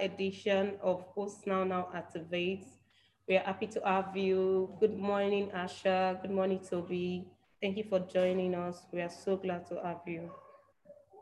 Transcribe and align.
Edition 0.00 0.74
of 0.82 1.14
Post 1.14 1.46
Now 1.46 1.64
Now 1.64 1.88
Activates. 1.94 2.66
We 3.28 3.36
are 3.36 3.44
happy 3.44 3.66
to 3.68 3.80
have 3.84 4.16
you. 4.16 4.76
Good 4.78 4.96
morning, 4.96 5.50
Asher. 5.52 6.18
Good 6.22 6.30
morning, 6.30 6.60
Tobi. 6.60 7.24
Thank 7.60 7.76
you 7.76 7.84
for 7.88 8.00
joining 8.00 8.54
us. 8.54 8.86
We 8.92 9.00
are 9.00 9.10
so 9.10 9.36
glad 9.36 9.66
to 9.68 9.80
have 9.82 10.00
you. 10.06 10.30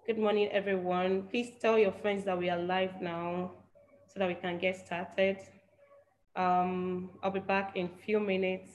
Good 0.06 0.18
morning, 0.18 0.50
everyone. 0.52 1.28
Please 1.30 1.52
tell 1.60 1.78
your 1.78 1.92
friends 1.92 2.24
that 2.24 2.36
we 2.36 2.50
are 2.50 2.58
live 2.58 3.00
now 3.00 3.52
so 4.06 4.20
that 4.20 4.28
we 4.28 4.34
can 4.34 4.58
get 4.58 4.76
started. 4.76 5.38
Um, 6.36 7.10
I'll 7.22 7.30
be 7.30 7.40
back 7.40 7.76
in 7.76 7.86
a 7.86 8.04
few 8.04 8.20
minutes. 8.20 8.73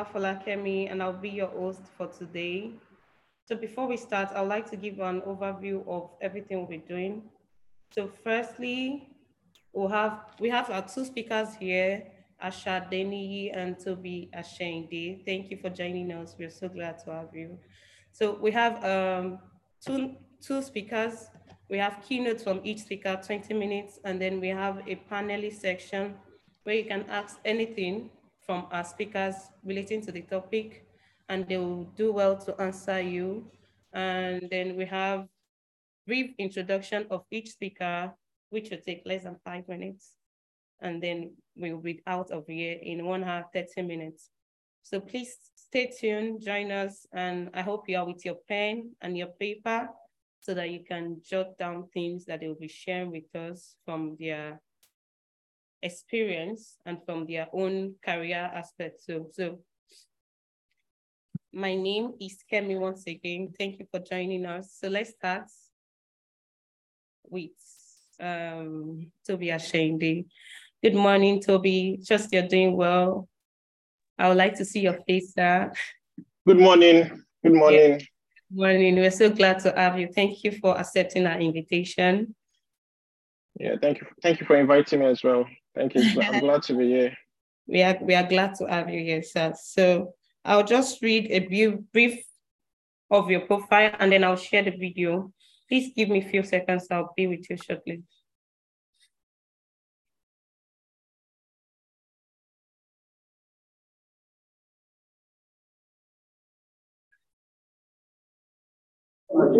Is 0.00 0.06
Folakemi, 0.06 0.90
and 0.90 1.02
I'll 1.02 1.12
be 1.12 1.28
your 1.28 1.48
host 1.48 1.82
for 1.96 2.06
today. 2.06 2.72
So 3.44 3.56
before 3.56 3.86
we 3.86 3.96
start, 3.96 4.30
I'd 4.34 4.48
like 4.48 4.70
to 4.70 4.76
give 4.76 4.98
an 5.00 5.20
overview 5.22 5.86
of 5.86 6.10
everything 6.22 6.66
we're 6.66 6.78
doing. 6.80 7.24
So 7.94 8.10
firstly, 8.24 9.08
we'll 9.72 9.88
have, 9.88 10.20
we 10.38 10.48
have 10.48 10.70
our 10.70 10.86
two 10.86 11.04
speakers 11.04 11.54
here, 11.54 12.04
Asher 12.40 12.86
Deni 12.90 13.50
and 13.54 13.76
Tobi 13.76 14.30
Asehinde. 14.32 15.24
Thank 15.26 15.50
you 15.50 15.58
for 15.58 15.68
joining 15.68 16.12
us. 16.12 16.34
We're 16.38 16.50
so 16.50 16.68
glad 16.68 16.98
to 17.04 17.12
have 17.12 17.34
you. 17.34 17.58
So 18.12 18.38
we 18.40 18.52
have 18.52 18.82
um, 18.84 19.38
two, 19.84 20.16
two 20.40 20.62
speakers. 20.62 21.28
We 21.68 21.78
have 21.78 22.02
keynotes 22.08 22.42
from 22.42 22.60
each 22.64 22.80
speaker, 22.80 23.20
20 23.22 23.52
minutes, 23.54 23.98
and 24.04 24.20
then 24.20 24.40
we 24.40 24.48
have 24.48 24.78
a 24.88 25.00
panelist 25.10 25.60
section 25.60 26.14
where 26.62 26.76
you 26.76 26.84
can 26.84 27.04
ask 27.10 27.38
anything 27.44 28.10
from 28.50 28.66
our 28.72 28.82
speakers 28.82 29.36
relating 29.62 30.00
to 30.00 30.10
the 30.10 30.22
topic, 30.22 30.84
and 31.28 31.46
they 31.46 31.56
will 31.56 31.84
do 31.94 32.12
well 32.12 32.36
to 32.36 32.60
answer 32.60 33.00
you. 33.00 33.46
And 33.92 34.48
then 34.50 34.74
we 34.74 34.86
have 34.86 35.28
brief 36.04 36.34
introduction 36.36 37.06
of 37.12 37.22
each 37.30 37.50
speaker, 37.52 38.12
which 38.48 38.70
will 38.70 38.82
take 38.84 39.02
less 39.06 39.22
than 39.22 39.36
five 39.44 39.68
minutes. 39.68 40.16
And 40.80 41.00
then 41.00 41.36
we'll 41.54 41.78
be 41.78 42.02
out 42.08 42.32
of 42.32 42.48
here 42.48 42.76
in 42.82 43.04
one 43.04 43.22
hour, 43.22 43.44
30 43.54 43.82
minutes. 43.82 44.30
So 44.82 44.98
please 44.98 45.36
stay 45.54 45.92
tuned, 45.96 46.42
join 46.44 46.72
us, 46.72 47.06
and 47.12 47.50
I 47.54 47.62
hope 47.62 47.88
you 47.88 47.98
are 47.98 48.06
with 48.06 48.24
your 48.24 48.38
pen 48.48 48.96
and 49.00 49.16
your 49.16 49.28
paper 49.28 49.90
so 50.40 50.54
that 50.54 50.70
you 50.70 50.80
can 50.82 51.20
jot 51.24 51.56
down 51.56 51.86
things 51.94 52.24
that 52.24 52.40
they 52.40 52.48
will 52.48 52.58
be 52.58 52.66
sharing 52.66 53.12
with 53.12 53.32
us 53.36 53.76
from 53.84 54.16
their 54.18 54.60
experience 55.82 56.76
and 56.86 56.98
from 57.04 57.26
their 57.26 57.48
own 57.52 57.94
career 58.04 58.50
aspect 58.54 59.04
too. 59.06 59.26
So 59.32 59.60
my 61.52 61.74
name 61.74 62.14
is 62.20 62.38
Kemi 62.50 62.78
once 62.78 63.04
again. 63.06 63.52
Thank 63.58 63.78
you 63.78 63.86
for 63.90 64.00
joining 64.00 64.46
us. 64.46 64.76
So 64.80 64.88
let's 64.88 65.10
start 65.10 65.44
with 67.28 67.50
um, 68.20 69.10
Tobi 69.28 69.48
Asehinde. 69.48 70.26
Good 70.82 70.94
morning, 70.94 71.40
Tobi. 71.40 72.04
Just 72.06 72.32
you're 72.32 72.46
doing 72.46 72.76
well. 72.76 73.28
I 74.18 74.28
would 74.28 74.36
like 74.36 74.56
to 74.56 74.64
see 74.64 74.80
your 74.80 74.98
face, 75.06 75.34
sir. 75.34 75.72
Good 76.46 76.58
morning. 76.58 77.24
Good 77.42 77.54
morning. 77.54 77.92
Yeah. 77.92 77.98
Good 77.98 78.06
morning. 78.50 78.96
We're 78.96 79.10
so 79.10 79.30
glad 79.30 79.60
to 79.60 79.72
have 79.76 79.98
you. 79.98 80.08
Thank 80.14 80.44
you 80.44 80.52
for 80.52 80.78
accepting 80.78 81.26
our 81.26 81.40
invitation. 81.40 82.34
Yeah, 83.58 83.76
thank 83.80 84.00
you. 84.00 84.06
Thank 84.22 84.40
you 84.40 84.46
for 84.46 84.56
inviting 84.56 85.00
me 85.00 85.06
as 85.06 85.22
well. 85.22 85.46
Thank 85.80 85.94
you. 85.94 86.20
I'm 86.20 86.40
glad 86.46 86.62
to 86.64 86.74
be 86.74 86.88
here. 86.88 87.16
We 87.66 87.82
are 87.82 87.96
we 88.02 88.14
are 88.14 88.28
glad 88.28 88.54
to 88.56 88.66
have 88.66 88.90
you 88.90 89.00
here, 89.00 89.22
sir. 89.22 89.54
So 89.56 90.12
I'll 90.44 90.64
just 90.64 91.00
read 91.00 91.30
a 91.30 91.40
brief 91.92 92.22
of 93.10 93.30
your 93.30 93.40
profile 93.40 93.94
and 93.98 94.12
then 94.12 94.24
I'll 94.24 94.36
share 94.36 94.62
the 94.62 94.72
video. 94.72 95.32
Please 95.68 95.92
give 95.96 96.10
me 96.10 96.18
a 96.18 96.28
few 96.28 96.42
seconds. 96.42 96.88
I'll 96.90 97.14
be 97.16 97.26
with 97.28 97.48
you 97.48 97.56
shortly. 97.56 98.02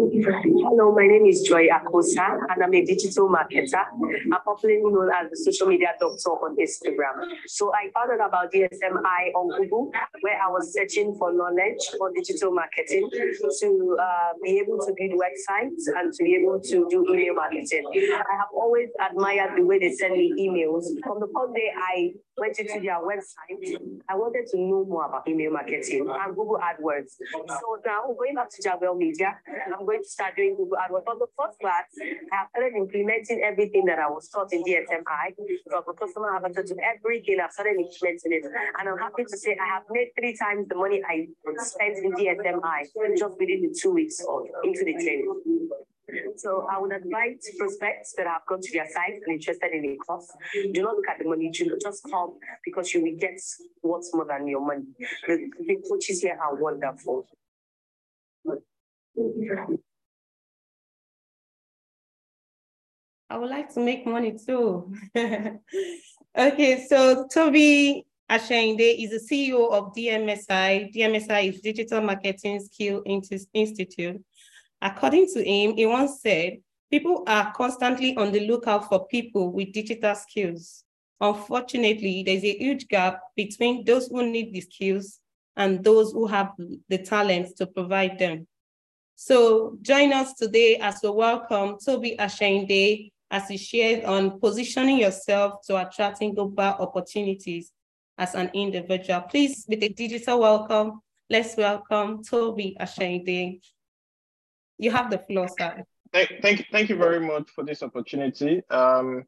Hello, 0.00 0.94
my 0.94 1.06
name 1.06 1.26
is 1.26 1.42
Joy 1.42 1.68
Akosa, 1.68 2.40
and 2.48 2.62
I'm 2.64 2.72
a 2.72 2.84
digital 2.84 3.28
marketer. 3.28 3.84
I'm 4.32 4.40
popularly 4.44 4.80
known 4.82 5.10
as 5.12 5.28
the 5.28 5.36
social 5.36 5.66
media 5.66 5.92
doctor 6.00 6.30
on 6.40 6.56
Instagram. 6.56 7.28
So 7.46 7.70
I 7.74 7.90
found 7.92 8.18
out 8.18 8.28
about 8.28 8.50
DMSI 8.50 9.34
on 9.34 9.60
Google, 9.60 9.92
where 10.22 10.40
I 10.40 10.48
was 10.48 10.72
searching 10.72 11.14
for 11.18 11.34
knowledge 11.34 11.84
for 11.98 12.10
digital 12.14 12.50
marketing 12.52 13.10
to 13.12 13.96
uh, 14.00 14.32
be 14.42 14.58
able 14.58 14.78
to 14.86 14.94
build 14.96 15.20
websites 15.20 15.84
and 15.94 16.14
to 16.14 16.24
be 16.24 16.34
able 16.34 16.60
to 16.60 16.88
do 16.88 17.04
email 17.12 17.34
marketing. 17.34 17.84
I 17.94 18.36
have 18.38 18.48
always 18.54 18.88
admired 19.04 19.58
the 19.58 19.64
way 19.64 19.78
they 19.80 19.92
send 19.92 20.14
me 20.14 20.32
emails. 20.40 20.84
From 21.04 21.20
the 21.20 21.28
first 21.28 21.54
day 21.54 21.72
I 21.76 22.12
went 22.40 22.58
into 22.58 22.80
their 22.80 22.98
website, 22.98 23.60
I 24.08 24.16
wanted 24.16 24.48
to 24.50 24.56
know 24.58 24.84
more 24.88 25.04
about 25.04 25.28
email 25.28 25.52
marketing 25.52 26.08
and 26.08 26.34
Google 26.34 26.58
AdWords. 26.58 27.20
So 27.60 27.76
now 27.84 28.08
going 28.18 28.34
back 28.34 28.50
to 28.50 28.62
Javel 28.62 28.94
Media, 28.96 29.36
I'm 29.76 29.84
going 29.84 30.02
to 30.02 30.08
start 30.08 30.34
doing 30.36 30.56
Google 30.56 30.78
AdWords. 30.78 31.04
For 31.04 31.16
the 31.20 31.26
first 31.38 31.60
class, 31.60 31.84
I 32.32 32.36
have 32.36 32.48
started 32.50 32.74
implementing 32.76 33.42
everything 33.44 33.84
that 33.84 33.98
I 33.98 34.08
was 34.08 34.28
taught 34.28 34.52
in 34.52 34.64
DMSI, 34.64 35.36
from 35.68 35.82
the 35.86 35.92
customer 35.92 36.34
avatar 36.34 36.64
to 36.64 36.76
everything. 36.82 37.38
I've 37.44 37.52
started 37.52 37.76
implementing 37.78 38.32
it. 38.32 38.44
And 38.78 38.88
I'm 38.88 38.98
happy 38.98 39.24
to 39.24 39.36
say 39.36 39.56
I 39.60 39.68
have 39.68 39.84
made 39.90 40.08
three 40.18 40.34
times 40.34 40.68
the 40.68 40.76
money 40.76 41.02
I 41.06 41.28
spent 41.58 41.98
in 41.98 42.12
DMSI 42.12 43.18
just 43.18 43.38
within 43.38 43.62
the 43.62 43.76
two 43.78 43.92
weeks 43.92 44.20
of 44.26 44.46
into 44.64 44.84
the 44.84 44.94
training. 44.94 45.28
So 46.36 46.66
I 46.70 46.78
would 46.78 46.92
advise 46.92 47.48
prospects 47.58 48.14
that 48.16 48.26
have 48.26 48.42
gone 48.48 48.60
to 48.60 48.72
their 48.72 48.86
site 48.86 49.20
and 49.24 49.34
interested 49.34 49.72
in 49.72 49.84
a 49.84 49.96
course, 49.96 50.30
do 50.72 50.82
not 50.82 50.96
look 50.96 51.08
at 51.08 51.18
the 51.18 51.24
money, 51.24 51.50
just 51.50 52.02
come 52.10 52.38
because 52.64 52.92
you 52.94 53.02
will 53.02 53.16
get 53.18 53.40
what's 53.80 54.14
more 54.14 54.26
than 54.26 54.46
your 54.46 54.64
money. 54.64 54.84
The, 55.26 55.50
the 55.66 55.76
coaches 55.88 56.22
here 56.22 56.38
are 56.40 56.54
wonderful. 56.54 57.26
I 63.30 63.36
would 63.36 63.50
like 63.50 63.72
to 63.74 63.80
make 63.80 64.06
money 64.06 64.36
too. 64.44 64.92
okay, 65.16 66.86
so 66.88 67.28
Tobi 67.32 68.04
Asehinde 68.30 69.04
is 69.04 69.10
the 69.10 69.20
CEO 69.28 69.70
of 69.72 69.92
DMSI. 69.94 70.94
DMSI 70.94 71.52
is 71.52 71.60
Digital 71.60 72.00
Marketing 72.00 72.60
Skill 72.60 73.02
Institute. 73.04 74.22
According 74.82 75.26
to 75.34 75.44
him, 75.44 75.76
he 75.76 75.86
once 75.86 76.20
said, 76.22 76.58
people 76.90 77.22
are 77.26 77.52
constantly 77.52 78.16
on 78.16 78.32
the 78.32 78.46
lookout 78.46 78.88
for 78.88 79.06
people 79.06 79.52
with 79.52 79.72
digital 79.72 80.14
skills. 80.14 80.84
Unfortunately, 81.20 82.22
there's 82.24 82.44
a 82.44 82.58
huge 82.58 82.88
gap 82.88 83.20
between 83.36 83.84
those 83.84 84.08
who 84.08 84.26
need 84.26 84.52
the 84.52 84.60
skills 84.62 85.20
and 85.56 85.84
those 85.84 86.12
who 86.12 86.26
have 86.26 86.52
the 86.88 86.98
talents 86.98 87.52
to 87.54 87.66
provide 87.66 88.18
them. 88.18 88.46
So 89.16 89.76
join 89.82 90.14
us 90.14 90.32
today 90.32 90.76
as 90.76 91.00
we 91.02 91.10
welcome 91.10 91.76
Tobi 91.76 92.16
Asehinde 92.16 93.10
as 93.30 93.48
he 93.48 93.58
shares 93.58 94.02
on 94.04 94.40
positioning 94.40 94.98
yourself 94.98 95.60
to 95.66 95.76
attracting 95.76 96.34
global 96.34 96.74
opportunities 96.80 97.72
as 98.16 98.34
an 98.34 98.50
individual. 98.54 99.20
Please, 99.20 99.66
with 99.68 99.82
a 99.82 99.90
digital 99.90 100.40
welcome, 100.40 101.00
let's 101.28 101.54
welcome 101.56 102.24
Tobi 102.24 102.76
Asehinde. 102.78 103.60
You 104.80 104.90
have 104.92 105.10
the 105.10 105.18
floor, 105.18 105.46
sir. 105.58 105.84
Thank, 106.10 106.30
thank, 106.40 106.66
thank 106.72 106.88
you 106.88 106.96
very 106.96 107.20
much 107.20 107.50
for 107.50 107.62
this 107.62 107.82
opportunity. 107.82 108.62
Um, 108.70 109.24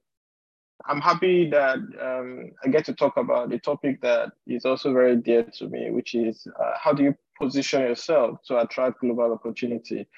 I'm 0.87 1.01
happy 1.01 1.51
that 1.51 1.77
um, 2.01 2.51
I 2.65 2.69
get 2.69 2.87
to 2.87 2.95
talk 2.95 3.19
about 3.19 3.53
a 3.53 3.59
topic 3.59 4.01
that 4.01 4.33
is 4.47 4.65
also 4.65 4.95
very 4.95 5.17
dear 5.17 5.45
to 5.59 5.69
me, 5.69 5.91
which 5.91 6.15
is 6.15 6.47
uh, 6.59 6.73
how 6.83 6.95
do 6.95 7.03
you 7.03 7.15
position 7.39 7.83
yourself 7.83 8.39
to 8.47 8.61
attract 8.61 9.01
global 9.01 9.31
opportunity? 9.31 10.09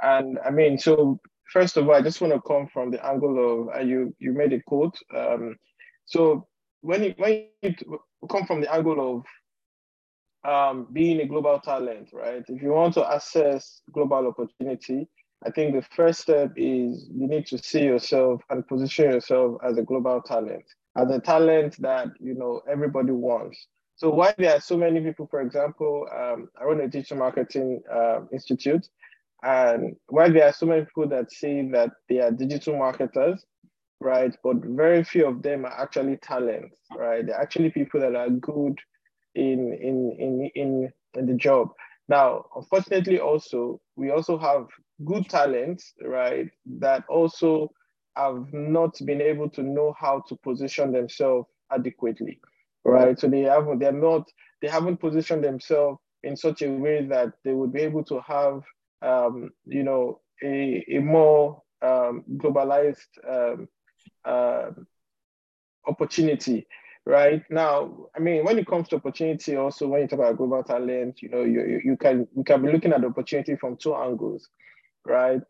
And 0.00 0.38
I 0.46 0.50
mean, 0.50 0.78
so 0.78 1.18
first 1.52 1.76
of 1.76 1.88
all, 1.88 1.94
I 1.96 2.00
just 2.00 2.20
want 2.20 2.32
to 2.32 2.40
come 2.40 2.68
from 2.68 2.92
the 2.92 3.04
angle 3.04 3.36
of 3.68 3.74
uh, 3.74 3.80
you. 3.80 4.14
You 4.20 4.32
made 4.32 4.52
a 4.52 4.62
quote. 4.62 4.96
Um, 5.14 5.56
so 6.04 6.46
when 6.82 7.02
you, 7.02 7.14
when 7.18 7.48
you 7.62 7.74
come 8.30 8.46
from 8.46 8.60
the 8.60 8.72
angle 8.72 9.16
of 9.16 9.24
um, 10.46 10.86
being 10.92 11.20
a 11.20 11.26
global 11.26 11.58
talent, 11.58 12.10
right? 12.12 12.44
If 12.48 12.62
you 12.62 12.70
want 12.70 12.94
to 12.94 13.14
assess 13.14 13.82
global 13.92 14.26
opportunity, 14.28 15.08
I 15.44 15.50
think 15.50 15.74
the 15.74 15.82
first 15.82 16.20
step 16.20 16.52
is 16.56 17.08
you 17.12 17.26
need 17.26 17.46
to 17.48 17.58
see 17.58 17.84
yourself 17.84 18.42
and 18.48 18.66
position 18.66 19.10
yourself 19.10 19.56
as 19.64 19.76
a 19.76 19.82
global 19.82 20.22
talent, 20.22 20.64
as 20.96 21.10
a 21.10 21.20
talent 21.20 21.80
that 21.82 22.08
you 22.20 22.34
know 22.34 22.62
everybody 22.70 23.12
wants. 23.12 23.66
So 23.96 24.10
why 24.10 24.34
there 24.38 24.54
are 24.54 24.60
so 24.60 24.76
many 24.76 25.00
people, 25.00 25.26
for 25.26 25.40
example, 25.40 26.06
um, 26.14 26.48
I 26.60 26.64
run 26.64 26.80
a 26.80 26.88
digital 26.88 27.18
marketing 27.18 27.82
uh, 27.92 28.20
institute, 28.32 28.88
and 29.42 29.96
why 30.08 30.28
there 30.28 30.46
are 30.46 30.52
so 30.52 30.66
many 30.66 30.84
people 30.84 31.08
that 31.08 31.32
say 31.32 31.66
that 31.72 31.90
they 32.08 32.20
are 32.20 32.30
digital 32.30 32.78
marketers, 32.78 33.44
right? 34.00 34.34
But 34.42 34.56
very 34.64 35.02
few 35.02 35.26
of 35.26 35.42
them 35.42 35.64
are 35.64 35.80
actually 35.80 36.18
talents, 36.18 36.76
right? 36.96 37.26
They're 37.26 37.40
actually 37.40 37.70
people 37.70 38.00
that 38.00 38.14
are 38.14 38.30
good 38.30 38.78
in 39.36 39.72
in 39.74 40.16
in 40.18 40.50
in, 40.54 40.92
in 41.14 41.26
the 41.26 41.34
job. 41.34 41.68
Now, 42.08 42.46
unfortunately, 42.54 43.20
also 43.20 43.80
we 43.96 44.10
also 44.10 44.38
have 44.38 44.66
good 45.04 45.28
talents, 45.28 45.92
right? 46.02 46.48
That 46.78 47.04
also 47.08 47.70
have 48.16 48.52
not 48.52 48.96
been 49.04 49.20
able 49.20 49.50
to 49.50 49.62
know 49.62 49.94
how 49.98 50.22
to 50.28 50.36
position 50.36 50.92
themselves 50.92 51.48
adequately, 51.70 52.40
right? 52.84 53.18
So 53.18 53.28
they 53.28 53.42
haven't, 53.42 53.78
they're 53.78 53.92
not, 53.92 54.30
they 54.62 54.68
haven't 54.68 54.98
positioned 54.98 55.44
themselves 55.44 56.00
in 56.22 56.36
such 56.36 56.62
a 56.62 56.70
way 56.70 57.04
that 57.06 57.32
they 57.44 57.52
would 57.52 57.72
be 57.72 57.82
able 57.82 58.04
to 58.04 58.20
have, 58.20 58.62
um, 59.02 59.50
you 59.66 59.82
know, 59.82 60.20
a, 60.42 60.84
a 60.90 60.98
more 61.00 61.62
um, 61.82 62.24
globalized 62.36 63.10
um, 63.28 63.68
uh, 64.24 64.70
opportunity 65.86 66.66
right 67.06 67.44
now 67.50 68.08
i 68.16 68.18
mean 68.18 68.44
when 68.44 68.58
it 68.58 68.66
comes 68.66 68.88
to 68.88 68.96
opportunity 68.96 69.56
also 69.56 69.86
when 69.86 70.02
you 70.02 70.08
talk 70.08 70.18
about 70.18 70.36
global 70.36 70.62
talent 70.62 71.22
you 71.22 71.28
know 71.28 71.42
you, 71.42 71.80
you 71.84 71.96
can 71.96 72.26
you 72.36 72.42
can 72.42 72.60
be 72.60 72.70
looking 72.70 72.92
at 72.92 73.00
the 73.00 73.06
opportunity 73.06 73.54
from 73.56 73.76
two 73.76 73.94
angles 73.94 74.48
right? 75.06 75.40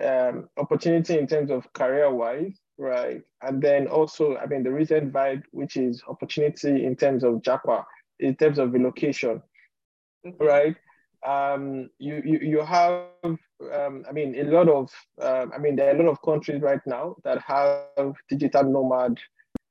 Um, 0.00 0.48
opportunity 0.56 1.18
in 1.18 1.26
terms 1.26 1.50
of 1.50 1.70
career 1.72 2.14
wise 2.14 2.56
right? 2.78 3.20
And 3.42 3.60
then 3.60 3.88
also 3.88 4.36
i 4.36 4.46
mean 4.46 4.62
the 4.62 4.70
recent 4.70 5.12
vibe 5.12 5.42
which 5.50 5.76
is 5.76 6.02
opportunity 6.08 6.84
in 6.84 6.94
terms 6.94 7.24
of 7.24 7.42
japa 7.42 7.84
in 8.20 8.36
terms 8.36 8.58
of 8.58 8.72
relocation 8.72 9.42
mm-hmm. 10.24 10.44
right? 10.44 10.76
Um, 11.26 11.90
you, 11.98 12.22
you 12.24 12.38
you 12.38 12.60
have 12.60 13.04
um, 13.24 14.04
I 14.08 14.12
mean 14.12 14.34
a 14.38 14.44
lot 14.44 14.68
of 14.68 14.90
um, 15.20 15.52
I 15.54 15.58
mean 15.58 15.76
there 15.76 15.88
are 15.88 15.98
a 15.98 16.02
lot 16.02 16.10
of 16.10 16.22
countries 16.22 16.62
right 16.62 16.80
now 16.86 17.16
that 17.24 17.42
have 17.42 18.14
digital 18.30 18.64
nomad 18.64 19.18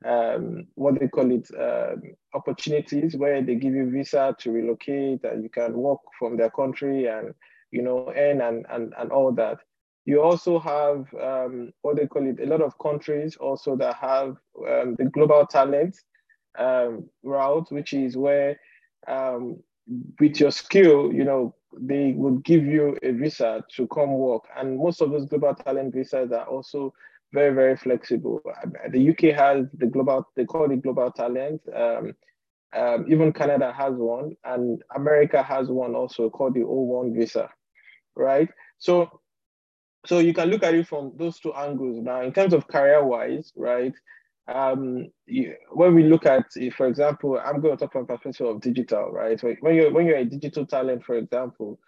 um, 0.05 0.67
what 0.75 0.99
they 0.99 1.07
call 1.07 1.31
it, 1.31 1.49
um, 1.59 2.01
opportunities 2.33 3.15
where 3.15 3.41
they 3.41 3.55
give 3.55 3.73
you 3.73 3.89
visa 3.89 4.35
to 4.39 4.51
relocate 4.51 5.23
and 5.23 5.43
you 5.43 5.49
can 5.49 5.73
work 5.73 5.99
from 6.17 6.37
their 6.37 6.49
country 6.49 7.07
and, 7.07 7.33
you 7.71 7.81
know, 7.81 8.11
earn 8.15 8.41
and, 8.41 8.65
and, 8.69 8.93
and 8.97 9.11
all 9.11 9.31
that. 9.33 9.59
You 10.05 10.21
also 10.21 10.59
have 10.59 11.05
um, 11.21 11.71
what 11.81 11.97
they 11.97 12.07
call 12.07 12.27
it, 12.27 12.39
a 12.39 12.45
lot 12.45 12.61
of 12.61 12.77
countries 12.79 13.35
also 13.35 13.75
that 13.75 13.95
have 13.95 14.37
um, 14.67 14.95
the 14.97 15.05
global 15.05 15.45
talent 15.45 15.97
um, 16.57 17.09
route, 17.23 17.71
which 17.71 17.93
is 17.93 18.17
where 18.17 18.57
with 20.19 20.39
your 20.39 20.51
skill, 20.51 21.11
you 21.13 21.23
know, 21.23 21.55
they 21.77 22.13
would 22.13 22.43
give 22.43 22.65
you 22.65 22.97
a 23.03 23.11
visa 23.11 23.63
to 23.75 23.87
come 23.87 24.13
work. 24.13 24.43
And 24.57 24.77
most 24.77 25.01
of 25.01 25.11
those 25.11 25.25
global 25.25 25.53
talent 25.55 25.93
visas 25.93 26.31
are 26.31 26.45
also 26.45 26.93
very, 27.31 27.53
very 27.53 27.77
flexible. 27.77 28.41
The 28.89 29.09
UK 29.09 29.35
has 29.35 29.67
the 29.73 29.85
global, 29.85 30.27
they 30.35 30.45
call 30.45 30.71
it 30.71 30.81
global 30.81 31.11
talent. 31.11 31.61
Um, 31.73 32.13
um, 32.75 33.05
even 33.09 33.33
Canada 33.33 33.73
has 33.75 33.93
one, 33.95 34.35
and 34.43 34.81
America 34.95 35.41
has 35.41 35.69
one 35.69 35.95
also 35.95 36.29
called 36.29 36.53
the 36.53 36.61
O1 36.61 37.15
visa, 37.15 37.49
right? 38.15 38.49
So, 38.77 39.21
so 40.05 40.19
you 40.19 40.33
can 40.33 40.49
look 40.49 40.63
at 40.63 40.75
it 40.75 40.87
from 40.87 41.13
those 41.17 41.39
two 41.39 41.53
angles. 41.53 41.99
Now, 42.01 42.21
in 42.21 42.31
terms 42.31 42.53
of 42.53 42.67
career-wise, 42.67 43.51
right? 43.55 43.93
Um, 44.47 45.09
you, 45.25 45.55
when 45.71 45.93
we 45.95 46.03
look 46.03 46.25
at, 46.25 46.45
for 46.75 46.87
example, 46.87 47.39
I'm 47.43 47.61
going 47.61 47.77
to 47.77 47.85
talk 47.85 47.93
from 47.93 48.05
the 48.05 48.13
perspective 48.13 48.47
of 48.47 48.61
digital, 48.61 49.11
right? 49.11 49.39
When 49.61 49.75
you're 49.75 49.91
when 49.91 50.07
you're 50.07 50.17
a 50.17 50.25
digital 50.25 50.65
talent, 50.65 51.03
for 51.03 51.17
example, 51.17 51.79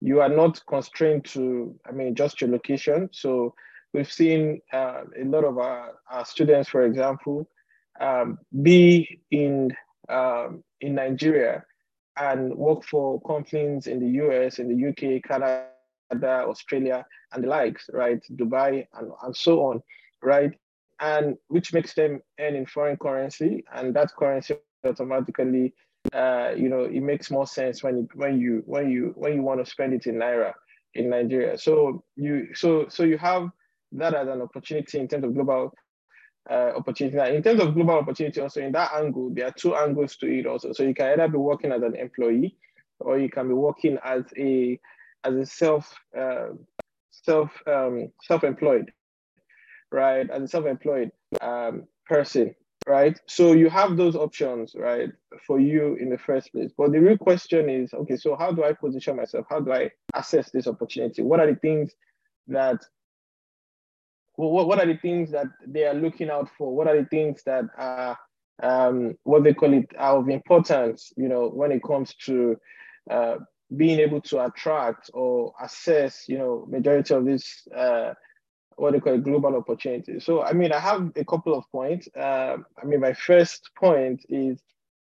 you 0.00 0.20
are 0.20 0.28
not 0.28 0.64
constrained 0.66 1.24
to, 1.26 1.74
I 1.86 1.92
mean, 1.92 2.14
just 2.14 2.40
your 2.40 2.50
location. 2.50 3.10
So 3.12 3.54
we've 3.92 4.10
seen 4.10 4.60
uh, 4.72 5.02
a 5.18 5.24
lot 5.24 5.44
of 5.44 5.58
our, 5.58 5.94
our, 6.10 6.24
students, 6.24 6.68
for 6.68 6.84
example, 6.84 7.48
um, 8.00 8.38
be 8.62 9.20
in 9.30 9.74
um, 10.08 10.62
in 10.80 10.94
Nigeria 10.94 11.64
and 12.16 12.54
work 12.54 12.84
for 12.84 13.20
companies 13.22 13.86
in 13.86 14.00
the 14.00 14.24
US, 14.24 14.58
in 14.58 14.68
the 14.68 14.88
UK, 14.88 15.22
Canada, 15.22 15.68
Australia, 16.48 17.04
and 17.32 17.44
the 17.44 17.48
likes, 17.48 17.88
right? 17.92 18.20
Dubai 18.34 18.86
and, 18.94 19.12
and 19.22 19.36
so 19.36 19.66
on, 19.66 19.82
right? 20.22 20.52
And 21.00 21.36
which 21.48 21.72
makes 21.72 21.94
them 21.94 22.20
earn 22.40 22.56
in 22.56 22.66
foreign 22.66 22.96
currency, 22.96 23.64
and 23.72 23.94
that 23.94 24.14
currency 24.16 24.56
automatically, 24.84 25.74
uh, 26.12 26.52
you 26.56 26.68
know, 26.68 26.84
it 26.84 27.00
makes 27.00 27.30
more 27.30 27.46
sense 27.46 27.82
when 27.82 27.98
you, 27.98 28.08
when 28.14 28.40
you 28.40 28.62
when 28.66 28.90
you 28.90 29.12
when 29.16 29.34
you 29.34 29.42
want 29.42 29.64
to 29.64 29.70
spend 29.70 29.92
it 29.92 30.06
in 30.06 30.16
naira 30.16 30.52
in 30.94 31.10
Nigeria. 31.10 31.56
So 31.58 32.04
you 32.16 32.48
so 32.54 32.86
so 32.88 33.04
you 33.04 33.18
have 33.18 33.50
that 33.92 34.14
as 34.14 34.28
an 34.28 34.42
opportunity 34.42 34.98
in 34.98 35.08
terms 35.08 35.24
of 35.24 35.34
global 35.34 35.72
uh, 36.50 36.72
opportunity. 36.76 37.16
Now, 37.16 37.26
in 37.26 37.42
terms 37.42 37.60
of 37.60 37.74
global 37.74 37.94
opportunity, 37.94 38.40
also 38.40 38.60
in 38.60 38.72
that 38.72 38.92
angle, 38.94 39.30
there 39.32 39.46
are 39.46 39.52
two 39.52 39.74
angles 39.74 40.16
to 40.16 40.26
it 40.26 40.46
also. 40.46 40.72
So 40.72 40.82
you 40.82 40.94
can 40.94 41.06
either 41.06 41.28
be 41.28 41.38
working 41.38 41.72
as 41.72 41.82
an 41.82 41.94
employee, 41.96 42.56
or 43.00 43.18
you 43.18 43.28
can 43.28 43.48
be 43.48 43.54
working 43.54 43.98
as 44.04 44.24
a 44.36 44.78
as 45.24 45.34
a 45.34 45.46
self 45.46 45.94
uh, 46.18 46.48
self 47.10 47.50
um, 47.66 48.10
self-employed, 48.22 48.92
right? 49.92 50.28
As 50.30 50.42
a 50.42 50.48
self-employed 50.48 51.10
um, 51.40 51.84
person, 52.06 52.54
right? 52.86 53.18
So 53.26 53.52
you 53.52 53.68
have 53.68 53.96
those 53.96 54.16
options, 54.16 54.74
right, 54.74 55.10
for 55.46 55.60
you 55.60 55.96
in 55.96 56.08
the 56.08 56.18
first 56.18 56.52
place. 56.52 56.70
But 56.76 56.92
the 56.92 57.00
real 57.00 57.18
question 57.18 57.68
is, 57.68 57.92
okay, 57.92 58.16
so 58.16 58.36
how 58.36 58.52
do 58.52 58.64
I 58.64 58.72
position 58.72 59.16
myself? 59.16 59.46
How 59.50 59.60
do 59.60 59.72
I 59.72 59.90
assess 60.14 60.50
this 60.50 60.66
opportunity? 60.66 61.22
What 61.22 61.40
are 61.40 61.46
the 61.46 61.56
things 61.58 61.92
that 62.46 62.80
what, 64.38 64.68
what 64.68 64.78
are 64.78 64.86
the 64.86 64.96
things 64.96 65.30
that 65.32 65.46
they 65.66 65.84
are 65.84 65.94
looking 65.94 66.30
out 66.30 66.48
for? 66.56 66.74
What 66.74 66.86
are 66.86 66.96
the 66.96 67.08
things 67.08 67.42
that 67.44 67.64
are 67.76 68.16
um, 68.62 69.16
what 69.24 69.44
they 69.44 69.54
call 69.54 69.72
it 69.72 69.90
of 69.98 70.28
importance, 70.28 71.12
you 71.16 71.28
know, 71.28 71.48
when 71.48 71.72
it 71.72 71.82
comes 71.82 72.14
to 72.26 72.56
uh, 73.10 73.36
being 73.76 73.98
able 73.98 74.20
to 74.22 74.44
attract 74.44 75.10
or 75.12 75.52
assess, 75.60 76.28
you 76.28 76.38
know, 76.38 76.66
majority 76.68 77.14
of 77.14 77.24
this 77.24 77.66
uh, 77.76 78.14
what 78.76 78.92
they 78.92 79.00
call 79.00 79.14
it, 79.14 79.24
global 79.24 79.56
opportunities. 79.56 80.24
So, 80.24 80.42
I 80.42 80.52
mean, 80.52 80.72
I 80.72 80.78
have 80.78 81.10
a 81.16 81.24
couple 81.24 81.54
of 81.54 81.64
points. 81.72 82.08
Uh, 82.16 82.58
I 82.80 82.84
mean, 82.84 83.00
my 83.00 83.12
first 83.12 83.70
point 83.76 84.24
is 84.28 84.62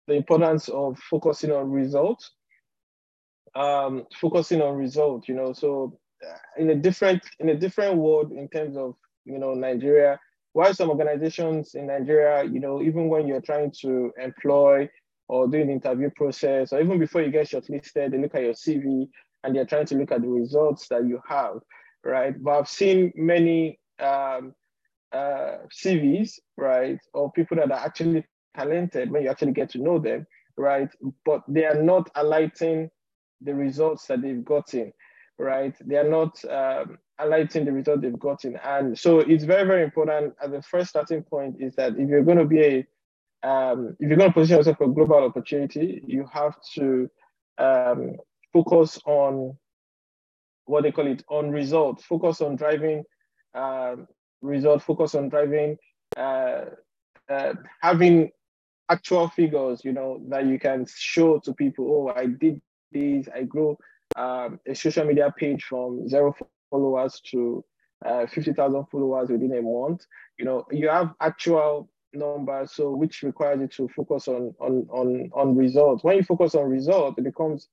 the 0.07 0.14
importance 0.14 0.68
of 0.68 0.99
focusing 0.99 1.53
on 1.53 1.71
results. 1.71 2.33
Um, 3.55 4.05
focusing 4.21 4.62
on 4.62 4.77
results, 4.77 5.29
you 5.29 5.35
know, 5.35 5.53
so 5.53 5.99
uh, 6.27 6.62
in 6.62 6.71
a 6.71 6.75
different 6.75 7.23
in 7.38 7.51
a 7.51 7.55
different 7.55 7.97
world 7.97 8.33
in 8.33 8.49
terms 8.49 8.79
of 8.79 8.95
you 9.24 9.38
know, 9.38 9.54
Nigeria. 9.54 10.18
While 10.52 10.74
some 10.74 10.90
organizations 10.90 11.74
in 11.74 11.87
Nigeria, 11.87 12.44
you 12.44 12.61
know, 12.61 12.82
even 12.82 13.08
when 13.08 13.26
you're 13.26 13.40
trying 13.40 13.72
to 13.80 14.12
employ 14.20 14.88
or 15.28 15.48
doing 15.48 15.68
the 15.68 15.72
interview 15.72 16.11
process, 16.14 16.72
or 16.72 16.80
even 16.80 16.98
before 16.98 17.22
you 17.22 17.30
get 17.30 17.48
shortlisted, 17.48 18.11
they 18.11 18.18
look 18.18 18.35
at 18.35 18.42
your 18.42 18.52
CV 18.52 19.08
and 19.44 19.56
they're 19.56 19.64
trying 19.64 19.87
to 19.87 19.96
look 19.96 20.12
at 20.12 20.20
the 20.20 20.28
results 20.28 20.88
that 20.88 21.06
you 21.06 21.20
have, 21.26 21.56
right? 22.04 22.35
But 22.42 22.58
I've 22.58 22.68
seen 22.68 23.12
many 23.16 23.78
um, 23.98 24.54
uh, 25.12 25.58
CVs, 25.72 26.38
right, 26.56 26.98
of 27.14 27.32
people 27.35 27.56
that 27.56 27.70
are 27.70 27.85
actually 27.85 28.24
talented 28.56 29.11
when 29.11 29.22
you 29.22 29.30
actually 29.30 29.52
get 29.52 29.70
to 29.70 29.82
know 29.82 29.98
them, 29.98 30.26
right? 30.56 30.88
But 31.24 31.42
they 31.48 31.64
are 31.64 31.82
not 31.82 32.11
alighting 32.14 32.90
the 33.40 33.54
results 33.54 34.06
that 34.06 34.22
they've 34.22 34.44
gotten, 34.44 34.92
right? 35.38 35.74
They 35.85 35.96
are 35.96 36.08
not 36.08 36.42
um, 36.44 36.98
highlighting 37.22 37.64
the 37.64 37.72
result 37.72 38.00
they've 38.00 38.18
gotten. 38.18 38.58
And 38.64 38.98
so 38.98 39.20
it's 39.20 39.44
very, 39.44 39.66
very 39.66 39.85
important. 39.85 40.35
As 40.42 40.50
the 40.50 40.62
first 40.62 40.90
starting 40.90 41.22
point 41.22 41.56
is 41.61 41.74
that 41.76 41.98
if 41.98 42.08
you're 42.08 42.24
going 42.24 42.38
to 42.38 42.44
be 42.44 42.62
a, 43.42 43.48
um, 43.48 43.96
if 43.98 44.08
you're 44.08 44.18
going 44.18 44.30
to 44.30 44.35
position 44.35 44.58
yourself 44.58 44.78
for 44.78 44.88
global 44.88 45.24
opportunity, 45.24 46.02
you 46.06 46.26
have 46.32 46.56
to 46.74 47.11
um, 47.58 48.16
focus 48.52 48.98
on 49.04 49.56
what 50.66 50.82
they 50.82 50.92
call 50.92 51.06
it 51.06 51.24
on 51.28 51.50
result, 51.50 52.02
focus 52.02 52.40
on 52.40 52.56
driving 52.56 53.04
um, 53.54 54.06
result, 54.40 54.82
focus 54.82 55.14
on 55.14 55.28
driving, 55.28 55.76
uh, 56.16 56.64
uh, 57.28 57.54
having 57.80 58.30
actual 58.88 59.28
figures, 59.28 59.85
you 59.85 59.92
know, 59.92 60.22
that 60.28 60.46
you 60.46 60.58
can 60.58 60.87
show 60.96 61.38
to 61.38 61.54
people, 61.54 61.87
oh, 61.90 62.12
I 62.18 62.26
did 62.26 62.61
this, 62.92 63.28
I 63.35 63.42
grew 63.42 63.76
um, 64.16 64.61
a 64.66 64.74
social 64.74 65.04
media 65.04 65.32
page 65.37 65.64
from 65.64 66.08
zero 66.08 66.35
followers 66.72 67.20
to 67.30 67.64
uh, 68.04 68.26
50,000 68.26 68.85
followers 68.90 69.30
within 69.30 69.54
a 69.56 69.62
month. 69.62 70.06
You 70.38 70.46
know, 70.46 70.66
you 70.70 70.88
have 70.88 71.14
actual 71.20 71.88
numbers, 72.12 72.72
so 72.72 72.90
which 72.90 73.22
requires 73.22 73.61
you 73.61 73.68
to 73.68 73.88
focus 73.94 74.28
on 74.28 74.54
on 74.58 74.87
on 74.90 75.30
on 75.35 75.56
results. 75.56 76.02
When 76.02 76.16
you 76.16 76.24
focus 76.24 76.54
on 76.54 76.68
results, 76.68 77.18
it 77.18 77.24
becomes 77.24 77.68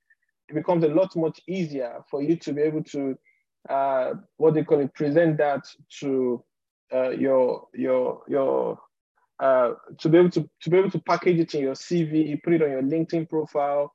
it 0.49 0.55
becomes 0.55 0.83
a 0.83 0.89
lot 0.89 1.15
much 1.15 1.41
easier 1.47 2.03
for 2.12 2.21
you 2.21 2.35
to 2.38 2.53
be 2.53 2.62
able 2.62 2.83
to 2.85 3.17
uh, 3.69 4.13
what 4.38 4.53
they 4.53 4.63
call 4.63 4.79
it, 4.79 4.93
present 4.93 5.38
that 5.38 5.65
to 5.99 6.43
uh, 6.93 7.09
your 7.12 7.67
your 7.73 8.21
your 8.27 8.79
uh, 9.39 9.71
to 9.97 10.09
be 10.09 10.17
able 10.17 10.29
to 10.31 10.49
to 10.62 10.69
be 10.69 10.77
able 10.77 10.91
to 10.91 10.99
package 10.99 11.39
it 11.39 11.53
in 11.55 11.62
your 11.62 11.75
CV, 11.75 12.41
put 12.43 12.53
it 12.53 12.62
on 12.62 12.71
your 12.71 12.83
LinkedIn 12.83 13.29
profile, 13.29 13.93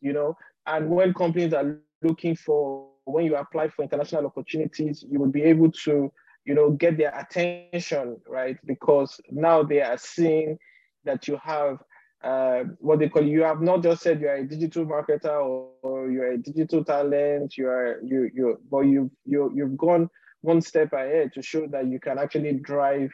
you 0.00 0.12
know. 0.12 0.36
And 0.66 0.90
when 0.90 1.14
companies 1.14 1.52
are 1.54 1.78
looking 2.06 2.36
for 2.36 2.88
when 3.04 3.24
you 3.24 3.36
apply 3.36 3.68
for 3.68 3.82
international 3.82 4.26
opportunities, 4.26 5.04
you 5.08 5.18
will 5.18 5.30
be 5.30 5.42
able 5.42 5.70
to, 5.70 6.12
you 6.44 6.54
know, 6.54 6.70
get 6.70 6.98
their 6.98 7.16
attention, 7.18 8.16
right? 8.28 8.56
Because 8.66 9.20
now 9.30 9.62
they 9.62 9.80
are 9.80 9.98
seeing 9.98 10.58
that 11.04 11.28
you 11.28 11.38
have 11.42 11.78
uh, 12.24 12.64
what 12.78 12.98
they 12.98 13.08
call 13.08 13.22
you 13.22 13.42
have 13.42 13.60
not 13.60 13.82
just 13.82 14.02
said 14.02 14.20
you 14.20 14.28
are 14.28 14.36
a 14.36 14.46
digital 14.46 14.84
marketer 14.84 15.40
or, 15.44 15.70
or 15.82 16.10
you 16.10 16.22
are 16.22 16.32
a 16.32 16.38
digital 16.38 16.82
talent, 16.82 17.56
you 17.56 17.68
are 17.68 18.00
you 18.02 18.30
you 18.34 18.58
but 18.70 18.80
you 18.80 19.10
you 19.24 19.52
you've 19.54 19.76
gone 19.76 20.08
one 20.40 20.60
step 20.60 20.92
ahead 20.92 21.30
to 21.34 21.42
show 21.42 21.66
that 21.68 21.86
you 21.86 22.00
can 22.00 22.18
actually 22.18 22.52
drive 22.54 23.10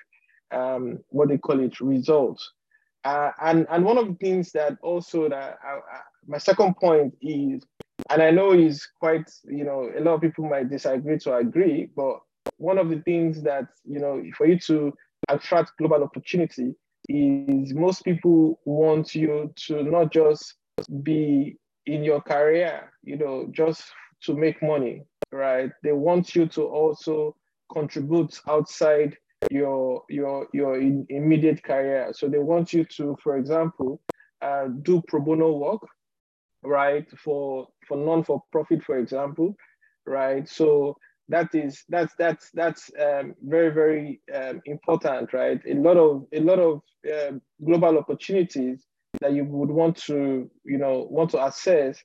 um, 0.53 0.99
what 1.09 1.29
they 1.29 1.39
call 1.39 1.61
it 1.61 1.81
results. 1.81 2.53
Uh, 3.05 3.31
and 3.43 3.67
and 3.71 3.85
one 3.85 3.99
of 3.99 4.07
the 4.07 4.15
things 4.15 4.53
that 4.53 4.79
also 4.83 5.29
that 5.29 5.59
I, 5.63 5.75
I, 5.75 6.01
my 6.27 6.39
second 6.39 6.77
point 6.77 7.15
is 7.21 7.63
and 8.11 8.23
I 8.23 8.31
know 8.31 8.53
he's 8.53 8.87
quite, 9.01 9.31
you 9.45 9.65
know, 9.65 9.91
a 9.97 10.01
lot 10.01 10.15
of 10.15 10.21
people 10.21 10.49
might 10.49 10.71
disagree 10.71 11.19
to 11.21 11.37
agree, 11.37 11.91
but 11.97 12.21
one 12.59 12.79
of 12.79 12.91
the 12.91 13.01
things 13.03 13.43
that, 13.43 13.67
you 13.85 14.01
know, 14.01 14.23
for 14.37 14.47
you 14.47 14.59
to 14.61 14.93
attract 15.29 15.73
global 15.79 16.03
opportunity 16.03 16.75
is 17.09 17.75
most 17.75 18.05
people 18.05 18.61
want 18.65 19.15
you 19.15 19.53
to 19.67 19.83
not 19.83 20.13
just 20.13 20.55
be 21.03 21.57
in 21.87 22.05
your 22.05 22.21
career, 22.21 22.93
you 23.03 23.17
know, 23.17 23.49
just 23.53 23.85
to 24.25 24.35
make 24.35 24.63
money, 24.63 25.05
right? 25.33 25.71
They 25.83 25.93
want 25.93 26.35
you 26.35 26.47
to 26.47 26.63
also 26.63 27.37
contribute 27.73 28.39
outside 28.49 29.17
your 29.51 30.05
your 30.09 30.47
your 30.53 30.81
immediate 30.81 31.63
career. 31.65 32.13
So 32.13 32.29
they 32.29 32.39
want 32.39 32.73
you 32.73 32.85
to, 32.97 33.17
for 33.23 33.37
example, 33.37 34.01
uh, 34.41 34.69
do 34.83 35.03
pro 35.09 35.21
bono 35.21 35.53
work 35.53 35.83
right? 36.63 37.07
For 37.19 37.69
for 37.87 37.97
non-for-profit, 37.97 38.85
for 38.85 38.99
example, 38.99 39.57
right? 40.07 40.49
So 40.49 40.97
that 41.29 41.55
is 41.55 41.85
that's 41.89 42.15
that's 42.19 42.51
that's 42.53 42.91
um, 43.01 43.35
very 43.43 43.71
very 43.71 44.21
um, 44.35 44.61
important, 44.67 45.33
right? 45.33 45.61
A 45.69 45.75
lot 45.75 45.97
of 45.97 46.27
a 46.33 46.41
lot 46.41 46.59
of 46.59 46.83
uh, 47.13 47.33
global 47.65 47.99
opportunities 47.99 48.85
that 49.21 49.33
you 49.33 49.45
would 49.45 49.71
want 49.71 49.97
to 49.97 50.51
you 50.65 50.79
know 50.79 51.07
want 51.11 51.31
to 51.31 51.45
assess 51.45 52.03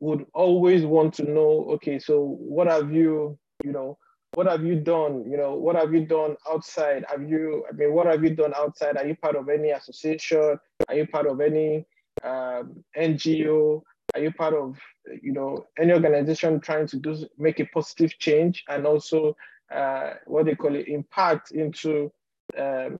would 0.00 0.24
always 0.34 0.84
want 0.84 1.12
to 1.14 1.24
know 1.24 1.66
okay 1.70 1.98
so 1.98 2.36
what 2.38 2.68
have 2.68 2.92
you 2.92 3.36
you 3.64 3.72
know 3.72 3.98
what 4.34 4.46
have 4.46 4.64
you 4.64 4.76
done 4.76 5.24
you 5.28 5.36
know 5.36 5.54
what 5.54 5.74
have 5.74 5.92
you 5.92 6.04
done 6.06 6.36
outside 6.48 7.04
have 7.08 7.28
you 7.28 7.64
i 7.68 7.74
mean 7.74 7.92
what 7.92 8.06
have 8.06 8.22
you 8.22 8.34
done 8.34 8.52
outside 8.54 8.96
are 8.96 9.06
you 9.06 9.16
part 9.16 9.34
of 9.34 9.48
any 9.48 9.70
association 9.70 10.56
are 10.88 10.94
you 10.94 11.06
part 11.06 11.26
of 11.26 11.40
any 11.40 11.84
um, 12.22 12.84
ngo 12.96 13.82
are 14.18 14.22
you 14.22 14.32
part 14.32 14.54
of, 14.54 14.78
you 15.22 15.32
know, 15.32 15.66
any 15.78 15.92
organization 15.92 16.60
trying 16.60 16.86
to 16.88 16.96
do 16.98 17.26
make 17.38 17.60
a 17.60 17.66
positive 17.66 18.18
change 18.18 18.64
and 18.68 18.86
also 18.86 19.36
uh, 19.74 20.14
what 20.26 20.46
they 20.46 20.54
call 20.54 20.74
it 20.74 20.88
impact 20.88 21.52
into 21.52 22.10
um, 22.58 22.98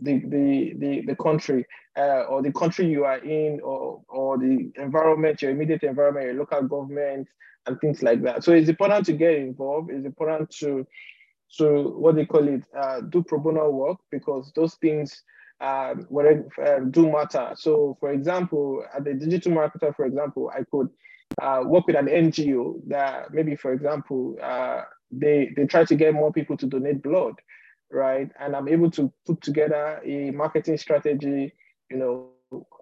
the, 0.00 0.20
the, 0.26 0.74
the, 0.78 1.02
the 1.06 1.16
country 1.16 1.66
uh, 1.98 2.22
or 2.28 2.42
the 2.42 2.52
country 2.52 2.86
you 2.86 3.04
are 3.04 3.18
in 3.18 3.60
or, 3.62 4.00
or 4.08 4.38
the 4.38 4.70
environment, 4.76 5.42
your 5.42 5.50
immediate 5.50 5.82
environment, 5.82 6.26
your 6.26 6.34
local 6.34 6.62
government 6.62 7.28
and 7.66 7.80
things 7.80 8.02
like 8.02 8.22
that. 8.22 8.44
So 8.44 8.52
it's 8.52 8.68
important 8.68 9.06
to 9.06 9.12
get 9.12 9.34
involved. 9.34 9.90
It's 9.90 10.06
important 10.06 10.50
to, 10.60 10.86
to 11.58 11.94
what 11.98 12.14
they 12.14 12.26
call 12.26 12.46
it, 12.46 12.62
uh, 12.78 13.00
do 13.00 13.24
pro 13.24 13.40
bono 13.40 13.70
work 13.70 13.98
because 14.10 14.52
those 14.54 14.74
things 14.76 15.24
um, 15.60 16.06
uh, 16.16 16.78
do 16.90 17.10
matter. 17.10 17.52
So, 17.56 17.96
for 18.00 18.12
example, 18.12 18.84
at 18.94 19.04
the 19.04 19.14
digital 19.14 19.52
marketer, 19.52 19.94
for 19.94 20.06
example, 20.06 20.50
I 20.54 20.64
could 20.70 20.88
uh, 21.40 21.62
work 21.64 21.86
with 21.86 21.96
an 21.96 22.06
NGO 22.06 22.80
that 22.88 23.32
maybe, 23.32 23.56
for 23.56 23.72
example, 23.72 24.36
uh, 24.42 24.82
they 25.10 25.52
they 25.56 25.66
try 25.66 25.84
to 25.84 25.94
get 25.94 26.14
more 26.14 26.32
people 26.32 26.56
to 26.56 26.66
donate 26.66 27.02
blood, 27.02 27.34
right? 27.90 28.30
And 28.38 28.56
I'm 28.56 28.68
able 28.68 28.90
to 28.92 29.12
put 29.26 29.40
together 29.42 30.00
a 30.04 30.30
marketing 30.30 30.78
strategy, 30.78 31.52
you 31.90 31.96
know, 31.96 32.30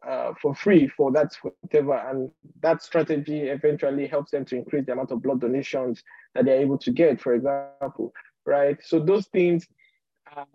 uh, 0.06 0.32
for 0.40 0.54
free 0.54 0.88
for 0.88 1.10
that 1.12 1.32
whatever, 1.42 1.94
and 1.94 2.30
that 2.62 2.82
strategy 2.82 3.42
eventually 3.42 4.06
helps 4.06 4.30
them 4.30 4.44
to 4.46 4.56
increase 4.56 4.86
the 4.86 4.92
amount 4.92 5.10
of 5.10 5.22
blood 5.22 5.40
donations 5.40 6.02
that 6.34 6.44
they're 6.44 6.60
able 6.60 6.78
to 6.78 6.92
get, 6.92 7.20
for 7.20 7.34
example, 7.34 8.12
right? 8.46 8.78
So 8.82 9.00
those 9.00 9.26
things 9.26 9.66
are 10.34 10.46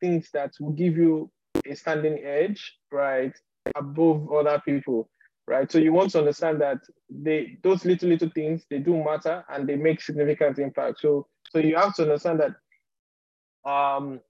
things 0.00 0.30
that 0.32 0.52
will 0.60 0.72
give 0.72 0.96
you 0.96 1.30
a 1.66 1.74
standing 1.74 2.18
edge, 2.24 2.76
right, 2.90 3.32
above 3.76 4.32
other 4.32 4.60
people, 4.64 5.08
right? 5.46 5.70
So 5.70 5.78
you 5.78 5.92
want 5.92 6.10
to 6.12 6.18
understand 6.18 6.60
that 6.60 6.78
they 7.10 7.58
those 7.62 7.84
little 7.84 8.08
little 8.08 8.30
things 8.30 8.64
they 8.70 8.78
do 8.78 9.02
matter 9.02 9.44
and 9.48 9.68
they 9.68 9.76
make 9.76 10.00
significant 10.00 10.58
impact. 10.58 11.00
So 11.00 11.26
so 11.50 11.58
you 11.58 11.76
have 11.76 11.94
to 11.96 12.02
understand 12.02 12.40
that 12.40 13.70
um, 13.70 14.20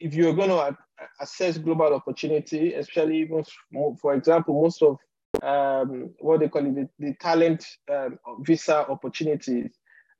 if 0.00 0.14
you're 0.14 0.34
going 0.34 0.50
to 0.50 0.76
assess 1.20 1.58
global 1.58 1.94
opportunity, 1.94 2.74
especially 2.74 3.18
even 3.20 3.44
for 4.00 4.14
example, 4.14 4.60
most 4.60 4.82
of 4.82 4.98
um, 5.42 6.10
what 6.18 6.40
they 6.40 6.48
call 6.48 6.66
it, 6.66 6.74
the, 6.74 6.88
the 6.98 7.14
talent 7.14 7.64
um, 7.90 8.18
visa 8.40 8.86
opportunities, 8.88 9.70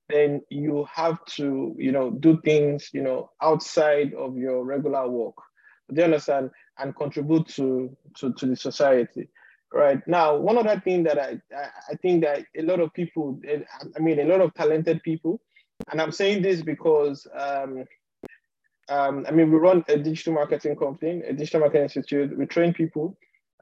then 0.09 0.41
you 0.51 0.87
have 0.93 1.25
to, 1.27 1.75
you 1.79 1.93
know, 1.93 2.11
do 2.11 2.41
things, 2.43 2.91
you 2.93 3.03
know, 3.03 3.31
outside 3.43 4.15
of 4.15 4.37
your 4.37 4.65
regular 4.65 5.09
work. 5.09 5.35
Do 5.93 6.01
you 6.01 6.05
understand? 6.05 6.51
And 6.79 6.97
contribute 6.97 7.49
to, 7.49 7.97
to, 8.19 8.33
to 8.33 8.47
the 8.47 8.57
society. 8.57 9.29
Right 9.73 10.07
now, 10.07 10.37
one 10.37 10.59
other 10.59 10.81
thing 10.81 11.03
that 11.05 11.19
I, 11.19 11.41
I 11.91 11.95
think 12.03 12.23
that 12.25 12.45
a 12.57 12.63
lot 12.63 12.81
of 12.81 12.93
people, 12.93 13.41
I 13.97 13.99
mean, 14.01 14.21
a 14.21 14.25
lot 14.25 14.43
of 14.43 14.53
talented 14.53 15.03
people, 15.03 15.41
and 15.91 16.01
I'm 16.01 16.13
saying 16.13 16.43
this 16.43 16.61
because 16.63 17.27
um, 17.35 17.85
um, 18.89 19.25
I 19.27 19.31
mean, 19.31 19.51
we 19.51 19.59
run 19.59 19.85
a 19.89 19.97
digital 19.97 20.35
marketing 20.35 20.77
company, 20.77 21.23
a 21.27 21.33
digital 21.33 21.61
marketing 21.61 21.85
institute. 21.85 22.37
We 22.37 22.47
train 22.47 22.75
people, 22.75 23.17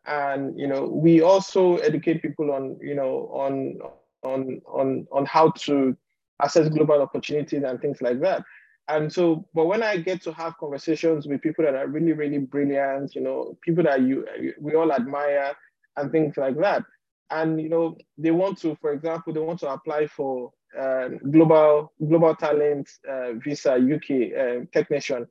and 0.06 0.58
you 0.58 0.66
know, 0.66 0.86
we 0.86 1.22
also 1.22 1.76
educate 1.76 2.22
people 2.22 2.50
on 2.52 2.78
you 2.80 2.94
know 2.94 3.30
on 3.32 3.78
on 4.22 4.60
on 4.66 5.06
on 5.12 5.26
how 5.26 5.50
to 5.50 5.96
assess 6.42 6.68
global 6.70 7.02
opportunities 7.02 7.62
and 7.62 7.80
things 7.80 8.00
like 8.00 8.20
that. 8.20 8.42
And 8.90 9.12
so, 9.12 9.46
but 9.54 9.66
when 9.66 9.84
I 9.84 9.98
get 9.98 10.20
to 10.22 10.32
have 10.32 10.58
conversations 10.58 11.24
with 11.26 11.42
people 11.42 11.64
that 11.64 11.76
are 11.76 11.86
really, 11.86 12.12
really 12.12 12.38
brilliant, 12.38 13.14
you 13.14 13.20
know, 13.20 13.56
people 13.64 13.84
that 13.84 14.02
you 14.02 14.26
we 14.60 14.74
all 14.74 14.92
admire 14.92 15.52
and 15.96 16.10
things 16.10 16.36
like 16.36 16.56
that, 16.58 16.82
and 17.30 17.60
you 17.60 17.68
know, 17.68 17.96
they 18.18 18.32
want 18.32 18.58
to, 18.62 18.76
for 18.80 18.92
example, 18.92 19.32
they 19.32 19.38
want 19.38 19.60
to 19.60 19.70
apply 19.70 20.08
for 20.08 20.50
uh, 20.76 21.08
global 21.30 21.92
global 22.04 22.34
talent 22.34 22.90
uh, 23.08 23.34
visa 23.34 23.74
UK 23.74 24.32
uh, 24.36 24.64
Tech 24.72 24.90
Nation, 24.90 25.24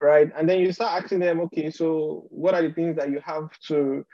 right? 0.00 0.32
And 0.36 0.48
then 0.48 0.58
you 0.58 0.72
start 0.72 1.00
asking 1.00 1.20
them, 1.20 1.40
okay, 1.42 1.70
so 1.70 2.26
what 2.30 2.54
are 2.54 2.62
the 2.62 2.74
things 2.74 2.96
that 2.96 3.10
you 3.10 3.20
have 3.24 3.48
to, 3.68 4.04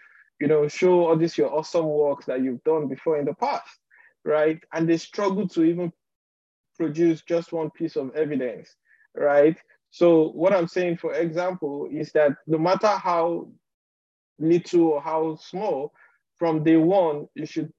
you 0.43 0.47
know, 0.47 0.69
show 0.69 1.07
all 1.07 1.17
this 1.17 1.39
your 1.39 1.51
awesome 1.51 1.87
work 1.87 2.27
that 2.27 2.43
you've 2.43 2.63
done 2.65 2.89
before 2.89 3.19
in 3.19 3.25
the 3.25 3.35
past, 3.35 3.79
right? 4.27 4.61
And 4.75 4.87
they 4.87 4.99
struggle 4.99 5.49
to 5.49 5.65
even 5.65 5.91
produce 6.77 7.23
just 7.23 7.53
one 7.53 7.71
piece 7.71 7.97
of 7.97 8.15
evidence, 8.15 8.75
right? 9.15 9.57
So 9.91 10.31
what 10.31 10.53
I'm 10.53 10.69
saying, 10.69 10.99
for 10.99 11.13
example, 11.15 11.89
is 11.91 12.13
that 12.13 12.33
no 12.47 12.59
matter 12.59 12.89
how 12.89 13.49
little 14.39 14.85
or 14.89 15.01
how 15.03 15.37
small, 15.37 15.93
from 16.37 16.65
day 16.65 16.77
one, 16.77 17.29
you 17.35 17.47
should 17.47 17.73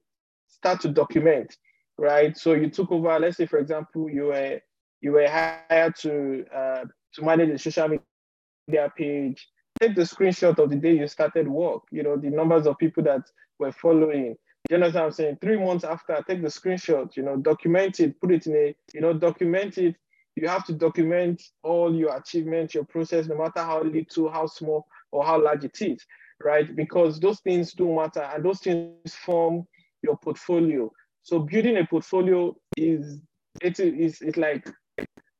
start 0.48 0.80
to 0.80 0.88
document 0.88 1.56
right? 1.98 2.36
So 2.36 2.54
you 2.54 2.70
took 2.70 2.90
over, 2.92 3.18
let's 3.18 3.36
say, 3.36 3.46
for 3.46 3.58
example, 3.58 4.10
you 4.10 4.26
were 4.26 4.60
you 5.00 5.12
were 5.12 5.28
hired 5.28 5.94
to 5.96 6.44
uh, 6.54 6.84
to 7.14 7.24
manage 7.24 7.50
the 7.50 7.58
social 7.58 7.88
media 7.88 8.92
page. 8.96 9.48
Take 9.80 9.94
the 9.94 10.02
screenshot 10.02 10.58
of 10.58 10.70
the 10.70 10.76
day 10.76 10.96
you 10.96 11.06
started 11.06 11.48
work. 11.48 11.82
You 11.90 12.02
know 12.02 12.16
the 12.16 12.30
numbers 12.30 12.66
of 12.66 12.78
people 12.78 13.02
that 13.04 13.22
were 13.58 13.72
following. 13.72 14.36
You 14.70 14.78
know 14.78 14.86
what 14.86 14.96
I'm 14.96 15.12
saying? 15.12 15.38
Three 15.40 15.56
months 15.56 15.84
after, 15.84 16.22
take 16.26 16.42
the 16.42 16.48
screenshot. 16.48 17.16
You 17.16 17.22
know, 17.22 17.36
document 17.36 18.00
it, 18.00 18.20
put 18.20 18.32
it 18.32 18.46
in 18.46 18.56
a 18.56 18.74
you 18.92 19.00
know 19.00 19.12
document 19.12 19.78
it. 19.78 19.96
You 20.34 20.48
have 20.48 20.66
to 20.66 20.72
document 20.74 21.42
all 21.62 21.94
your 21.94 22.14
achievements, 22.16 22.74
your 22.74 22.84
process, 22.84 23.26
no 23.26 23.38
matter 23.38 23.60
how 23.60 23.82
little, 23.82 24.30
how 24.30 24.46
small, 24.46 24.86
or 25.10 25.24
how 25.24 25.42
large 25.42 25.64
it 25.64 25.80
is, 25.80 26.04
right? 26.44 26.74
Because 26.74 27.18
those 27.20 27.40
things 27.40 27.72
do 27.72 27.94
matter, 27.94 28.22
and 28.22 28.44
those 28.44 28.60
things 28.60 29.14
form 29.14 29.66
your 30.02 30.16
portfolio. 30.18 30.90
So 31.22 31.40
building 31.40 31.78
a 31.78 31.86
portfolio 31.86 32.54
is 32.76 33.20
it 33.62 33.80
is 33.80 34.20
it's 34.20 34.36
like 34.36 34.68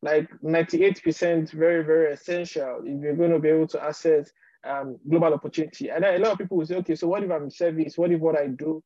like 0.03 0.29
98% 0.41 1.51
very, 1.51 1.85
very 1.85 2.13
essential 2.13 2.83
if 2.85 3.03
you're 3.03 3.17
going 3.17 3.33
to 3.33 3.39
be 3.39 3.49
able 3.49 3.67
to 3.69 3.83
access 3.83 4.31
um, 4.65 4.99
global 5.09 5.35
opportunity. 5.35 5.91
And 5.91 6.05
a 6.05 6.19
lot 6.19 6.33
of 6.33 6.39
people 6.39 6.57
will 6.57 6.67
say, 6.67 6.77
okay, 6.77 6.95
so 6.95 7.09
what 7.09 7.23
if 7.23 7.31
I'm 7.31 7.51
service? 7.51 7.97
What 7.97 8.13
if 8.13 8.21
what 8.21 8.39
I 8.39 8.47
do, 8.49 8.83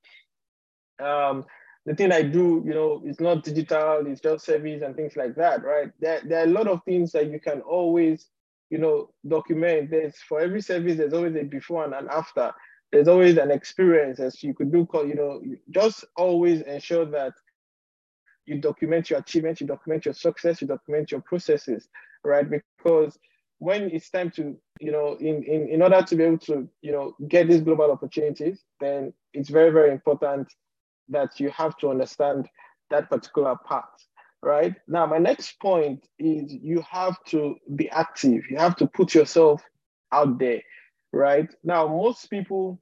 um, 1.01 1.45
the 1.87 1.95
thing 1.95 2.13
I 2.13 2.23
do, 2.23 2.63
you 2.67 2.75
know, 2.75 3.03
it's 3.05 3.21
not 3.21 3.43
digital, 3.43 4.07
it's 4.07 4.21
just 4.21 4.45
service 4.45 4.83
and 4.83 4.95
things 4.95 5.17
like 5.17 5.35
that, 5.37 5.65
right? 5.65 5.91
There, 6.01 6.21
there 6.25 6.41
are 6.41 6.49
a 6.49 6.53
lot 6.53 6.69
of 6.69 6.83
things 6.85 7.13
that 7.13 7.31
you 7.31 7.41
can 7.41 7.61
always, 7.63 8.29
you 8.69 8.79
know, 8.79 9.11
document. 9.27 9.91
There's 9.91 10.17
for 10.29 10.41
every 10.41 10.61
service, 10.61 10.97
there's 10.97 11.15
always 11.15 11.35
a 11.37 11.43
before 11.43 11.85
and 11.85 11.95
an 11.95 12.09
after 12.11 12.53
there's 12.93 13.09
always 13.09 13.37
an 13.37 13.51
experience 13.51 14.19
as 14.19 14.43
you 14.43 14.55
could 14.55 14.73
do, 14.73 14.87
you 15.07 15.15
know, 15.15 15.41
just 15.71 16.05
always 16.17 16.61
ensure 16.63 17.07
that 17.07 17.33
you 18.47 18.61
document 18.61 19.11
your 19.11 19.21
achievements, 19.21 19.61
you 19.61 19.67
document 19.67 20.05
your 20.05 20.15
success, 20.15 20.61
you 20.61 20.67
document 20.67 21.13
your 21.13 21.21
processes, 21.21 21.89
right? 22.25 22.47
Because 22.51 23.17
when 23.59 23.91
it's 23.91 24.11
time 24.11 24.31
to, 24.33 24.57
you 24.81 24.91
know, 24.91 25.17
in, 25.21 25.45
in, 25.45 25.69
in 25.69 25.83
order 25.83 26.03
to 26.03 26.17
be 26.17 26.25
able 26.25 26.39
to, 26.39 26.69
you 26.83 26.91
know, 26.91 27.15
get 27.29 27.47
these 27.47 27.61
global 27.61 27.93
opportunities, 27.93 28.65
then 28.81 29.13
it's 29.35 29.51
very, 29.51 29.71
very 29.71 29.93
important 29.93 30.49
that 31.11 31.38
you 31.40 31.51
have 31.51 31.77
to 31.79 31.90
understand 31.90 32.49
that 32.90 33.11
particular 33.11 33.57
part, 33.64 33.90
right? 34.42 34.75
Now, 34.88 35.07
my 35.07 35.18
next 35.18 35.61
point 35.61 36.07
is 36.18 36.53
you 36.53 36.83
have 36.90 37.23
to 37.27 37.57
be 37.77 37.88
active. 37.90 38.44
You 38.51 38.59
have 38.59 38.77
to 38.77 38.87
put 38.87 39.14
yourself 39.14 39.62
out 40.12 40.38
there 40.38 40.62
right? 41.12 41.53
Now, 41.64 41.88
most 41.88 42.31
people 42.31 42.81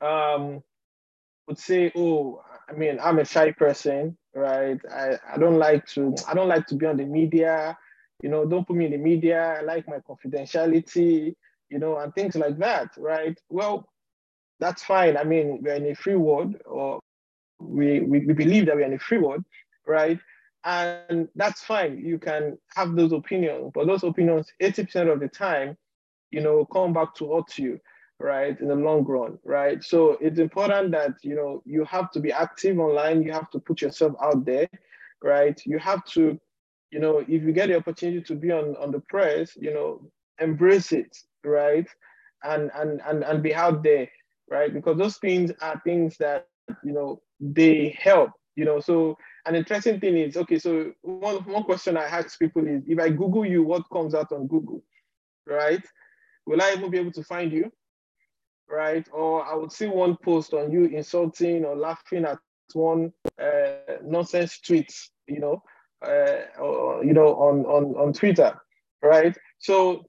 um, 0.00 0.62
would 1.46 1.58
say, 1.58 1.92
"Oh, 1.96 2.42
I 2.68 2.72
mean, 2.72 2.98
I'm 3.02 3.18
a 3.18 3.24
shy 3.24 3.52
person, 3.52 4.16
right? 4.34 4.78
I, 4.90 5.18
I 5.34 5.38
don't 5.38 5.58
like 5.58 5.86
to 5.88 6.14
I 6.28 6.34
don't 6.34 6.48
like 6.48 6.66
to 6.68 6.74
be 6.76 6.86
on 6.86 6.96
the 6.96 7.04
media. 7.04 7.76
You 8.22 8.28
know, 8.30 8.46
don't 8.46 8.66
put 8.66 8.76
me 8.76 8.86
in 8.86 8.92
the 8.92 8.98
media. 8.98 9.58
I 9.58 9.62
like 9.62 9.88
my 9.88 9.98
confidentiality, 9.98 11.34
you 11.70 11.78
know, 11.78 11.98
and 11.98 12.14
things 12.14 12.36
like 12.36 12.58
that, 12.58 12.90
right? 12.96 13.38
Well, 13.50 13.88
that's 14.60 14.82
fine. 14.84 15.16
I 15.16 15.24
mean, 15.24 15.60
we're 15.62 15.74
in 15.74 15.86
a 15.86 15.94
free 15.94 16.16
world, 16.16 16.56
or 16.66 17.00
we, 17.62 18.00
we, 18.00 18.20
we 18.26 18.32
believe 18.34 18.66
that 18.66 18.76
we're 18.76 18.82
in 18.86 18.94
a 18.94 18.98
free 18.98 19.18
world, 19.18 19.44
right? 19.86 20.18
And 20.64 21.28
that's 21.34 21.62
fine. 21.62 21.98
You 21.98 22.18
can 22.18 22.58
have 22.76 22.94
those 22.94 23.12
opinions, 23.12 23.72
but 23.74 23.86
those 23.86 24.04
opinions, 24.04 24.52
80% 24.62 25.12
of 25.12 25.20
the 25.20 25.28
time, 25.28 25.76
you 26.30 26.40
know, 26.40 26.64
come 26.66 26.92
back 26.92 27.14
to 27.16 27.28
haunt 27.28 27.58
you, 27.58 27.78
right, 28.18 28.58
in 28.60 28.68
the 28.68 28.74
long 28.76 29.04
run, 29.04 29.38
right? 29.44 29.82
So 29.82 30.16
it's 30.20 30.38
important 30.38 30.92
that, 30.92 31.14
you 31.22 31.34
know, 31.34 31.62
you 31.66 31.84
have 31.84 32.10
to 32.12 32.20
be 32.20 32.32
active 32.32 32.78
online, 32.78 33.22
you 33.22 33.32
have 33.32 33.50
to 33.50 33.58
put 33.58 33.82
yourself 33.82 34.14
out 34.22 34.44
there, 34.44 34.68
right? 35.22 35.60
You 35.66 35.78
have 35.78 36.04
to, 36.06 36.38
you 36.90 37.00
know, 37.00 37.18
if 37.18 37.28
you 37.42 37.52
get 37.52 37.68
the 37.68 37.76
opportunity 37.76 38.22
to 38.22 38.34
be 38.36 38.52
on, 38.52 38.76
on 38.76 38.92
the 38.92 39.00
press, 39.00 39.56
you 39.56 39.74
know, 39.74 40.00
embrace 40.40 40.92
it, 40.92 41.16
right? 41.44 41.88
And, 42.44 42.70
and, 42.74 43.00
and, 43.06 43.24
and 43.24 43.42
be 43.42 43.54
out 43.54 43.82
there, 43.82 44.08
right? 44.48 44.72
Because 44.72 44.96
those 44.96 45.16
things 45.16 45.50
are 45.60 45.80
things 45.84 46.16
that, 46.18 46.46
you 46.84 46.92
know, 46.92 47.20
they 47.40 47.96
help, 48.00 48.30
you 48.56 48.64
know, 48.64 48.80
so 48.80 49.16
an 49.46 49.54
interesting 49.54 50.00
thing 50.00 50.16
is, 50.16 50.36
okay, 50.36 50.58
so 50.58 50.92
one, 51.02 51.36
one 51.44 51.64
question 51.64 51.96
I 51.96 52.04
ask 52.04 52.38
people 52.38 52.66
is, 52.66 52.82
if 52.86 52.98
I 52.98 53.08
Google 53.08 53.44
you, 53.44 53.62
what 53.62 53.88
comes 53.92 54.14
out 54.14 54.32
on 54.32 54.46
Google, 54.46 54.82
right? 55.46 55.82
will 56.46 56.62
I 56.62 56.72
even 56.72 56.90
be 56.90 56.98
able 56.98 57.12
to 57.12 57.24
find 57.24 57.52
you? 57.52 57.70
Right? 58.68 59.06
Or 59.12 59.44
I 59.44 59.54
would 59.54 59.72
see 59.72 59.86
one 59.86 60.16
post 60.24 60.54
on 60.54 60.72
you 60.72 60.84
insulting 60.86 61.64
or 61.64 61.76
laughing 61.76 62.24
at 62.24 62.38
one 62.72 63.12
uh, 63.40 63.98
nonsense 64.02 64.58
tweet, 64.60 64.92
you 65.26 65.40
know, 65.40 65.62
uh, 66.06 66.60
or, 66.60 67.04
you 67.04 67.12
know, 67.12 67.34
on, 67.34 67.66
on, 67.66 67.84
on 67.96 68.12
Twitter, 68.12 68.58
right? 69.02 69.36
So, 69.58 70.04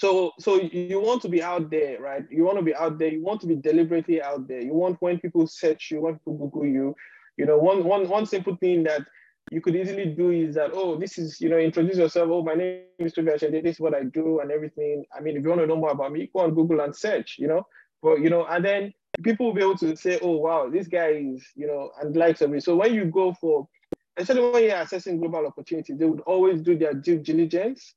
so, 0.00 0.32
so 0.38 0.58
you 0.58 0.98
want 0.98 1.20
to 1.20 1.28
be 1.28 1.42
out 1.42 1.68
there, 1.68 2.00
right? 2.00 2.24
You 2.30 2.44
want 2.44 2.56
to 2.56 2.64
be 2.64 2.74
out 2.74 2.98
there. 2.98 3.08
You 3.08 3.22
want 3.22 3.42
to 3.42 3.46
be 3.46 3.54
deliberately 3.54 4.22
out 4.22 4.48
there. 4.48 4.62
You 4.62 4.72
want 4.72 4.96
when 5.02 5.20
people 5.20 5.46
search 5.46 5.90
you, 5.90 6.00
when 6.00 6.14
people 6.14 6.38
Google 6.38 6.64
you, 6.64 6.96
you 7.36 7.44
know, 7.44 7.58
one, 7.58 7.84
one, 7.84 8.08
one 8.08 8.24
simple 8.24 8.56
thing 8.56 8.82
that 8.84 9.02
you 9.50 9.60
could 9.60 9.76
easily 9.76 10.06
do 10.06 10.30
is 10.30 10.54
that, 10.54 10.70
oh, 10.72 10.96
this 10.96 11.18
is, 11.18 11.38
you 11.38 11.50
know, 11.50 11.58
introduce 11.58 11.98
yourself. 11.98 12.30
Oh, 12.32 12.42
my 12.42 12.54
name 12.54 12.84
is 12.98 13.12
Tobi 13.12 13.34
Asehinde. 13.34 13.62
This 13.62 13.76
is 13.76 13.80
what 13.80 13.94
I 13.94 14.04
do 14.04 14.40
and 14.40 14.50
everything. 14.50 15.04
I 15.14 15.20
mean, 15.20 15.36
if 15.36 15.42
you 15.42 15.50
want 15.50 15.60
to 15.60 15.66
know 15.66 15.76
more 15.76 15.90
about 15.90 16.12
me, 16.12 16.30
go 16.32 16.44
on 16.44 16.54
Google 16.54 16.80
and 16.80 16.96
search, 16.96 17.36
you 17.38 17.46
know. 17.46 17.66
But, 18.02 18.20
you 18.20 18.30
know, 18.30 18.46
and 18.46 18.64
then 18.64 18.94
people 19.22 19.48
will 19.48 19.54
be 19.54 19.60
able 19.60 19.76
to 19.78 19.94
say, 19.96 20.18
oh, 20.22 20.38
wow, 20.38 20.70
this 20.70 20.88
guy 20.88 21.08
is, 21.08 21.44
you 21.54 21.66
know, 21.66 21.90
and 22.00 22.16
likes 22.16 22.40
of 22.40 22.48
me. 22.48 22.60
So 22.60 22.74
when 22.74 22.94
you 22.94 23.04
go 23.04 23.34
for, 23.34 23.68
especially 24.16 24.48
when 24.50 24.62
you're 24.62 24.76
assessing 24.76 25.20
global 25.20 25.46
opportunities, 25.46 25.98
they 25.98 26.06
would 26.06 26.20
always 26.20 26.62
do 26.62 26.78
their 26.78 26.94
due 26.94 27.18
diligence, 27.18 27.96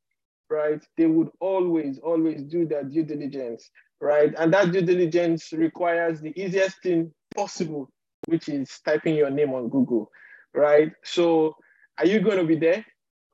right? 0.54 0.84
They 0.98 1.08
would 1.08 1.30
always, 1.40 2.00
always 2.00 2.44
do 2.44 2.66
their 2.68 2.84
due 2.84 3.04
diligence, 3.04 3.70
right? 4.00 4.34
And 4.38 4.54
that 4.54 4.72
due 4.72 4.82
diligence 4.84 5.52
requires 5.52 6.22
the 6.22 6.40
easiest 6.40 6.82
thing 6.84 7.12
possible, 7.36 7.90
which 8.28 8.50
is 8.50 8.70
typing 8.86 9.16
your 9.16 9.32
name 9.32 9.54
on 9.54 9.70
Google 9.70 10.12
right? 10.54 10.92
So 11.04 11.56
are 11.98 12.06
you 12.06 12.20
going 12.22 12.38
to 12.38 12.46
be 12.46 12.56
there 12.56 12.86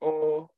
or 0.01 0.49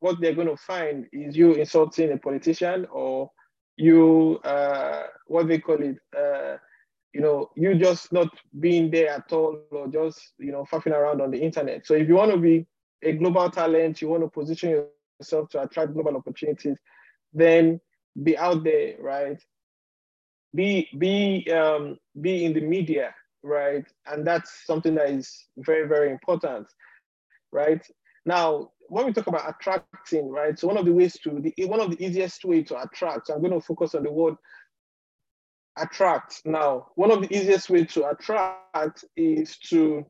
what 0.00 0.20
they're 0.20 0.34
going 0.34 0.48
to 0.48 0.56
find 0.56 1.06
is 1.12 1.36
you 1.36 1.54
insulting 1.54 2.12
a 2.12 2.16
politician 2.16 2.86
or 2.90 3.30
you, 3.76 4.40
uh, 4.44 5.04
what 5.26 5.48
they 5.48 5.58
call 5.58 5.82
it, 5.82 5.96
uh, 6.16 6.56
you 7.12 7.20
know, 7.20 7.50
you 7.56 7.74
just 7.74 8.12
not 8.12 8.28
being 8.60 8.90
there 8.90 9.10
at 9.10 9.32
all 9.32 9.60
or 9.70 9.88
just, 9.88 10.32
you 10.38 10.52
know, 10.52 10.64
faffing 10.70 10.92
around 10.92 11.20
on 11.20 11.30
the 11.30 11.38
internet. 11.38 11.86
So 11.86 11.94
if 11.94 12.08
you 12.08 12.14
want 12.14 12.30
to 12.32 12.38
be 12.38 12.66
a 13.02 13.12
global 13.12 13.50
talent, 13.50 14.00
you 14.00 14.08
want 14.08 14.22
to 14.22 14.28
position 14.28 14.84
yourself 15.20 15.48
to 15.50 15.62
attract 15.62 15.94
global 15.94 16.16
opportunities, 16.16 16.76
then 17.32 17.80
be 18.22 18.36
out 18.36 18.64
there, 18.64 18.94
right? 18.98 19.40
Be 20.54 20.88
be 20.98 21.48
um, 21.52 21.98
be 22.20 22.44
in 22.44 22.52
the 22.52 22.60
media, 22.60 23.14
right? 23.42 23.86
And 24.06 24.26
that's 24.26 24.66
something 24.66 24.94
that 24.96 25.10
is 25.10 25.46
very 25.58 25.86
very 25.86 26.10
important, 26.10 26.66
right? 27.52 27.84
Now, 28.26 28.70
when 28.88 29.06
we 29.06 29.12
talk 29.12 29.28
about 29.28 29.48
attracting, 29.48 30.28
right? 30.28 30.58
So 30.58 30.66
one 30.66 30.76
of 30.76 30.84
the 30.84 30.92
ways 30.92 31.16
to 31.20 31.40
the 31.40 31.66
one 31.66 31.80
of 31.80 31.90
the 31.90 32.04
easiest 32.04 32.44
way 32.44 32.62
to 32.64 32.82
attract. 32.82 33.28
So 33.28 33.34
I'm 33.34 33.40
going 33.40 33.52
to 33.52 33.60
focus 33.60 33.94
on 33.94 34.02
the 34.02 34.12
word 34.12 34.34
attract. 35.78 36.42
Now, 36.44 36.88
one 36.96 37.12
of 37.12 37.22
the 37.22 37.34
easiest 37.34 37.70
way 37.70 37.84
to 37.84 38.10
attract 38.10 39.04
is 39.16 39.56
to 39.70 40.04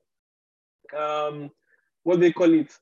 um, 0.97 1.51
what 2.05 2.21
they 2.21 2.33
call 2.33 2.53
it. 2.55 2.73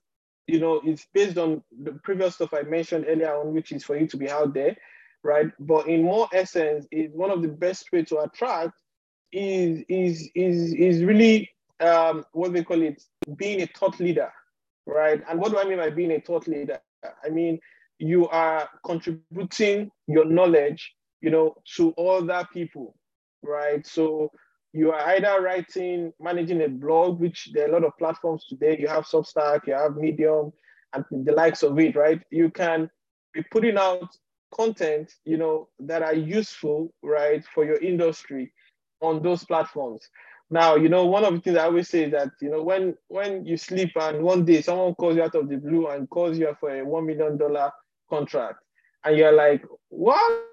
You 0.48 0.61
know, 0.61 0.80
it's 0.84 1.06
based 1.14 1.38
on 1.38 1.62
the 1.82 1.92
previous 2.04 2.37
stuff 2.37 2.54
I 2.54 2.62
mentioned 2.62 3.06
earlier 3.08 3.34
on, 3.34 3.54
which 3.54 3.72
is 3.72 3.84
for 3.84 3.96
you 3.96 4.06
to 4.08 4.16
be 4.16 4.30
out 4.30 4.54
there, 4.54 4.76
right? 5.22 5.46
But 5.61 5.88
in 5.88 6.02
more 6.02 6.28
essence, 6.32 6.87
is 6.90 7.12
one 7.14 7.30
of 7.30 7.42
the 7.42 7.48
best 7.48 7.92
way 7.92 8.04
to 8.04 8.20
attract 8.20 8.74
is 9.32 9.84
is 9.88 10.30
is 10.34 10.74
is 10.74 11.04
really 11.04 11.50
um, 11.80 12.24
what 12.32 12.52
they 12.52 12.64
call 12.64 12.82
it, 12.82 13.02
being 13.37 13.62
a 13.62 13.66
thought 13.66 14.00
leader, 14.00 14.32
right? 14.87 15.22
And 15.28 15.38
what 15.40 15.52
do 15.52 15.58
I 15.58 15.64
mean 15.64 15.78
by 15.78 15.90
being 15.90 16.12
a 16.12 16.20
thought 16.20 16.48
leader? 16.48 16.80
I 17.24 17.28
mean 17.28 17.61
you 18.00 18.28
are 18.28 18.68
contributing 18.84 19.90
your 20.06 20.24
knowledge 20.24 20.94
you 21.20 21.30
know, 21.30 21.56
to 21.76 21.94
other 21.94 22.46
people, 22.52 22.94
right? 23.42 23.87
So 23.87 24.30
you 24.72 24.92
are 24.92 25.00
either 25.11 25.40
writing, 25.40 26.12
managing 26.20 26.62
a 26.62 26.68
blog, 26.68 27.20
which 27.20 27.50
there 27.52 27.64
are 27.66 27.68
a 27.68 27.72
lot 27.72 27.85
of 27.85 27.96
platforms 27.98 28.46
today. 28.48 28.76
You 28.78 28.88
have 28.88 29.07
Substack, 29.07 29.66
you 29.66 29.74
have 29.74 29.96
Medium, 29.96 30.52
and 30.92 31.04
the 31.11 31.33
likes 31.33 31.62
of 31.62 31.78
it, 31.78 31.96
right? 31.96 32.20
You 32.31 32.50
can 32.50 32.90
be 33.33 33.42
putting 33.50 33.78
out 33.78 34.09
content, 34.54 35.12
you 35.24 35.37
know, 35.37 35.68
that 35.81 36.02
are 36.02 36.14
useful, 36.14 36.92
right, 37.02 37.44
for 37.54 37.64
your 37.64 37.78
industry 37.78 38.52
on 39.00 39.22
those 39.22 39.44
platforms. 39.44 40.09
Now, 40.50 40.76
you 40.76 40.88
know, 40.88 41.04
one 41.04 41.24
of 41.24 41.35
the 41.35 41.40
things 41.40 41.59
I 41.59 41.64
always 41.64 41.88
say 41.88 42.04
is 42.04 42.12
that, 42.12 42.31
you 42.40 42.50
know, 42.50 42.62
when 42.62 42.96
when 43.09 43.44
you 43.44 43.57
sleep 43.59 43.90
and 43.96 44.22
one 44.22 44.44
day 44.46 44.62
someone 44.62 44.94
calls 44.94 45.16
you 45.16 45.22
out 45.22 45.35
of 45.35 45.48
the 45.48 45.57
blue 45.57 45.88
and 45.88 46.09
calls 46.09 46.38
you 46.38 46.57
for 46.59 46.70
a 46.70 46.85
one 46.85 47.07
million 47.07 47.37
dollar 47.37 47.70
contract, 48.09 48.59
and 49.04 49.16
you're 49.16 49.33
like, 49.33 49.62
what? 49.88 50.44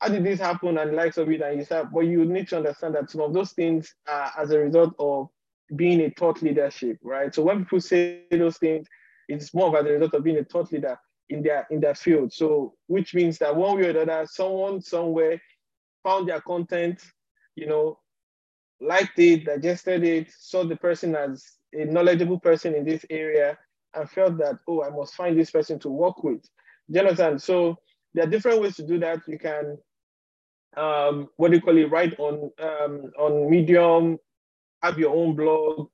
How 0.00 0.08
did 0.08 0.24
this 0.24 0.40
happen 0.40 0.78
and 0.78 0.94
likes 0.94 1.16
of 1.16 1.30
it 1.30 1.40
and 1.40 1.58
you 1.58 1.64
start, 1.64 1.88
but 1.92 2.00
you 2.00 2.24
need 2.24 2.48
to 2.48 2.58
understand 2.58 2.94
that 2.94 3.10
some 3.10 3.22
of 3.22 3.32
those 3.32 3.52
things 3.52 3.94
are 4.06 4.32
as 4.38 4.50
a 4.50 4.58
result 4.58 4.94
of 4.98 5.28
being 5.74 6.00
a 6.02 6.10
thought 6.10 6.42
leadership, 6.42 6.98
right? 7.02 7.34
So 7.34 7.42
when 7.42 7.64
people 7.64 7.80
say 7.80 8.22
those 8.30 8.58
things, 8.58 8.86
it's 9.28 9.54
more 9.54 9.68
of 9.68 9.74
as 9.74 9.90
a 9.90 9.94
result 9.94 10.14
of 10.14 10.22
being 10.22 10.38
a 10.38 10.44
thought 10.44 10.70
leader 10.70 10.98
in 11.28 11.42
their 11.42 11.66
in 11.70 11.80
their 11.80 11.94
field. 11.94 12.32
So 12.32 12.74
which 12.86 13.14
means 13.14 13.38
that 13.38 13.56
one 13.56 13.76
way 13.76 13.86
or 13.86 13.90
another, 13.90 14.26
someone 14.30 14.80
somewhere 14.80 15.40
found 16.04 16.28
their 16.28 16.40
content, 16.40 17.02
you 17.56 17.66
know, 17.66 17.98
liked 18.80 19.18
it, 19.18 19.46
digested 19.46 20.04
it, 20.04 20.28
saw 20.38 20.64
the 20.64 20.76
person 20.76 21.16
as 21.16 21.44
a 21.72 21.84
knowledgeable 21.84 22.38
person 22.38 22.74
in 22.74 22.84
this 22.84 23.04
area, 23.10 23.58
and 23.94 24.10
felt 24.10 24.38
that, 24.38 24.56
oh, 24.68 24.82
I 24.82 24.90
must 24.90 25.14
find 25.14 25.38
this 25.38 25.50
person 25.50 25.78
to 25.80 25.88
work 25.88 26.22
with. 26.22 26.44
Jonathan, 26.90 27.38
so 27.38 27.76
there 28.16 28.26
are 28.26 28.30
different 28.30 28.62
ways 28.62 28.74
to 28.76 28.82
do 28.82 28.98
that. 28.98 29.20
You 29.28 29.38
can, 29.38 29.78
um, 30.76 31.28
what 31.36 31.50
do 31.50 31.58
you 31.58 31.62
call 31.62 31.76
it, 31.76 31.90
write 31.90 32.18
on, 32.18 32.50
um, 32.58 33.12
on 33.18 33.50
Medium, 33.50 34.18
have 34.82 34.98
your 34.98 35.14
own 35.14 35.36
blog, 35.36 35.88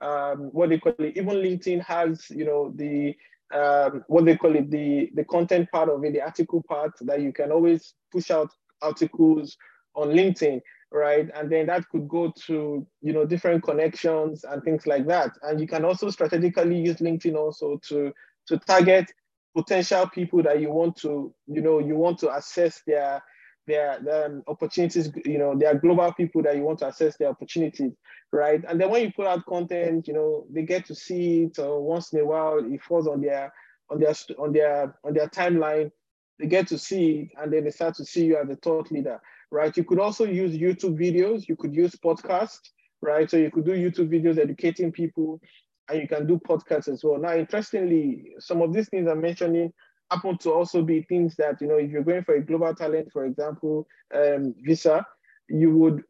um, 0.00 0.50
what 0.52 0.70
they 0.70 0.78
call 0.78 0.94
it, 0.98 1.16
even 1.16 1.36
LinkedIn 1.36 1.80
has, 1.84 2.28
you 2.30 2.44
know, 2.44 2.72
the, 2.74 3.14
um, 3.54 4.02
what 4.08 4.24
they 4.24 4.36
call 4.36 4.56
it, 4.56 4.70
the, 4.70 5.10
the 5.14 5.24
content 5.24 5.70
part 5.70 5.88
of 5.88 6.04
it, 6.04 6.12
the 6.12 6.20
article 6.20 6.62
part 6.68 6.92
that 7.00 7.22
you 7.22 7.32
can 7.32 7.52
always 7.52 7.94
push 8.10 8.30
out 8.32 8.50
articles 8.82 9.56
on 9.94 10.08
LinkedIn, 10.08 10.60
right? 10.90 11.28
And 11.34 11.50
then 11.50 11.66
that 11.66 11.88
could 11.90 12.08
go 12.08 12.32
to, 12.46 12.86
you 13.02 13.12
know, 13.12 13.24
different 13.24 13.62
connections 13.62 14.44
and 14.44 14.62
things 14.64 14.86
like 14.86 15.06
that. 15.06 15.30
And 15.42 15.60
you 15.60 15.68
can 15.68 15.84
also 15.84 16.10
strategically 16.10 16.80
use 16.80 16.96
LinkedIn 16.96 17.36
also 17.36 17.80
to, 17.88 18.12
to 18.48 18.58
target 18.58 19.12
potential 19.54 20.08
people 20.08 20.42
that 20.42 20.60
you 20.60 20.70
want 20.70 20.96
to, 20.96 21.34
you 21.46 21.60
know, 21.60 21.78
you 21.78 21.96
want 21.96 22.18
to 22.18 22.34
assess 22.34 22.82
their 22.86 23.22
their, 23.68 24.00
their 24.02 24.26
um, 24.26 24.42
opportunities, 24.48 25.10
you 25.24 25.38
know, 25.38 25.54
their 25.54 25.74
global 25.74 26.12
people 26.12 26.42
that 26.42 26.56
you 26.56 26.62
want 26.62 26.78
to 26.80 26.88
assess 26.88 27.16
their 27.18 27.28
opportunities, 27.28 27.92
right? 28.32 28.64
And 28.66 28.80
then 28.80 28.90
when 28.90 29.02
you 29.02 29.12
put 29.12 29.26
out 29.26 29.44
content, 29.46 30.08
you 30.08 30.14
know, 30.14 30.46
they 30.50 30.62
get 30.62 30.86
to 30.86 30.94
see 30.94 31.44
it 31.44 31.58
or 31.58 31.80
once 31.82 32.12
in 32.12 32.20
a 32.20 32.24
while 32.24 32.58
it 32.58 32.82
falls 32.82 33.06
on 33.06 33.20
their 33.20 33.52
on 33.90 34.00
their 34.00 34.14
on 34.38 34.52
their 34.52 34.96
on 35.04 35.14
their 35.14 35.28
timeline, 35.28 35.92
they 36.40 36.46
get 36.46 36.66
to 36.68 36.78
see 36.78 37.10
it 37.10 37.28
and 37.40 37.52
then 37.52 37.64
they 37.64 37.70
start 37.70 37.94
to 37.96 38.04
see 38.04 38.24
you 38.24 38.38
as 38.38 38.48
a 38.48 38.56
thought 38.56 38.90
leader, 38.90 39.20
right? 39.50 39.76
You 39.76 39.84
could 39.84 40.00
also 40.00 40.24
use 40.24 40.56
YouTube 40.56 40.98
videos, 40.98 41.46
you 41.48 41.56
could 41.56 41.74
use 41.74 41.94
podcasts, 41.94 42.70
right? 43.02 43.30
So 43.30 43.36
you 43.36 43.50
could 43.50 43.66
do 43.66 43.72
YouTube 43.72 44.08
videos 44.08 44.38
educating 44.38 44.92
people 44.92 45.40
and 45.88 46.00
you 46.00 46.08
can 46.08 46.26
do 46.26 46.38
podcasts 46.38 46.88
as 46.88 47.02
well. 47.02 47.18
Now, 47.18 47.34
interestingly, 47.34 48.32
some 48.38 48.62
of 48.62 48.72
these 48.72 48.88
things 48.88 49.08
I'm 49.08 49.20
mentioning 49.20 49.72
happen 50.10 50.38
to 50.38 50.52
also 50.52 50.82
be 50.82 51.02
things 51.02 51.36
that, 51.36 51.60
you 51.60 51.66
know, 51.66 51.76
if 51.76 51.90
you're 51.90 52.02
going 52.02 52.24
for 52.24 52.34
a 52.34 52.44
global 52.44 52.74
talent, 52.74 53.12
for 53.12 53.24
example, 53.24 53.86
um, 54.14 54.54
visa, 54.62 55.04
you 55.48 55.76
would, 55.76 56.02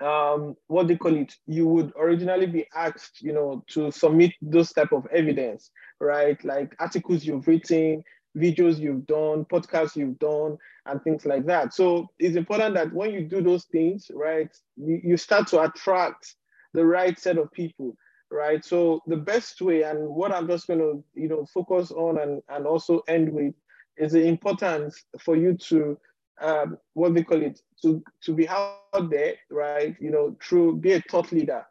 um, 0.00 0.56
what 0.66 0.88
they 0.88 0.96
call 0.96 1.14
it, 1.14 1.34
you 1.46 1.66
would 1.66 1.92
originally 1.98 2.46
be 2.46 2.66
asked, 2.74 3.22
you 3.22 3.32
know, 3.32 3.64
to 3.68 3.90
submit 3.90 4.32
those 4.42 4.72
type 4.72 4.92
of 4.92 5.06
evidence, 5.12 5.70
right? 6.00 6.42
Like 6.44 6.74
articles 6.80 7.24
you've 7.24 7.46
written, 7.46 8.02
videos 8.36 8.78
you've 8.78 9.06
done, 9.06 9.44
podcasts 9.44 9.96
you've 9.96 10.18
done, 10.18 10.56
and 10.86 11.02
things 11.02 11.24
like 11.24 11.46
that. 11.46 11.72
So 11.74 12.08
it's 12.18 12.36
important 12.36 12.74
that 12.74 12.92
when 12.92 13.12
you 13.12 13.26
do 13.26 13.42
those 13.42 13.64
things, 13.66 14.10
right, 14.14 14.50
you, 14.76 15.00
you 15.04 15.16
start 15.16 15.46
to 15.48 15.62
attract 15.62 16.34
the 16.74 16.84
right 16.84 17.18
set 17.18 17.38
of 17.38 17.52
people 17.52 17.94
right? 18.32 18.64
So 18.64 19.02
the 19.06 19.16
best 19.16 19.60
way, 19.60 19.82
and 19.82 20.08
what 20.08 20.32
I'm 20.32 20.48
just 20.48 20.66
going 20.66 20.80
to, 20.80 21.04
you 21.14 21.28
know, 21.28 21.46
focus 21.52 21.90
on 21.90 22.18
and, 22.18 22.42
and 22.48 22.66
also 22.66 23.02
end 23.08 23.32
with 23.32 23.54
is 23.96 24.12
the 24.12 24.24
importance 24.26 25.04
for 25.20 25.36
you 25.36 25.54
to, 25.68 25.98
um, 26.40 26.78
what 26.94 27.14
they 27.14 27.22
call 27.22 27.42
it, 27.42 27.60
to, 27.82 28.02
to 28.24 28.34
be 28.34 28.48
out 28.48 29.10
there, 29.10 29.34
right? 29.50 29.94
You 30.00 30.10
know, 30.10 30.36
through 30.42 30.78
be 30.78 30.92
a 30.92 31.02
thought 31.02 31.30
leader, 31.30 31.64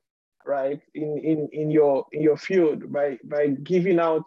right? 0.46 0.80
In, 0.94 1.18
in, 1.18 1.50
in 1.52 1.72
your, 1.72 2.06
in 2.12 2.22
your 2.22 2.38
field 2.38 2.92
by, 2.94 3.18
by 3.26 3.48
giving 3.64 4.00
out 4.00 4.26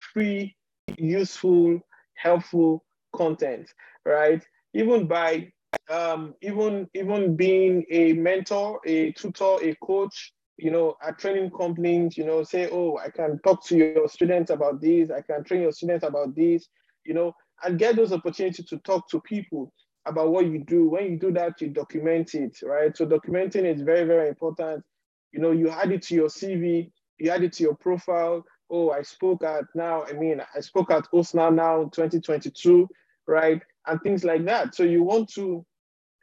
free, 0.00 0.56
useful, 0.96 1.80
helpful 2.14 2.84
content, 3.14 3.70
right? 4.04 4.42
Even 4.74 5.06
by 5.06 5.52
um, 5.90 6.34
even 6.42 6.88
even 6.94 7.36
being 7.36 7.84
a 7.90 8.12
mentor, 8.12 8.80
a 8.86 9.12
tutor, 9.12 9.56
a 9.62 9.74
coach, 9.82 10.32
you 10.58 10.72
know, 10.72 10.96
at 11.06 11.18
training 11.18 11.50
companies, 11.50 12.18
you 12.18 12.24
know, 12.24 12.42
say, 12.42 12.68
oh, 12.70 12.98
I 12.98 13.10
can 13.10 13.38
talk 13.44 13.64
to 13.66 13.76
your 13.76 14.08
students 14.08 14.50
about 14.50 14.80
this, 14.80 15.08
I 15.10 15.22
can 15.22 15.44
train 15.44 15.62
your 15.62 15.72
students 15.72 16.04
about 16.04 16.34
this, 16.34 16.66
you 17.04 17.14
know, 17.14 17.32
and 17.64 17.78
get 17.78 17.94
those 17.94 18.12
opportunities 18.12 18.66
to 18.66 18.78
talk 18.78 19.08
to 19.10 19.20
people 19.20 19.72
about 20.04 20.30
what 20.30 20.46
you 20.46 20.64
do. 20.64 20.88
When 20.88 21.04
you 21.04 21.18
do 21.18 21.32
that, 21.32 21.60
you 21.60 21.68
document 21.68 22.34
it, 22.34 22.58
right? 22.62 22.96
So 22.96 23.06
documenting 23.06 23.72
is 23.72 23.82
very, 23.82 24.04
very 24.04 24.28
important. 24.28 24.84
You 25.32 25.40
know, 25.40 25.52
you 25.52 25.70
add 25.70 25.92
it 25.92 26.02
to 26.02 26.14
your 26.14 26.28
CV, 26.28 26.90
you 27.18 27.30
add 27.30 27.44
it 27.44 27.52
to 27.54 27.62
your 27.62 27.76
profile. 27.76 28.44
Oh, 28.68 28.90
I 28.90 29.02
spoke 29.02 29.44
at 29.44 29.64
now, 29.76 30.04
I 30.04 30.12
mean, 30.12 30.42
I 30.54 30.60
spoke 30.60 30.90
at 30.90 31.08
OSNA 31.12 31.54
now 31.54 31.84
2022, 31.84 32.88
right? 33.28 33.62
And 33.86 34.02
things 34.02 34.24
like 34.24 34.44
that. 34.46 34.74
So 34.74 34.82
you 34.82 35.04
want 35.04 35.32
to, 35.34 35.64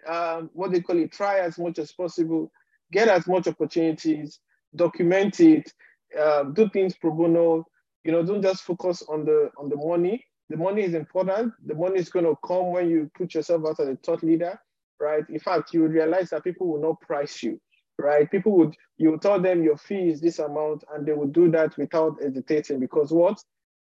um, 0.07 0.49
what 0.53 0.71
they 0.71 0.81
call 0.81 0.99
it, 0.99 1.13
try 1.13 1.39
as 1.39 1.57
much 1.57 1.79
as 1.79 1.93
possible 1.93 2.51
get 2.95 3.09
as 3.09 3.27
much 3.27 3.45
opportunities, 3.47 4.39
document 4.75 5.39
it, 5.41 5.71
uh, 6.17 6.43
do 6.43 6.69
things 6.69 6.95
pro 6.95 7.11
bono. 7.11 7.65
You 8.05 8.13
know, 8.13 8.23
don't 8.23 8.41
just 8.41 8.63
focus 8.63 9.03
on 9.09 9.25
the 9.25 9.51
on 9.57 9.69
the 9.69 9.75
money. 9.75 10.23
The 10.49 10.57
money 10.57 10.83
is 10.83 10.93
important. 10.93 11.53
The 11.65 11.75
money 11.75 11.99
is 11.99 12.09
going 12.09 12.25
to 12.25 12.35
come 12.47 12.71
when 12.71 12.89
you 12.89 13.11
put 13.17 13.33
yourself 13.33 13.63
out 13.67 13.79
as 13.79 13.89
a 13.89 13.97
thought 13.97 14.23
leader, 14.23 14.57
right? 14.99 15.23
In 15.29 15.39
fact, 15.39 15.73
you 15.73 15.87
realize 15.87 16.29
that 16.29 16.43
people 16.43 16.67
will 16.67 16.81
not 16.81 17.01
price 17.01 17.41
you, 17.43 17.59
right? 17.97 18.29
People 18.29 18.53
would 18.57 18.75
you 18.97 19.17
tell 19.21 19.41
them 19.41 19.63
your 19.63 19.77
fee 19.77 20.09
is 20.09 20.21
this 20.21 20.39
amount, 20.39 20.85
and 20.93 21.05
they 21.05 21.13
will 21.13 21.27
do 21.27 21.51
that 21.51 21.75
without 21.77 22.21
hesitating 22.21 22.79
because 22.79 23.11
what 23.11 23.37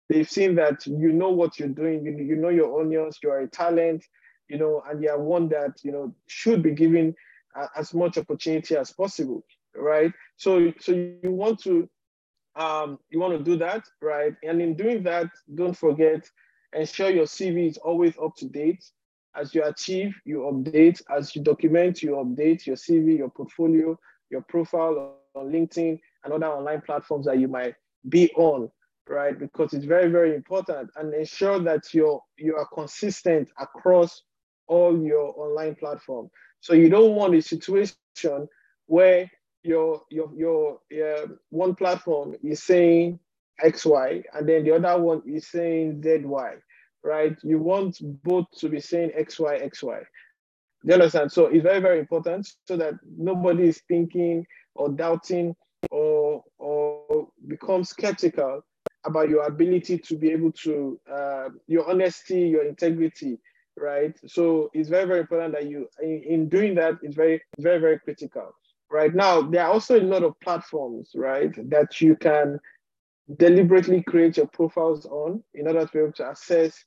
they've 0.08 0.30
seen 0.30 0.54
that 0.54 0.86
you 0.86 1.12
know 1.12 1.30
what 1.30 1.58
you're 1.58 1.68
doing, 1.82 2.06
you, 2.06 2.12
you 2.12 2.36
know 2.36 2.48
your 2.48 2.80
onions, 2.80 3.18
you 3.22 3.30
are 3.30 3.40
a 3.40 3.48
talent, 3.48 4.04
you 4.48 4.56
know, 4.56 4.82
and 4.88 5.02
you 5.02 5.10
are 5.10 5.20
one 5.20 5.48
that 5.50 5.72
you 5.82 5.92
know 5.92 6.14
should 6.28 6.62
be 6.62 6.70
given 6.70 7.14
as 7.76 7.94
much 7.94 8.18
opportunity 8.18 8.76
as 8.76 8.92
possible, 8.92 9.44
right? 9.74 10.12
So, 10.36 10.72
so 10.80 10.92
you 10.92 11.18
want 11.24 11.60
to 11.62 11.88
um, 12.54 12.98
you 13.10 13.18
want 13.18 13.36
to 13.38 13.42
do 13.42 13.56
that, 13.58 13.84
right? 14.00 14.34
And 14.42 14.60
in 14.60 14.74
doing 14.74 15.02
that, 15.04 15.30
don't 15.54 15.76
forget, 15.76 16.28
ensure 16.74 17.10
your 17.10 17.24
CV 17.24 17.68
is 17.68 17.78
always 17.78 18.14
up 18.22 18.36
to 18.36 18.48
date. 18.48 18.84
As 19.34 19.54
you 19.54 19.64
achieve, 19.64 20.14
you 20.24 20.40
update. 20.40 21.00
As 21.10 21.34
you 21.34 21.42
document, 21.42 22.02
you 22.02 22.12
update 22.12 22.66
your 22.66 22.76
CV, 22.76 23.16
your 23.16 23.30
portfolio, 23.30 23.98
your 24.30 24.42
profile 24.42 25.16
on 25.34 25.46
LinkedIn 25.50 25.98
and 26.24 26.32
other 26.32 26.46
online 26.46 26.82
platforms 26.82 27.26
that 27.26 27.38
you 27.38 27.48
might 27.48 27.74
be 28.08 28.30
on, 28.36 28.70
right? 29.08 29.38
Because 29.38 29.72
it's 29.72 29.86
very, 29.86 30.10
very 30.10 30.34
important 30.34 30.90
and 30.96 31.14
ensure 31.14 31.58
that 31.60 31.94
you're 31.94 32.20
you 32.36 32.56
are 32.56 32.68
consistent 32.74 33.48
across 33.58 34.22
all 34.66 35.02
your 35.02 35.34
online 35.38 35.74
platform. 35.74 36.28
So 36.62 36.74
you 36.74 36.88
don't 36.88 37.16
want 37.16 37.34
a 37.34 37.42
situation 37.42 37.96
where 38.86 39.30
your 39.64 40.02
your 40.10 40.32
your 40.36 40.78
uh, 40.92 41.26
one 41.50 41.74
platform 41.74 42.36
is 42.42 42.62
saying 42.62 43.18
XY 43.62 44.22
and 44.32 44.48
then 44.48 44.64
the 44.64 44.72
other 44.76 45.02
one 45.02 45.22
is 45.26 45.48
saying 45.48 46.02
ZY, 46.02 46.54
right? 47.02 47.36
You 47.42 47.58
want 47.58 47.98
both 48.22 48.46
to 48.58 48.68
be 48.68 48.78
saying 48.80 49.10
XY, 49.18 49.70
XY. 49.74 50.00
Do 50.84 50.88
you 50.88 50.94
understand? 50.94 51.32
So 51.32 51.46
it's 51.46 51.64
very, 51.64 51.80
very 51.80 51.98
important 51.98 52.48
so 52.66 52.76
that 52.76 52.94
nobody 53.16 53.68
is 53.68 53.82
thinking 53.88 54.46
or 54.76 54.88
doubting 54.88 55.56
or 55.90 56.44
or 56.58 57.28
become 57.48 57.82
skeptical 57.82 58.62
about 59.04 59.28
your 59.28 59.46
ability 59.46 59.98
to 59.98 60.16
be 60.16 60.30
able 60.30 60.52
to 60.52 61.00
uh, 61.12 61.48
your 61.66 61.90
honesty, 61.90 62.42
your 62.42 62.64
integrity, 62.64 63.40
right? 63.76 64.14
So 64.26 64.70
it's 64.74 64.88
very, 64.88 65.06
very 65.06 65.20
important 65.20 65.52
that 65.54 65.68
you 65.68 65.88
in, 66.00 66.22
in 66.28 66.48
doing 66.48 66.74
that 66.76 66.94
is 67.02 67.14
very, 67.14 67.42
very, 67.58 67.78
very 67.78 67.98
critical. 67.98 68.54
Right 68.90 69.14
now, 69.14 69.42
there 69.42 69.64
are 69.64 69.72
also 69.72 69.98
a 69.98 70.02
lot 70.02 70.22
of 70.22 70.38
platforms, 70.40 71.12
right, 71.14 71.50
that 71.70 72.00
you 72.00 72.14
can 72.16 72.58
deliberately 73.38 74.02
create 74.02 74.36
your 74.36 74.48
profiles 74.48 75.06
on 75.06 75.42
in 75.54 75.66
order 75.66 75.86
to 75.86 75.92
be 75.92 75.98
able 75.98 76.12
to 76.12 76.26
access 76.26 76.84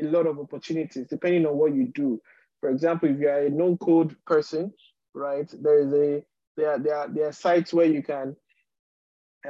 a 0.00 0.04
lot 0.04 0.26
of 0.26 0.38
opportunities 0.38 1.06
depending 1.08 1.46
on 1.46 1.56
what 1.56 1.74
you 1.74 1.90
do. 1.94 2.20
For 2.60 2.70
example, 2.70 3.08
if 3.08 3.18
you 3.18 3.28
are 3.28 3.46
a 3.46 3.50
non-code 3.50 4.16
person, 4.26 4.72
right, 5.14 5.50
there 5.60 5.80
is 5.80 5.92
a 5.92 6.22
there 6.56 6.70
are, 6.72 6.78
there 6.78 6.96
are, 6.96 7.08
there 7.08 7.28
are 7.28 7.32
sites 7.32 7.72
where 7.72 7.86
you 7.86 8.02
can 8.02 8.34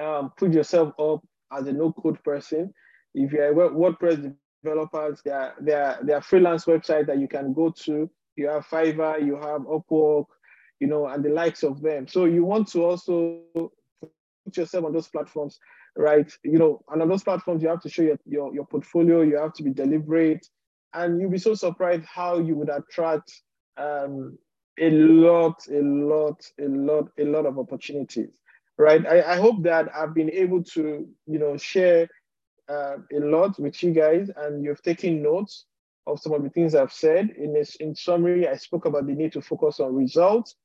um, 0.00 0.30
put 0.36 0.52
yourself 0.52 0.92
up 0.98 1.20
as 1.50 1.66
a 1.66 1.72
no-code 1.72 2.22
person. 2.22 2.72
If 3.14 3.32
you're 3.32 3.50
a 3.50 3.70
WordPress 3.70 4.34
developers, 4.62 5.20
there 5.24 5.40
are, 5.40 5.54
there, 5.60 5.98
there 6.02 6.16
are 6.16 6.22
freelance 6.22 6.64
websites 6.64 7.06
that 7.06 7.18
you 7.18 7.28
can 7.28 7.52
go 7.52 7.70
to. 7.84 8.10
You 8.36 8.48
have 8.48 8.66
Fiverr, 8.66 9.24
you 9.24 9.36
have 9.36 9.62
Upwork, 9.62 10.26
you 10.80 10.86
know, 10.86 11.06
and 11.06 11.24
the 11.24 11.30
likes 11.30 11.62
of 11.62 11.80
them. 11.80 12.06
So 12.06 12.24
you 12.24 12.44
want 12.44 12.68
to 12.68 12.84
also 12.84 13.40
put 13.54 14.56
yourself 14.56 14.84
on 14.84 14.92
those 14.92 15.08
platforms 15.08 15.58
right? 15.98 16.32
You 16.44 16.58
know, 16.58 16.82
and 16.90 17.02
on 17.02 17.08
those 17.08 17.24
platforms, 17.24 17.62
you 17.62 17.68
have 17.68 17.82
to 17.82 17.90
show 17.90 18.02
your, 18.02 18.18
your, 18.24 18.54
your 18.54 18.64
portfolio, 18.66 19.22
you 19.22 19.36
have 19.36 19.52
to 19.54 19.62
be 19.64 19.70
deliberate, 19.70 20.46
and 20.94 21.20
you'll 21.20 21.30
be 21.30 21.38
so 21.38 21.54
surprised 21.54 22.04
how 22.04 22.38
you 22.38 22.54
would 22.56 22.70
attract 22.70 23.30
um, 23.76 24.38
a 24.78 24.90
lot, 24.90 25.60
a 25.68 25.80
lot, 25.82 26.40
a 26.60 26.68
lot, 26.68 27.08
a 27.18 27.24
lot 27.24 27.46
of 27.46 27.58
opportunities, 27.58 28.38
right? 28.78 29.04
I, 29.06 29.34
I 29.34 29.36
hope 29.36 29.64
that 29.64 29.88
I've 29.94 30.14
been 30.14 30.30
able 30.30 30.62
to, 30.62 31.06
you 31.26 31.38
know, 31.38 31.56
share 31.56 32.08
uh, 32.68 32.96
a 33.12 33.20
lot 33.20 33.58
with 33.58 33.82
you 33.82 33.92
guys, 33.92 34.30
and 34.36 34.62
you've 34.64 34.82
taken 34.82 35.22
notes 35.22 35.66
of 36.06 36.20
some 36.20 36.32
of 36.32 36.42
the 36.42 36.50
things 36.50 36.74
I've 36.74 36.92
said. 36.92 37.30
In 37.36 37.52
this, 37.52 37.76
in 37.76 37.94
summary, 37.94 38.48
I 38.48 38.56
spoke 38.56 38.84
about 38.86 39.06
the 39.06 39.14
need 39.14 39.32
to 39.32 39.42
focus 39.42 39.80
on 39.80 39.94
results. 39.94 40.56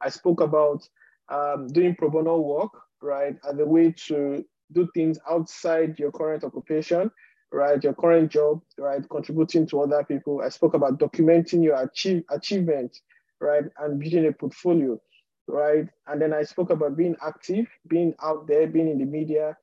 I 0.00 0.08
spoke 0.10 0.40
about 0.40 0.88
um, 1.28 1.68
doing 1.68 1.94
pro 1.94 2.10
bono 2.10 2.38
work, 2.38 2.72
right, 3.02 3.36
as 3.48 3.58
a 3.58 3.64
way 3.64 3.94
to 4.08 4.44
do 4.72 4.88
things 4.94 5.18
outside 5.30 5.98
your 5.98 6.10
current 6.12 6.44
occupation, 6.44 7.10
right? 7.52 7.82
Your 7.82 7.94
current 7.94 8.30
job, 8.30 8.62
right? 8.78 9.02
Contributing 9.08 9.66
to 9.68 9.82
other 9.82 10.04
people. 10.04 10.42
I 10.44 10.48
spoke 10.48 10.74
about 10.74 10.98
documenting 10.98 11.62
your 11.62 11.80
achieve, 11.80 12.24
achievement, 12.30 12.98
right? 13.40 13.64
And 13.78 14.00
building 14.00 14.26
a 14.26 14.32
portfolio, 14.32 15.00
right? 15.46 15.86
And 16.06 16.20
then 16.20 16.32
I 16.32 16.42
spoke 16.42 16.70
about 16.70 16.96
being 16.96 17.16
active, 17.24 17.66
being 17.86 18.14
out 18.22 18.46
there, 18.46 18.66
being 18.66 18.88
in 18.88 18.98
the 18.98 19.04
media. 19.04 19.56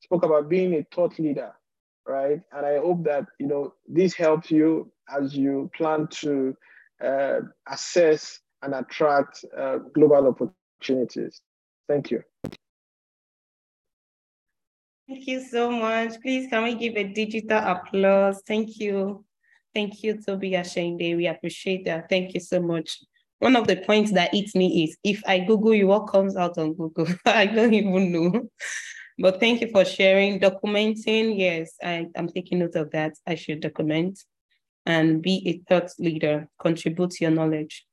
Spoke 0.00 0.24
about 0.24 0.48
being 0.48 0.74
a 0.74 0.86
thought 0.94 1.18
leader, 1.18 1.52
right? 2.06 2.40
And 2.52 2.66
I 2.66 2.78
hope 2.78 3.04
that 3.04 3.26
you 3.38 3.46
know 3.46 3.74
this 3.86 4.14
helps 4.14 4.50
you 4.50 4.90
as 5.14 5.36
you 5.36 5.70
plan 5.76 6.08
to 6.22 6.56
uh, 7.04 7.40
assess 7.68 8.40
and 8.62 8.74
attract 8.74 9.44
uh, 9.56 9.78
global 9.94 10.28
opportunities. 10.28 11.40
Thank 11.88 12.10
you. 12.10 12.22
Thank 15.08 15.26
you 15.26 15.40
so 15.40 15.70
much. 15.70 16.20
Please, 16.22 16.48
can 16.48 16.62
we 16.62 16.76
give 16.76 16.96
a 16.96 17.02
digital 17.02 17.58
applause? 17.58 18.42
Thank 18.46 18.78
you. 18.78 19.24
Thank 19.74 20.02
you, 20.04 20.14
Tobi 20.14 20.52
Asehinde. 20.52 21.16
We 21.16 21.26
appreciate 21.26 21.84
that. 21.86 22.08
Thank 22.08 22.34
you 22.34 22.40
so 22.40 22.60
much. 22.60 22.98
One 23.40 23.56
of 23.56 23.66
the 23.66 23.76
points 23.76 24.12
that 24.12 24.32
eats 24.34 24.54
me 24.54 24.84
is 24.84 24.96
if 25.02 25.22
I 25.26 25.40
Google 25.40 25.74
you, 25.74 25.88
what 25.88 26.06
comes 26.06 26.36
out 26.36 26.58
on 26.58 26.74
Google? 26.74 27.08
I 27.26 27.46
don't 27.46 27.74
even 27.74 28.12
know. 28.12 28.48
But 29.20 29.38
thank 29.38 29.60
you 29.60 29.68
for 29.68 29.84
sharing. 29.84 30.40
Documenting, 30.40 31.38
yes, 31.38 31.76
I, 31.82 32.08
I'm 32.16 32.28
taking 32.28 32.60
note 32.60 32.76
of 32.76 32.90
that. 32.92 33.12
I 33.26 33.34
should 33.34 33.60
document 33.60 34.18
and 34.86 35.20
be 35.20 35.42
a 35.46 35.52
thought 35.68 35.90
leader, 35.98 36.48
contribute 36.58 37.20
your 37.20 37.30
knowledge. 37.30 37.86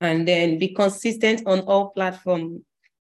And 0.00 0.26
then 0.26 0.58
be 0.58 0.68
consistent 0.68 1.42
on 1.46 1.60
all 1.60 1.90
platforms 1.90 2.62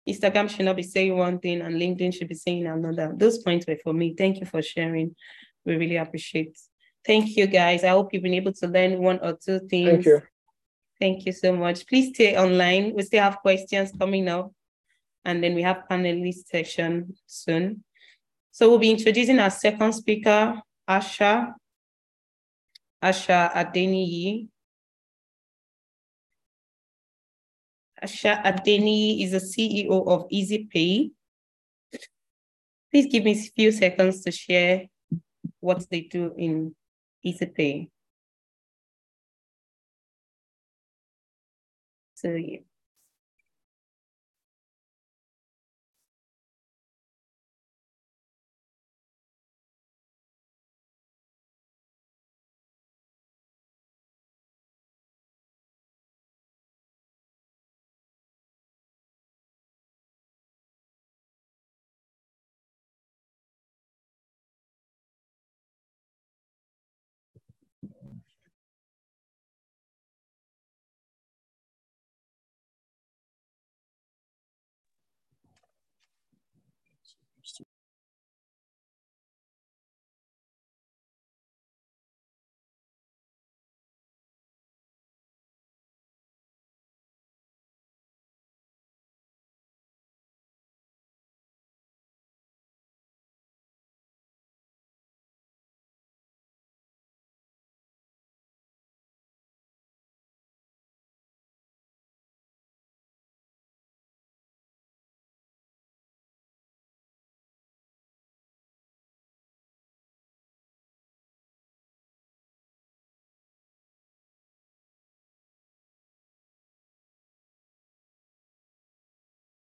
Instagram 0.10 0.49
should 0.49 0.66
not 0.66 0.76
be 0.76 0.84
saying 0.84 1.16
one 1.16 1.39
thing 1.39 1.62
and 1.62 1.76
LinkedIn 1.76 2.14
should 2.14 2.30
be 2.30 2.36
saying 2.36 2.66
another. 2.66 3.14
Those 3.16 3.38
points 3.39 3.66
were 3.68 3.78
for 3.84 3.93
me. 3.93 4.16
Thank 4.18 4.39
you 4.39 4.45
for 4.45 4.62
sharing. 4.62 5.16
We 5.66 5.76
really 5.76 5.97
appreciate. 5.97 6.57
Thank 7.05 7.38
you, 7.38 7.47
guys. 7.47 7.84
I 7.84 7.89
hope 7.89 8.14
you've 8.14 8.24
been 8.24 8.34
able 8.34 8.53
to 8.53 8.68
learn 8.68 8.99
one 8.99 9.20
or 9.22 9.34
two 9.34 9.60
things. 9.60 9.89
Thank 9.89 10.05
you. 10.05 10.22
Thank 10.99 11.26
you 11.26 11.32
so 11.32 11.55
much. 11.55 11.88
Please 11.88 12.10
stay 12.14 12.36
online. 12.38 12.93
We 12.95 13.03
still 13.03 13.24
have 13.24 13.38
questions 13.38 13.91
coming 13.97 14.28
up. 14.28 14.51
And 15.30 15.44
then 15.44 15.54
we 15.54 15.62
have 15.62 15.84
panelist 15.88 16.48
session 16.48 17.14
soon. 17.28 17.84
So 18.50 18.68
we'll 18.68 18.80
be 18.80 18.90
introducing 18.90 19.38
our 19.38 19.52
second 19.52 19.94
speaker, 19.94 20.60
Asher, 20.88 21.54
Asher 23.00 23.52
Adeniyi. 23.54 24.48
Asher 28.02 28.42
Adeni 28.44 29.24
is 29.24 29.32
the 29.34 29.38
CEO 29.38 30.08
of 30.08 30.28
Eazipay. 30.30 31.12
Please 32.90 33.06
give 33.06 33.24
me 33.24 33.34
a 33.34 33.52
few 33.56 33.72
seconds 33.72 34.24
to 34.24 34.32
share 34.32 34.88
what 35.60 35.88
they 35.92 36.02
do 36.02 36.34
in 36.36 36.76
Eazipay. 37.24 37.88
So 42.16 42.30
yeah. 42.30 42.69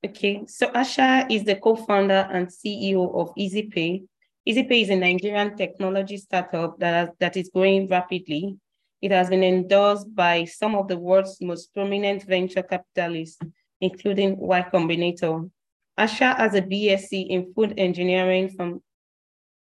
Okay, 0.06 0.44
so 0.48 0.72
Asher 0.74 1.28
is 1.30 1.44
the 1.44 1.58
co-founder 1.58 2.30
and 2.32 2.48
CEO 2.48 3.14
of 3.20 3.36
Eazipay. 3.36 4.02
Eazipay 4.48 4.84
is 4.84 4.90
a 4.90 4.96
Nigerian 4.96 5.58
technology 5.58 6.16
startup 6.16 6.80
that, 6.80 6.94
has, 6.94 7.10
that 7.20 7.36
is 7.36 7.50
growing 7.54 7.86
rapidly. 7.90 8.56
It 9.02 9.12
has 9.12 9.30
been 9.30 9.44
endorsed 9.44 10.16
by 10.16 10.46
some 10.46 10.76
of 10.76 10.88
the 10.88 10.98
world's 10.98 11.42
most 11.42 11.74
prominent 11.74 12.24
venture 12.24 12.64
capitalists, 12.64 13.40
including 13.82 14.38
Y 14.38 14.66
Combinator. 14.74 15.52
Asher 15.98 16.34
has 16.34 16.56
a 16.56 16.62
BSc 16.62 17.28
in 17.28 17.54
food 17.54 17.74
engineering 17.78 18.50
from 18.50 18.82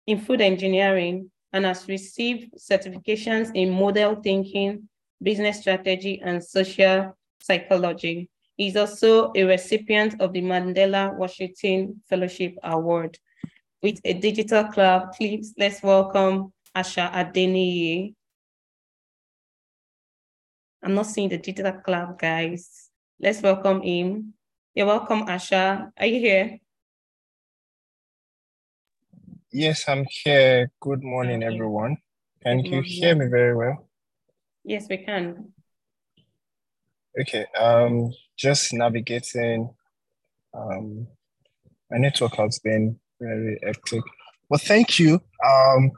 in 0.08 0.20
food 0.20 0.42
engineering 0.42 1.30
and 1.54 1.66
has 1.66 1.88
received 1.88 2.52
certifications 2.58 3.52
in 3.54 3.70
model 3.70 4.16
thinking, 4.16 4.90
business 5.22 5.62
strategy, 5.62 6.20
and 6.24 6.44
social 6.44 7.16
psychology. 7.42 8.28
He's 8.58 8.78
also 8.78 9.32
a 9.36 9.44
recipient 9.44 10.22
of 10.22 10.32
the 10.32 10.42
Mandela 10.42 11.14
Washington 11.16 12.02
Fellowship 12.08 12.56
Award. 12.64 13.18
With 13.84 14.00
a 14.06 14.14
digital 14.14 14.64
club, 14.66 15.12
please 15.18 15.54
let's 15.58 15.84
welcome 15.84 16.54
Asher 16.74 17.10
Adeniyi. 17.14 18.16
I'm 20.82 20.94
not 20.96 21.08
seeing 21.08 21.30
the 21.30 21.38
digital 21.38 21.74
club, 21.74 22.18
guys. 22.18 22.90
Let's 23.20 23.42
welcome 23.42 23.82
him. 23.82 24.34
You're 24.74 24.88
welcome, 24.88 25.26
Asher. 25.28 25.92
Are 25.98 26.06
you 26.06 26.20
here? 26.20 26.60
Yes, 29.52 29.84
I'm 29.88 30.06
here. 30.10 30.72
Good 30.80 31.04
morning, 31.04 31.44
everyone. 31.44 31.98
Can 32.44 32.58
Good 32.58 32.66
you 32.66 32.72
morning. 32.72 32.92
hear 32.92 33.16
me 33.16 33.26
very 33.28 33.56
well? 33.56 33.90
Yes, 34.64 34.88
we 34.90 34.98
can. 34.98 35.55
Okay, 37.20 37.46
um, 37.58 38.14
just 38.38 38.74
navigating. 38.74 39.74
Um, 40.54 41.08
my 41.90 41.98
network 41.98 42.36
has 42.36 42.60
been 42.60 43.00
very 43.20 43.58
hectic. 43.64 44.04
Well, 44.50 44.60
thank 44.62 45.00
you. 45.00 45.22
Um, 45.46 45.92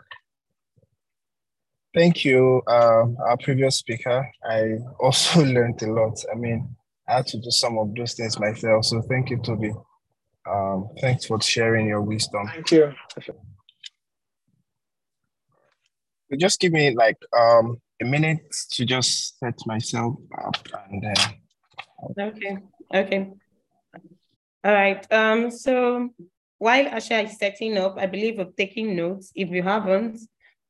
thank 1.95 2.24
you, 2.24 2.61
uh, 2.68 3.05
our 3.28 3.38
previous 3.41 3.78
speaker. 3.78 4.30
I 4.47 4.78
also 4.99 5.43
learned 5.45 5.82
a 5.82 5.91
lot. 5.91 6.18
I 6.32 6.36
mean, 6.36 6.76
I 7.07 7.15
had 7.18 7.28
to 7.28 7.38
do 7.38 7.49
some 7.49 7.78
of 7.80 7.95
those 7.95 8.13
things 8.13 8.39
myself. 8.39 8.86
So 8.86 9.01
thank 9.09 9.30
you, 9.32 9.38
Tobi. 9.38 9.74
Um, 10.49 10.89
thanks 11.01 11.26
for 11.26 11.41
sharing 11.41 11.88
your 11.88 12.01
wisdom. 12.01 12.47
Thank 12.47 12.72
you. 12.72 12.93
Just 16.38 16.59
give 16.59 16.74
me 16.74 16.93
like 16.93 17.18
um, 17.38 17.82
a 18.02 18.06
minute 18.06 18.56
to 18.72 18.86
just 18.86 19.39
set 19.39 19.56
myself 19.66 20.16
up 20.38 20.68
and 20.89 21.04
then. 21.04 21.16
Okay. 22.20 22.58
Okay. 22.93 23.32
All 24.64 24.74
right. 24.74 25.12
Um. 25.12 25.52
So 25.52 26.10
while 26.58 26.88
Asher 26.88 27.20
is 27.20 27.38
setting 27.38 27.78
up, 27.78 27.98
I 27.98 28.06
believe 28.06 28.39
of 28.39 28.56
taking 28.56 28.95
notes. 28.95 29.32
If 29.36 29.50
you 29.50 29.64
haven't, 29.64 30.20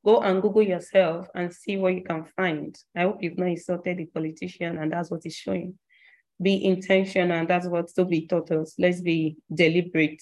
go 0.06 0.20
and 0.22 0.42
Google 0.42 0.64
yourself 0.64 1.28
and 1.36 1.54
see 1.54 1.78
what 1.78 1.96
you 1.96 2.04
can 2.04 2.26
find. 2.36 2.78
I 2.96 3.04
hope 3.04 3.22
you've 3.22 3.38
not 3.38 3.50
insulted 3.50 3.98
the 3.98 4.06
politician, 4.06 4.78
and 4.78 4.92
that's 4.92 5.12
what 5.12 5.26
it's 5.26 5.36
showing 5.36 5.78
be 6.42 6.64
intentional. 6.66 7.38
And 7.38 7.48
that's 7.48 7.68
what 7.68 7.88
Tobi 7.88 8.28
taught 8.28 8.52
us. 8.52 8.76
Let's 8.78 9.02
be 9.02 9.38
deliberate. 9.54 10.22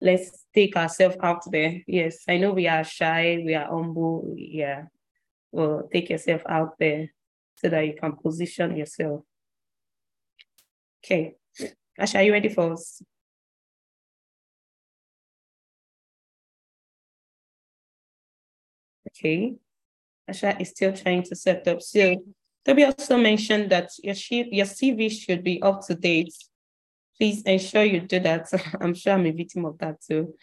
Let's 0.00 0.46
take 0.54 0.76
ourselves 0.76 1.16
out 1.22 1.50
there. 1.50 1.82
Yes, 1.86 2.24
I 2.28 2.36
know 2.36 2.52
we 2.52 2.68
are 2.68 2.84
shy, 2.84 3.42
we 3.44 3.54
are 3.54 3.66
humble. 3.66 4.34
Yeah. 4.36 4.84
Well, 5.52 5.88
take 5.92 6.10
yourself 6.10 6.42
out 6.48 6.74
there 6.78 7.08
so 7.56 7.68
that 7.68 7.86
you 7.86 7.94
can 7.94 8.12
position 8.16 8.76
yourself. 8.76 9.22
Okay. 11.04 11.34
Asher, 11.98 12.18
are 12.18 12.22
you 12.24 12.32
ready 12.32 12.48
for 12.48 12.72
us? 12.72 13.02
Okay. 19.08 19.54
Asher 20.28 20.56
is 20.60 20.70
still 20.70 20.92
trying 20.92 21.22
to 21.22 21.36
set 21.36 21.66
up. 21.68 21.80
So 21.80 22.16
Tobi 22.66 22.84
also 22.84 23.16
mentioned 23.16 23.70
that 23.70 23.90
your, 24.02 24.14
your 24.30 24.66
CV 24.66 25.10
should 25.10 25.44
be 25.44 25.62
up 25.62 25.86
to 25.86 25.94
date. 25.94 26.34
Please 27.16 27.42
ensure 27.42 27.84
you 27.84 28.00
do 28.00 28.20
that. 28.20 28.48
I'm 28.80 28.94
sure 28.94 29.14
I'm 29.14 29.26
a 29.26 29.30
victim 29.30 29.64
of 29.64 29.78
that 29.78 30.02
too. 30.02 30.34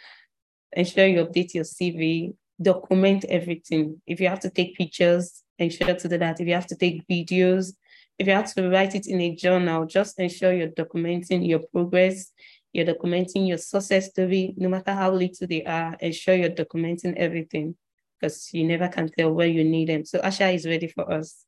Ensure 0.71 1.05
you 1.05 1.25
update 1.25 1.53
your 1.53 1.65
CV, 1.65 2.33
document 2.63 3.25
everything. 3.25 4.01
If 4.07 4.19
you 4.19 4.27
have 4.29 4.39
to 4.41 4.49
take 4.49 4.77
pictures, 4.77 5.43
ensure 5.59 5.95
to 5.95 6.09
do 6.09 6.17
that. 6.17 6.39
If 6.39 6.47
you 6.47 6.53
have 6.53 6.67
to 6.67 6.75
take 6.75 7.07
videos, 7.07 7.73
if 8.19 8.27
you 8.27 8.33
have 8.33 8.53
to 8.55 8.69
write 8.69 8.95
it 8.95 9.07
in 9.07 9.21
a 9.21 9.35
journal, 9.35 9.85
just 9.85 10.19
ensure 10.19 10.53
you're 10.53 10.69
documenting 10.69 11.47
your 11.47 11.61
progress, 11.71 12.31
you're 12.71 12.85
documenting 12.85 13.47
your 13.47 13.57
success 13.57 14.09
story, 14.09 14.53
no 14.57 14.69
matter 14.69 14.93
how 14.93 15.11
little 15.11 15.47
they 15.47 15.63
are, 15.63 15.95
ensure 15.99 16.35
you're 16.35 16.49
documenting 16.49 17.15
everything 17.15 17.75
because 18.19 18.53
you 18.53 18.65
never 18.65 18.87
can 18.87 19.09
tell 19.09 19.31
where 19.31 19.47
you 19.47 19.63
need 19.63 19.89
them. 19.89 20.05
So 20.05 20.19
Asher 20.19 20.47
is 20.47 20.65
ready 20.65 20.87
for 20.87 21.11
us. 21.11 21.45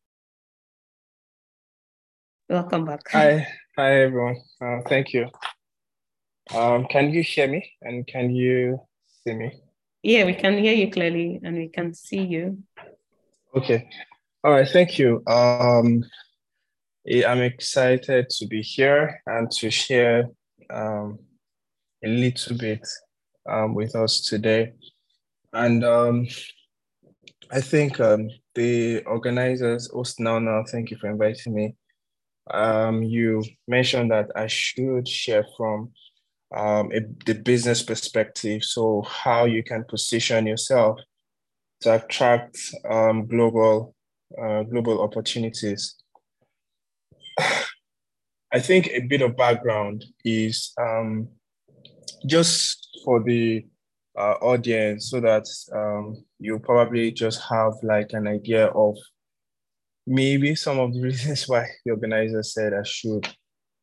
Welcome 2.49 2.85
back. 2.85 3.01
Hi, 3.11 3.47
hi 3.75 4.01
everyone. 4.01 4.37
Uh, 4.61 4.81
thank 4.87 5.13
you. 5.13 5.29
Um, 6.53 6.85
can 6.85 7.11
you 7.11 7.23
hear 7.23 7.47
me 7.47 7.71
and 7.81 8.05
can 8.05 8.29
you 8.29 8.79
see 9.23 9.33
me? 9.33 9.64
Yeah, 10.05 10.25
we 10.25 10.35
can 10.35 10.55
hear 10.59 10.73
you 10.73 10.91
clearly 10.91 11.39
and 11.43 11.57
we 11.57 11.67
can 11.67 11.95
see 11.95 12.21
you. 12.21 12.59
Okay. 13.55 13.89
All 14.43 14.51
right. 14.51 14.69
Thank 14.69 14.99
you. 14.99 15.23
Um, 15.25 16.03
I'm 17.27 17.41
excited 17.41 18.29
to 18.29 18.45
be 18.45 18.61
here 18.61 19.19
and 19.25 19.49
to 19.59 19.71
share 19.71 20.25
um, 20.69 21.17
a 22.03 22.07
little 22.07 22.55
bit 22.55 22.87
um, 23.49 23.73
with 23.73 23.95
us 23.95 24.21
today. 24.21 24.73
And 25.53 25.83
um, 25.83 26.27
I 27.51 27.59
think 27.59 27.99
um, 27.99 28.29
the 28.53 29.03
organizers, 29.05 29.89
Now, 30.19 30.63
thank 30.71 30.91
you 30.91 30.97
for 30.97 31.09
inviting 31.09 31.55
me 31.55 31.75
um, 32.51 33.01
you 33.01 33.43
mentioned 33.67 34.11
that 34.11 34.29
I 34.35 34.45
should 34.47 35.07
share 35.07 35.45
from 35.57 35.91
um, 36.55 36.91
a, 36.91 37.01
the 37.25 37.35
business 37.35 37.83
perspective. 37.83 38.63
So 38.63 39.03
how 39.07 39.45
you 39.45 39.63
can 39.63 39.83
position 39.83 40.47
yourself 40.47 40.99
to 41.81 41.95
attract 41.95 42.57
um, 42.89 43.27
global 43.27 43.93
uh, 44.41 44.63
global 44.63 45.01
opportunities. 45.01 45.95
I 47.39 48.59
think 48.59 48.87
a 48.87 49.01
bit 49.01 49.21
of 49.21 49.35
background 49.35 50.05
is 50.23 50.71
um, 50.79 51.27
just 52.25 52.87
for 53.03 53.21
the 53.21 53.65
uh, 54.17 54.35
audience 54.41 55.09
so 55.09 55.19
that 55.19 55.45
um, 55.73 56.23
you 56.39 56.57
probably 56.59 57.11
just 57.11 57.41
have 57.49 57.73
like 57.83 58.11
an 58.13 58.27
idea 58.27 58.67
of 58.67 58.95
maybe 60.07 60.55
some 60.55 60.79
of 60.79 60.93
the 60.93 61.01
reasons 61.09 61.47
why 61.47 61.67
the 61.85 61.91
organizer 61.91 62.43
said 62.43 62.73
I 62.73 62.83
should 62.83 63.27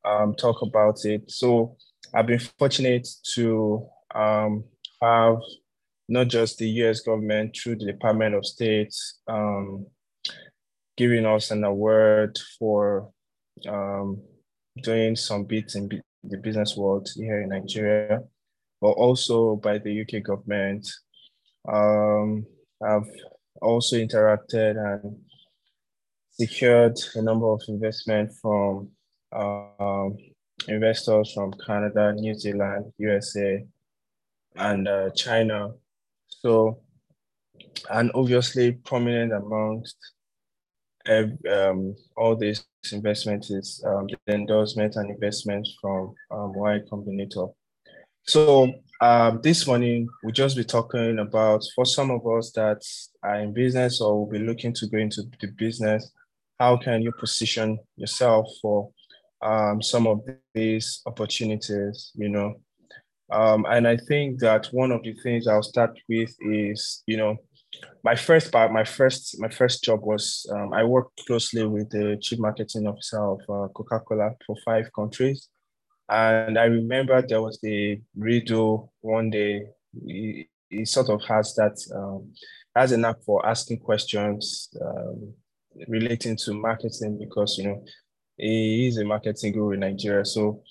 um, 0.04 0.34
talk 0.34 0.62
about 0.62 1.04
it. 1.04 1.30
So 1.30 1.76
I've 2.14 2.26
been 2.26 2.40
fortunate 2.58 3.08
to 3.34 3.86
um, 4.14 4.64
have 5.00 5.38
not 6.08 6.28
just 6.28 6.58
the 6.58 6.68
US 6.82 7.00
government 7.00 7.56
through 7.56 7.76
the 7.76 7.86
Department 7.86 8.34
of 8.34 8.44
State 8.44 8.94
um, 9.28 9.86
giving 10.96 11.24
us 11.24 11.50
an 11.50 11.64
award 11.64 12.38
for 12.58 13.10
um, 13.66 14.20
doing 14.82 15.16
some 15.16 15.44
bits 15.44 15.74
in 15.74 15.88
the 16.24 16.36
business 16.36 16.76
world 16.76 17.08
here 17.16 17.40
in 17.40 17.48
Nigeria, 17.48 18.20
but 18.80 18.90
also 18.90 19.56
by 19.56 19.78
the 19.78 20.02
UK 20.02 20.22
government. 20.22 20.86
Um, 21.66 22.44
I've 22.84 23.08
also 23.62 23.96
interacted 23.96 24.76
and 24.76 25.16
secured 26.32 26.98
a 27.14 27.22
number 27.22 27.46
of 27.46 27.62
investment 27.68 28.32
from 28.40 28.90
um, 29.34 30.16
investors 30.68 31.32
from 31.32 31.52
Canada, 31.66 32.12
New 32.12 32.34
Zealand, 32.34 32.92
USA, 32.98 33.64
and 34.56 34.88
uh, 34.88 35.10
China. 35.10 35.70
So, 36.28 36.80
and 37.90 38.10
obviously 38.14 38.72
prominent 38.72 39.32
amongst 39.32 39.96
um, 41.08 41.96
all 42.16 42.36
these 42.36 42.64
investments 42.92 43.50
is 43.50 43.82
um, 43.86 44.06
the 44.06 44.34
endorsement 44.34 44.96
and 44.96 45.10
investments 45.10 45.76
from 45.80 46.14
um, 46.30 46.52
Y 46.54 46.80
Combinator. 46.90 47.52
So 48.24 48.72
um, 49.00 49.40
this 49.42 49.66
morning 49.66 50.08
we'll 50.22 50.32
just 50.32 50.56
be 50.56 50.64
talking 50.64 51.18
about 51.18 51.64
for 51.74 51.84
some 51.84 52.10
of 52.10 52.26
us 52.26 52.52
that 52.52 52.82
are 53.22 53.40
in 53.40 53.52
business 53.52 54.00
or 54.00 54.18
will 54.18 54.30
be 54.30 54.38
looking 54.38 54.72
to 54.74 54.86
go 54.86 54.98
into 54.98 55.22
the 55.40 55.48
business, 55.48 56.10
how 56.60 56.76
can 56.76 57.02
you 57.02 57.10
position 57.12 57.78
yourself 57.96 58.46
for 58.60 58.90
um, 59.42 59.82
some 59.82 60.06
of 60.06 60.20
these 60.54 61.02
opportunities, 61.06 62.12
you 62.14 62.28
know? 62.28 62.54
Um, 63.30 63.66
and 63.68 63.88
I 63.88 63.96
think 63.96 64.40
that 64.40 64.66
one 64.72 64.92
of 64.92 65.02
the 65.02 65.14
things 65.22 65.46
I'll 65.46 65.62
start 65.62 65.98
with 66.08 66.34
is, 66.40 67.02
you 67.06 67.16
know, 67.16 67.36
my 68.04 68.14
first 68.14 68.52
part, 68.52 68.72
my 68.72 68.84
first, 68.84 69.40
my 69.40 69.48
first 69.48 69.82
job 69.82 70.02
was 70.02 70.46
um, 70.52 70.72
I 70.72 70.84
worked 70.84 71.24
closely 71.26 71.64
with 71.66 71.88
the 71.90 72.18
chief 72.20 72.38
marketing 72.38 72.86
officer 72.86 73.22
of 73.22 73.40
uh, 73.48 73.68
Coca-Cola 73.68 74.32
for 74.46 74.56
five 74.64 74.92
countries, 74.92 75.48
and 76.08 76.58
I 76.58 76.64
remember 76.64 77.22
there 77.22 77.40
was 77.40 77.58
a 77.64 78.00
riddle 78.16 78.92
one 79.00 79.30
day. 79.30 79.62
He, 80.06 80.48
he 80.68 80.84
sort 80.84 81.08
of 81.08 81.22
has 81.24 81.54
that 81.54 81.78
um, 81.94 82.32
has 82.76 82.92
a 82.92 82.96
knack 82.96 83.16
for 83.24 83.44
asking 83.46 83.78
questions 83.78 84.68
um, 84.80 85.32
relating 85.88 86.36
to 86.36 86.52
marketing 86.52 87.18
because 87.18 87.56
you 87.58 87.64
know 87.64 87.84
he 88.36 88.88
is 88.88 88.98
a 88.98 89.04
marketing 89.04 89.52
guru 89.52 89.72
in 89.72 89.80
Nigeria. 89.80 90.24
So 90.24 90.62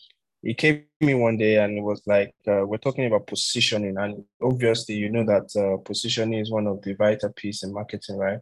he 0.41 0.53
came 0.53 0.86
in 0.99 1.20
one 1.20 1.38
day 1.38 1.57
and 1.57 1.78
it 1.78 1.82
was 1.82 2.01
like 2.05 2.34
uh, 2.47 2.66
we're 2.66 2.78
talking 2.78 3.05
about 3.05 3.28
positioning, 3.28 3.97
and 3.97 4.24
obviously 4.41 4.95
you 4.95 5.09
know 5.09 5.24
that 5.26 5.55
uh, 5.55 5.78
positioning 5.84 6.39
is 6.39 6.51
one 6.51 6.68
of 6.68 6.82
the 6.82 6.93
vital 6.93 7.32
piece 7.34 7.64
in 7.64 7.74
marketing, 7.74 8.18
right? 8.18 8.39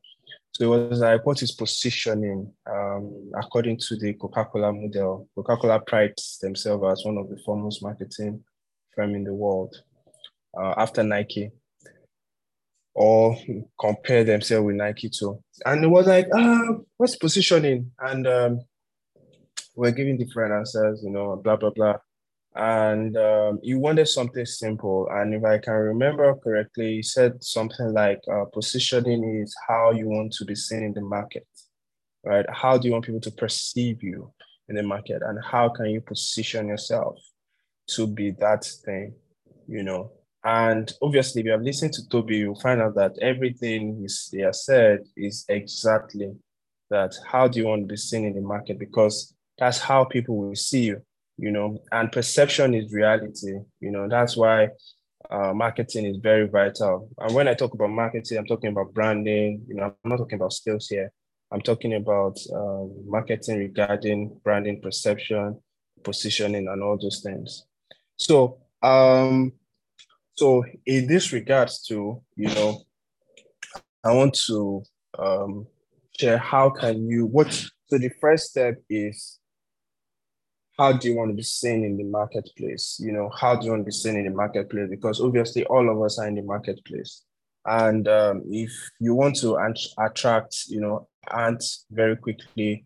So 0.51 0.73
it 0.73 0.89
was 0.89 0.99
like, 0.99 1.25
what 1.25 1.41
is 1.41 1.51
positioning 1.51 2.51
um, 2.69 3.31
according 3.37 3.77
to 3.87 3.95
the 3.95 4.13
Coca-Cola 4.13 4.73
model? 4.73 5.29
Coca-Cola 5.35 5.79
prides 5.81 6.39
themselves 6.41 6.83
as 6.91 7.05
one 7.05 7.17
of 7.17 7.29
the 7.29 7.37
foremost 7.45 7.83
marketing 7.83 8.43
firm 8.95 9.15
in 9.15 9.23
the 9.23 9.33
world 9.33 9.75
uh, 10.59 10.73
after 10.77 11.03
Nike 11.03 11.51
or 12.95 13.37
compare 13.79 14.23
themselves 14.23 14.65
with 14.65 14.75
Nike 14.75 15.09
too. 15.09 15.41
And 15.65 15.83
it 15.83 15.87
was 15.87 16.07
like, 16.07 16.27
ah, 16.35 16.77
what's 16.97 17.15
positioning? 17.15 17.91
And 17.99 18.27
um, 18.27 18.59
we're 19.79 19.91
giving 19.91 20.17
different 20.17 20.53
answers, 20.53 21.01
you 21.01 21.09
know, 21.09 21.37
blah, 21.37 21.55
blah, 21.55 21.69
blah. 21.69 21.95
And 22.53 23.15
um, 23.15 23.59
he 23.63 23.75
wanted 23.75 24.09
something 24.09 24.45
simple. 24.45 25.07
And 25.09 25.33
if 25.33 25.45
I 25.45 25.57
can 25.57 25.73
remember 25.73 26.35
correctly, 26.35 26.95
he 26.95 27.01
said 27.01 27.41
something 27.41 27.93
like 27.93 28.19
uh, 28.29 28.43
positioning 28.51 29.41
is 29.41 29.55
how 29.69 29.91
you 29.91 30.09
want 30.09 30.33
to 30.33 30.43
be 30.43 30.55
seen 30.55 30.83
in 30.83 30.93
the 30.93 31.01
market, 31.01 31.47
right? 32.25 32.45
How 32.51 32.77
do 32.77 32.89
you 32.89 32.91
want 32.91 33.05
people 33.05 33.21
to 33.21 33.31
perceive 33.31 34.03
you 34.03 34.33
in 34.67 34.75
the 34.75 34.83
market? 34.83 35.21
And 35.21 35.39
how 35.41 35.69
can 35.69 35.85
you 35.85 36.01
position 36.01 36.67
yourself 36.67 37.15
to 37.91 38.05
be 38.05 38.31
that 38.31 38.65
thing, 38.85 39.13
you 39.65 39.83
know? 39.83 40.11
And 40.43 40.91
obviously, 41.01 41.39
if 41.39 41.45
you 41.45 41.51
have 41.53 41.61
listened 41.61 41.93
to 41.93 42.01
Tobi, 42.09 42.39
you'll 42.39 42.59
find 42.59 42.81
out 42.81 42.95
that 42.95 43.17
everything 43.21 44.05
he 44.31 44.41
has 44.41 44.65
said 44.65 44.99
is 45.15 45.45
exactly 45.47 46.33
that. 46.89 47.13
How 47.25 47.47
do 47.47 47.59
you 47.59 47.67
want 47.67 47.83
to 47.83 47.87
be 47.87 47.97
seen 47.97 48.25
in 48.25 48.33
the 48.33 48.41
market? 48.41 48.77
Because 48.77 49.33
that's 49.59 49.79
how 49.79 50.05
people 50.05 50.37
will 50.37 50.55
see 50.55 50.83
you, 50.83 51.01
you 51.37 51.51
know, 51.51 51.79
and 51.91 52.11
perception 52.11 52.73
is 52.73 52.93
reality, 52.93 53.53
you 53.79 53.91
know, 53.91 54.07
that's 54.07 54.35
why 54.37 54.69
uh, 55.29 55.53
marketing 55.53 56.05
is 56.05 56.17
very 56.17 56.47
vital. 56.47 57.09
And 57.19 57.35
when 57.35 57.47
I 57.47 57.53
talk 57.53 57.73
about 57.73 57.89
marketing, 57.89 58.37
I'm 58.37 58.45
talking 58.45 58.71
about 58.71 58.93
branding, 58.93 59.63
you 59.67 59.75
know, 59.75 59.83
I'm 59.83 60.09
not 60.09 60.17
talking 60.17 60.37
about 60.37 60.53
skills 60.53 60.87
here. 60.87 61.11
I'm 61.51 61.61
talking 61.61 61.95
about 61.95 62.37
um, 62.53 62.93
marketing 63.05 63.57
regarding 63.57 64.39
branding, 64.43 64.81
perception, 64.81 65.59
positioning, 66.03 66.67
and 66.67 66.81
all 66.83 66.97
those 66.97 67.21
things. 67.21 67.65
So, 68.17 68.59
um, 68.81 69.53
so 70.35 70.63
in 70.85 71.07
this 71.07 71.33
regards 71.33 71.81
to, 71.87 72.21
you 72.35 72.47
know, 72.47 72.81
I 74.03 74.13
want 74.13 74.35
to 74.47 74.83
um, 75.17 75.67
share 76.17 76.37
how 76.37 76.69
can 76.69 77.09
you, 77.09 77.25
what, 77.25 77.51
so 77.51 77.97
the 77.97 78.11
first 78.21 78.51
step 78.51 78.75
is 78.89 79.38
how 80.79 80.93
do 80.93 81.09
you 81.09 81.15
want 81.17 81.29
to 81.29 81.35
be 81.35 81.43
seen 81.43 81.83
in 81.83 81.97
the 81.97 82.05
marketplace? 82.05 83.01
You 83.03 83.11
know, 83.11 83.29
how 83.37 83.57
do 83.57 83.65
you 83.65 83.71
want 83.71 83.81
to 83.81 83.85
be 83.85 83.91
seen 83.91 84.15
in 84.15 84.23
the 84.23 84.31
marketplace? 84.31 84.87
Because 84.89 85.19
obviously 85.19 85.65
all 85.65 85.89
of 85.89 86.01
us 86.01 86.17
are 86.17 86.27
in 86.27 86.35
the 86.35 86.41
marketplace. 86.41 87.23
And 87.65 88.07
um, 88.07 88.43
if 88.49 88.71
you 88.97 89.13
want 89.13 89.35
to 89.41 89.57
attract, 89.99 90.55
you 90.69 90.79
know, 90.79 91.09
ants 91.35 91.85
very 91.91 92.15
quickly, 92.15 92.85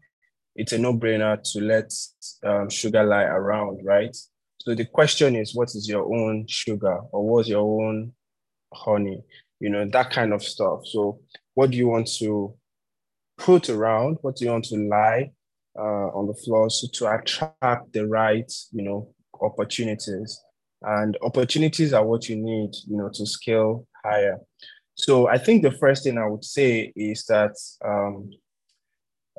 it's 0.55 0.71
a 0.71 0.79
no-brainer 0.79 1.39
to 1.51 1.61
let 1.61 1.93
um, 2.43 2.67
sugar 2.67 3.03
lie 3.03 3.25
around, 3.25 3.81
right? 3.85 4.17
So 4.57 4.73
the 4.73 4.85
question 4.85 5.35
is, 5.35 5.53
what 5.53 5.69
is 5.69 5.87
your 5.87 6.03
own 6.03 6.47
sugar 6.47 6.99
or 7.11 7.29
what's 7.29 7.47
your 7.47 7.61
own 7.61 8.13
honey? 8.73 9.21
You 9.59 9.69
know, 9.69 9.87
that 9.87 10.09
kind 10.09 10.33
of 10.33 10.41
stuff. 10.41 10.79
So 10.85 11.19
what 11.53 11.69
do 11.69 11.77
you 11.77 11.89
want 11.89 12.07
to 12.17 12.55
put 13.37 13.69
around? 13.69 14.17
What 14.21 14.37
do 14.37 14.45
you 14.45 14.51
want 14.51 14.65
to 14.65 14.77
lie? 14.77 15.31
Uh, 15.77 16.09
on 16.13 16.27
the 16.27 16.33
floor 16.33 16.69
so 16.69 16.87
to 16.93 17.13
attract 17.13 17.93
the 17.93 18.07
right, 18.07 18.51
you 18.71 18.83
know, 18.83 19.09
opportunities. 19.41 20.41
And 20.81 21.17
opportunities 21.21 21.93
are 21.93 22.05
what 22.05 22.27
you 22.27 22.35
need, 22.35 22.71
you 22.87 22.97
know, 22.97 23.09
to 23.13 23.25
scale 23.25 23.87
higher. 24.03 24.37
So 24.95 25.27
I 25.27 25.37
think 25.37 25.63
the 25.63 25.71
first 25.71 26.03
thing 26.03 26.17
I 26.17 26.27
would 26.27 26.43
say 26.43 26.91
is 26.95 27.25
that 27.25 27.55
um, 27.83 28.29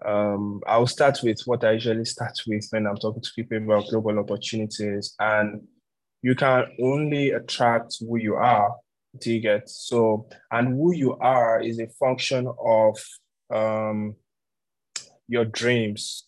um, 0.04 0.60
I'll 0.66 0.86
start 0.86 1.20
with 1.22 1.40
what 1.44 1.64
I 1.64 1.72
usually 1.72 2.04
start 2.04 2.38
with 2.46 2.66
when 2.70 2.86
I'm 2.86 2.96
talking 2.96 3.22
to 3.22 3.30
people 3.36 3.58
about 3.58 3.88
global 3.88 4.18
opportunities. 4.18 5.14
And 5.18 5.62
you 6.22 6.34
can 6.34 6.64
only 6.82 7.30
attract 7.30 7.96
who 8.00 8.18
you 8.18 8.34
are, 8.34 8.74
you 9.24 9.40
get? 9.40 9.68
So, 9.68 10.26
and 10.50 10.68
who 10.68 10.94
you 10.94 11.16
are 11.18 11.60
is 11.60 11.78
a 11.78 11.86
function 12.00 12.50
of 12.64 12.98
um, 13.54 14.16
your 15.28 15.44
dreams, 15.44 16.24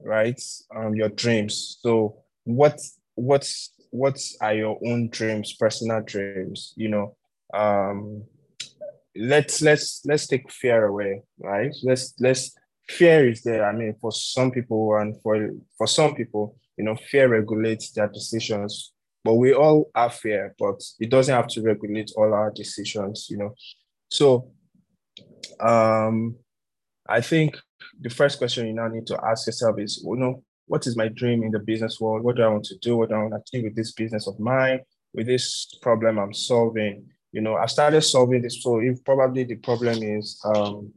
right? 0.00 0.40
Um, 0.74 0.94
your 0.94 1.08
dreams. 1.08 1.78
So 1.82 2.16
what 2.44 2.80
what 3.14 3.50
what 3.90 4.20
are 4.40 4.54
your 4.54 4.78
own 4.86 5.08
dreams, 5.08 5.54
personal 5.54 6.02
dreams? 6.02 6.72
You 6.76 6.88
know, 6.88 7.16
um, 7.54 8.24
let's 9.16 9.60
let's 9.62 10.02
let's 10.04 10.26
take 10.26 10.50
fear 10.50 10.86
away, 10.86 11.22
right? 11.38 11.74
Let's 11.82 12.14
let's 12.20 12.54
fear 12.88 13.28
is 13.28 13.42
there. 13.42 13.64
I 13.64 13.72
mean, 13.72 13.94
for 14.00 14.12
some 14.12 14.50
people 14.50 14.96
and 14.96 15.20
for 15.22 15.50
for 15.76 15.86
some 15.86 16.14
people, 16.14 16.56
you 16.76 16.84
know, 16.84 16.96
fear 16.96 17.28
regulates 17.28 17.90
their 17.92 18.08
decisions. 18.08 18.92
But 19.22 19.34
we 19.34 19.52
all 19.52 19.90
have 19.94 20.14
fear, 20.14 20.54
but 20.58 20.82
it 20.98 21.10
doesn't 21.10 21.34
have 21.34 21.48
to 21.48 21.62
regulate 21.62 22.10
all 22.16 22.32
our 22.32 22.50
decisions, 22.50 23.26
you 23.28 23.36
know. 23.36 23.54
So 24.10 24.50
um 25.60 26.36
I 27.08 27.20
think 27.20 27.56
the 28.00 28.10
first 28.10 28.38
question 28.38 28.66
you 28.66 28.72
now 28.72 28.88
need 28.88 29.06
to 29.08 29.18
ask 29.24 29.46
yourself 29.46 29.78
is, 29.78 30.02
you 30.04 30.16
know, 30.16 30.42
what 30.66 30.86
is 30.86 30.96
my 30.96 31.08
dream 31.08 31.42
in 31.42 31.50
the 31.50 31.58
business 31.58 32.00
world? 32.00 32.22
What 32.22 32.36
do 32.36 32.42
I 32.42 32.48
want 32.48 32.64
to 32.66 32.78
do? 32.78 32.96
What 32.96 33.08
do 33.08 33.16
I 33.16 33.18
want 33.18 33.32
to 33.32 33.40
achieve 33.40 33.64
with 33.64 33.76
this 33.76 33.92
business 33.92 34.28
of 34.28 34.38
mine? 34.38 34.80
With 35.12 35.26
this 35.26 35.66
problem 35.82 36.18
I'm 36.18 36.32
solving? 36.32 37.06
You 37.32 37.40
know, 37.40 37.56
I 37.56 37.66
started 37.66 38.02
solving 38.02 38.42
this. 38.42 38.62
So 38.62 38.78
if 38.80 39.04
probably 39.04 39.44
the 39.44 39.56
problem 39.56 40.02
is 40.02 40.40
um, 40.44 40.92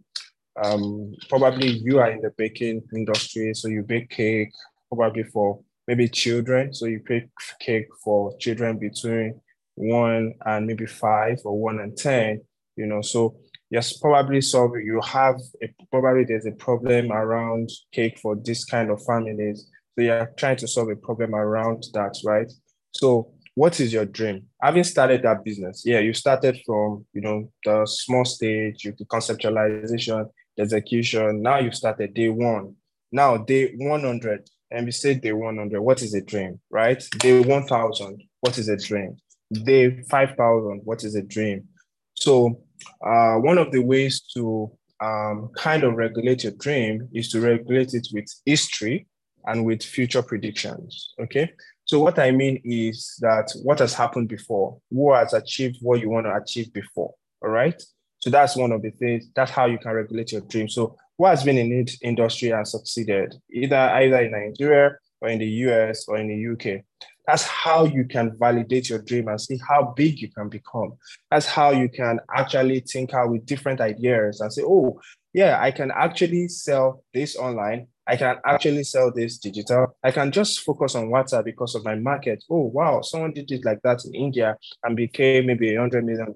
um, 0.63 1.15
probably 1.29 1.67
you 1.69 1.99
are 1.99 2.11
in 2.11 2.21
the 2.21 2.31
baking 2.37 2.83
industry, 2.95 3.53
so 3.55 3.67
you 3.67 3.81
bake 3.81 4.09
cake 4.09 4.51
probably 4.89 5.23
for 5.23 5.59
maybe 5.87 6.07
children. 6.07 6.73
So 6.73 6.85
you 6.85 7.01
bake 7.05 7.29
cake 7.59 7.87
for 8.03 8.37
children 8.37 8.77
between 8.77 9.41
one 9.75 10.33
and 10.45 10.67
maybe 10.67 10.85
five 10.85 11.39
or 11.45 11.59
one 11.59 11.79
and 11.79 11.97
ten. 11.97 12.41
You 12.75 12.85
know, 12.85 13.01
so 13.01 13.35
yes, 13.73 13.97
probably 13.97 14.39
solve 14.39 14.71
you 14.77 15.01
have 15.01 15.35
a, 15.63 15.67
probably 15.91 16.23
there's 16.23 16.45
a 16.45 16.51
problem 16.51 17.11
around 17.11 17.69
cake 17.91 18.19
for 18.19 18.35
this 18.35 18.63
kind 18.63 18.91
of 18.91 19.03
families. 19.03 19.67
So 19.95 20.03
you're 20.03 20.31
trying 20.37 20.57
to 20.57 20.67
solve 20.67 20.89
a 20.89 20.95
problem 20.95 21.33
around 21.33 21.83
that, 21.93 22.15
right? 22.23 22.51
So 22.91 23.33
what 23.55 23.79
is 23.79 23.91
your 23.91 24.05
dream? 24.05 24.45
Having 24.61 24.83
started 24.83 25.23
that 25.23 25.43
business, 25.43 25.81
yeah, 25.85 25.99
you 25.99 26.13
started 26.13 26.59
from 26.65 27.05
you 27.13 27.21
know 27.21 27.51
the 27.65 27.85
small 27.87 28.25
stage, 28.25 28.85
you 28.85 28.93
conceptualization, 29.11 30.29
the 30.55 30.63
execution. 30.63 31.41
Now 31.41 31.57
you 31.57 31.71
started 31.71 32.13
day 32.13 32.29
one. 32.29 32.75
Now 33.11 33.37
day 33.37 33.73
100, 33.75 34.49
and 34.71 34.85
we 34.85 34.91
say 34.91 35.15
day 35.15 35.33
100, 35.33 35.81
what 35.81 36.01
is 36.01 36.13
a 36.13 36.21
dream, 36.21 36.59
right? 36.71 37.03
Day 37.19 37.39
1000, 37.39 38.23
what 38.41 38.57
is 38.57 38.69
a 38.69 38.77
dream? 38.77 39.17
Day 39.51 40.01
5000, 40.09 40.81
what 40.83 41.03
is 41.03 41.15
a 41.15 41.21
dream? 41.21 41.67
So 42.15 42.63
uh, 43.05 43.35
one 43.35 43.57
of 43.57 43.71
the 43.71 43.79
ways 43.79 44.21
to 44.33 44.71
um, 45.01 45.49
kind 45.55 45.83
of 45.83 45.95
regulate 45.95 46.43
your 46.43 46.53
dream 46.53 47.09
is 47.13 47.29
to 47.31 47.41
regulate 47.41 47.93
it 47.93 48.07
with 48.13 48.25
history 48.45 49.07
and 49.45 49.65
with 49.65 49.83
future 49.83 50.21
predictions. 50.21 51.13
Okay. 51.19 51.51
So 51.85 51.99
what 51.99 52.17
I 52.17 52.31
mean 52.31 52.61
is 52.63 53.17
that 53.19 53.51
what 53.63 53.79
has 53.79 53.93
happened 53.93 54.29
before, 54.29 54.79
who 54.89 55.13
has 55.13 55.33
achieved 55.33 55.79
what 55.81 55.99
you 55.99 56.09
want 56.09 56.25
to 56.25 56.35
achieve 56.35 56.71
before. 56.71 57.13
All 57.43 57.49
right. 57.49 57.81
So 58.19 58.29
that's 58.29 58.55
one 58.55 58.71
of 58.71 58.81
the 58.81 58.91
things. 58.91 59.25
That's 59.35 59.51
how 59.51 59.65
you 59.65 59.77
can 59.77 59.91
regulate 59.91 60.31
your 60.31 60.41
dream. 60.41 60.69
So 60.69 60.95
who 61.17 61.25
has 61.25 61.43
been 61.43 61.57
in 61.57 61.69
the 61.69 61.97
industry 62.01 62.51
and 62.51 62.65
succeeded, 62.65 63.35
either 63.51 63.75
either 63.75 64.17
in 64.21 64.31
Nigeria 64.31 64.95
or 65.19 65.29
in 65.29 65.39
the 65.39 65.47
US 65.47 66.07
or 66.07 66.17
in 66.17 66.27
the 66.29 66.53
UK. 66.53 66.83
That's 67.27 67.43
how 67.43 67.85
you 67.85 68.05
can 68.05 68.37
validate 68.37 68.89
your 68.89 68.99
dream 68.99 69.29
and 69.29 69.39
see 69.39 69.59
how 69.67 69.93
big 69.95 70.19
you 70.19 70.29
can 70.29 70.49
become. 70.49 70.93
That's 71.31 71.45
how 71.45 71.71
you 71.71 71.89
can 71.89 72.19
actually 72.35 72.81
tinker 72.81 73.27
with 73.27 73.45
different 73.45 73.79
ideas 73.79 74.41
and 74.41 74.51
say, 74.51 74.63
oh, 74.65 74.99
yeah, 75.33 75.59
I 75.59 75.71
can 75.71 75.91
actually 75.91 76.47
sell 76.49 77.03
this 77.13 77.35
online. 77.35 77.87
I 78.05 78.17
can 78.17 78.35
actually 78.45 78.83
sell 78.83 79.11
this 79.15 79.37
digital. 79.37 79.95
I 80.03 80.11
can 80.11 80.31
just 80.31 80.59
focus 80.59 80.95
on 80.95 81.07
WhatsApp 81.07 81.45
because 81.45 81.73
of 81.75 81.85
my 81.85 81.95
market. 81.95 82.43
Oh, 82.49 82.63
wow, 82.73 83.01
someone 83.01 83.31
did 83.31 83.49
it 83.51 83.63
like 83.63 83.81
that 83.83 84.03
in 84.05 84.13
India 84.13 84.57
and 84.83 84.95
became 84.95 85.45
maybe 85.45 85.73
a 85.73 85.79
$100 85.79 86.03
million 86.03 86.33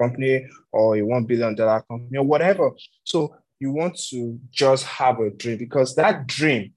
company 0.00 0.46
or 0.72 0.96
a 0.96 1.00
$1 1.00 1.26
billion 1.26 1.54
company 1.54 2.16
or 2.16 2.24
whatever. 2.24 2.70
So 3.04 3.36
you 3.58 3.72
want 3.72 3.98
to 4.08 4.40
just 4.50 4.84
have 4.84 5.20
a 5.20 5.30
dream 5.30 5.58
because 5.58 5.94
that 5.96 6.26
dream 6.26 6.72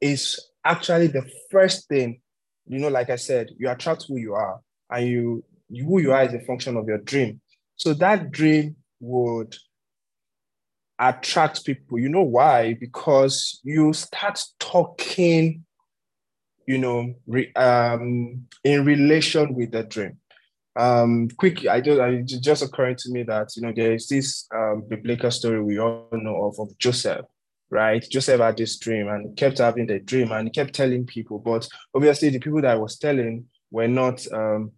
is 0.00 0.40
actually 0.64 1.08
the 1.08 1.28
first 1.50 1.88
thing 1.88 2.20
you 2.66 2.78
know, 2.78 2.88
like 2.88 3.10
I 3.10 3.16
said, 3.16 3.50
you 3.58 3.68
attract 3.68 4.06
who 4.08 4.16
you 4.16 4.34
are, 4.34 4.60
and 4.90 5.06
you, 5.06 5.44
you 5.68 5.84
who 5.84 6.00
you 6.00 6.12
are 6.12 6.24
is 6.24 6.34
a 6.34 6.40
function 6.40 6.76
of 6.76 6.86
your 6.86 6.98
dream. 6.98 7.40
So 7.76 7.94
that 7.94 8.30
dream 8.30 8.76
would 9.00 9.56
attract 10.98 11.64
people. 11.64 11.98
You 11.98 12.08
know 12.08 12.22
why? 12.22 12.74
Because 12.74 13.60
you 13.64 13.92
start 13.92 14.40
talking, 14.58 15.64
you 16.66 16.78
know, 16.78 17.14
re, 17.26 17.52
um, 17.54 18.46
in 18.64 18.84
relation 18.84 19.54
with 19.54 19.72
the 19.72 19.82
dream. 19.82 20.18
Um, 20.74 21.28
quick, 21.36 21.66
I 21.66 21.82
just 21.82 22.42
just 22.42 22.62
occurring 22.62 22.96
to 23.00 23.10
me 23.10 23.24
that 23.24 23.54
you 23.56 23.62
know 23.62 23.72
there 23.76 23.92
is 23.92 24.08
this 24.08 24.46
um, 24.54 24.84
biblical 24.88 25.30
story 25.30 25.62
we 25.62 25.78
all 25.78 26.08
know 26.12 26.44
of 26.44 26.58
of 26.58 26.78
Joseph, 26.78 27.26
right? 27.72 28.06
Joseph 28.08 28.40
had 28.40 28.58
this 28.58 28.78
dream 28.78 29.08
and 29.08 29.34
kept 29.36 29.58
having 29.58 29.86
the 29.86 29.98
dream 29.98 30.30
and 30.30 30.52
kept 30.52 30.74
telling 30.74 31.06
people, 31.06 31.38
but 31.38 31.66
obviously 31.94 32.28
the 32.28 32.38
people 32.38 32.60
that 32.60 32.72
I 32.72 32.76
was 32.76 32.98
telling 32.98 33.46
were 33.70 33.88
not 33.88 34.24
um, 34.32 34.72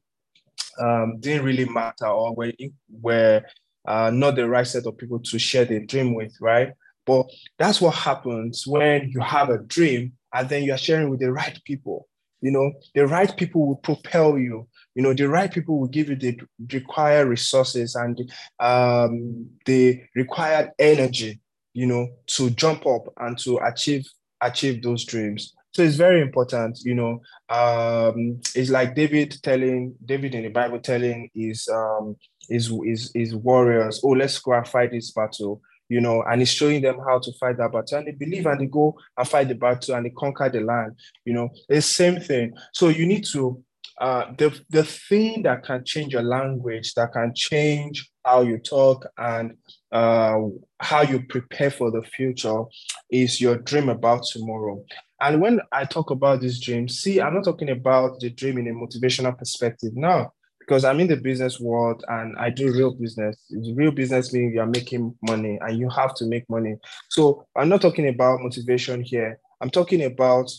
um, 0.81 1.19
didn't 1.19 1.45
really 1.45 1.69
matter 1.69 2.07
or 2.07 2.35
were 2.35 2.53
were 2.89 3.43
uh, 3.87 4.11
not 4.15 4.37
the 4.37 4.49
right 4.49 4.67
set 4.67 4.87
of 4.87 4.97
people 4.97 5.19
to 5.19 5.39
share 5.39 5.65
the 5.65 5.85
dream 5.85 6.15
with, 6.15 6.35
right? 6.41 6.73
But 7.05 7.27
that's 7.59 7.81
what 7.81 7.97
happens 7.97 8.67
when 8.67 9.11
you 9.11 9.21
have 9.21 9.51
a 9.51 9.59
dream 9.59 10.13
and 10.33 10.49
then 10.49 10.63
you're 10.63 10.79
sharing 10.79 11.11
with 11.11 11.21
the 11.21 11.33
right 11.33 11.59
people. 11.65 12.09
You 12.41 12.53
know, 12.53 12.73
the 12.95 13.07
right 13.07 13.35
people 13.37 13.67
will 13.67 13.77
propel 13.77 14.39
you. 14.39 14.69
You 14.95 15.03
know, 15.03 15.15
the 15.15 15.29
right 15.29 15.51
people 15.51 15.81
will 15.81 15.89
give 15.89 16.09
you 16.09 16.17
the 16.17 16.39
required 16.73 17.27
resources 17.27 17.95
and 17.95 18.31
um, 18.61 19.49
the 19.67 20.03
required 20.15 20.71
energy, 20.79 21.41
you 21.75 21.87
know, 21.87 22.09
to 22.27 22.51
jump 22.51 22.87
up 22.87 23.13
and 23.19 23.37
to 23.39 23.59
achieve 23.59 24.07
achieve 24.41 24.83
those 24.83 25.05
dreams. 25.05 25.55
So 25.73 25.83
it's 25.83 25.97
very 25.97 26.23
important, 26.23 26.79
you 26.85 26.95
know. 26.95 27.21
Um, 27.49 28.41
it's 28.55 28.71
like 28.71 28.95
David 28.95 29.37
telling 29.43 29.95
David 30.05 30.35
in 30.35 30.45
the 30.45 30.49
Bible 30.51 30.79
telling 30.79 31.31
his 31.35 31.69
um 31.69 32.17
his 32.49 32.73
his, 32.85 33.11
his 33.13 33.35
warriors, 33.35 34.01
oh, 34.05 34.11
let's 34.11 34.39
go 34.39 34.53
and 34.53 34.67
fight 34.69 34.93
this 34.93 35.11
battle, 35.11 35.61
you 35.89 36.01
know, 36.01 36.23
and 36.23 36.41
he's 36.41 36.53
showing 36.53 36.81
them 36.81 36.99
how 37.07 37.19
to 37.19 37.33
fight 37.41 37.57
that 37.57 37.73
battle. 37.73 37.99
And 37.99 38.07
they 38.07 38.13
believe 38.13 38.47
and 38.47 38.61
they 38.61 38.67
go 38.67 38.97
and 39.19 39.29
fight 39.29 39.49
the 39.49 39.55
battle 39.55 39.97
and 39.97 40.07
they 40.07 40.11
conquer 40.11 40.49
the 40.49 40.61
land, 40.61 40.93
you 41.25 41.35
know. 41.35 41.49
It's 41.69 41.87
same 41.87 42.21
thing. 42.21 42.55
So 42.73 42.89
you 42.89 43.07
need 43.07 43.25
to 43.33 43.61
uh, 44.01 44.33
the 44.39 44.61
the 44.71 44.85
thing 44.85 45.43
that 45.43 45.65
can 45.65 45.85
change 45.85 46.13
your 46.13 46.23
language, 46.23 46.95
that 46.95 47.13
can 47.13 47.33
change 47.35 48.11
how 48.25 48.43
you 48.43 48.59
talk 48.59 49.07
and 49.19 49.57
uh, 49.93 50.39
how 50.81 51.03
you 51.03 51.23
prepare 51.29 51.71
for 51.71 51.91
the 51.91 52.03
future, 52.03 52.63
is 53.11 53.41
your 53.41 53.57
dream 53.57 53.89
about 53.89 54.25
tomorrow. 54.33 54.83
And 55.21 55.41
when 55.41 55.61
I 55.73 55.85
talk 55.85 56.11
about 56.11 56.41
this 56.41 56.59
dream, 56.61 56.89
see, 56.89 57.21
I'm 57.21 57.35
not 57.35 57.45
talking 57.45 57.71
about 57.71 58.21
the 58.21 58.31
dream 58.31 58.59
in 58.59 58.69
a 58.69 58.73
motivational 58.73 59.39
perspective 59.39 59.93
now, 59.95 60.33
because 60.59 60.85
I'm 60.85 61.01
in 61.01 61.07
the 61.07 61.17
business 61.17 61.61
world 61.61 62.05
and 62.09 62.37
I 62.37 62.51
do 62.51 62.73
real 62.73 62.95
business. 62.95 63.37
Real 63.51 63.93
business 63.93 64.33
means 64.33 64.55
you're 64.55 64.67
making 64.67 65.15
money 65.23 65.59
and 65.61 65.79
you 65.79 65.89
have 65.91 66.15
to 66.17 66.27
make 66.27 66.49
money. 66.51 66.77
So 67.11 67.47
I'm 67.57 67.69
not 67.69 67.83
talking 67.83 68.09
about 68.09 68.41
motivation 68.41 69.03
here. 69.03 69.39
I'm 69.61 69.71
talking 69.71 70.03
about 70.03 70.51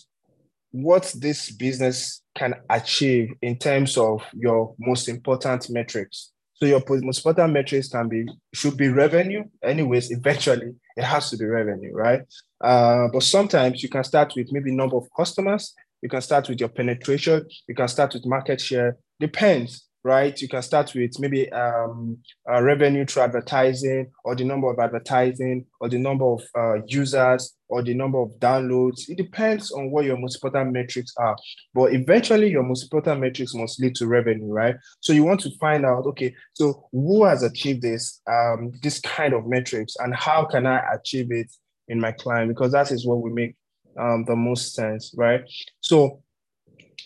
what 0.71 1.13
this 1.17 1.51
business 1.51 2.21
can 2.35 2.53
achieve 2.69 3.33
in 3.41 3.57
terms 3.57 3.97
of 3.97 4.21
your 4.33 4.75
most 4.77 5.07
important 5.07 5.69
metrics. 5.69 6.31
So 6.55 6.65
your 6.65 6.81
most 6.87 7.25
important 7.25 7.53
metrics 7.53 7.89
can 7.89 8.07
be 8.07 8.25
should 8.53 8.77
be 8.77 8.89
revenue. 8.89 9.43
Anyways, 9.63 10.11
eventually 10.11 10.73
it 10.95 11.03
has 11.03 11.29
to 11.29 11.37
be 11.37 11.45
revenue, 11.45 11.93
right? 11.93 12.21
Uh, 12.61 13.07
but 13.11 13.23
sometimes 13.23 13.83
you 13.83 13.89
can 13.89 14.03
start 14.03 14.33
with 14.35 14.51
maybe 14.51 14.71
number 14.71 14.95
of 14.95 15.07
customers. 15.15 15.73
You 16.01 16.09
can 16.09 16.21
start 16.21 16.47
with 16.47 16.59
your 16.59 16.69
penetration. 16.69 17.45
You 17.67 17.75
can 17.75 17.87
start 17.87 18.13
with 18.13 18.25
market 18.25 18.61
share. 18.61 18.97
Depends 19.19 19.87
right? 20.05 20.39
You 20.39 20.47
can 20.47 20.61
start 20.61 20.93
with 20.93 21.19
maybe 21.19 21.51
um, 21.51 22.19
uh, 22.47 22.61
revenue 22.61 23.07
through 23.07 23.23
advertising, 23.23 24.11
or 24.23 24.35
the 24.35 24.43
number 24.43 24.71
of 24.71 24.77
advertising, 24.77 25.65
or 25.79 25.89
the 25.89 25.97
number 25.97 26.25
of 26.25 26.43
uh, 26.55 26.83
users, 26.85 27.55
or 27.69 27.81
the 27.81 27.95
number 27.95 28.21
of 28.21 28.29
downloads. 28.39 29.09
It 29.09 29.17
depends 29.17 29.71
on 29.71 29.89
what 29.89 30.05
your 30.05 30.17
most 30.17 30.35
important 30.35 30.73
metrics 30.73 31.11
are. 31.17 31.35
But 31.73 31.95
eventually, 31.95 32.51
your 32.51 32.61
most 32.61 32.83
important 32.83 33.19
metrics 33.19 33.55
must 33.55 33.81
lead 33.81 33.95
to 33.95 34.05
revenue, 34.05 34.53
right? 34.53 34.75
So 34.99 35.11
you 35.11 35.23
want 35.23 35.39
to 35.41 35.49
find 35.59 35.87
out, 35.87 36.05
okay, 36.05 36.35
so 36.53 36.87
who 36.91 37.25
has 37.25 37.41
achieved 37.41 37.81
this, 37.81 38.21
um, 38.31 38.73
this 38.83 38.99
kind 38.99 39.33
of 39.33 39.47
metrics, 39.47 39.95
and 39.97 40.15
how 40.15 40.45
can 40.45 40.67
I 40.67 40.83
achieve 40.93 41.31
it 41.31 41.51
in 41.87 41.99
my 41.99 42.11
client? 42.11 42.49
Because 42.49 42.73
that 42.73 42.91
is 42.91 43.07
what 43.07 43.23
we 43.23 43.31
make 43.31 43.55
um, 43.99 44.23
the 44.25 44.35
most 44.35 44.75
sense, 44.75 45.15
right? 45.17 45.41
So 45.81 46.21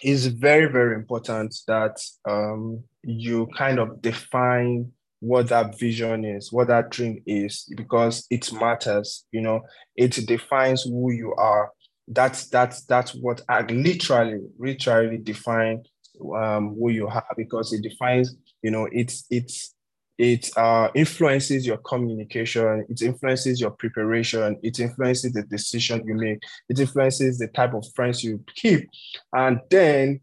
it's 0.02 0.26
very, 0.26 0.72
very 0.72 0.96
important 0.96 1.56
that 1.68 1.98
um, 2.28 2.84
you 3.04 3.48
kind 3.58 3.80
of 3.80 4.02
define 4.02 4.92
what 5.20 5.50
that 5.50 5.78
vision 5.78 6.24
is, 6.24 6.52
what 6.52 6.68
that 6.68 6.90
dream 6.92 7.22
is, 7.26 7.72
because 7.76 8.26
it 8.30 8.52
matters. 8.54 9.26
You 9.32 9.42
know, 9.42 9.62
it 9.96 10.12
defines 10.28 10.84
who 10.84 11.12
you 11.12 11.34
are. 11.36 11.72
That's 12.08 12.48
that's 12.48 12.86
that's 12.86 13.14
what 13.14 13.42
I 13.50 13.62
literally, 13.62 14.40
literally 14.58 15.18
define 15.18 15.84
um, 16.36 16.76
who 16.80 16.90
you 16.90 17.08
are 17.08 17.26
because 17.38 17.74
it 17.74 17.84
defines. 17.84 18.36
You 18.62 18.72
know, 18.72 18.88
it's 18.92 19.26
it's 19.30 19.76
it 20.20 20.50
uh, 20.58 20.90
influences 20.94 21.66
your 21.66 21.78
communication 21.78 22.86
it 22.90 23.02
influences 23.02 23.60
your 23.60 23.72
preparation 23.72 24.60
it 24.62 24.78
influences 24.78 25.32
the 25.32 25.44
decision 25.44 26.04
you 26.06 26.14
make 26.14 26.44
it 26.68 26.78
influences 26.78 27.38
the 27.38 27.48
type 27.48 27.74
of 27.74 27.86
friends 27.96 28.22
you 28.22 28.44
keep 28.54 28.88
and 29.34 29.62
then 29.72 30.20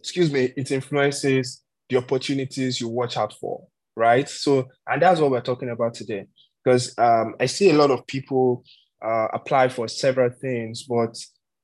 excuse 0.00 0.32
me 0.32 0.52
it 0.56 0.72
influences 0.72 1.62
the 1.90 1.98
opportunities 1.98 2.80
you 2.80 2.88
watch 2.88 3.16
out 3.16 3.34
for, 3.34 3.66
right? 3.96 4.28
So, 4.28 4.68
and 4.86 5.02
that's 5.02 5.20
what 5.20 5.30
we're 5.30 5.40
talking 5.40 5.70
about 5.70 5.94
today. 5.94 6.26
Because 6.64 6.96
um, 6.98 7.34
I 7.40 7.46
see 7.46 7.70
a 7.70 7.74
lot 7.74 7.90
of 7.90 8.06
people 8.06 8.64
uh, 9.04 9.28
apply 9.32 9.68
for 9.68 9.88
several 9.88 10.30
things, 10.30 10.84
but 10.84 11.16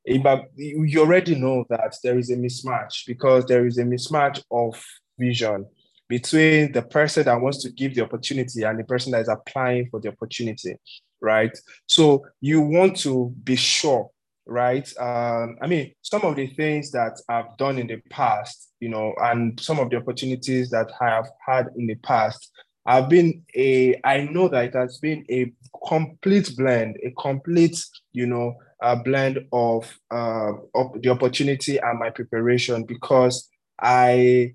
you 0.06 1.00
already 1.00 1.34
know 1.34 1.64
that 1.68 1.96
there 2.02 2.18
is 2.18 2.30
a 2.30 2.36
mismatch 2.36 3.06
because 3.06 3.44
there 3.46 3.66
is 3.66 3.78
a 3.78 3.84
mismatch 3.84 4.42
of 4.50 4.80
vision 5.18 5.66
between 6.08 6.72
the 6.72 6.82
person 6.82 7.24
that 7.24 7.40
wants 7.40 7.62
to 7.62 7.70
give 7.70 7.94
the 7.94 8.02
opportunity 8.02 8.62
and 8.62 8.78
the 8.78 8.84
person 8.84 9.12
that 9.12 9.22
is 9.22 9.28
applying 9.28 9.88
for 9.90 10.00
the 10.00 10.08
opportunity, 10.08 10.76
right? 11.20 11.56
So 11.86 12.24
you 12.40 12.60
want 12.60 12.96
to 12.98 13.34
be 13.42 13.56
sure 13.56 14.10
right? 14.46 14.88
Um, 14.98 15.56
I 15.60 15.66
mean, 15.66 15.92
some 16.02 16.22
of 16.22 16.36
the 16.36 16.46
things 16.46 16.90
that 16.92 17.20
I've 17.28 17.56
done 17.58 17.78
in 17.78 17.88
the 17.88 18.00
past, 18.10 18.70
you 18.80 18.88
know, 18.88 19.14
and 19.20 19.58
some 19.60 19.78
of 19.78 19.90
the 19.90 19.96
opportunities 19.96 20.70
that 20.70 20.90
I 21.00 21.10
have 21.10 21.28
had 21.44 21.68
in 21.76 21.86
the 21.86 21.96
past, 21.96 22.50
I've 22.86 23.08
been 23.08 23.42
a, 23.56 24.00
I 24.04 24.22
know 24.22 24.48
that 24.48 24.66
it 24.66 24.74
has 24.74 24.98
been 24.98 25.24
a 25.28 25.52
complete 25.88 26.56
blend, 26.56 26.96
a 27.04 27.10
complete, 27.20 27.76
you 28.12 28.26
know, 28.26 28.54
a 28.80 28.96
blend 28.96 29.40
of, 29.52 29.92
uh, 30.10 30.52
of 30.74 31.02
the 31.02 31.08
opportunity 31.08 31.78
and 31.78 31.98
my 31.98 32.10
preparation 32.10 32.84
because 32.84 33.48
I 33.80 34.54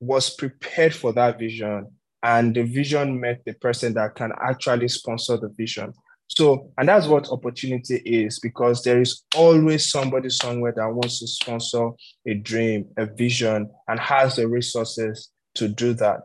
was 0.00 0.30
prepared 0.30 0.94
for 0.94 1.12
that 1.12 1.38
vision 1.38 1.86
and 2.24 2.54
the 2.54 2.62
vision 2.62 3.20
met 3.20 3.42
the 3.44 3.52
person 3.54 3.94
that 3.94 4.14
can 4.14 4.32
actually 4.42 4.88
sponsor 4.88 5.36
the 5.36 5.48
vision. 5.56 5.92
So, 6.34 6.70
and 6.78 6.88
that's 6.88 7.06
what 7.06 7.30
opportunity 7.30 7.96
is 7.96 8.38
because 8.38 8.82
there 8.82 9.00
is 9.00 9.24
always 9.36 9.90
somebody 9.90 10.30
somewhere 10.30 10.72
that 10.74 10.88
wants 10.88 11.20
to 11.20 11.26
sponsor 11.26 11.90
a 12.26 12.34
dream, 12.34 12.86
a 12.96 13.04
vision, 13.04 13.70
and 13.86 14.00
has 14.00 14.36
the 14.36 14.48
resources 14.48 15.28
to 15.56 15.68
do 15.68 15.92
that. 15.94 16.20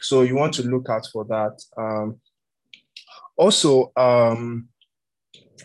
So, 0.00 0.22
you 0.22 0.34
want 0.34 0.54
to 0.54 0.64
look 0.64 0.88
out 0.90 1.06
for 1.12 1.24
that. 1.26 1.62
Um, 1.76 2.20
also, 3.36 3.92
um, 3.96 4.68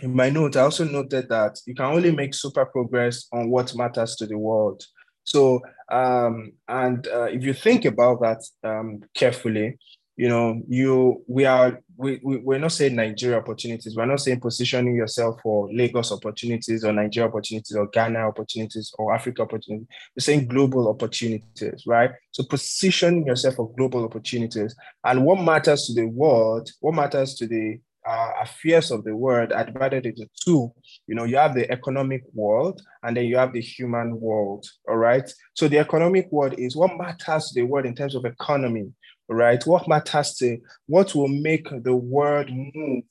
in 0.03 0.15
my 0.15 0.29
note, 0.29 0.55
I 0.55 0.61
also 0.61 0.83
noted 0.83 1.27
that 1.29 1.59
you 1.65 1.73
can 1.73 1.85
only 1.85 2.11
make 2.11 2.35
super 2.35 2.65
progress 2.65 3.25
on 3.33 3.49
what 3.49 3.75
matters 3.75 4.15
to 4.17 4.27
the 4.27 4.37
world. 4.37 4.83
So, 5.23 5.61
um, 5.91 6.53
and 6.67 7.05
uh, 7.07 7.23
if 7.23 7.43
you 7.43 7.53
think 7.53 7.85
about 7.85 8.21
that 8.21 8.43
um, 8.63 9.01
carefully, 9.15 9.77
you 10.17 10.27
know, 10.27 10.61
you 10.67 11.23
we 11.27 11.45
are 11.45 11.79
we, 11.95 12.19
we 12.23 12.37
we're 12.37 12.57
not 12.57 12.71
saying 12.71 12.95
Nigeria 12.95 13.37
opportunities. 13.37 13.95
We're 13.95 14.05
not 14.05 14.19
saying 14.19 14.39
positioning 14.39 14.95
yourself 14.95 15.39
for 15.43 15.71
Lagos 15.71 16.11
opportunities 16.11 16.83
or 16.83 16.91
Nigeria 16.91 17.29
opportunities 17.29 17.75
or 17.75 17.87
Ghana 17.87 18.19
opportunities 18.19 18.91
or 18.97 19.13
Africa 19.13 19.43
opportunities. 19.43 19.87
We're 20.15 20.21
saying 20.21 20.47
global 20.47 20.89
opportunities, 20.89 21.83
right? 21.85 22.11
So 22.31 22.43
position 22.43 23.25
yourself 23.27 23.55
for 23.55 23.71
global 23.77 24.03
opportunities. 24.03 24.75
And 25.03 25.23
what 25.23 25.39
matters 25.39 25.85
to 25.85 25.93
the 25.93 26.07
world, 26.07 26.71
what 26.81 26.95
matters 26.95 27.35
to 27.35 27.47
the 27.47 27.79
uh, 28.07 28.31
affairs 28.41 28.89
of 28.89 29.03
the 29.03 29.15
world 29.15 29.51
are 29.51 29.65
divided 29.65 30.05
into 30.05 30.27
two. 30.43 30.71
You 31.07 31.15
know, 31.15 31.25
you 31.25 31.35
have 31.37 31.53
the 31.53 31.69
economic 31.69 32.23
world 32.33 32.81
and 33.03 33.15
then 33.17 33.25
you 33.25 33.37
have 33.37 33.53
the 33.53 33.61
human 33.61 34.19
world. 34.19 34.65
All 34.87 34.95
right. 34.95 35.29
So 35.55 35.67
the 35.67 35.79
economic 35.79 36.31
world 36.31 36.55
is 36.57 36.75
what 36.75 36.97
matters 36.97 37.49
to 37.49 37.55
the 37.55 37.63
world 37.63 37.85
in 37.85 37.95
terms 37.95 38.15
of 38.15 38.25
economy 38.25 38.93
right? 39.29 39.65
What 39.65 39.87
matters 39.87 40.35
to 40.35 40.57
what 40.85 41.13
will 41.15 41.27
make 41.27 41.67
the 41.83 41.95
world 41.95 42.49
move 42.49 43.03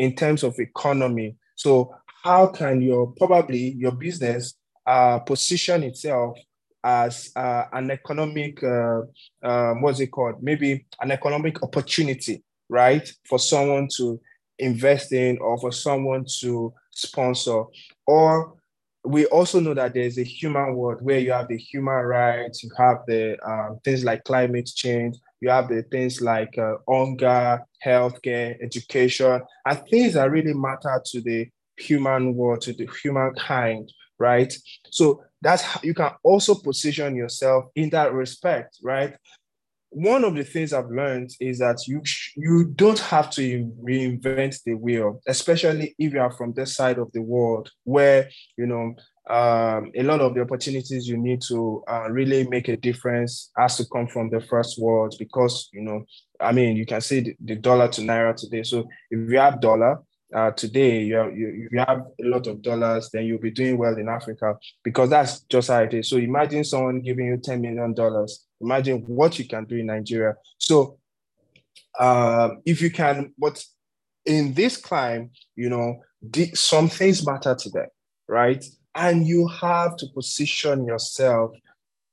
in 0.00 0.14
terms 0.16 0.42
of 0.42 0.58
economy. 0.58 1.36
So 1.56 1.94
how 2.24 2.46
can 2.46 2.80
your 2.80 3.12
probably 3.18 3.72
your 3.72 3.92
business 3.92 4.54
uh, 4.86 5.18
position 5.18 5.82
itself 5.82 6.38
as 6.82 7.30
uh, 7.36 7.64
an 7.74 7.90
economic 7.90 8.62
uh, 8.64 9.02
um, 9.42 9.82
what's 9.82 10.00
it 10.00 10.08
called? 10.08 10.42
Maybe 10.42 10.86
an 11.02 11.10
economic 11.10 11.62
opportunity, 11.62 12.42
right? 12.70 13.06
For 13.28 13.38
someone 13.38 13.88
to 13.98 14.18
invest 14.58 15.12
in 15.12 15.36
or 15.38 15.58
for 15.58 15.70
someone 15.70 16.24
to 16.40 16.72
sponsor. 16.90 17.64
Or 18.06 18.54
we 19.04 19.26
also 19.26 19.60
know 19.60 19.74
that 19.74 19.92
there's 19.92 20.18
a 20.18 20.24
human 20.24 20.74
world 20.76 21.02
where 21.02 21.18
you 21.18 21.32
have 21.32 21.48
the 21.48 21.58
human 21.58 21.94
rights, 21.94 22.62
you 22.62 22.70
have 22.78 22.98
the 23.06 23.36
um, 23.46 23.80
things 23.84 24.02
like 24.02 24.24
climate 24.24 24.70
change, 24.74 25.16
you 25.40 25.48
have 25.50 25.68
the 25.68 25.82
things 25.82 26.20
like 26.20 26.56
uh, 26.58 26.74
hunger, 26.88 27.64
healthcare, 27.84 28.56
education, 28.62 29.40
and 29.64 29.82
things 29.88 30.14
that 30.14 30.30
really 30.30 30.54
matter 30.54 31.00
to 31.06 31.20
the 31.20 31.48
human 31.76 32.34
world, 32.34 32.60
to 32.62 32.72
the 32.72 32.88
humankind, 33.02 33.90
right? 34.18 34.52
So 34.90 35.24
that's 35.40 35.62
how 35.62 35.80
you 35.82 35.94
can 35.94 36.10
also 36.22 36.54
position 36.54 37.16
yourself 37.16 37.66
in 37.74 37.90
that 37.90 38.12
respect, 38.12 38.78
right? 38.82 39.14
one 39.90 40.24
of 40.24 40.36
the 40.36 40.44
things 40.44 40.72
I've 40.72 40.90
learned 40.90 41.30
is 41.40 41.58
that 41.58 41.86
you 41.86 42.00
you 42.36 42.72
don't 42.76 42.98
have 42.98 43.28
to 43.32 43.72
reinvent 43.82 44.62
the 44.64 44.74
wheel, 44.74 45.20
especially 45.26 45.94
if 45.98 46.12
you 46.12 46.20
are 46.20 46.30
from 46.30 46.52
this 46.52 46.76
side 46.76 46.98
of 46.98 47.10
the 47.12 47.22
world 47.22 47.70
where 47.84 48.30
you 48.56 48.66
know 48.66 48.94
um, 49.30 49.92
a 49.94 50.02
lot 50.02 50.20
of 50.20 50.34
the 50.34 50.40
opportunities 50.40 51.08
you 51.08 51.16
need 51.16 51.40
to 51.42 51.84
uh, 51.88 52.10
really 52.10 52.46
make 52.48 52.68
a 52.68 52.76
difference 52.76 53.50
has 53.56 53.76
to 53.76 53.84
come 53.92 54.08
from 54.08 54.28
the 54.28 54.40
first 54.40 54.78
world 54.78 55.14
because 55.18 55.68
you 55.72 55.82
know 55.82 56.04
I 56.40 56.52
mean 56.52 56.76
you 56.76 56.84
can 56.84 57.00
see 57.00 57.20
the, 57.20 57.36
the 57.44 57.54
dollar 57.56 57.88
to 57.88 58.00
naira 58.00 58.34
today. 58.34 58.64
So 58.64 58.88
if 59.10 59.30
you 59.30 59.38
have 59.38 59.60
dollar, 59.60 60.00
uh, 60.34 60.50
today 60.52 61.02
you 61.02 61.16
have, 61.16 61.36
you, 61.36 61.68
you 61.70 61.78
have 61.78 62.02
a 62.20 62.24
lot 62.24 62.46
of 62.46 62.62
dollars, 62.62 63.10
then 63.12 63.24
you'll 63.24 63.38
be 63.40 63.50
doing 63.50 63.78
well 63.78 63.96
in 63.96 64.08
Africa 64.08 64.56
because 64.84 65.10
that's 65.10 65.40
just 65.42 65.68
how 65.68 65.80
it 65.80 65.94
is. 65.94 66.08
So 66.08 66.16
imagine 66.16 66.64
someone 66.64 67.00
giving 67.00 67.26
you 67.26 67.36
$10 67.36 67.60
million. 67.60 67.94
Imagine 68.60 68.98
what 69.06 69.38
you 69.38 69.46
can 69.46 69.64
do 69.64 69.76
in 69.76 69.86
Nigeria. 69.86 70.34
So 70.58 70.98
uh, 71.98 72.50
if 72.64 72.80
you 72.80 72.90
can, 72.90 73.32
but 73.38 73.64
in 74.24 74.54
this 74.54 74.76
climb, 74.76 75.30
you 75.56 75.68
know, 75.68 76.00
the, 76.22 76.46
some 76.54 76.88
things 76.88 77.26
matter 77.26 77.54
to 77.54 77.70
them, 77.70 77.88
right? 78.28 78.64
And 78.94 79.26
you 79.26 79.46
have 79.48 79.96
to 79.96 80.06
position 80.14 80.84
yourself 80.84 81.52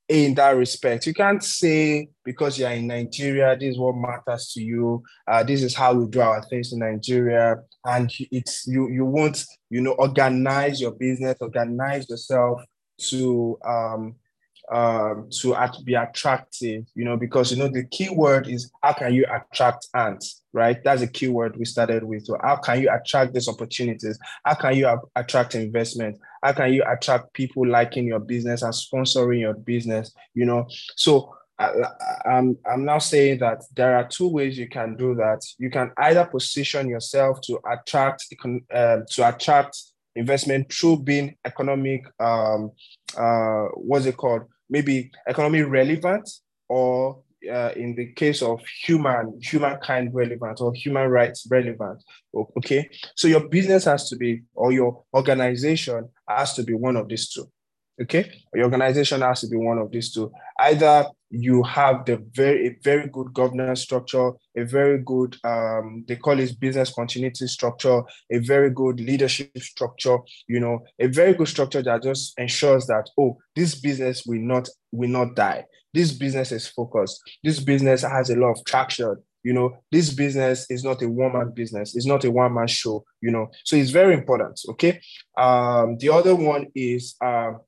in 0.08 0.34
that 0.34 0.56
respect. 0.56 1.06
You 1.06 1.12
can't 1.12 1.42
say 1.42 2.08
because 2.24 2.58
you're 2.58 2.70
in 2.70 2.86
Nigeria, 2.86 3.56
this 3.56 3.72
is 3.72 3.78
what 3.78 3.94
matters 3.94 4.52
to 4.54 4.62
you. 4.62 5.02
Uh, 5.26 5.42
this 5.42 5.62
is 5.62 5.74
how 5.74 5.92
we 5.92 6.06
do 6.06 6.20
our 6.20 6.42
things 6.44 6.72
in 6.72 6.78
Nigeria, 6.78 7.56
and 7.84 8.10
it's 8.30 8.66
you. 8.66 8.88
You 8.88 9.04
won't, 9.04 9.44
you 9.68 9.82
know, 9.82 9.92
organize 9.92 10.80
your 10.80 10.92
business, 10.92 11.36
organize 11.40 12.08
yourself 12.08 12.62
to 13.10 13.58
um, 13.66 14.16
um, 14.72 15.28
to 15.40 15.54
at, 15.54 15.74
be 15.84 15.94
attractive, 15.94 16.84
you 16.94 17.04
know, 17.04 17.16
because, 17.16 17.50
you 17.50 17.58
know, 17.58 17.68
the 17.68 17.84
key 17.84 18.10
word 18.10 18.48
is 18.48 18.70
how 18.82 18.92
can 18.92 19.14
you 19.14 19.24
attract 19.30 19.88
ants, 19.94 20.42
right? 20.52 20.82
That's 20.84 21.02
a 21.02 21.06
key 21.06 21.28
word 21.28 21.56
we 21.56 21.64
started 21.64 22.04
with. 22.04 22.26
So 22.26 22.36
how 22.42 22.56
can 22.56 22.82
you 22.82 22.90
attract 22.92 23.32
these 23.32 23.48
opportunities? 23.48 24.18
How 24.44 24.54
can 24.54 24.76
you 24.76 25.00
attract 25.16 25.54
investment? 25.54 26.18
How 26.42 26.52
can 26.52 26.72
you 26.72 26.84
attract 26.86 27.32
people 27.32 27.66
liking 27.66 28.06
your 28.06 28.20
business 28.20 28.62
and 28.62 28.72
sponsoring 28.72 29.40
your 29.40 29.54
business, 29.54 30.14
you 30.34 30.44
know? 30.44 30.66
So 30.96 31.34
I, 31.58 31.72
I'm, 32.26 32.56
I'm 32.70 32.84
now 32.84 32.98
saying 32.98 33.38
that 33.38 33.64
there 33.74 33.96
are 33.96 34.06
two 34.06 34.28
ways 34.28 34.58
you 34.58 34.68
can 34.68 34.96
do 34.96 35.14
that. 35.14 35.40
You 35.58 35.70
can 35.70 35.92
either 35.96 36.24
position 36.24 36.88
yourself 36.88 37.40
to 37.42 37.58
attract, 37.70 38.26
uh, 38.72 38.98
to 39.10 39.28
attract 39.28 39.76
investment 40.14 40.72
through 40.72 40.98
being 41.00 41.36
economic, 41.44 42.04
um, 42.20 42.72
uh, 43.16 43.66
what's 43.74 44.06
it 44.06 44.16
called? 44.16 44.42
Maybe 44.68 45.10
economy 45.26 45.62
relevant 45.62 46.28
or 46.68 47.22
uh, 47.50 47.70
in 47.76 47.94
the 47.94 48.12
case 48.12 48.42
of 48.42 48.60
human 48.84 49.38
humankind 49.40 50.10
relevant 50.12 50.60
or 50.60 50.72
human 50.74 51.08
rights 51.08 51.46
relevant 51.50 52.02
okay? 52.56 52.88
So 53.14 53.28
your 53.28 53.48
business 53.48 53.84
has 53.84 54.08
to 54.10 54.16
be 54.16 54.42
or 54.54 54.72
your 54.72 55.04
organization 55.14 56.08
has 56.28 56.54
to 56.54 56.64
be 56.64 56.74
one 56.74 56.96
of 56.96 57.08
these 57.08 57.28
two 57.28 57.48
okay? 58.00 58.30
Your 58.54 58.64
organization 58.64 59.20
has 59.22 59.40
to 59.42 59.48
be 59.48 59.56
one 59.56 59.78
of 59.78 59.90
these 59.90 60.12
two. 60.12 60.32
Either 60.58 61.06
you 61.30 61.62
have 61.62 62.04
the 62.06 62.16
very 62.32 62.68
a 62.68 62.76
very 62.82 63.06
good 63.08 63.32
governance 63.34 63.82
structure 63.82 64.30
a 64.56 64.64
very 64.64 64.98
good 64.98 65.36
um, 65.44 66.04
they 66.08 66.16
call 66.16 66.38
it 66.38 66.58
business 66.58 66.92
continuity 66.92 67.46
structure 67.46 68.02
a 68.32 68.38
very 68.38 68.70
good 68.70 68.98
leadership 68.98 69.50
structure 69.58 70.16
you 70.48 70.58
know 70.58 70.80
a 70.98 71.06
very 71.06 71.34
good 71.34 71.48
structure 71.48 71.82
that 71.82 72.02
just 72.02 72.32
ensures 72.38 72.86
that 72.86 73.10
oh 73.18 73.36
this 73.54 73.74
business 73.74 74.24
will 74.26 74.40
not 74.40 74.68
will 74.92 75.10
not 75.10 75.34
die. 75.34 75.64
This 75.94 76.12
business 76.12 76.52
is 76.52 76.66
focused. 76.66 77.20
This 77.42 77.60
business 77.60 78.02
has 78.02 78.30
a 78.30 78.36
lot 78.36 78.52
of 78.52 78.64
traction 78.64 79.16
you 79.44 79.52
know. 79.52 79.76
This 79.92 80.12
business 80.12 80.66
is 80.68 80.82
not 80.82 81.00
a 81.02 81.08
one-man 81.08 81.52
business. 81.54 81.94
It's 81.94 82.06
not 82.06 82.24
a 82.24 82.30
one-man 82.30 82.66
show 82.66 83.04
you 83.20 83.30
know. 83.30 83.50
So 83.64 83.76
it's 83.76 83.90
very 83.90 84.14
important 84.14 84.60
okay? 84.70 85.00
Um 85.36 85.96
the 85.98 86.10
other 86.10 86.34
one 86.34 86.68
is 86.74 87.16
um 87.20 87.60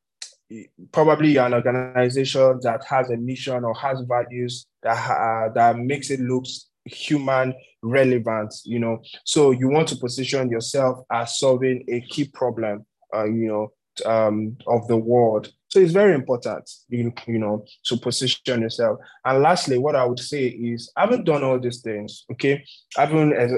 probably 0.93 1.37
an 1.37 1.55
organization 1.55 2.59
that 2.63 2.85
has 2.85 3.11
a 3.11 3.17
mission 3.17 3.65
or 3.65 3.75
has 3.75 4.01
values 4.09 4.67
that 4.83 5.11
uh, 5.11 5.53
that 5.55 5.79
makes 5.79 6.11
it 6.11 6.21
look 6.21 6.45
human 6.85 7.55
relevant 7.83 8.53
you 8.65 8.79
know. 8.79 9.01
So 9.25 9.53
you 9.53 9.69
want 9.69 9.89
to 9.89 9.97
position 9.97 10.51
yourself 10.51 11.05
as 11.11 11.39
solving 11.39 11.85
a 11.89 12.01
key 12.01 12.29
problem 12.29 12.85
uh, 13.15 13.25
you 13.25 13.49
know 13.49 13.73
um, 14.05 14.57
of 14.67 14.89
the 14.89 14.97
world. 14.97 15.53
So 15.69 15.79
it's 15.79 15.93
very 15.93 16.15
important 16.15 16.69
you, 16.89 17.13
you 17.29 17.39
know 17.39 17.65
to 17.85 17.97
position 17.97 18.63
yourself. 18.63 18.99
And 19.25 19.43
lastly 19.43 19.79
what 19.79 19.95
i 19.95 20.05
would 20.05 20.19
say 20.19 20.47
is 20.47 20.91
i 20.97 21.03
haven't 21.03 21.25
done 21.25 21.45
all 21.45 21.61
these 21.61 21.81
things 21.81 22.25
okay? 22.33 22.65
I 22.99 23.07
haven't 23.07 23.35
as 23.35 23.53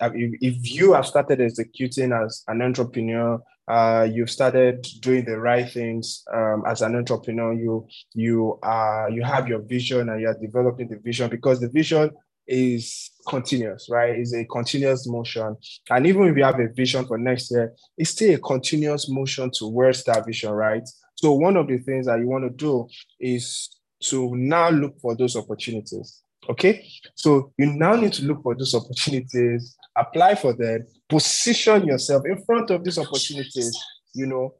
if 0.00 0.74
you 0.74 0.94
have 0.94 1.06
started 1.06 1.40
executing 1.40 2.12
as 2.12 2.42
an 2.48 2.62
entrepreneur 2.62 3.40
uh, 3.68 4.06
you've 4.10 4.30
started 4.30 4.86
doing 5.00 5.24
the 5.24 5.38
right 5.38 5.70
things 5.70 6.22
um, 6.32 6.62
as 6.66 6.82
an 6.82 6.94
entrepreneur. 6.94 7.52
You 7.52 7.86
you 8.14 8.58
uh, 8.62 9.06
you 9.10 9.22
have 9.22 9.48
your 9.48 9.60
vision 9.60 10.08
and 10.08 10.20
you 10.20 10.28
are 10.28 10.38
developing 10.40 10.88
the 10.88 10.98
vision 10.98 11.28
because 11.30 11.60
the 11.60 11.68
vision 11.68 12.10
is 12.46 13.10
continuous, 13.28 13.88
right? 13.90 14.16
It's 14.16 14.32
a 14.34 14.44
continuous 14.44 15.08
motion. 15.08 15.56
And 15.90 16.06
even 16.06 16.28
if 16.28 16.36
you 16.36 16.44
have 16.44 16.60
a 16.60 16.68
vision 16.68 17.04
for 17.06 17.18
next 17.18 17.50
year, 17.50 17.74
it's 17.98 18.10
still 18.10 18.34
a 18.34 18.38
continuous 18.38 19.08
motion 19.08 19.50
towards 19.52 20.04
that 20.04 20.24
vision, 20.24 20.52
right? 20.52 20.88
So 21.16 21.32
one 21.32 21.56
of 21.56 21.66
the 21.66 21.78
things 21.78 22.06
that 22.06 22.20
you 22.20 22.28
want 22.28 22.44
to 22.44 22.50
do 22.50 22.88
is 23.18 23.70
to 24.04 24.34
now 24.36 24.70
look 24.70 25.00
for 25.00 25.16
those 25.16 25.34
opportunities. 25.34 26.22
Okay. 26.48 26.86
So 27.14 27.52
you 27.58 27.66
now 27.66 27.96
need 27.96 28.12
to 28.14 28.24
look 28.24 28.42
for 28.42 28.54
those 28.54 28.74
opportunities, 28.74 29.76
apply 29.96 30.36
for 30.36 30.52
them, 30.52 30.86
position 31.08 31.86
yourself 31.86 32.24
in 32.26 32.42
front 32.44 32.70
of 32.70 32.84
these 32.84 32.98
opportunities, 32.98 33.76
you 34.14 34.26
know. 34.26 34.54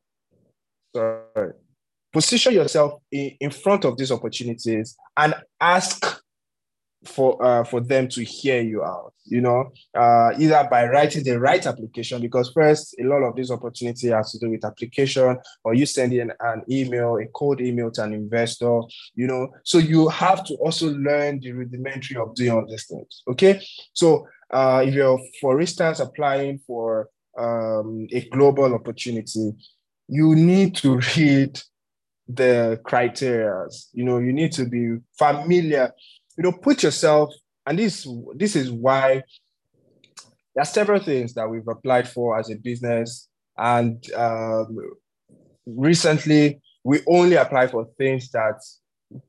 Sorry. 0.95 1.53
Position 2.13 2.55
yourself 2.55 3.01
in, 3.13 3.37
in 3.41 3.51
front 3.51 3.85
of 3.85 3.97
these 3.97 4.11
opportunities 4.11 4.97
and 5.17 5.35
ask 5.61 6.23
for 7.07 7.43
uh, 7.45 7.65
for 7.65 7.81
them 7.81 8.09
to 8.09 8.25
hear 8.25 8.61
you 8.61 8.83
out 8.83 9.13
you 9.25 9.41
know 9.41 9.71
uh, 9.95 10.31
either 10.39 10.67
by 10.71 10.87
writing 10.87 11.23
the 11.25 11.39
right 11.39 11.67
application 11.67 12.21
because 12.21 12.51
first 12.53 12.95
a 13.01 13.05
lot 13.05 13.23
of 13.23 13.35
this 13.37 13.51
opportunity 13.51 14.09
has 14.09 14.33
to 14.33 14.39
do 14.39 14.51
with 14.51 14.65
application 14.65 15.37
or 15.65 15.75
you 15.75 15.87
sending 15.87 16.21
an, 16.21 16.33
an 16.41 16.63
email 16.71 17.17
a 17.17 17.27
cold 17.27 17.61
email 17.61 17.91
to 17.91 18.03
an 18.03 18.13
investor 18.13 18.81
you 19.15 19.27
know. 19.27 19.49
So 19.65 19.79
you 19.79 20.09
have 20.09 20.45
to 20.47 20.55
also 20.55 20.91
learn 20.91 21.41
the 21.41 21.53
rudimentary 21.53 22.17
of 22.17 22.35
doing 22.35 22.51
all 22.51 22.67
these 22.69 22.87
things 22.87 23.23
okay? 23.29 23.61
So 23.93 24.27
uh, 24.51 24.85
if 24.87 24.95
you're 24.95 25.21
for 25.41 25.61
instance 25.61 26.01
applying 26.01 26.59
for 26.67 27.09
um, 27.39 28.07
a 28.13 28.29
global 28.31 28.75
opportunity 28.75 29.53
you 30.09 30.35
need 30.35 30.77
to 30.77 31.01
read 31.17 31.61
the 32.29 32.81
criteria 32.85 33.67
you 33.93 34.05
know 34.05 34.19
you 34.19 34.33
need 34.33 34.53
to 34.53 34.65
be 34.65 34.97
familiar 35.17 35.93
you 36.37 36.43
know, 36.45 36.53
put 36.53 36.83
yourself, 36.83 37.33
and 37.67 37.79
this 37.79 38.07
this 38.35 38.57
is 38.57 38.71
why 38.71 39.23
there 40.55 40.63
are 40.63 40.67
several 40.67 41.01
things 41.01 41.35
that 41.35 41.49
we've 41.49 41.69
applied 41.69 42.09
for 42.09 42.39
as 42.39 42.51
a 42.51 42.57
business, 42.57 43.29
and 43.57 44.11
um, 44.13 44.77
recently 45.67 46.61
we 46.85 47.01
only 47.09 47.37
apply 47.37 47.67
for 47.67 47.89
things 47.99 48.31
that 48.31 48.61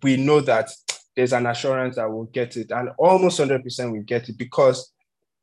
we 0.03 0.17
know 0.17 0.41
that 0.41 0.71
there's 1.15 1.33
an 1.33 1.47
assurance 1.47 1.95
that 1.95 2.11
we'll 2.11 2.25
get 2.25 2.55
it, 2.57 2.71
and 2.71 2.89
almost 2.97 3.39
100% 3.39 3.91
we 3.91 3.99
get 3.99 4.29
it 4.29 4.37
because 4.37 4.93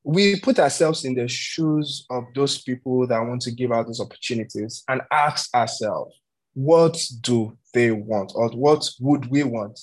we 0.04 0.38
put 0.40 0.58
ourselves 0.58 1.04
in 1.04 1.14
the 1.14 1.26
shoes 1.26 2.06
of 2.10 2.24
those 2.34 2.62
people 2.62 3.06
that 3.06 3.20
want 3.20 3.40
to 3.40 3.50
give 3.50 3.72
out 3.72 3.86
those 3.86 4.00
opportunities 4.00 4.84
and 4.88 5.00
ask 5.10 5.52
ourselves, 5.54 6.14
what 6.52 7.02
do 7.22 7.56
they 7.72 7.90
want? 7.90 8.30
Or 8.34 8.50
what 8.50 8.88
would 9.00 9.26
we 9.26 9.42
want? 9.42 9.80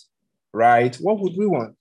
Right? 0.54 0.96
What 0.98 1.20
would 1.20 1.34
we 1.38 1.48
want? 1.48 1.76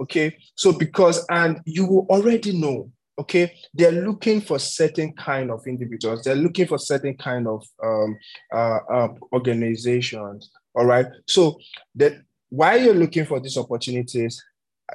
Okay, 0.00 0.36
so 0.54 0.72
because, 0.72 1.24
and 1.30 1.60
you 1.64 1.86
will 1.86 2.06
already 2.10 2.58
know, 2.58 2.90
okay, 3.18 3.52
they're 3.74 3.92
looking 3.92 4.40
for 4.40 4.58
certain 4.58 5.12
kind 5.12 5.50
of 5.50 5.66
individuals, 5.66 6.24
they're 6.24 6.34
looking 6.34 6.66
for 6.66 6.78
certain 6.78 7.16
kind 7.16 7.46
of 7.46 7.64
um, 7.84 8.18
uh, 8.52 8.78
uh, 8.92 9.08
organizations, 9.32 10.50
all 10.74 10.86
right? 10.86 11.06
So 11.28 11.58
that 11.96 12.14
while 12.48 12.80
you're 12.80 12.94
looking 12.94 13.26
for 13.26 13.38
these 13.38 13.56
opportunities, 13.56 14.42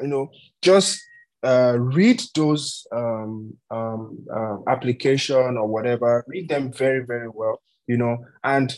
you 0.01 0.07
know, 0.07 0.29
just 0.61 1.01
uh, 1.43 1.77
read 1.79 2.21
those 2.35 2.85
um, 2.91 3.53
um, 3.71 4.25
uh, 4.35 4.57
application 4.67 5.57
or 5.57 5.67
whatever, 5.67 6.25
read 6.27 6.49
them 6.49 6.73
very, 6.73 7.05
very 7.05 7.29
well, 7.29 7.61
you 7.87 7.97
know, 7.97 8.17
and 8.43 8.75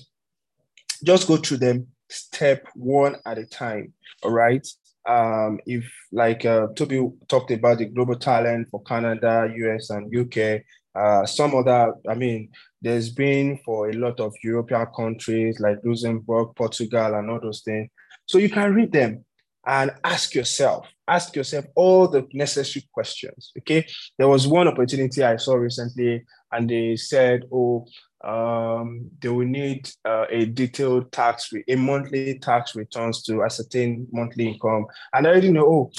just 1.03 1.27
go 1.27 1.37
through 1.37 1.57
them 1.57 1.87
step 2.09 2.67
one 2.75 3.15
at 3.25 3.37
a 3.37 3.45
time. 3.45 3.93
All 4.23 4.31
right. 4.31 4.65
Um, 5.07 5.59
if 5.65 5.91
like 6.11 6.45
uh, 6.45 6.67
Tobi 6.75 7.11
talked 7.27 7.51
about 7.51 7.79
the 7.79 7.85
global 7.85 8.15
talent 8.15 8.67
for 8.69 8.83
Canada, 8.83 9.51
US, 9.55 9.89
and 9.89 10.15
UK, 10.15 10.61
uh, 10.95 11.25
some 11.25 11.55
other, 11.55 11.93
I 12.07 12.15
mean, 12.15 12.49
there's 12.81 13.09
been 13.09 13.59
for 13.65 13.89
a 13.89 13.93
lot 13.93 14.19
of 14.19 14.33
European 14.43 14.87
countries 14.95 15.59
like 15.59 15.77
Luxembourg, 15.83 16.49
Portugal, 16.55 17.15
and 17.15 17.29
all 17.29 17.39
those 17.41 17.61
things. 17.61 17.89
So 18.25 18.37
you 18.37 18.49
can 18.49 18.73
read 18.73 18.91
them 18.91 19.25
and 19.69 19.91
ask 20.03 20.33
yourself, 20.33 20.87
ask 21.07 21.35
yourself 21.35 21.63
all 21.75 22.07
the 22.07 22.27
necessary 22.33 22.83
questions. 22.91 23.51
Okay. 23.59 23.85
There 24.17 24.27
was 24.27 24.47
one 24.47 24.67
opportunity 24.67 25.23
I 25.23 25.37
saw 25.37 25.53
recently, 25.53 26.25
and 26.51 26.67
they 26.67 26.95
said, 26.95 27.43
oh, 27.53 27.85
um, 28.23 29.11
they 29.21 29.29
will 29.29 29.45
need 29.45 29.87
uh, 30.03 30.25
a 30.29 30.45
detailed 30.45 31.11
tax, 31.11 31.53
re- 31.53 31.63
a 31.67 31.75
monthly 31.75 32.39
tax 32.39 32.75
returns 32.75 33.21
to 33.23 33.43
ascertain 33.43 34.07
monthly 34.11 34.47
income. 34.47 34.87
And 35.13 35.27
I 35.27 35.29
already 35.29 35.51
know, 35.51 35.67
oh, 35.67 35.91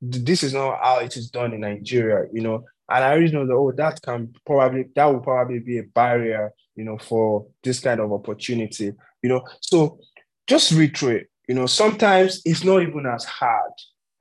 this 0.00 0.42
is 0.42 0.54
not 0.54 0.78
how 0.82 1.00
it 1.00 1.14
is 1.18 1.30
done 1.30 1.52
in 1.52 1.60
Nigeria, 1.60 2.26
you 2.32 2.40
know. 2.40 2.64
And 2.88 3.04
I 3.04 3.10
already 3.10 3.32
know 3.32 3.46
that, 3.46 3.54
oh, 3.54 3.72
that 3.76 4.00
can 4.00 4.32
probably, 4.46 4.86
that 4.96 5.04
will 5.04 5.20
probably 5.20 5.58
be 5.58 5.78
a 5.78 5.82
barrier, 5.82 6.52
you 6.74 6.84
know, 6.84 6.96
for 6.96 7.46
this 7.62 7.80
kind 7.80 8.00
of 8.00 8.12
opportunity, 8.12 8.92
you 9.22 9.28
know. 9.28 9.42
So 9.60 10.00
just 10.46 10.72
read 10.72 10.96
through 10.96 11.16
it. 11.16 11.29
You 11.50 11.56
know, 11.56 11.66
sometimes 11.66 12.42
it's 12.44 12.62
not 12.62 12.80
even 12.80 13.06
as 13.06 13.24
hard 13.24 13.72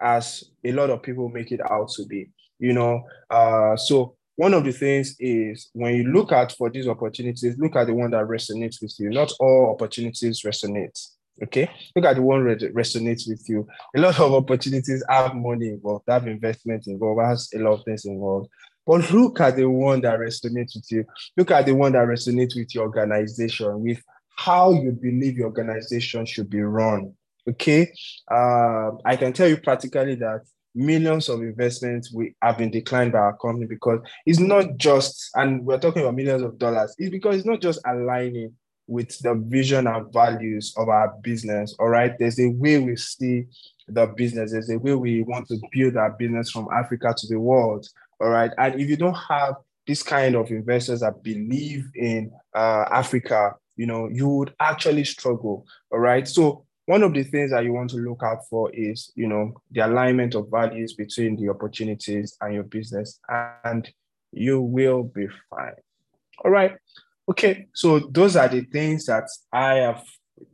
as 0.02 0.46
a 0.66 0.72
lot 0.72 0.90
of 0.90 1.04
people 1.04 1.30
make 1.30 1.52
it 1.52 1.62
out 1.70 1.92
to 1.92 2.08
be, 2.08 2.32
you 2.58 2.74
know. 2.74 3.04
Uh, 3.30 3.78
so 3.78 4.16
one 4.36 4.56
of 4.56 4.64
the 4.64 4.72
things 4.72 5.16
is 5.20 5.70
when 5.74 5.94
you 5.94 6.06
look 6.06 6.32
at 6.32 6.54
for 6.54 6.72
these 6.72 6.88
opportunities, 6.88 7.56
look 7.60 7.76
at 7.76 7.86
the 7.86 7.94
one 7.94 8.10
that 8.10 8.26
resonates 8.26 8.82
with 8.82 8.96
you. 8.98 9.12
Not 9.12 9.32
all 9.40 9.70
opportunities 9.70 10.42
resonate. 10.42 11.00
Okay, 11.44 11.70
look 11.96 12.06
at 12.06 12.16
the 12.16 12.24
one 12.24 12.48
that 12.48 12.74
resonates 12.74 13.30
with 13.30 13.46
you. 13.48 13.68
A 13.96 14.00
lot 14.00 14.20
of 14.20 14.34
opportunities 14.34 15.04
have 15.08 15.36
money 15.36 15.68
involved, 15.68 16.06
have 16.08 16.26
investment 16.26 16.88
involved, 16.88 17.22
has 17.22 17.48
a 17.54 17.60
lot 17.60 17.74
of 17.74 17.86
things 17.86 18.06
involved. 18.06 18.50
But 18.88 19.12
look 19.12 19.40
at 19.40 19.56
the 19.56 19.70
one 19.70 20.02
that 20.02 20.20
resonates 20.20 20.74
with 20.76 20.88
you. 20.90 21.06
Look 21.38 21.52
at 21.52 21.68
the 21.68 21.76
one 21.76 21.92
that 21.92 22.08
resonates 22.08 22.56
with 22.56 22.74
your 22.74 22.86
organization, 22.86 23.84
with 23.84 24.02
how 24.36 24.72
you 24.72 24.94
believe 24.94 25.38
your 25.38 25.50
organization 25.50 26.26
should 26.26 26.50
be 26.50 26.62
run. 26.62 27.14
Okay, 27.50 27.92
uh, 28.32 28.92
I 29.06 29.16
can 29.16 29.34
tell 29.34 29.48
you 29.48 29.58
practically 29.58 30.16
that 30.16 30.42
millions 30.76 31.30
of 31.30 31.42
investments 31.42 32.14
we 32.14 32.36
have 32.42 32.58
been 32.58 32.72
declined 32.72 33.12
by 33.12 33.20
our 33.20 33.38
company 33.38 33.66
because 33.66 34.00
it's 34.26 34.40
not 34.40 34.78
just, 34.78 35.30
and 35.36 35.66
we're 35.66 35.80
talking 35.80 36.02
about 36.04 36.16
millions 36.16 36.44
of 36.44 36.58
dollars, 36.58 36.96
it's 36.98 37.10
because 37.10 37.38
it's 37.38 37.46
not 37.46 37.62
just 37.62 37.80
aligning 37.86 38.54
with 38.88 39.18
the 39.20 39.36
vision 39.36 39.88
and 39.88 40.12
values 40.12 40.74
of 40.78 40.90
our 40.90 41.14
business. 41.22 41.76
All 41.80 41.90
right. 41.90 42.18
There's 42.18 42.40
a 42.40 42.50
way 42.50 42.80
we 42.80 42.96
see 42.96 43.46
the 43.88 44.08
business, 44.08 44.52
there's 44.52 44.70
a 44.70 44.78
way 44.78 44.94
we 44.94 45.24
want 45.24 45.48
to 45.48 45.58
build 45.72 45.98
our 45.98 46.12
business 46.12 46.52
from 46.52 46.68
Africa 46.74 47.14
to 47.18 47.28
the 47.28 47.40
world. 47.40 47.88
All 48.20 48.30
right. 48.30 48.52
And 48.58 48.80
if 48.80 48.90
you 48.90 48.98
don't 48.98 49.18
have 49.30 49.56
this 49.88 50.04
kind 50.04 50.36
of 50.36 50.52
investors 50.52 51.00
that 51.00 51.24
believe 51.24 51.90
in 51.96 52.32
uh, 52.56 52.86
Africa, 52.92 53.56
you 53.76 53.86
know, 53.86 54.10
you 54.12 54.28
would 54.28 54.54
actually 54.60 55.06
struggle. 55.06 55.66
All 55.92 56.00
right. 56.00 56.28
So 56.28 56.66
one 56.90 57.04
of 57.04 57.14
the 57.14 57.22
things 57.22 57.52
that 57.52 57.64
you 57.64 57.72
want 57.72 57.88
to 57.88 57.98
look 57.98 58.22
out 58.24 58.40
for 58.50 58.72
is 58.74 59.12
you 59.14 59.28
know 59.28 59.54
the 59.70 59.86
alignment 59.86 60.34
of 60.34 60.50
values 60.50 60.94
between 60.94 61.36
the 61.36 61.48
opportunities 61.48 62.36
and 62.42 62.56
your 62.56 62.64
business 62.64 63.20
and 63.64 63.88
you 64.32 64.60
will 64.60 65.04
be 65.04 65.28
fine. 65.52 65.76
All 66.44 66.50
right. 66.50 66.76
Okay. 67.30 67.68
So 67.76 68.00
those 68.00 68.36
are 68.36 68.48
the 68.48 68.62
things 68.62 69.06
that 69.06 69.26
i 69.54 69.76
have 69.76 70.04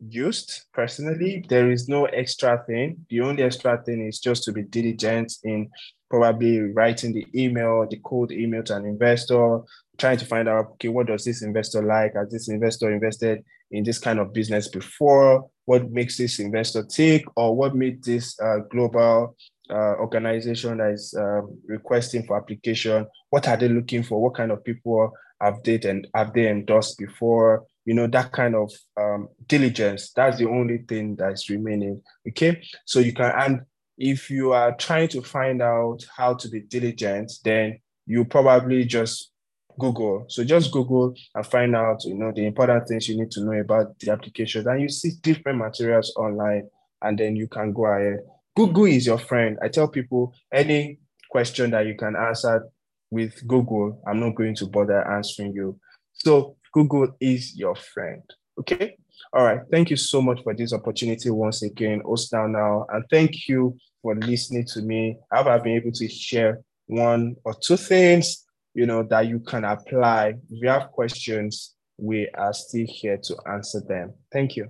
used 0.10 0.66
personally. 0.74 1.46
There 1.48 1.72
is 1.72 1.88
no 1.88 2.04
extra 2.04 2.62
thing. 2.68 3.06
The 3.10 3.22
only 3.22 3.44
extra 3.44 3.82
thing 3.82 4.06
is 4.06 4.20
just 4.20 4.44
to 4.44 4.52
be 4.52 4.64
diligent 4.64 5.32
in 5.46 5.70
probably 6.10 6.60
writing 6.60 7.14
the 7.14 7.26
email 7.34 7.88
the 7.90 8.02
cold 8.04 8.34
email 8.34 8.64
to 8.64 8.76
an 8.76 8.86
investor 8.86 9.62
trying 9.98 10.18
to 10.18 10.26
find 10.26 10.50
out 10.50 10.66
okay 10.74 10.90
what 10.90 11.08
does 11.08 11.24
this 11.24 11.44
investor 11.44 11.82
like? 11.82 12.14
Has 12.14 12.30
this 12.30 12.50
investor 12.50 12.92
invested 12.92 13.42
in 13.72 13.86
this 13.86 14.00
kind 14.00 14.20
of 14.20 14.34
business 14.34 14.68
before 14.68 15.50
what 15.66 15.92
makes 15.92 16.18
this 16.18 16.40
investor 16.40 16.84
tick 16.84 17.26
or 17.36 17.56
what 17.56 17.76
made 17.76 18.04
this 18.04 18.40
uh, 18.40 18.60
global 18.70 19.36
uh, 19.70 19.96
organization 20.00 20.78
that 20.78 20.92
is 20.92 21.14
um, 21.18 21.58
requesting 21.68 22.26
for 22.26 22.38
application? 22.38 23.06
What 23.30 23.48
are 23.48 23.58
they 23.58 23.68
looking 23.68 24.04
for? 24.04 24.22
What 24.22 24.36
kind 24.36 24.52
of 24.52 24.64
people 24.64 25.12
have 25.42 25.64
they 25.64 25.80
and 25.82 26.08
have 26.16 26.34
they 26.34 26.50
endorsed 26.50 26.98
before? 26.98 27.66
You 27.86 27.94
know 27.94 28.08
that 28.08 28.32
kind 28.32 28.56
of 28.56 28.72
um, 29.00 29.28
diligence 29.46 30.12
that's 30.16 30.40
the 30.40 30.48
only 30.50 30.80
thing 30.80 31.16
that's 31.16 31.50
remaining 31.50 32.02
okay? 32.28 32.64
So 32.86 33.00
you 33.00 33.14
can 33.14 33.32
and 33.38 33.62
if 33.98 34.30
you 34.30 34.54
are 34.54 34.76
trying 34.76 35.08
to 35.10 35.22
find 35.22 35.62
out 35.62 36.00
how 36.18 36.34
to 36.34 36.50
be 36.50 36.62
diligent 36.62 37.32
then 37.44 37.80
you 38.08 38.26
probably 38.26 38.86
just 38.86 39.32
Google. 39.80 40.26
So 40.30 40.44
just 40.44 40.72
Google 40.72 41.14
and 41.34 41.46
find 41.46 41.76
out, 41.76 42.04
you 42.06 42.16
know, 42.16 42.32
the 42.34 42.46
important 42.46 42.88
things 42.88 43.08
you 43.08 43.18
need 43.18 43.32
to 43.32 43.44
know 43.44 43.60
about 43.60 43.98
the 44.00 44.12
applications. 44.12 44.66
And 44.66 44.82
you 44.82 44.90
see 44.90 45.12
different 45.22 45.60
materials 45.60 46.14
online, 46.16 46.70
and 47.02 47.18
then 47.18 47.36
you 47.36 47.48
can 47.48 47.74
go 47.74 47.86
ahead. 47.86 48.20
Google 48.56 48.86
is 48.86 49.06
your 49.06 49.18
friend. 49.18 49.58
I 49.62 49.68
tell 49.68 49.88
people 49.88 50.34
any 50.54 51.00
question 51.30 51.72
that 51.72 51.86
you 51.86 51.96
can 51.96 52.16
answer 52.16 52.70
with 53.12 53.46
Google, 53.48 54.02
I'm 54.08 54.20
not 54.20 54.36
going 54.36 54.56
to 54.56 54.68
bother 54.68 55.06
answering 55.12 55.54
you. 55.54 55.80
So 56.14 56.58
Google 56.74 57.16
is 57.20 57.56
your 57.58 57.76
friend. 57.76 58.24
Okay. 58.60 58.98
All 59.34 59.44
right. 59.44 59.60
Thank 59.72 59.90
you 59.90 59.98
so 59.98 60.22
much 60.22 60.42
for 60.44 60.54
this 60.54 60.74
opportunity 60.74 61.30
once 61.30 61.62
again, 61.62 62.02
Ostal 62.04 62.50
now. 62.50 62.86
And 62.90 63.04
thank 63.12 63.48
you 63.48 63.78
for 64.02 64.16
listening 64.16 64.66
to 64.74 64.82
me. 64.82 65.18
I've 65.32 65.64
been 65.64 65.74
able 65.74 65.92
to 65.92 66.08
share 66.08 66.62
one 66.88 67.36
or 67.44 67.54
two 67.54 67.78
things 67.78 68.45
you 68.76 68.86
know, 68.86 69.04
that 69.04 69.28
you 69.28 69.40
can 69.40 69.64
apply. 69.64 70.36
If 70.50 70.62
you 70.62 70.70
have 70.70 70.92
questions, 70.92 71.74
we 71.98 72.30
are 72.36 72.54
still 72.54 72.86
here 72.88 73.18
to 73.24 73.36
answer 73.48 73.82
them. 73.88 74.14
Thank 74.32 74.58
you. 74.58 74.68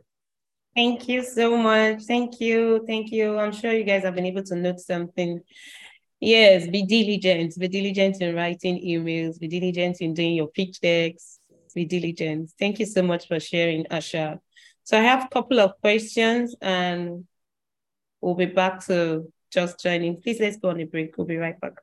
Thank 0.75 1.09
you 1.09 1.23
so 1.23 1.57
much. 1.57 2.03
Thank 2.03 2.39
you. 2.39 2.83
Thank 2.85 3.11
you. 3.11 3.39
I'm 3.39 3.51
sure 3.51 3.73
you 3.73 3.83
guys 3.83 4.03
have 4.03 4.13
been 4.13 4.27
able 4.27 4.43
to 4.43 4.55
note 4.55 4.79
something. 4.79 5.41
Yes, 6.19 6.67
be 6.67 6.83
diligent. 6.85 7.57
Be 7.57 7.67
diligent 7.67 8.21
in 8.21 8.35
writing 8.35 8.79
emails. 8.85 9.39
Be 9.39 9.47
diligent 9.47 10.01
in 10.01 10.13
doing 10.13 10.35
your 10.35 10.47
pitch 10.47 10.79
decks. 10.79 11.39
Be 11.73 11.85
diligent. 11.85 12.51
Thank 12.59 12.79
you 12.79 12.85
so 12.85 13.01
much 13.01 13.27
for 13.27 13.39
sharing, 13.39 13.87
Asher. 13.87 14.39
So 14.83 14.99
I 14.99 15.01
have 15.01 15.25
a 15.25 15.29
couple 15.29 15.59
of 15.59 15.71
questions 15.81 16.55
and 16.61 17.25
we'll 18.21 18.35
be 18.35 18.45
back 18.45 18.85
to 18.85 19.31
just 19.51 19.79
joining. 19.79 20.21
Please 20.21 20.39
let's 20.39 20.57
go 20.57 20.69
on 20.69 20.79
a 20.79 20.83
break. 20.83 21.17
We'll 21.17 21.25
be 21.25 21.37
right 21.37 21.59
back. 21.59 21.73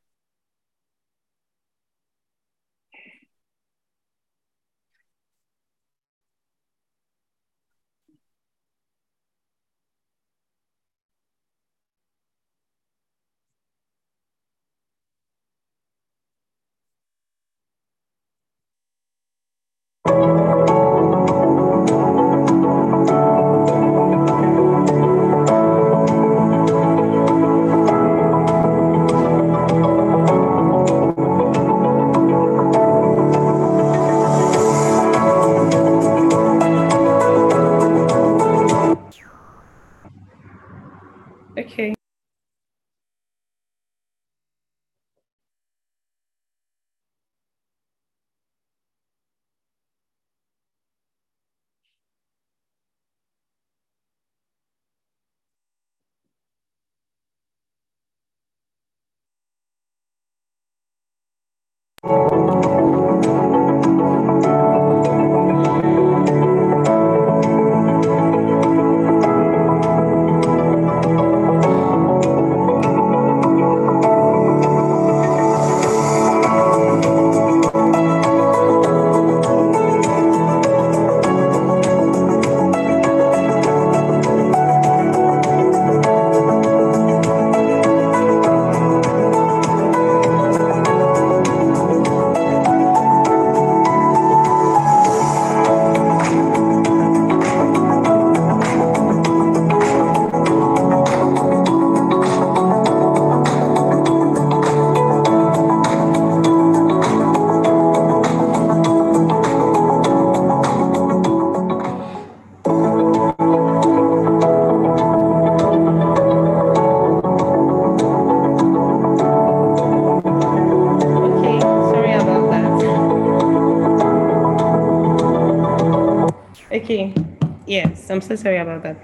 I'm 128.12 128.20
so 128.20 128.36
sorry 128.36 128.58
about 128.58 128.82
that. 128.82 128.96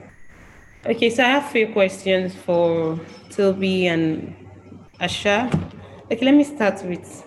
Okay, 0.84 1.08
so 1.08 1.24
I 1.24 1.28
have 1.28 1.50
three 1.50 1.66
questions 1.66 2.34
for 2.34 2.96
Tobi 3.30 3.84
and 3.84 4.36
Asher. 5.00 5.50
Okay, 6.12 6.24
let 6.24 6.34
me 6.34 6.44
start 6.44 6.84
with 6.84 7.24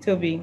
Tobi. 0.00 0.42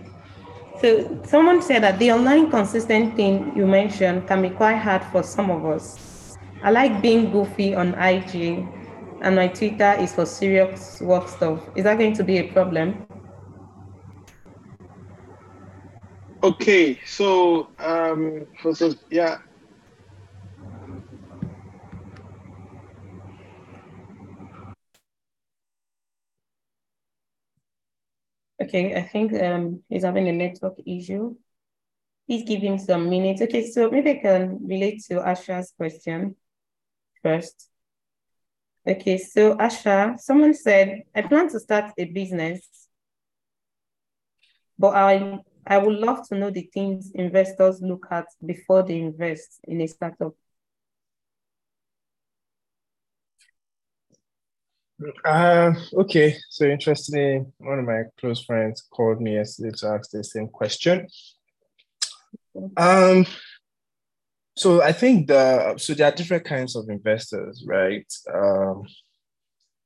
So 0.82 1.22
someone 1.26 1.62
said 1.62 1.84
that 1.84 1.98
the 1.98 2.12
online 2.12 2.50
consistent 2.50 3.16
thing 3.16 3.54
you 3.56 3.66
mentioned 3.66 4.28
can 4.28 4.42
be 4.42 4.50
quite 4.50 4.78
hard 4.78 5.04
for 5.06 5.24
some 5.24 5.50
of 5.50 5.66
us. 5.66 6.36
I 6.62 6.72
like 6.72 7.02
being 7.02 7.32
goofy 7.32 7.74
on 7.74 7.94
IG 7.96 8.68
and 9.22 9.36
my 9.36 9.48
Twitter 9.48 9.96
is 10.00 10.14
for 10.14 10.26
serious 10.26 11.00
work 11.02 11.30
stuff. 11.30 11.62
Is 11.76 11.86
that 11.86 11.98
going 11.98 12.14
to 12.14 12.24
be 12.24 12.40
a 12.40 12.52
problem? 12.52 13.06
Okay, 16.44 17.00
so 17.06 17.70
um, 17.80 18.48
yeah. 19.10 19.38
Okay, 28.72 28.96
I 28.96 29.02
think 29.02 29.34
um, 29.34 29.82
he's 29.90 30.06
having 30.06 30.30
a 30.30 30.32
network 30.32 30.76
issue. 30.88 31.36
Please 32.26 32.44
give 32.48 32.62
him 32.62 32.78
some 32.78 33.10
minutes. 33.10 33.42
Okay, 33.42 33.70
so 33.70 33.92
maybe 33.92 34.12
I 34.12 34.20
can 34.22 34.66
relate 34.66 35.04
to 35.10 35.20
Asher's 35.20 35.74
question 35.76 36.38
first. 37.22 37.68
Okay, 38.88 39.18
so 39.18 39.60
Asher, 39.60 40.16
someone 40.20 40.54
said, 40.54 41.02
I 41.14 41.24
plan 41.24 41.50
to 41.50 41.60
start 41.60 41.92
a 41.98 42.06
business, 42.06 42.66
but 44.80 44.96
I 44.96 45.42
I 45.68 45.78
would 45.78 45.98
love 46.00 46.26
to 46.30 46.36
know 46.36 46.50
the 46.50 46.70
things 46.74 47.12
investors 47.14 47.82
look 47.82 48.08
at 48.10 48.28
before 48.46 48.84
they 48.84 49.02
invest 49.02 49.60
in 49.66 49.82
a 49.82 49.88
startup. 49.88 50.34
Uh, 55.26 55.74
okay, 55.94 56.36
so 56.50 56.66
interestingly, 56.66 57.46
one 57.58 57.80
of 57.80 57.86
my 57.86 58.04
close 58.20 58.44
friends 58.44 58.84
called 58.92 59.22
me 59.22 59.36
yesterday 59.36 59.76
to 59.78 59.88
ask 59.88 60.12
the 60.12 60.24
same 60.24 60.48
question. 60.48 61.08
Um, 62.78 63.26
so 64.56 64.82
I 64.82 64.92
think 64.92 65.28
the 65.28 65.78
so 65.78 65.94
there 65.94 66.08
are 66.08 66.16
different 66.16 66.46
kinds 66.46 66.76
of 66.76 66.90
investors, 66.90 67.64
right? 67.66 68.06
Um, 68.34 68.84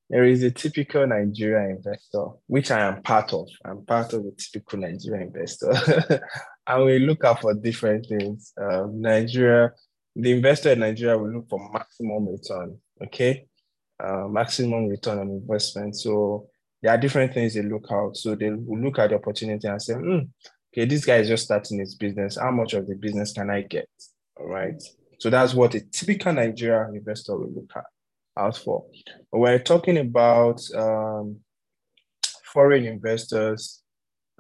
there 0.10 0.26
is 0.26 0.44
a 0.44 0.52
typical 0.52 1.08
Nigerian 1.08 1.78
investor, 1.78 2.26
which 2.48 2.70
I 2.72 2.82
am 2.82 3.02
part 3.02 3.34
of. 3.34 3.48
I'm 3.64 3.86
part 3.86 4.14
of 4.14 4.24
the 4.24 4.34
typical 4.38 4.80
Nigerian 4.80 5.28
investor, 5.34 5.72
and 6.68 6.86
we 6.86 7.00
look 7.00 7.24
out 7.24 7.42
for 7.42 7.54
different 7.54 8.08
things. 8.08 8.54
Um, 8.62 9.02
Nigeria, 9.02 9.72
the 10.16 10.32
investor 10.32 10.72
in 10.72 10.80
Nigeria 10.80 11.18
will 11.18 11.32
look 11.32 11.50
for 11.50 11.72
maximum 11.72 12.28
return. 12.28 12.78
Okay, 13.04 13.48
uh, 14.04 14.28
maximum 14.28 14.88
return 14.88 15.20
on 15.20 15.30
investment. 15.30 15.96
So 15.96 16.48
there 16.82 16.94
are 16.94 16.98
different 16.98 17.34
things 17.34 17.54
they 17.54 17.62
look 17.62 17.88
out. 17.92 18.18
So 18.18 18.36
they 18.36 18.52
will 18.52 18.80
look 18.80 19.00
at 19.00 19.10
the 19.10 19.16
opportunity 19.16 19.68
and 19.68 19.82
say, 19.82 19.94
mm, 19.94 20.28
okay, 20.74 20.86
this 20.86 21.06
guy 21.06 21.18
is 21.18 21.28
just 21.28 21.46
starting 21.46 21.80
his 21.80 21.96
business. 21.96 22.38
How 22.38 22.52
much 22.52 22.74
of 22.74 22.88
the 22.88 22.96
business 22.96 23.32
can 23.32 23.50
I 23.50 23.62
get? 23.62 23.90
All 24.38 24.48
right. 24.48 24.82
So 25.20 25.30
that's 25.30 25.54
what 25.54 25.76
a 25.76 25.82
typical 25.82 26.34
Nigerian 26.34 26.96
investor 26.96 27.38
will 27.38 27.52
look 27.52 27.72
at 27.76 27.86
out 28.38 28.58
for. 28.58 28.86
we're 29.32 29.60
talking 29.60 29.98
about 29.98 30.62
um, 30.76 31.38
foreign 32.54 32.86
investors, 32.86 33.82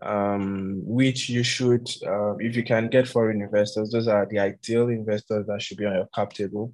um, 0.02 0.82
which 0.86 1.30
you 1.30 1.44
should, 1.44 1.90
uh, 2.06 2.36
if 2.38 2.56
you 2.56 2.64
can 2.64 2.90
get 2.90 3.07
foreign 3.07 3.41
investors, 3.41 3.91
those 3.91 4.07
are 4.07 4.27
the 4.30 4.40
ideal 4.40 4.90
investors 4.90 5.48
that 5.48 5.61
should 5.61 5.77
be 5.77 5.86
on 5.86 5.95
your 5.95 6.10
cap 6.14 6.34
table. 6.34 6.73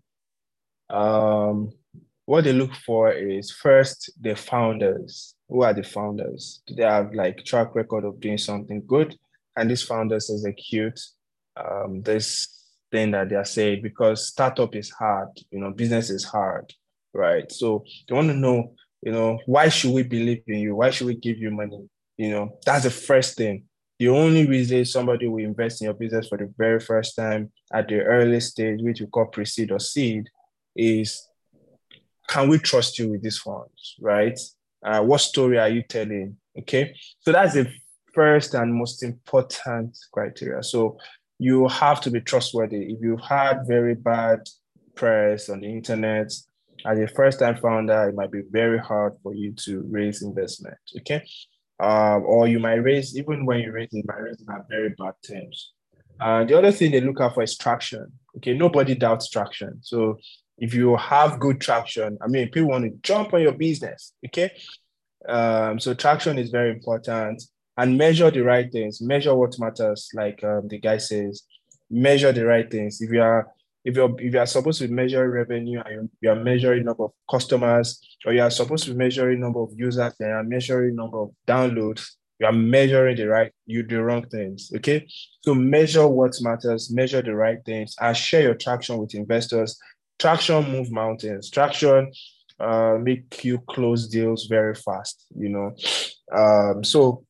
Um, 0.90 1.72
what 2.32 2.46
they 2.46 2.54
look 2.54 2.74
for 2.74 3.12
is 3.12 3.52
first 3.52 4.10
the 4.22 4.34
founders. 4.34 5.36
Who 5.50 5.64
are 5.64 5.74
the 5.74 5.84
founders? 5.84 6.62
Do 6.66 6.76
they 6.76 6.84
have 6.84 7.14
like 7.14 7.44
track 7.44 7.76
record 7.76 8.06
of 8.06 8.22
doing 8.22 8.38
something 8.38 8.84
good? 8.88 9.18
And 9.58 9.70
these 9.70 9.84
founders 9.84 10.32
execute 10.34 10.98
um, 11.58 12.02
this 12.04 12.48
thing 12.90 13.12
that 13.12 13.28
they 13.28 13.36
are 13.36 13.44
saying 13.44 13.82
because 13.82 14.30
startup 14.30 14.74
is 14.78 14.90
hard, 14.92 15.28
you 15.52 15.60
know, 15.60 15.72
business 15.72 16.10
is 16.10 16.24
hard, 16.24 16.74
right? 17.14 17.52
So 17.52 17.84
they 18.08 18.16
want 18.16 18.30
to 18.30 18.34
know, 18.34 18.76
you 19.02 19.12
know, 19.12 19.38
why 19.46 19.68
should 19.68 19.92
we 19.92 20.04
believe 20.04 20.44
in 20.48 20.60
you? 20.60 20.76
Why 20.78 20.90
should 20.90 21.08
we 21.08 21.16
give 21.16 21.38
you 21.38 21.52
money? 21.52 21.90
You 22.16 22.30
know, 22.30 22.60
that's 22.66 22.86
the 22.86 22.92
first 22.92 23.36
thing. 23.36 23.66
The 24.00 24.08
only 24.08 24.48
reason 24.48 24.86
somebody 24.86 25.28
will 25.28 25.44
invest 25.44 25.82
in 25.82 25.86
your 25.86 25.96
business 25.96 26.30
for 26.30 26.38
the 26.38 26.50
very 26.58 26.80
first 26.80 27.14
time 27.14 27.52
at 27.74 27.90
the 27.90 28.04
early 28.04 28.40
stage, 28.40 28.80
which 28.82 29.02
we 29.02 29.08
call 29.08 29.26
pre-seed 29.26 29.70
or 29.70 29.80
seed, 29.80 30.30
is 30.78 31.28
can 32.32 32.48
we 32.48 32.58
trust 32.58 32.98
you 32.98 33.10
with 33.12 33.22
these 33.22 33.38
funds, 33.38 33.96
right? 34.00 34.40
Uh, 34.84 35.02
what 35.02 35.20
story 35.20 35.60
are 35.60 35.70
you 35.70 35.84
telling? 35.84 36.38
Okay, 36.58 36.96
so 37.20 37.32
that's 37.34 37.54
the 37.54 37.70
first 38.14 38.54
and 38.54 38.74
most 38.74 39.04
important 39.04 39.98
criteria. 40.14 40.64
So 40.64 40.98
you 41.40 41.68
have 41.68 42.00
to 42.02 42.10
be 42.10 42.22
trustworthy. 42.22 42.94
If 42.94 43.00
you've 43.02 43.22
had 43.22 43.68
very 43.68 43.96
bad 43.96 44.40
press 44.96 45.50
on 45.50 45.60
the 45.60 45.68
internet, 45.68 46.32
as 46.86 47.00
a 47.00 47.08
first-time 47.08 47.58
founder, 47.58 48.10
it 48.10 48.16
might 48.16 48.32
be 48.32 48.44
very 48.50 48.80
hard 48.80 49.14
for 49.22 49.36
you 49.36 49.54
to 49.66 49.84
raise 49.90 50.22
investment. 50.24 50.78
Okay, 51.00 51.22
um, 51.82 52.24
or 52.26 52.48
you 52.48 52.60
might 52.60 52.76
raise 52.76 53.18
even 53.18 53.46
when 53.46 53.60
you 53.60 53.74
raise 53.74 53.90
you 53.92 54.04
might 54.06 54.22
raise 54.22 54.44
at 54.50 54.70
very 54.70 54.96
bad 54.98 55.14
terms. 55.28 55.74
Uh, 56.22 56.46
the 56.46 56.58
other 56.58 56.72
thing 56.72 56.92
they 56.92 57.02
look 57.02 57.20
out 57.20 57.34
for 57.34 57.44
is 57.44 57.58
traction. 57.58 58.08
Okay, 58.38 58.54
nobody 58.54 58.96
doubts 58.96 59.30
traction. 59.30 59.80
So 59.82 60.18
if 60.62 60.76
you 60.76 60.96
have 60.96 61.40
good 61.40 61.60
traction, 61.60 62.20
I 62.22 62.28
mean, 62.28 62.50
people 62.50 62.70
want 62.70 62.86
to 62.86 62.92
jump 63.02 63.34
on 63.34 63.42
your 63.42 63.54
business, 63.54 64.14
okay? 64.28 64.52
Um, 65.28 65.80
so 65.80 65.96
traction 65.96 66.38
is 66.38 66.52
very 66.52 66.70
important 66.70 67.42
and 67.78 67.98
measure 67.98 68.30
the 68.30 68.44
right 68.44 68.72
things, 68.72 69.02
measure 69.02 69.34
what 69.34 69.60
matters, 69.60 70.10
like 70.14 70.44
um, 70.44 70.68
the 70.68 70.78
guy 70.78 70.98
says, 70.98 71.42
measure 71.90 72.32
the 72.32 72.46
right 72.46 72.70
things. 72.70 73.02
If 73.02 73.12
you 73.12 73.22
are 73.22 73.52
if 73.84 73.96
you're 73.96 74.14
if 74.20 74.34
you 74.36 74.40
are 74.40 74.46
supposed 74.46 74.80
to 74.82 74.88
measure 74.88 75.28
revenue 75.28 75.82
and 75.84 76.08
you 76.22 76.30
are 76.30 76.36
measuring 76.36 76.86
number 76.86 77.06
of 77.06 77.12
customers, 77.30 78.00
or 78.24 78.34
you 78.34 78.44
are 78.44 78.52
supposed 78.52 78.86
to 78.86 78.94
measure 78.94 79.36
number 79.36 79.62
of 79.62 79.72
users, 79.76 80.14
and 80.20 80.30
you 80.30 80.36
are 80.36 80.44
measuring 80.44 80.96
number 80.96 81.22
of 81.22 81.32
downloads, 81.48 82.08
you 82.40 82.46
are 82.46 82.54
measuring 82.54 83.18
the 83.18 83.28
right, 83.28 83.52
you 83.66 83.82
do 83.82 84.02
wrong 84.02 84.28
things. 84.30 84.72
Okay. 84.76 85.08
So 85.42 85.56
measure 85.56 86.08
what 86.08 86.36
matters, 86.42 86.94
measure 86.94 87.24
the 87.24 87.36
right 87.36 87.58
things, 87.66 87.96
and 88.00 88.16
share 88.16 88.44
your 88.44 88.54
traction 88.54 89.00
with 89.00 89.16
investors 89.16 89.80
traction 90.22 90.72
move 90.72 90.92
mountains. 90.92 91.50
Traction 91.50 92.12
uh, 92.60 92.98
make 93.02 93.44
you 93.44 93.58
close 93.68 94.08
deals 94.08 94.46
very 94.46 94.76
fast 94.76 95.26
you 95.36 95.50
know. 95.50 95.76
Um, 96.32 96.84
so 96.84 97.26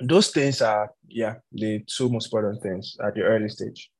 those 0.00 0.30
things 0.30 0.60
are 0.60 0.90
yeah 1.08 1.36
the 1.52 1.84
two 1.86 2.08
most 2.10 2.26
important 2.26 2.62
things 2.62 2.96
at 3.04 3.14
the 3.14 3.22
early 3.22 3.48
stage. 3.48 3.90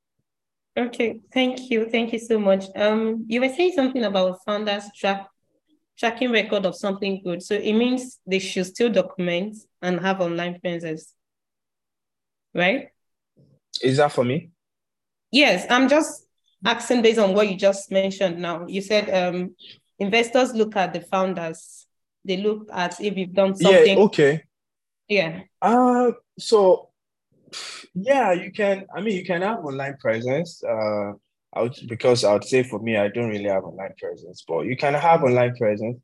Okay 0.77 1.21
thank 1.33 1.71
you. 1.71 1.89
Thank 1.89 2.13
you 2.13 2.19
so 2.19 2.39
much. 2.39 2.65
Um 2.75 3.25
you 3.29 3.41
were 3.41 3.49
saying 3.49 3.73
something 3.73 4.05
about 4.05 4.39
founders 4.45 4.85
track 4.97 5.29
tracking 5.97 6.31
record 6.31 6.67
of 6.67 6.77
something 6.77 7.21
good. 7.25 7.43
So 7.43 7.55
it 7.55 7.73
means 7.73 8.19
they 8.27 8.39
should 8.39 8.67
still 8.67 8.91
document 8.91 9.57
and 9.81 10.01
have 10.01 10.21
online 10.21 10.61
presence 10.61 11.15
right? 12.55 12.89
Is 13.83 13.99
that 13.99 14.13
for 14.13 14.25
me? 14.25 14.51
Yes 15.31 15.67
i'm 15.71 15.89
just 15.89 16.28
asking 16.65 17.03
based 17.03 17.19
on 17.19 17.35
what 17.35 17.49
you 17.49 17.57
just 17.57 17.91
mentioned 17.91 18.39
now. 18.39 18.67
You 18.67 18.81
said 18.83 19.11
um, 19.11 19.55
investors 19.99 20.55
look 20.55 20.77
at 20.77 20.93
the 20.93 21.01
founders. 21.01 21.87
They 22.25 22.37
look 22.37 22.69
at 22.73 23.01
if 23.01 23.17
you've 23.17 23.33
done 23.33 23.55
something. 23.55 23.97
Yeah, 23.99 24.05
okay. 24.05 24.43
Yeah. 25.09 25.41
Uh 25.63 26.13
so 26.39 26.91
yeah, 27.95 28.33
you 28.33 28.53
can 28.53 28.87
I 28.95 29.01
mean 29.01 29.17
you 29.17 29.25
can 29.25 29.43
have 29.43 29.65
online 29.65 29.97
presence. 29.99 30.63
Uh 30.63 31.13
I 31.55 31.63
would, 31.63 31.77
because 31.89 32.25
I 32.25 32.35
would 32.35 32.45
say 32.45 32.63
for 32.63 32.79
me, 32.79 32.97
I 32.97 33.09
don't 33.09 33.31
really 33.31 33.49
have 33.49 33.65
online 33.65 33.95
presence, 33.99 34.45
but 34.47 34.67
you 34.67 34.77
can 34.77 34.93
have 34.93 35.23
online 35.23 35.57
presence, 35.57 35.99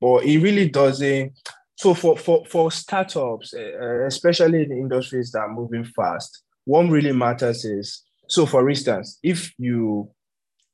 but 0.00 0.24
it 0.24 0.38
really 0.40 0.68
doesn't. 0.68 1.32
So 1.76 1.94
for 1.94 2.18
for 2.18 2.44
for 2.44 2.70
startups, 2.70 3.54
uh, 3.54 4.04
especially 4.04 4.64
in 4.64 4.72
industries 4.72 5.30
that 5.32 5.40
are 5.40 5.52
moving 5.52 5.84
fast, 5.84 6.42
what 6.66 6.90
really 6.90 7.12
matters 7.12 7.64
is 7.64 8.04
so, 8.30 8.46
for 8.46 8.70
instance, 8.70 9.18
if 9.24 9.52
you 9.58 10.08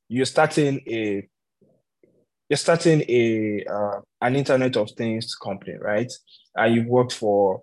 you're 0.08 0.26
starting 0.26 0.80
a 0.86 1.26
you're 2.50 2.56
starting 2.58 3.02
a 3.08 3.64
uh, 3.64 4.00
an 4.20 4.36
Internet 4.36 4.76
of 4.76 4.90
Things 4.90 5.34
company, 5.34 5.78
right? 5.80 6.12
And 6.54 6.74
you've 6.74 6.86
worked 6.86 7.14
for 7.14 7.62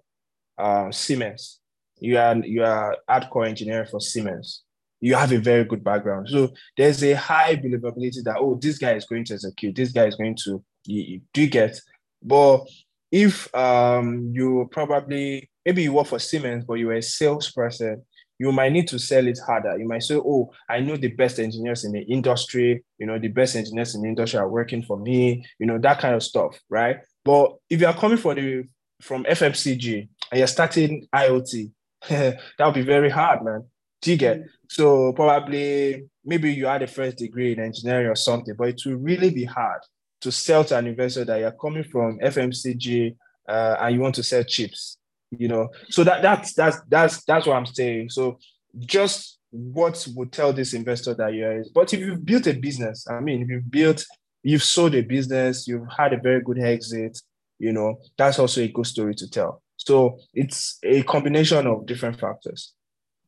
uh, 0.58 0.92
Siemens. 0.92 1.60
You 2.00 2.18
are 2.18 2.36
you 2.38 2.64
are 2.64 2.98
hardcore 3.08 3.48
engineer 3.48 3.86
for 3.86 4.02
Siemens. 4.02 4.64
You 5.00 5.14
have 5.14 5.32
a 5.32 5.38
very 5.38 5.64
good 5.64 5.84
background, 5.84 6.28
so 6.28 6.52
there's 6.76 7.04
a 7.04 7.14
high 7.14 7.56
believability 7.56 8.24
that 8.24 8.38
oh, 8.40 8.58
this 8.60 8.80
guy 8.80 8.94
is 8.94 9.06
going 9.06 9.26
to 9.26 9.36
execute. 9.36 9.76
This 9.76 9.92
guy 9.92 10.08
is 10.08 10.16
going 10.16 10.36
to 10.46 10.64
you, 10.86 11.22
do 11.36 11.42
you 11.42 11.50
get? 11.50 11.80
But 12.24 12.66
if 13.12 13.54
um 13.54 14.32
you 14.34 14.68
probably 14.72 15.52
maybe 15.64 15.84
you 15.84 15.94
work 15.94 16.08
for 16.08 16.18
Siemens, 16.18 16.66
but 16.66 16.76
you 16.76 16.88
were 16.88 16.94
a 16.94 17.02
salesperson 17.04 18.04
you 18.44 18.52
might 18.52 18.74
need 18.74 18.90
to 18.90 19.00
sell 19.00 19.26
it 19.26 19.40
harder. 19.46 19.78
You 19.78 19.88
might 19.88 20.04
say, 20.04 20.16
oh, 20.16 20.52
I 20.68 20.82
know 20.82 20.98
the 20.98 21.08
best 21.08 21.40
engineers 21.40 21.86
in 21.86 21.94
the 21.94 22.02
industry, 22.02 22.84
you 22.98 23.06
know, 23.06 23.18
the 23.18 23.30
best 23.30 23.56
engineers 23.56 23.96
in 23.96 24.02
the 24.02 24.10
industry 24.10 24.38
are 24.38 24.50
working 24.50 24.84
for 24.84 25.00
me, 25.00 25.46
you 25.60 25.66
know, 25.66 25.80
that 25.80 26.00
kind 26.00 26.14
of 26.14 26.22
stuff, 26.22 26.60
right? 26.70 26.98
But 27.24 27.56
if 27.70 27.80
you 27.80 27.88
are 27.88 27.94
coming 27.96 28.18
for 28.18 28.36
the 28.36 28.66
from 29.02 29.24
FMCG 29.24 30.10
and 30.30 30.38
you're 30.38 30.48
starting 30.48 31.08
IoT, 31.16 31.72
that 32.10 32.40
would 32.60 32.74
be 32.74 32.82
very 32.82 33.10
hard, 33.10 33.46
man. 33.46 33.64
Do 34.02 34.12
you 34.12 34.18
get? 34.18 34.42
Mm. 34.42 34.46
So 34.68 35.14
probably 35.14 36.04
maybe 36.26 36.54
you 36.54 36.66
had 36.66 36.84
a 36.84 36.88
first 36.88 37.20
degree 37.20 37.54
in 37.54 37.62
engineering 37.62 38.08
or 38.08 38.16
something, 38.16 38.56
but 38.58 38.68
it 38.68 38.82
will 38.86 38.96
really 38.96 39.30
be 39.30 39.46
hard 39.46 39.80
to 40.20 40.34
sell 40.34 40.66
to 40.66 40.78
an 40.78 40.88
investor 40.88 41.24
that 41.24 41.40
you're 41.40 41.52
coming 41.52 41.86
from 41.86 42.20
FMCG 42.20 43.16
uh, 43.48 43.78
and 43.80 43.96
you 43.96 44.02
want 44.02 44.16
to 44.16 44.24
sell 44.24 44.44
chips. 44.44 44.98
You 45.38 45.48
know, 45.48 45.70
so 45.90 46.04
that 46.04 46.22
that's 46.22 46.54
that's 46.54 46.78
that's 46.90 47.24
that's 47.26 47.48
what 47.48 47.58
I'm 47.58 47.66
saying. 47.66 48.10
So 48.10 48.40
just 48.80 49.40
what 49.52 50.06
would 50.16 50.32
tell 50.32 50.52
this 50.52 50.74
investor 50.74 51.14
that 51.14 51.34
you're 51.34 51.64
but 51.76 51.94
if 51.94 52.00
you've 52.00 52.26
built 52.26 52.48
a 52.48 52.54
business, 52.54 53.06
I 53.08 53.20
mean, 53.20 53.44
if 53.44 53.50
you've 53.50 53.70
built, 53.70 54.04
you've 54.42 54.64
sold 54.64 54.96
a 54.96 55.02
business, 55.02 55.68
you've 55.68 55.88
had 55.96 56.14
a 56.14 56.18
very 56.18 56.42
good 56.42 56.60
exit, 56.60 57.20
you 57.60 57.72
know, 57.72 58.00
that's 58.18 58.40
also 58.40 58.62
a 58.62 58.68
good 58.68 58.88
story 58.88 59.16
to 59.16 59.30
tell. 59.30 59.62
So 59.78 60.20
it's 60.34 60.80
a 60.84 61.04
combination 61.04 61.68
of 61.68 61.86
different 61.86 62.20
factors. 62.20 62.74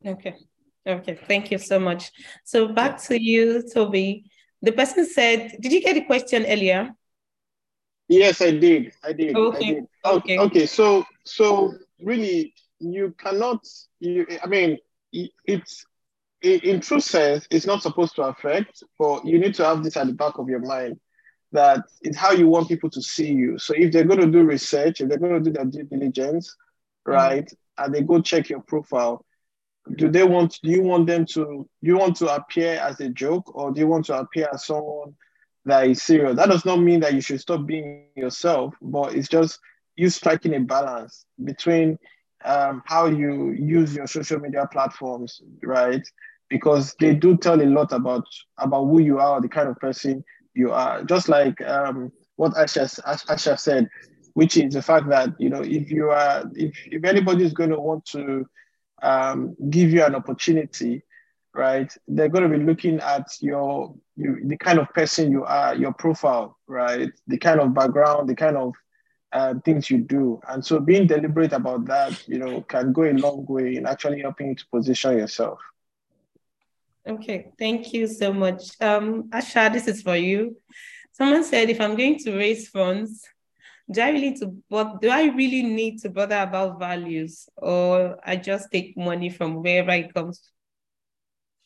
Okay. 0.06 0.36
Okay. 0.88 1.18
Thank 1.28 1.52
you 1.52 1.58
so 1.58 1.80
much. 1.80 2.12
So 2.44 2.68
back 2.68 3.02
to 3.04 3.22
you, 3.22 3.64
Tobi. 3.74 4.24
The 4.62 4.72
person 4.72 5.06
said, 5.06 5.56
did 5.60 5.72
you 5.72 5.82
get 5.82 5.98
a 5.98 6.02
question 6.02 6.46
earlier? 6.46 6.92
Yes, 8.08 8.42
I 8.42 8.52
did. 8.52 8.94
I 9.04 9.14
did. 9.14 9.36
Okay. 9.36 9.68
I 9.68 9.74
did. 9.74 9.86
Okay. 10.06 10.40
Okay. 10.40 10.66
So, 10.66 11.06
so 11.24 11.74
really, 12.02 12.54
you 12.80 13.16
cannot. 13.18 13.66
You, 14.00 14.26
I 14.44 14.48
mean, 14.48 14.78
it's 15.12 15.86
in 16.42 16.80
true 16.80 17.00
sense, 17.00 17.48
it's 17.50 17.66
not 17.66 17.82
supposed 17.82 18.16
to 18.16 18.24
affect, 18.24 18.84
but 19.00 19.26
you 19.26 19.40
need 19.40 19.56
to 19.56 19.66
have 19.66 19.84
this 19.84 19.98
at 19.98 20.08
the 20.08 20.14
back 20.14 20.38
of 20.38 20.50
your 20.50 20.60
mind 20.60 21.00
that 21.52 21.86
it's 22.02 22.18
how 22.18 22.32
you 22.32 22.48
want 22.48 22.68
people 22.68 22.90
to 22.90 23.02
see 23.02 23.32
you. 23.32 23.58
So 23.58 23.74
if 23.76 23.92
they're 23.92 24.04
going 24.04 24.20
to 24.20 24.32
do 24.32 24.44
research, 24.44 25.02
if 25.02 25.10
they're 25.10 25.18
going 25.18 25.42
to 25.44 25.50
do 25.50 25.52
their 25.52 25.66
due 25.66 25.84
diligence, 25.84 26.56
mm-hmm. 27.08 27.14
right, 27.14 27.54
and 27.78 27.94
they 27.94 28.02
go 28.02 28.22
check 28.22 28.50
your 28.50 28.62
profile, 28.62 29.26
do 29.96 30.10
they 30.10 30.24
want 30.24 30.60
do 30.64 30.72
you 30.72 30.82
want 30.82 31.06
them 31.06 31.26
to 31.26 31.44
do 31.44 31.68
you 31.82 31.98
want 31.98 32.16
to 32.16 32.34
appear 32.34 32.80
as 32.80 33.00
a 33.02 33.10
joke 33.10 33.56
or 33.56 33.72
do 33.72 33.80
you 33.80 33.88
want 33.88 34.06
to 34.06 34.18
appear 34.18 34.50
as 34.52 34.66
someone 34.66 35.14
that 35.66 35.88
is 35.88 36.02
serious 36.02 36.36
that 36.36 36.50
does 36.50 36.66
not 36.66 36.80
mean 36.80 37.00
that 37.00 37.14
you 37.14 37.22
should 37.22 37.40
stop 37.40 37.66
being 37.68 38.06
yourself 38.16 38.74
but 38.82 39.14
it's 39.14 39.28
just 39.28 39.60
you 39.96 40.10
striking 40.10 40.56
a 40.56 40.60
balance 40.60 41.26
between 41.44 41.98
um, 42.44 42.82
how 42.86 43.06
you 43.08 43.52
use 43.52 43.96
your 43.96 44.08
social 44.08 44.40
media 44.40 44.68
platforms 44.72 45.42
right 45.64 46.08
because 46.50 46.96
they 47.00 47.14
do 47.14 47.36
tell 47.38 47.62
a 47.62 47.66
lot 47.66 47.92
about 47.92 48.26
about 48.60 48.86
who 48.86 49.00
you 49.00 49.20
are 49.20 49.42
the 49.42 49.50
kind 49.50 49.68
of 49.70 49.78
person 49.80 50.24
you 50.54 50.72
are 50.72 51.04
just 51.04 51.28
like 51.28 51.60
um, 51.62 52.12
what 52.36 52.56
asher, 52.58 52.88
asher 53.06 53.58
said 53.58 53.90
which 54.34 54.58
is 54.58 54.74
the 54.74 54.82
fact 54.82 55.10
that 55.10 55.30
you 55.40 55.50
know 55.50 55.62
if 55.62 55.90
you 55.90 56.10
are 56.10 56.44
if, 56.54 56.78
if 56.88 57.04
anybody 57.04 57.44
is 57.44 57.54
going 57.54 57.70
to 57.70 57.80
want 57.80 58.06
to 58.06 58.46
um, 59.02 59.56
give 59.70 59.92
you 59.92 60.04
an 60.04 60.16
opportunity, 60.16 61.04
right? 61.54 61.92
They're 62.08 62.30
going 62.30 62.50
to 62.50 62.58
be 62.58 62.64
looking 62.64 63.00
at 63.00 63.28
your 63.42 63.96
you, 64.16 64.42
the 64.46 64.58
kind 64.58 64.80
of 64.80 64.90
person 64.94 65.32
you 65.32 65.44
are, 65.44 65.76
your 65.76 65.94
profile, 65.94 66.58
right? 66.68 67.10
The 67.28 67.38
kind 67.38 67.60
of 67.60 67.74
background, 67.74 68.30
the 68.30 68.36
kind 68.36 68.58
of 68.58 68.74
uh, 69.36 69.54
things 69.66 69.90
you 69.90 69.98
do, 69.98 70.40
and 70.48 70.66
so 70.66 70.80
being 70.80 71.06
deliberate 71.06 71.52
about 71.52 71.86
that, 71.86 72.26
you 72.26 72.40
know, 72.40 72.62
can 72.62 72.94
go 72.94 73.04
a 73.04 73.12
long 73.12 73.46
way 73.46 73.76
in 73.76 73.86
actually 73.86 74.22
helping 74.22 74.48
you 74.48 74.56
to 74.56 74.66
position 74.72 75.18
yourself. 75.18 75.60
Okay, 77.06 77.52
thank 77.60 77.94
you 77.94 78.08
so 78.08 78.32
much. 78.32 78.62
Um, 78.80 79.30
Asher, 79.34 79.70
this 79.70 79.88
is 79.90 80.02
for 80.02 80.16
you. 80.16 80.58
Someone 81.12 81.44
said 81.44 81.70
if 81.70 81.82
I'm 81.82 81.98
going 81.98 82.18
to 82.20 82.38
raise 82.38 82.70
funds, 82.70 83.28
do 83.92 84.02
I 84.02 84.10
really 84.12 84.38
to 84.38 84.56
but 84.70 85.02
do 85.02 85.10
I 85.10 85.26
really 85.26 85.64
need 85.64 86.00
to 86.02 86.10
bother 86.10 86.42
about 86.42 86.80
values 86.80 87.48
or 87.58 88.18
I 88.24 88.38
just 88.38 88.72
take 88.72 88.98
money 88.98 89.30
from 89.30 89.62
wherever 89.62 89.92
it 89.92 90.14
comes? 90.14 90.42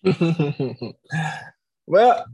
well, 1.85 2.25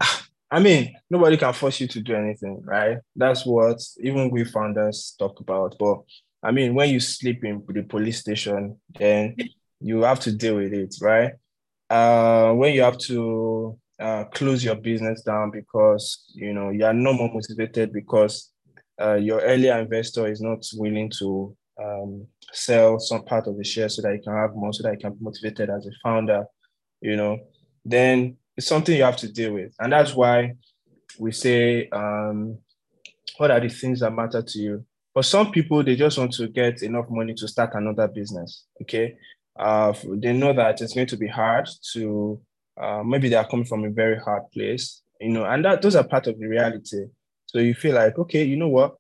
I 0.56 0.60
mean, 0.60 0.96
nobody 1.10 1.36
can 1.36 1.52
force 1.52 1.82
you 1.82 1.88
to 1.90 2.00
do 2.00 2.16
anything, 2.16 2.62
right? 2.64 3.00
That's 3.14 3.46
what 3.46 3.78
even 4.00 4.32
we 4.32 4.46
founders 4.46 5.14
talk 5.20 5.42
about. 5.42 5.76
But 5.78 5.98
I 6.42 6.52
mean, 6.52 6.74
when 6.74 6.92
you 6.92 7.02
sleep 7.02 7.44
in 7.44 7.62
the 7.68 7.84
police 7.84 8.22
station, 8.22 8.80
then 8.98 9.36
you 9.82 10.04
have 10.04 10.22
to 10.22 10.32
deal 10.32 10.56
with 10.56 10.72
it, 10.72 10.96
right? 11.02 11.34
Uh, 11.90 12.54
when 12.54 12.74
you 12.74 12.84
have 12.84 12.98
to 13.00 13.78
uh, 14.00 14.24
close 14.34 14.64
your 14.64 14.76
business 14.76 15.24
down 15.24 15.52
because 15.52 16.24
you 16.34 16.54
know 16.54 16.70
you 16.70 16.86
are 16.86 16.94
no 16.94 17.12
more 17.12 17.34
motivated 17.34 17.92
because 17.92 18.54
uh, 19.02 19.16
your 19.16 19.42
earlier 19.42 19.78
investor 19.78 20.26
is 20.26 20.40
not 20.40 20.66
willing 20.76 21.12
to 21.20 21.54
um, 21.84 22.26
sell 22.54 22.98
some 22.98 23.26
part 23.26 23.48
of 23.48 23.58
the 23.58 23.64
share 23.66 23.90
so 23.90 24.02
that 24.04 24.14
you 24.14 24.22
can 24.24 24.38
have 24.38 24.56
more, 24.56 24.72
so 24.72 24.84
that 24.84 24.94
you 24.94 25.00
can 25.00 25.12
be 25.12 25.20
motivated 25.22 25.70
as 25.70 25.86
a 25.86 25.92
founder, 26.02 26.46
you 27.02 27.18
know, 27.18 27.40
then 27.84 28.38
it's 28.58 28.68
something 28.68 28.96
you 28.96 29.04
have 29.04 29.18
to 29.18 29.32
deal 29.32 29.54
with. 29.54 29.74
And 29.80 29.92
that's 29.92 30.14
why 30.14 30.54
we 31.20 31.32
say, 31.32 31.90
um, 31.90 32.58
what 33.38 33.52
are 33.52 33.60
the 33.60 33.70
things 33.70 34.00
that 34.00 34.12
matter 34.12 34.42
to 34.42 34.60
you? 34.60 34.86
For 35.14 35.24
some 35.24 35.52
people, 35.52 35.84
they 35.84 35.96
just 35.96 36.18
want 36.18 36.34
to 36.34 36.48
get 36.48 36.82
enough 36.82 37.06
money 37.10 37.34
to 37.36 37.48
start 37.48 37.72
another 37.74 38.08
business. 38.08 38.66
Okay. 38.82 39.18
Uh, 39.58 39.94
they 40.18 40.34
know 40.34 40.54
that 40.54 40.82
it's 40.82 40.94
going 40.94 41.08
to 41.08 41.18
be 41.18 41.28
hard 41.28 41.70
to, 41.94 42.42
uh, 42.80 43.02
maybe 43.04 43.30
they 43.30 43.36
are 43.36 43.48
coming 43.48 43.66
from 43.66 43.86
a 43.86 43.90
very 43.90 44.20
hard 44.20 44.44
place, 44.52 45.02
you 45.22 45.30
know, 45.30 45.46
and 45.46 45.64
that 45.64 45.82
those 45.82 45.96
are 45.96 46.04
part 46.04 46.28
of 46.28 46.38
the 46.38 46.46
reality. 46.46 47.06
So 47.46 47.60
you 47.60 47.74
feel 47.74 47.96
like, 47.96 48.18
okay, 48.20 48.44
you 48.44 48.58
know 48.58 48.68
what? 48.68 48.96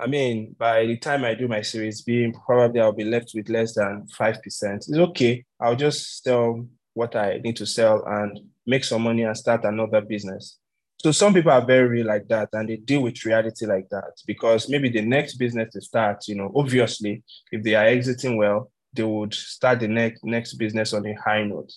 I 0.00 0.06
mean, 0.06 0.56
by 0.58 0.86
the 0.86 0.96
time 0.96 1.24
I 1.24 1.34
do 1.34 1.46
my 1.46 1.62
series 1.62 2.02
B, 2.02 2.32
probably 2.46 2.80
I'll 2.80 2.92
be 2.92 3.04
left 3.04 3.32
with 3.34 3.48
less 3.48 3.74
than 3.74 4.06
5%. 4.18 4.76
It's 4.76 4.92
okay. 4.92 5.44
I'll 5.60 5.76
just 5.76 6.22
sell 6.24 6.66
what 6.94 7.14
I 7.14 7.38
need 7.44 7.56
to 7.56 7.66
sell 7.66 8.02
and 8.06 8.40
make 8.66 8.84
some 8.84 9.02
money 9.02 9.22
and 9.22 9.36
start 9.36 9.64
another 9.64 10.00
business. 10.00 10.58
So 11.02 11.12
some 11.12 11.32
people 11.32 11.50
are 11.50 11.64
very 11.64 11.88
real 11.88 12.06
like 12.06 12.28
that 12.28 12.50
and 12.52 12.68
they 12.68 12.76
deal 12.76 13.02
with 13.02 13.24
reality 13.24 13.64
like 13.64 13.88
that 13.90 14.12
because 14.26 14.68
maybe 14.68 14.90
the 14.90 15.00
next 15.00 15.36
business 15.36 15.72
to 15.72 15.80
start, 15.80 16.28
you 16.28 16.34
know, 16.34 16.52
obviously, 16.54 17.22
if 17.50 17.62
they 17.62 17.74
are 17.74 17.86
exiting 17.86 18.36
well, 18.36 18.70
they 18.92 19.02
would 19.02 19.32
start 19.32 19.80
the 19.80 19.88
next 19.88 20.22
next 20.24 20.54
business 20.54 20.92
on 20.92 21.06
a 21.06 21.14
high 21.14 21.42
note. 21.42 21.72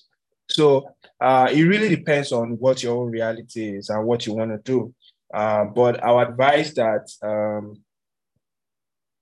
So 0.50 0.90
uh, 1.22 1.50
it 1.52 1.64
really 1.64 1.90
depends 1.90 2.32
on 2.32 2.58
what 2.60 2.84
your 2.84 2.98
own 2.98 3.12
reality 3.12 3.78
is 3.78 3.90
and 3.90 4.06
what 4.06 4.26
you 4.26 4.34
want 4.34 4.52
to 4.52 4.58
do. 4.58 4.94
Uh, 5.34 5.66
but 5.66 6.04
I 6.04 6.12
would 6.12 6.30
advise 6.30 6.74
that, 6.76 7.10
um, 7.24 7.82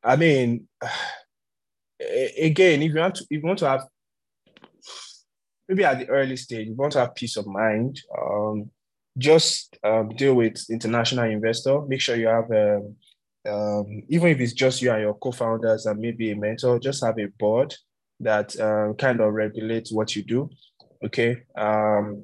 I 0.04 0.16
mean, 0.16 0.68
again, 2.38 2.82
if 2.82 2.94
you 2.94 3.00
want 3.00 3.16
to, 3.16 3.24
if 3.30 3.42
you 3.42 3.48
want 3.48 3.60
to 3.60 3.70
have, 3.70 3.86
maybe 5.68 5.84
at 5.84 6.00
the 6.00 6.10
early 6.10 6.38
stage, 6.38 6.68
you 6.68 6.76
want 6.76 6.94
to 6.94 7.00
have 7.00 7.16
peace 7.16 7.38
of 7.38 7.48
mind, 7.48 8.00
um, 8.20 8.70
just 9.18 9.78
um, 9.84 10.10
deal 10.10 10.36
with 10.36 10.64
international 10.70 11.30
investor. 11.30 11.82
Make 11.82 12.02
sure 12.02 12.16
you 12.16 12.28
have, 12.28 12.50
um, 12.52 12.96
um, 13.48 14.04
even 14.10 14.30
if 14.30 14.40
it's 14.40 14.54
just 14.54 14.82
you 14.82 14.92
and 14.92 15.02
your 15.02 15.16
co-founders 15.16 15.86
and 15.86 16.00
maybe 16.00 16.32
a 16.32 16.36
mentor, 16.36 16.80
just 16.80 17.04
have 17.04 17.20
a 17.20 17.28
board 17.40 17.76
that 18.20 18.58
uh, 18.60 18.94
kind 18.94 19.20
of 19.20 19.34
regulates 19.34 19.92
what 19.92 20.16
you 20.16 20.24
do. 20.24 20.50
Okay. 21.04 21.44
Um, 21.58 22.24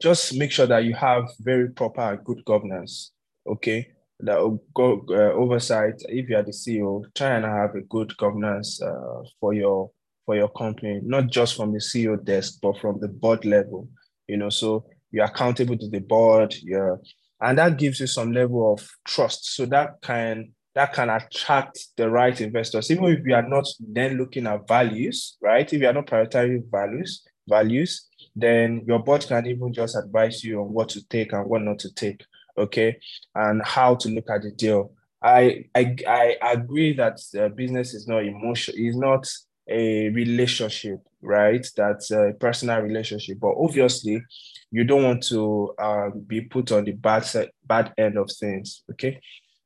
just 0.00 0.34
make 0.34 0.50
sure 0.50 0.66
that 0.66 0.84
you 0.84 0.94
have 0.94 1.24
very 1.40 1.70
proper 1.70 2.20
good 2.22 2.44
governance. 2.44 3.12
Okay, 3.46 3.88
that 4.20 4.38
go 4.74 5.04
uh, 5.10 5.32
oversight. 5.32 6.02
If 6.08 6.28
you 6.28 6.36
are 6.36 6.42
the 6.42 6.50
CEO, 6.50 7.04
try 7.14 7.36
and 7.36 7.44
have 7.44 7.74
a 7.74 7.82
good 7.82 8.16
governance 8.16 8.80
uh, 8.82 9.22
for 9.40 9.54
your 9.54 9.90
for 10.26 10.36
your 10.36 10.48
company, 10.48 11.00
not 11.02 11.28
just 11.28 11.56
from 11.56 11.72
the 11.72 11.78
CEO 11.78 12.22
desk, 12.22 12.58
but 12.62 12.78
from 12.78 12.98
the 13.00 13.08
board 13.08 13.44
level. 13.44 13.88
You 14.26 14.38
know, 14.38 14.50
so 14.50 14.86
you're 15.10 15.24
accountable 15.24 15.76
to 15.78 15.88
the 15.88 16.00
board. 16.00 16.54
Yeah, 16.62 16.96
and 17.40 17.58
that 17.58 17.78
gives 17.78 18.00
you 18.00 18.06
some 18.06 18.32
level 18.32 18.72
of 18.72 18.88
trust. 19.06 19.54
So 19.54 19.66
that 19.66 20.00
can 20.02 20.52
that 20.74 20.92
can 20.92 21.08
attract 21.08 21.78
the 21.96 22.10
right 22.10 22.40
investors, 22.40 22.90
even 22.90 23.04
if 23.04 23.24
you 23.24 23.34
are 23.34 23.48
not 23.48 23.66
then 23.80 24.16
looking 24.18 24.46
at 24.46 24.66
values, 24.66 25.36
right? 25.40 25.72
If 25.72 25.80
you 25.80 25.86
are 25.86 25.92
not 25.92 26.06
prioritizing 26.06 26.68
values, 26.70 27.22
values, 27.48 28.08
then 28.34 28.82
your 28.86 28.98
board 28.98 29.24
can 29.26 29.46
even 29.46 29.72
just 29.72 29.96
advise 29.96 30.42
you 30.42 30.60
on 30.60 30.72
what 30.72 30.88
to 30.90 31.06
take 31.08 31.32
and 31.32 31.46
what 31.48 31.62
not 31.62 31.78
to 31.80 31.94
take, 31.94 32.24
okay, 32.58 32.98
and 33.34 33.62
how 33.64 33.94
to 33.94 34.08
look 34.08 34.28
at 34.30 34.42
the 34.42 34.50
deal. 34.50 34.92
I 35.22 35.66
I, 35.74 35.96
I 36.08 36.52
agree 36.52 36.94
that 36.94 37.20
uh, 37.38 37.48
business 37.48 37.94
is 37.94 38.08
not 38.08 38.24
emotion, 38.24 38.74
is 38.76 38.96
not 38.96 39.28
a 39.68 40.10
relationship, 40.10 41.00
right? 41.22 41.66
That's 41.76 42.10
a 42.10 42.32
personal 42.38 42.80
relationship, 42.80 43.38
but 43.40 43.54
obviously, 43.58 44.22
you 44.70 44.84
don't 44.84 45.04
want 45.04 45.22
to 45.24 45.74
uh, 45.78 46.10
be 46.26 46.42
put 46.42 46.72
on 46.72 46.84
the 46.84 46.92
bad 46.92 47.24
side, 47.24 47.50
bad 47.64 47.92
end 47.96 48.18
of 48.18 48.30
things, 48.30 48.82
okay? 48.92 49.20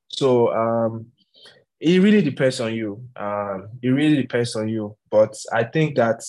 So 0.08 0.52
um, 0.52 1.06
it 1.80 2.02
really 2.02 2.22
depends 2.22 2.60
on 2.60 2.74
you. 2.74 3.04
Um, 3.16 3.68
it 3.82 3.88
really 3.88 4.16
depends 4.16 4.54
on 4.56 4.68
you, 4.68 4.96
but 5.10 5.34
I 5.52 5.64
think 5.64 5.96
that 5.96 6.22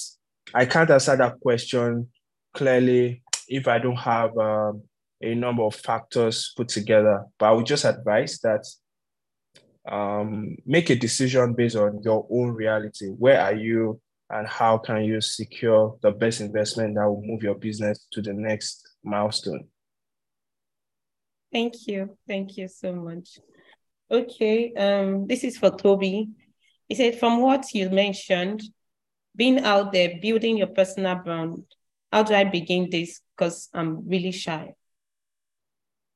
I 0.54 0.66
can't 0.66 0.90
answer 0.90 1.16
that 1.16 1.40
question 1.40 2.08
clearly 2.54 3.22
if 3.48 3.68
I 3.68 3.80
don't 3.80 3.96
have 3.98 4.38
um, 4.38 4.84
a 5.22 5.36
number 5.36 5.64
of 5.64 5.76
factors 5.76 6.54
put 6.56 6.70
together. 6.70 7.26
But 7.38 7.46
I 7.48 7.52
would 7.52 7.66
just 7.66 7.86
advise 7.86 8.40
that 8.40 8.66
um, 9.90 10.56
make 10.66 10.90
a 10.90 10.96
decision 10.96 11.54
based 11.54 11.76
on 11.76 12.02
your 12.04 12.28
own 12.32 12.52
reality. 12.52 13.08
Where 13.08 13.42
are 13.42 13.56
you, 13.56 14.00
and 14.30 14.48
how 14.48 14.78
can 14.78 15.04
you 15.04 15.22
secure 15.22 15.98
the 16.02 16.12
best 16.12 16.42
investment 16.42 16.96
that 16.96 17.06
will 17.08 17.22
move 17.24 17.44
your 17.44 17.56
business 17.56 18.08
to 18.12 18.22
the 18.22 18.34
next 18.34 18.88
milestone? 19.04 19.68
Thank 21.52 21.88
you. 21.88 22.18
Thank 22.28 22.58
you 22.58 22.68
so 22.68 22.94
much. 22.94 23.40
Okay, 24.12 24.74
um, 24.74 25.28
this 25.28 25.44
is 25.44 25.58
for 25.58 25.72
Tobi. 25.72 26.30
He 26.88 26.96
said, 26.96 27.20
from 27.20 27.42
what 27.42 27.74
you 27.74 27.90
mentioned, 27.90 28.64
being 29.36 29.60
out 29.60 29.94
there, 29.94 30.20
building 30.22 30.58
your 30.58 30.68
personal 30.68 31.16
brand, 31.16 31.64
how 32.12 32.24
do 32.24 32.34
I 32.34 32.44
begin 32.44 32.90
this? 32.90 33.22
Because 33.36 33.70
I'm 33.74 34.08
really 34.08 34.32
shy. 34.32 34.74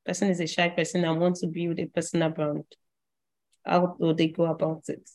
Person 0.04 0.30
is 0.30 0.40
a 0.40 0.46
shy 0.46 0.68
person 0.68 1.04
I 1.04 1.12
want 1.12 1.36
to 1.36 1.46
build 1.46 1.78
a 1.78 1.86
personal 1.86 2.30
brand. 2.30 2.64
How 3.64 3.96
do 4.00 4.12
they 4.14 4.28
go 4.28 4.44
about 4.46 4.84
it? 4.88 5.08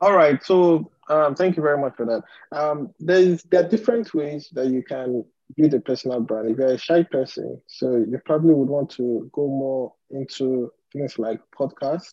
All 0.00 0.12
right. 0.12 0.42
So 0.42 0.90
um, 1.08 1.34
thank 1.34 1.56
you 1.56 1.62
very 1.62 1.78
much 1.78 1.96
for 1.96 2.06
that. 2.06 2.22
Um, 2.56 2.90
there's 2.98 3.42
there 3.44 3.64
are 3.64 3.68
different 3.68 4.12
ways 4.14 4.48
that 4.52 4.66
you 4.66 4.82
can 4.82 5.24
build 5.56 5.74
a 5.74 5.80
personal 5.80 6.20
brand. 6.20 6.50
If 6.50 6.58
you're 6.58 6.72
a 6.74 6.78
shy 6.78 7.02
person, 7.04 7.60
so 7.66 7.96
you 7.96 8.18
probably 8.24 8.54
would 8.54 8.68
want 8.68 8.90
to 8.92 9.30
go 9.32 9.46
more 9.46 9.92
into 10.10 10.70
things 10.92 11.18
like 11.18 11.40
podcast 11.58 12.12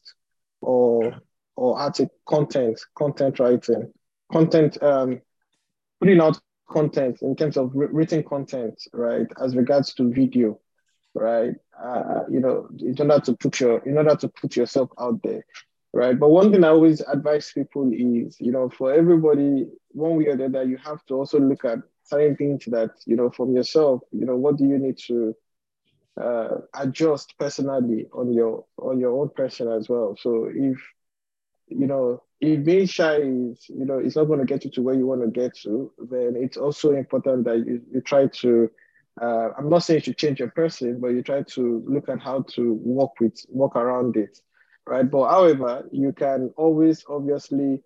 or 0.62 1.14
or 1.56 1.80
article 1.80 2.16
content, 2.28 2.80
content 2.98 3.40
writing, 3.40 3.92
content 4.32 4.82
um, 4.82 5.22
putting 6.00 6.22
out 6.22 6.40
content 6.70 7.20
in 7.22 7.36
terms 7.36 7.58
of 7.58 7.72
written 7.74 8.24
content, 8.24 8.76
right? 8.94 9.28
As 9.44 9.56
regards 9.56 9.94
to 9.96 10.12
video, 10.12 10.60
right? 11.14 11.56
Uh, 11.82 12.24
you 12.30 12.40
know, 12.40 12.68
in 12.80 12.96
order 13.00 13.20
to 13.20 13.36
put 13.36 13.60
your 13.60 13.80
in 13.80 13.98
order 13.98 14.16
to 14.16 14.28
put 14.30 14.56
yourself 14.56 14.90
out 15.00 15.22
there, 15.24 15.44
right? 15.94 16.20
But 16.20 16.30
one 16.30 16.52
thing 16.52 16.64
I 16.64 16.70
always 16.70 17.02
advise 17.02 17.52
people 17.52 17.92
is, 17.92 18.40
you 18.40 18.52
know, 18.52 18.70
for 18.70 18.94
everybody, 18.94 19.68
one 19.90 20.18
way 20.18 20.28
or 20.28 20.38
the 20.38 20.46
other, 20.46 20.64
you 20.64 20.78
have 20.78 21.04
to 21.08 21.16
also 21.16 21.40
look 21.40 21.66
at 21.66 21.80
certain 22.04 22.36
things 22.36 22.66
that, 22.66 22.92
you 23.06 23.16
know, 23.16 23.30
from 23.32 23.54
yourself, 23.54 24.02
you 24.12 24.26
know, 24.26 24.36
what 24.36 24.58
do 24.58 24.66
you 24.66 24.78
need 24.78 24.98
to 25.08 25.36
uh, 26.22 26.58
adjust 26.76 27.34
personally 27.40 28.08
on 28.14 28.34
your 28.34 28.66
on 28.78 29.00
your 29.00 29.20
own 29.20 29.30
person 29.30 29.72
as 29.72 29.90
well. 29.90 30.16
So 30.20 30.50
if 30.54 30.78
you 31.68 31.88
know 31.88 32.22
if 32.40 32.64
being 32.64 32.86
shy 32.86 33.18
is 33.18 33.66
you 33.70 33.86
know 33.86 34.00
it's 34.00 34.16
not 34.16 34.26
going 34.26 34.40
to 34.40 34.46
get 34.46 34.66
you 34.66 34.72
to 34.72 34.82
where 34.82 34.96
you 34.96 35.08
want 35.08 35.22
to 35.22 35.28
get 35.28 35.56
to, 35.60 35.92
then 35.98 36.36
it's 36.36 36.58
also 36.58 36.92
important 36.94 37.46
that 37.46 37.58
you, 37.66 37.82
you 37.92 38.02
try 38.02 38.28
to. 38.28 38.70
Uh, 39.22 39.50
I'm 39.58 39.70
not 39.70 39.84
saying 39.84 40.00
you 40.00 40.04
should 40.06 40.18
change 40.18 40.40
your 40.40 40.52
person, 40.52 41.00
but 41.00 41.10
you 41.10 41.24
try 41.24 41.44
to 41.44 41.84
look 41.88 42.10
at 42.10 42.22
how 42.22 42.44
to 42.56 42.74
work 42.84 43.12
with 43.20 43.38
work 43.50 43.76
around 43.76 44.18
it 44.18 44.40
right? 44.88 45.10
But 45.10 45.30
however, 45.30 45.88
you 45.92 46.14
can 46.14 46.52
always 46.58 47.06
obviously 47.10 47.82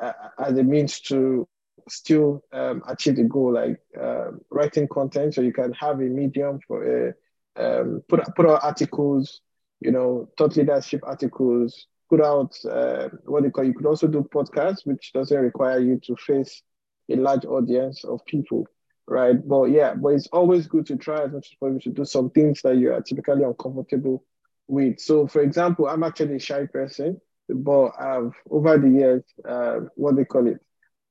Uh, 0.00 0.12
as 0.38 0.56
a 0.58 0.62
means 0.62 1.00
to 1.00 1.46
still 1.88 2.42
um, 2.52 2.82
achieve 2.88 3.16
the 3.16 3.22
goal, 3.24 3.52
like 3.52 3.78
uh, 4.00 4.30
writing 4.50 4.88
content. 4.88 5.34
So 5.34 5.42
you 5.42 5.52
can 5.52 5.72
have 5.74 6.00
a 6.00 6.04
medium 6.04 6.58
for 6.66 6.84
a, 6.84 7.14
um, 7.56 8.02
put 8.08 8.20
put 8.34 8.46
out 8.46 8.64
articles, 8.64 9.40
you 9.80 9.90
know, 9.90 10.28
thought 10.36 10.56
leadership 10.56 11.00
articles, 11.04 11.86
put 12.08 12.20
out 12.22 12.56
uh, 12.70 13.08
what 13.24 13.42
they 13.42 13.50
call. 13.50 13.64
You 13.64 13.74
could 13.74 13.86
also 13.86 14.06
do 14.06 14.28
podcasts, 14.32 14.84
which 14.86 15.12
doesn't 15.12 15.36
require 15.36 15.80
you 15.80 16.00
to 16.04 16.16
face 16.16 16.62
a 17.10 17.16
large 17.16 17.44
audience 17.44 18.04
of 18.04 18.24
people, 18.26 18.66
right? 19.06 19.36
But 19.46 19.64
yeah, 19.66 19.94
but 19.94 20.10
it's 20.10 20.28
always 20.28 20.66
good 20.66 20.86
to 20.86 20.96
try 20.96 21.24
as 21.24 21.32
much 21.32 21.48
as 21.52 21.56
possible 21.58 21.80
to 21.80 21.90
do 21.90 22.04
some 22.04 22.30
things 22.30 22.62
that 22.62 22.76
you 22.76 22.92
are 22.92 23.00
typically 23.00 23.44
uncomfortable 23.44 24.24
with. 24.68 24.98
So, 25.00 25.26
for 25.26 25.42
example, 25.42 25.88
I'm 25.88 26.02
actually 26.02 26.36
a 26.36 26.40
shy 26.40 26.66
person, 26.66 27.20
but 27.48 27.90
I've 27.98 28.32
over 28.50 28.78
the 28.78 28.88
years, 28.88 29.22
uh, 29.48 29.80
what 29.94 30.16
they 30.16 30.24
call 30.24 30.46
it, 30.46 30.60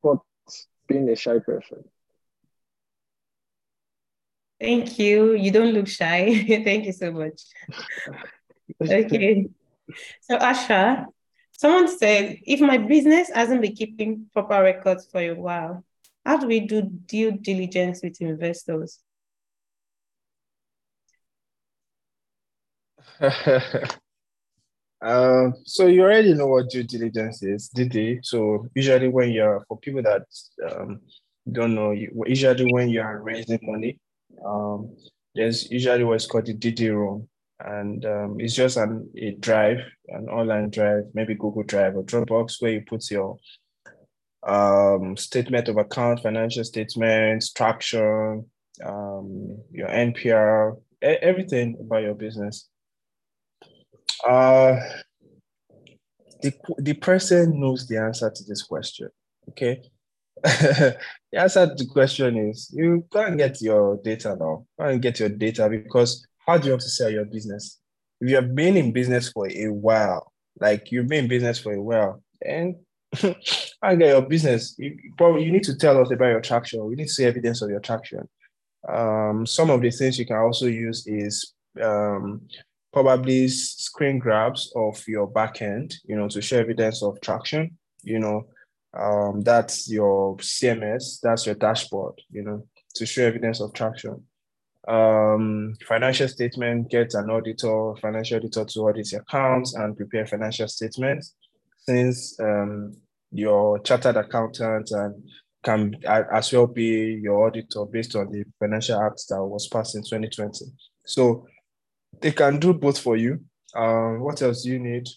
but 0.03 0.19
being 0.87 1.09
a 1.09 1.15
shy 1.15 1.39
person. 1.39 1.83
Thank 4.59 4.99
you. 4.99 5.33
You 5.33 5.51
don't 5.51 5.73
look 5.73 5.87
shy. 5.87 6.45
Thank 6.63 6.85
you 6.85 6.93
so 6.93 7.11
much. 7.11 7.41
okay. 8.81 9.47
So 10.21 10.35
Asher, 10.37 11.05
someone 11.51 11.87
said, 11.87 12.39
if 12.43 12.59
my 12.61 12.77
business 12.77 13.29
hasn't 13.33 13.61
been 13.61 13.75
keeping 13.75 14.25
proper 14.33 14.61
records 14.61 15.07
for 15.11 15.21
a 15.21 15.33
while, 15.33 15.83
how 16.25 16.37
do 16.37 16.47
we 16.47 16.61
do 16.61 16.81
due 16.81 17.31
diligence 17.31 18.01
with 18.03 18.19
investors? 18.21 18.99
um, 25.01 25.53
so 25.63 25.87
you 25.87 26.01
already 26.01 26.33
know 26.33 26.47
what 26.47 26.69
due 26.69 26.83
diligence 26.83 27.43
is, 27.43 27.69
did 27.69 27.91
they? 27.91 28.19
So 28.23 28.67
usually 28.75 29.07
when 29.07 29.31
you're 29.31 29.63
for 29.67 29.77
people 29.77 30.01
that 30.03 30.23
um, 30.69 31.01
don't 31.51 31.75
know, 31.75 31.91
usually 31.91 32.73
when 32.73 32.89
you 32.89 33.01
are 33.01 33.21
raising 33.21 33.59
money, 33.61 33.99
um, 34.43 34.95
there's 35.35 35.69
usually 35.69 36.03
what's 36.03 36.25
called 36.25 36.47
the 36.47 36.55
DD 36.55 36.89
room 36.89 37.29
and 37.59 38.05
um, 38.05 38.35
it's 38.39 38.55
just 38.55 38.77
an, 38.77 39.09
a 39.17 39.31
drive, 39.39 39.79
an 40.09 40.27
online 40.27 40.69
drive, 40.69 41.03
maybe 41.13 41.35
Google 41.35 41.63
Drive 41.63 41.95
or 41.95 42.03
Dropbox, 42.03 42.61
where 42.61 42.73
you 42.73 42.81
put 42.81 43.09
your 43.09 43.37
um, 44.45 45.15
statement 45.17 45.69
of 45.69 45.77
account, 45.77 46.21
financial 46.21 46.63
statements, 46.63 47.51
traction, 47.51 48.45
um, 48.83 49.57
your 49.71 49.87
NPR, 49.87 50.77
everything 51.01 51.77
about 51.79 52.03
your 52.03 52.13
business. 52.13 52.67
Uh, 54.27 54.79
the, 56.41 56.53
the 56.77 56.93
person 56.93 57.59
knows 57.59 57.87
the 57.87 57.97
answer 57.97 58.29
to 58.29 58.43
this 58.43 58.63
question. 58.63 59.09
Okay. 59.49 59.81
the 60.43 60.97
answer 61.33 61.67
to 61.67 61.75
the 61.75 61.89
question 61.89 62.49
is 62.49 62.69
you 62.73 63.05
can't 63.11 63.37
get 63.37 63.61
your 63.61 63.97
data 64.03 64.35
now. 64.39 64.65
Can't 64.79 65.01
get 65.01 65.19
your 65.19 65.29
data 65.29 65.69
because 65.69 66.27
how 66.45 66.57
do 66.57 66.65
you 66.65 66.71
want 66.73 66.81
to 66.81 66.89
sell 66.89 67.09
your 67.09 67.25
business? 67.25 67.79
If 68.21 68.29
you 68.29 68.35
have 68.35 68.55
been 68.55 68.77
in 68.77 68.91
business 68.91 69.29
for 69.29 69.47
a 69.49 69.67
while, 69.67 70.31
like 70.59 70.91
you've 70.91 71.07
been 71.07 71.25
in 71.25 71.29
business 71.29 71.59
for 71.59 71.73
a 71.73 71.81
while, 71.81 72.21
and 72.41 72.75
I 73.81 73.95
get 73.95 74.09
your 74.09 74.21
business, 74.21 74.75
you 74.77 74.97
probably 75.17 75.43
you 75.43 75.51
need 75.51 75.63
to 75.63 75.75
tell 75.75 75.99
us 76.01 76.11
about 76.11 76.27
your 76.27 76.41
traction. 76.41 76.85
We 76.85 76.95
need 76.95 77.07
to 77.07 77.13
see 77.13 77.25
evidence 77.25 77.61
of 77.61 77.69
your 77.69 77.79
traction. 77.79 78.27
Um, 78.87 79.45
some 79.45 79.69
of 79.69 79.81
the 79.81 79.89
things 79.89 80.19
you 80.19 80.25
can 80.25 80.37
also 80.37 80.67
use 80.67 81.07
is 81.07 81.53
um, 81.81 82.41
probably 82.93 83.47
screen 83.47 84.19
grabs 84.19 84.71
of 84.75 85.03
your 85.07 85.31
backend, 85.31 85.95
you 86.05 86.15
know, 86.15 86.27
to 86.29 86.41
show 86.41 86.59
evidence 86.59 87.01
of 87.03 87.19
traction. 87.21 87.77
You 88.03 88.19
know, 88.19 88.47
um, 88.97 89.41
that's 89.41 89.89
your 89.89 90.37
CMS, 90.37 91.19
that's 91.21 91.45
your 91.47 91.55
dashboard, 91.55 92.21
you 92.29 92.43
know, 92.43 92.67
to 92.95 93.05
show 93.05 93.25
evidence 93.25 93.59
of 93.59 93.73
traction 93.73 94.23
um, 94.87 95.73
financial 95.87 96.27
statement, 96.27 96.89
get 96.89 97.13
an 97.13 97.29
auditor, 97.29 97.95
financial 98.01 98.37
auditor 98.37 98.65
to 98.65 98.79
audit 98.81 99.11
your 99.11 99.21
accounts 99.21 99.73
and 99.75 99.95
prepare 99.97 100.25
financial 100.25 100.67
statements. 100.67 101.35
Since 101.87 102.39
um, 102.39 102.95
your 103.31 103.79
chartered 103.79 104.17
accountant 104.17 104.91
and 104.91 105.23
can 105.63 105.95
as 106.05 106.53
well 106.53 106.67
be 106.67 107.19
your 107.21 107.47
auditor 107.47 107.85
based 107.85 108.15
on 108.15 108.31
the 108.31 108.45
financial 108.59 109.01
act 109.01 109.23
that 109.29 109.43
was 109.43 109.67
passed 109.67 109.95
in 109.95 110.03
2020. 110.03 110.65
So 111.05 111.47
they 112.21 112.31
can 112.31 112.59
do 112.59 112.73
both 112.73 112.99
for 112.99 113.17
you. 113.17 113.39
Um, 113.75 114.21
what 114.21 114.41
else 114.41 114.63
do 114.63 114.69
you 114.69 114.79
need? 114.79 115.07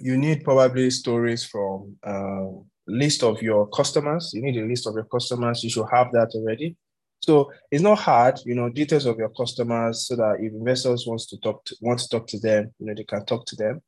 You 0.00 0.16
need 0.16 0.44
probably 0.44 0.90
stories 0.90 1.44
from 1.44 1.96
uh, 2.04 2.46
list 2.86 3.22
of 3.24 3.42
your 3.42 3.66
customers. 3.68 4.30
You 4.32 4.42
need 4.42 4.56
a 4.56 4.66
list 4.66 4.86
of 4.86 4.94
your 4.94 5.04
customers. 5.04 5.62
You 5.62 5.70
should 5.70 5.86
have 5.92 6.12
that 6.12 6.30
already. 6.34 6.76
So 7.24 7.52
it's 7.70 7.82
not 7.82 7.98
hard, 7.98 8.40
you 8.44 8.54
know, 8.54 8.68
details 8.68 9.06
of 9.06 9.16
your 9.16 9.28
customers 9.28 10.08
so 10.08 10.16
that 10.16 10.38
if 10.40 10.52
investors 10.52 11.04
wants 11.06 11.26
to 11.26 11.38
talk 11.38 11.64
to 11.66 11.76
want 11.80 12.00
to 12.00 12.08
talk 12.08 12.26
to 12.28 12.38
them, 12.40 12.72
you 12.78 12.86
know, 12.86 12.94
they 12.94 13.04
can 13.04 13.24
talk 13.24 13.46
to 13.46 13.56
them. 13.56 13.80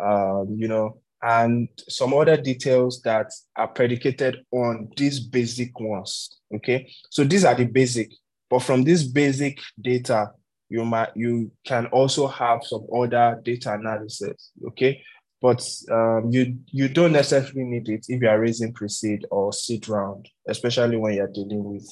Um, 0.00 0.56
you 0.56 0.66
know, 0.66 0.98
and 1.22 1.68
some 1.88 2.12
other 2.12 2.36
details 2.36 3.00
that 3.02 3.30
are 3.56 3.68
predicated 3.68 4.38
on 4.50 4.88
these 4.96 5.20
basic 5.20 5.78
ones. 5.78 6.40
Okay. 6.54 6.92
So 7.10 7.22
these 7.22 7.44
are 7.44 7.54
the 7.54 7.66
basic, 7.66 8.10
but 8.50 8.60
from 8.60 8.82
this 8.82 9.04
basic 9.04 9.58
data, 9.80 10.32
you 10.68 10.84
might 10.84 11.10
you 11.14 11.52
can 11.64 11.86
also 11.86 12.26
have 12.26 12.64
some 12.64 12.86
other 12.92 13.40
data 13.44 13.74
analysis. 13.74 14.50
Okay. 14.68 15.02
But 15.40 15.64
um, 15.90 16.30
you 16.30 16.58
you 16.66 16.88
don't 16.88 17.12
necessarily 17.12 17.64
need 17.64 17.88
it 17.88 18.06
if 18.08 18.20
you 18.20 18.28
are 18.28 18.40
raising 18.40 18.72
pre-seed 18.72 19.26
or 19.30 19.52
seed 19.52 19.88
round, 19.88 20.28
especially 20.48 20.96
when 20.96 21.14
you're 21.14 21.28
dealing 21.28 21.62
with 21.62 21.86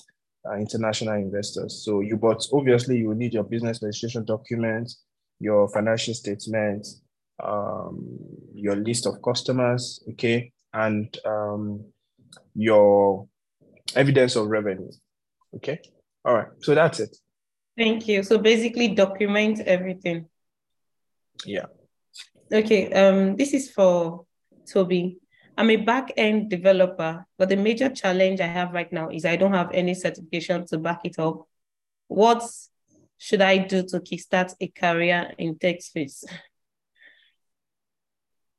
international 0.58 1.14
investors. 1.14 1.82
So 1.84 2.00
you, 2.00 2.16
but 2.16 2.46
obviously 2.52 2.98
you 2.98 3.08
will 3.08 3.16
need 3.16 3.34
your 3.34 3.44
business 3.44 3.82
registration 3.82 4.24
documents, 4.24 5.02
your 5.38 5.68
financial 5.68 6.14
statements, 6.14 7.02
um, 7.42 8.18
your 8.54 8.76
list 8.76 9.06
of 9.06 9.22
customers, 9.22 10.02
okay, 10.10 10.52
and 10.72 11.16
um, 11.24 11.84
your 12.54 13.28
evidence 13.94 14.36
of 14.36 14.48
revenue, 14.48 14.90
okay. 15.56 15.80
All 16.24 16.34
right, 16.34 16.48
so 16.60 16.74
that's 16.74 17.00
it. 17.00 17.16
Thank 17.76 18.08
you. 18.08 18.22
So 18.22 18.38
basically, 18.38 18.88
document 18.88 19.60
everything. 19.60 20.26
Yeah. 21.46 21.66
Okay. 22.52 22.92
Um, 22.92 23.36
this 23.36 23.54
is 23.54 23.70
for 23.70 24.26
Tobi. 24.66 25.19
I'm 25.60 25.68
a 25.68 25.76
back 25.76 26.12
end 26.16 26.48
developer, 26.48 27.26
but 27.36 27.50
the 27.50 27.56
major 27.56 27.90
challenge 27.90 28.40
I 28.40 28.46
have 28.46 28.72
right 28.72 28.90
now 28.90 29.10
is 29.10 29.26
I 29.26 29.36
don't 29.36 29.52
have 29.52 29.70
any 29.74 29.92
certification 29.92 30.64
to 30.68 30.78
back 30.78 31.00
it 31.04 31.18
up. 31.18 31.46
What 32.08 32.42
should 33.18 33.42
I 33.42 33.58
do 33.58 33.82
to 33.88 34.00
kickstart 34.00 34.54
a 34.58 34.68
career 34.68 35.34
in 35.36 35.58
tech 35.58 35.82
space? 35.82 36.24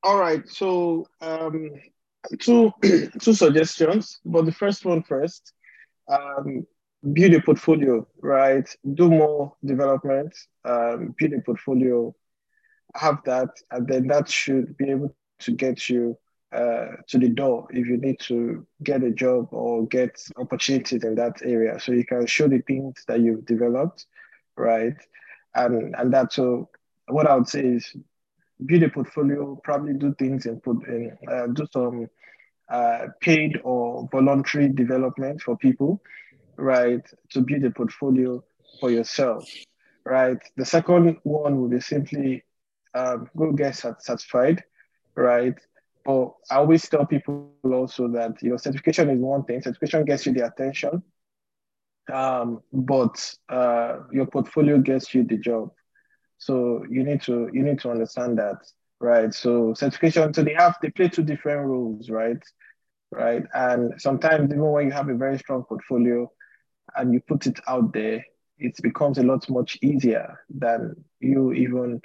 All 0.04 0.20
right. 0.20 0.48
So 0.48 1.08
um, 1.22 1.72
two 2.40 2.72
two 3.20 3.34
suggestions, 3.34 4.20
but 4.24 4.46
the 4.46 4.52
first 4.52 4.86
one 4.86 5.02
first. 5.02 5.54
Um, 6.08 6.68
build 7.14 7.34
a 7.34 7.42
portfolio, 7.42 8.08
right? 8.22 8.70
Do 8.94 9.10
more 9.10 9.56
development, 9.66 10.36
um, 10.66 11.16
build 11.18 11.34
a 11.34 11.42
portfolio, 11.42 12.14
have 12.94 13.24
that, 13.26 13.50
and 13.72 13.88
then 13.88 14.06
that 14.10 14.30
should 14.30 14.78
be 14.78 14.92
able 14.92 15.16
to 15.40 15.52
get 15.52 15.90
you 15.90 16.16
uh, 16.52 16.98
to 17.08 17.18
the 17.18 17.30
door 17.30 17.68
if 17.72 17.88
you 17.88 17.98
need 17.98 18.20
to 18.20 18.66
get 18.84 19.04
a 19.04 19.12
job 19.12 19.48
or 19.52 19.88
get 19.88 20.22
opportunities 20.38 21.04
in 21.04 21.16
that 21.16 21.42
area. 21.44 21.80
So 21.80 21.92
you 21.92 22.06
can 22.06 22.26
show 22.26 22.48
the 22.48 22.60
things 22.60 23.04
that 23.08 23.22
you've 23.22 23.46
developed, 23.46 24.06
right? 24.58 24.96
And 25.56 25.96
and 25.96 26.14
that's 26.14 26.36
so 26.36 26.70
what 27.08 27.28
I 27.28 27.36
would 27.36 27.50
say 27.50 27.62
is 27.62 27.96
build 28.66 28.84
a 28.84 28.90
portfolio, 28.90 29.60
probably 29.64 29.94
do 29.94 30.14
things 30.20 30.46
and 30.46 30.62
put 30.62 30.86
in, 30.88 31.18
uh, 31.30 31.48
do 31.48 31.66
some 31.74 32.08
uh, 32.70 33.08
paid 33.20 33.60
or 33.64 34.08
voluntary 34.12 34.70
development 34.70 35.42
for 35.42 35.58
people 35.58 36.02
right, 36.62 37.02
to 37.32 37.42
build 37.42 37.64
a 37.64 37.72
portfolio 37.72 38.44
for 38.80 38.92
yourself, 38.92 39.50
right? 40.06 40.38
The 40.58 40.66
second 40.66 41.18
one 41.24 41.62
would 41.62 41.72
be 41.72 41.80
simply 41.80 42.44
um, 42.94 43.30
go 43.36 43.52
get 43.52 43.76
certified, 43.76 44.64
right? 45.16 45.58
But 46.06 46.32
I 46.50 46.56
always 46.58 46.88
tell 46.90 47.06
people 47.06 47.36
also 47.38 47.76
that 47.76 48.06
you 48.14 48.22
know 48.22 48.28
certification 48.28 48.78
is 48.80 48.90
one 48.90 49.12
thing. 49.12 49.30
Certification 49.34 49.76
gets 49.76 50.00
you 50.00 50.06
the 50.10 50.24
attention, 50.24 50.88
um, 52.12 52.62
but 52.72 53.34
uh, 53.50 54.00
your 54.12 54.26
portfolio 54.26 54.78
gets 54.80 55.14
you 55.14 55.24
the 55.24 55.38
job. 55.38 55.70
So 56.38 56.84
you 56.90 57.04
need 57.04 57.22
to 57.24 57.50
you 57.54 57.64
need 57.64 57.80
to 57.80 57.92
understand 57.92 58.38
that, 58.40 58.58
right? 59.00 59.34
So 59.34 59.74
certification, 59.74 60.34
so 60.34 60.44
they 60.44 60.54
have 60.54 60.78
they 60.82 60.90
play 60.90 61.10
two 61.10 61.24
different 61.24 61.66
roles, 61.68 62.10
right? 62.10 62.42
Right, 63.12 63.44
and 63.54 63.94
sometimes 64.00 64.52
even 64.52 64.64
when 64.72 64.86
you 64.88 64.92
have 64.94 65.10
a 65.10 65.16
very 65.16 65.38
strong 65.38 65.64
portfolio, 65.64 66.32
and 66.96 67.14
you 67.14 67.22
put 67.28 67.46
it 67.48 67.60
out 67.68 67.94
there, 67.94 68.24
it 68.58 68.76
becomes 68.82 69.18
a 69.18 69.24
lot 69.24 69.50
much 69.50 69.78
easier 69.82 70.40
than 70.50 70.96
you 71.20 71.54
even 71.54 72.02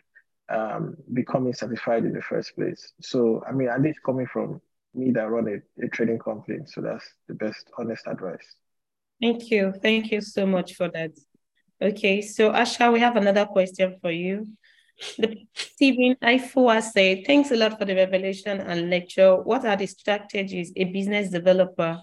um, 0.48 0.96
becoming 1.12 1.52
certified 1.52 2.04
in 2.04 2.12
the 2.12 2.22
first 2.22 2.54
place. 2.54 2.92
So, 3.00 3.42
I 3.48 3.52
mean, 3.52 3.68
at 3.68 3.82
least 3.82 4.00
coming 4.04 4.26
from 4.26 4.60
me 4.94 5.10
that 5.12 5.30
run 5.30 5.48
a, 5.48 5.84
a 5.84 5.88
trading 5.88 6.18
company. 6.18 6.60
So 6.66 6.80
that's 6.80 7.04
the 7.28 7.34
best 7.34 7.70
honest 7.78 8.06
advice. 8.06 8.46
Thank 9.20 9.50
you. 9.50 9.72
Thank 9.82 10.10
you 10.10 10.20
so 10.20 10.46
much 10.46 10.74
for 10.74 10.88
that. 10.88 11.12
Okay, 11.80 12.22
so 12.22 12.52
Asher, 12.52 12.90
we 12.90 13.00
have 13.00 13.16
another 13.16 13.44
question 13.44 13.96
for 14.00 14.10
you. 14.10 14.46
The 15.18 15.46
Stephen 15.54 16.16
Ifua 16.22 16.82
said, 16.82 17.24
thanks 17.26 17.50
a 17.50 17.56
lot 17.56 17.78
for 17.78 17.84
the 17.84 17.94
revelation 17.94 18.60
and 18.60 18.88
lecture. 18.88 19.36
What 19.36 19.66
are 19.66 19.76
the 19.76 19.86
strategies 19.86 20.72
a 20.74 20.84
business 20.84 21.30
developer 21.30 22.00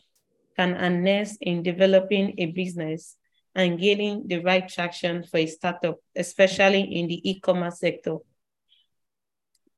can 0.55 0.75
harness 0.75 1.37
in 1.41 1.63
developing 1.63 2.35
a 2.37 2.47
business 2.47 3.17
and 3.55 3.79
gaining 3.79 4.27
the 4.27 4.39
right 4.39 4.67
traction 4.67 5.23
for 5.23 5.37
a 5.37 5.47
startup, 5.47 5.97
especially 6.15 6.81
in 6.81 7.07
the 7.07 7.27
e-commerce 7.29 7.79
sector. 7.79 8.17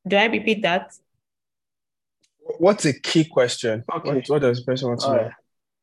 Do 0.08 0.18
I 0.18 0.26
repeat 0.26 0.62
that? 0.62 0.94
What's 2.60 2.86
a 2.86 2.94
key 2.94 3.26
question? 3.26 3.84
Okay. 3.92 4.14
What, 4.14 4.28
what 4.28 4.42
does 4.42 4.60
the 4.60 4.66
person 4.66 4.90
want 4.90 5.02
to 5.02 5.08
know? 5.12 5.32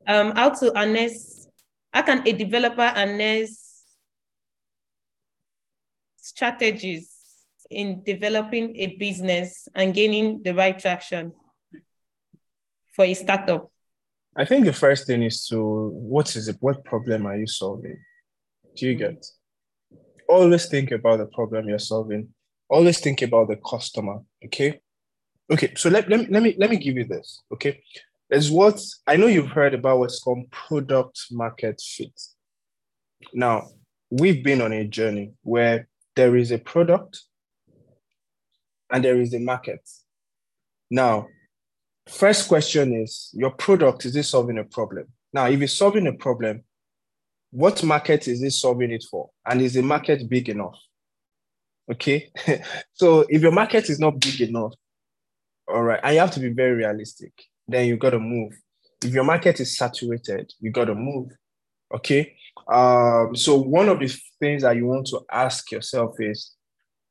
Um, 0.07 0.33
how 0.37 0.51
to 0.51 0.73
harness, 0.75 1.49
how 1.93 2.03
can 2.03 2.27
a 2.27 2.33
developer 2.33 2.87
harness 2.87 3.85
strategies 6.17 7.11
in 7.71 8.03
developing 8.05 8.77
a 8.77 8.97
business 8.97 9.69
and 9.75 9.93
gaining 9.95 10.43
the 10.43 10.55
right 10.55 10.79
traction 10.79 11.33
for 12.95 13.05
a 13.05 13.15
startup? 13.15 13.71
I 14.37 14.45
think 14.45 14.65
the 14.65 14.73
first 14.73 15.07
thing 15.07 15.23
is 15.23 15.47
to 15.49 15.91
what 15.93 16.35
is 16.37 16.49
it? 16.49 16.57
What 16.61 16.85
problem 16.85 17.27
are 17.27 17.37
you 17.37 17.47
solving? 17.47 17.99
Do 18.77 18.87
you 18.87 18.95
get? 18.95 19.27
Always 20.29 20.67
think 20.67 20.91
about 20.91 21.19
the 21.19 21.27
problem 21.27 21.69
you're 21.69 21.79
solving. 21.79 22.29
Always 22.73 23.01
think 23.01 23.23
about 23.23 23.49
the 23.49 23.57
customer. 23.57 24.21
Okay. 24.45 24.81
Okay. 25.51 25.75
So 25.77 25.91
let, 25.91 26.09
let, 26.09 26.31
let 26.31 26.43
me 26.43 26.57
let 26.59 26.71
me 26.71 26.77
give 26.77 26.97
you 26.97 27.05
this. 27.05 27.43
Okay. 27.53 27.83
There's 28.31 28.51
what 28.51 28.81
I 29.07 29.17
know 29.17 29.27
you've 29.27 29.51
heard 29.51 29.75
about 29.75 29.99
what's 29.99 30.21
called 30.21 30.51
product 30.51 31.27
market 31.31 31.81
fit. 31.81 32.19
Now, 33.35 33.69
we've 34.11 34.43
been 34.43 34.63
on 34.63 34.73
a 34.73 34.85
journey 34.87 35.33
where 35.43 35.89
there 36.17 36.37
is 36.37 36.51
a 36.51 36.59
product 36.59 37.23
and 38.91 39.05
there 39.05 39.21
is 39.21 39.35
a 39.35 39.39
market. 39.39 39.87
Now, 40.91 41.29
First 42.09 42.49
question 42.49 42.95
is 42.95 43.31
your 43.33 43.51
product, 43.51 44.05
is 44.05 44.17
it 44.17 44.25
solving 44.25 44.59
a 44.59 44.65
problem? 44.65 45.07
Now, 45.33 45.47
if 45.47 45.61
it's 45.61 45.73
solving 45.73 46.07
a 46.07 46.13
problem, 46.13 46.65
what 47.51 47.83
market 47.85 48.27
is 48.29 48.43
it 48.43 48.51
solving 48.53 48.91
it 48.91 49.05
for? 49.09 49.31
And 49.47 49.63
is 49.63 49.75
the 49.75 49.83
market 49.83 50.29
big 50.29 50.49
enough? 50.49 50.79
Okay. 51.93 52.31
so 52.95 53.25
if 53.29 53.43
your 53.43 53.53
market 53.53 53.91
is 53.91 53.99
not 53.99 54.19
big 54.19 54.41
enough, 54.41 54.73
all 55.69 55.83
right, 55.83 56.01
and 56.03 56.15
you 56.15 56.21
have 56.21 56.31
to 56.33 56.41
be 56.41 56.49
very 56.49 56.75
realistic, 56.75 57.33
then 57.69 57.87
you 57.87 57.97
got 57.97 58.11
to 58.11 58.19
move. 58.19 58.53
If 59.05 59.13
your 59.13 59.25
market 59.25 59.61
is 59.61 59.77
saturated, 59.77 60.53
you 60.61 60.71
got 60.71 60.87
to 60.87 60.95
move. 60.95 61.31
Okay. 61.95 62.35
Um, 62.73 63.35
so 63.35 63.57
one 63.57 63.89
of 63.89 63.99
the 63.99 64.15
things 64.41 64.63
that 64.63 64.77
you 64.77 64.87
want 64.87 65.07
to 65.09 65.21
ask 65.31 65.71
yourself 65.71 66.15
is 66.19 66.53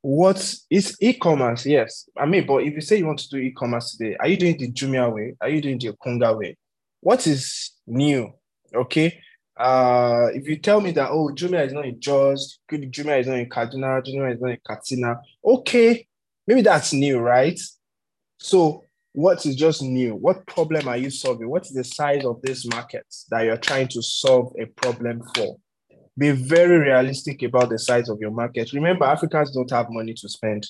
what 0.02 0.56
is 0.70 0.98
e-commerce? 1.00 1.66
Yes. 1.66 2.10
I 2.18 2.26
mean, 2.26 2.48
but 2.48 2.64
if 2.64 2.74
you 2.74 2.82
say 2.82 2.98
you 2.98 3.06
want 3.06 3.20
to 3.20 3.30
do 3.30 3.38
e-commerce 3.38 3.96
today, 3.96 4.16
are 4.20 4.28
you 4.28 4.38
doing 4.38 4.58
the 4.58 4.72
Jumia 4.72 5.14
way? 5.14 5.36
Are 5.42 5.50
you 5.50 5.62
doing 5.62 5.78
the 5.78 5.94
Konga 6.04 6.36
way? 6.36 6.58
What 7.02 7.28
is 7.28 7.72
new? 7.86 8.34
Okay. 8.74 9.20
Uh, 9.62 10.30
if 10.34 10.48
you 10.48 10.58
tell 10.58 10.82
me 10.82 10.92
that 10.92 11.12
oh 11.12 11.30
Jumia 11.34 11.66
is 11.66 11.74
not 11.74 11.86
in 11.86 12.00
Jos, 12.00 12.60
Jumia 12.72 13.20
is 13.20 13.28
not 13.28 13.38
in 13.38 13.50
Kaduna, 13.50 14.04
Jumia 14.04 14.34
is 14.34 14.42
not 14.42 14.52
in 14.52 14.58
Katsina, 14.66 15.20
okay, 15.46 16.08
maybe 16.48 16.62
that's 16.62 16.94
new, 16.94 17.20
right? 17.20 17.60
So 18.40 18.86
what 19.14 19.46
is 19.46 19.56
just 19.56 19.84
new? 19.84 20.16
What 20.16 20.48
problem 20.48 20.88
are 20.88 20.98
you 20.98 21.12
solving? 21.12 21.50
What 21.50 21.66
is 21.66 21.74
the 21.74 21.84
size 21.84 22.26
of 22.26 22.42
this 22.42 22.66
market 22.66 23.06
that 23.30 23.42
you're 23.42 23.58
trying 23.58 23.90
to 23.90 24.02
solve 24.02 24.54
a 24.60 24.66
problem 24.66 25.22
for? 25.36 25.58
be 26.18 26.32
very 26.32 26.78
realistic 26.78 27.42
about 27.44 27.70
the 27.70 27.80
size 27.80 28.10
of 28.10 28.20
your 28.20 28.32
market. 28.32 28.74
Remember, 28.74 29.06
Africans 29.06 29.52
don't 29.52 29.72
have 29.72 29.88
money 29.90 30.14
to 30.14 30.30
spend. 30.30 30.68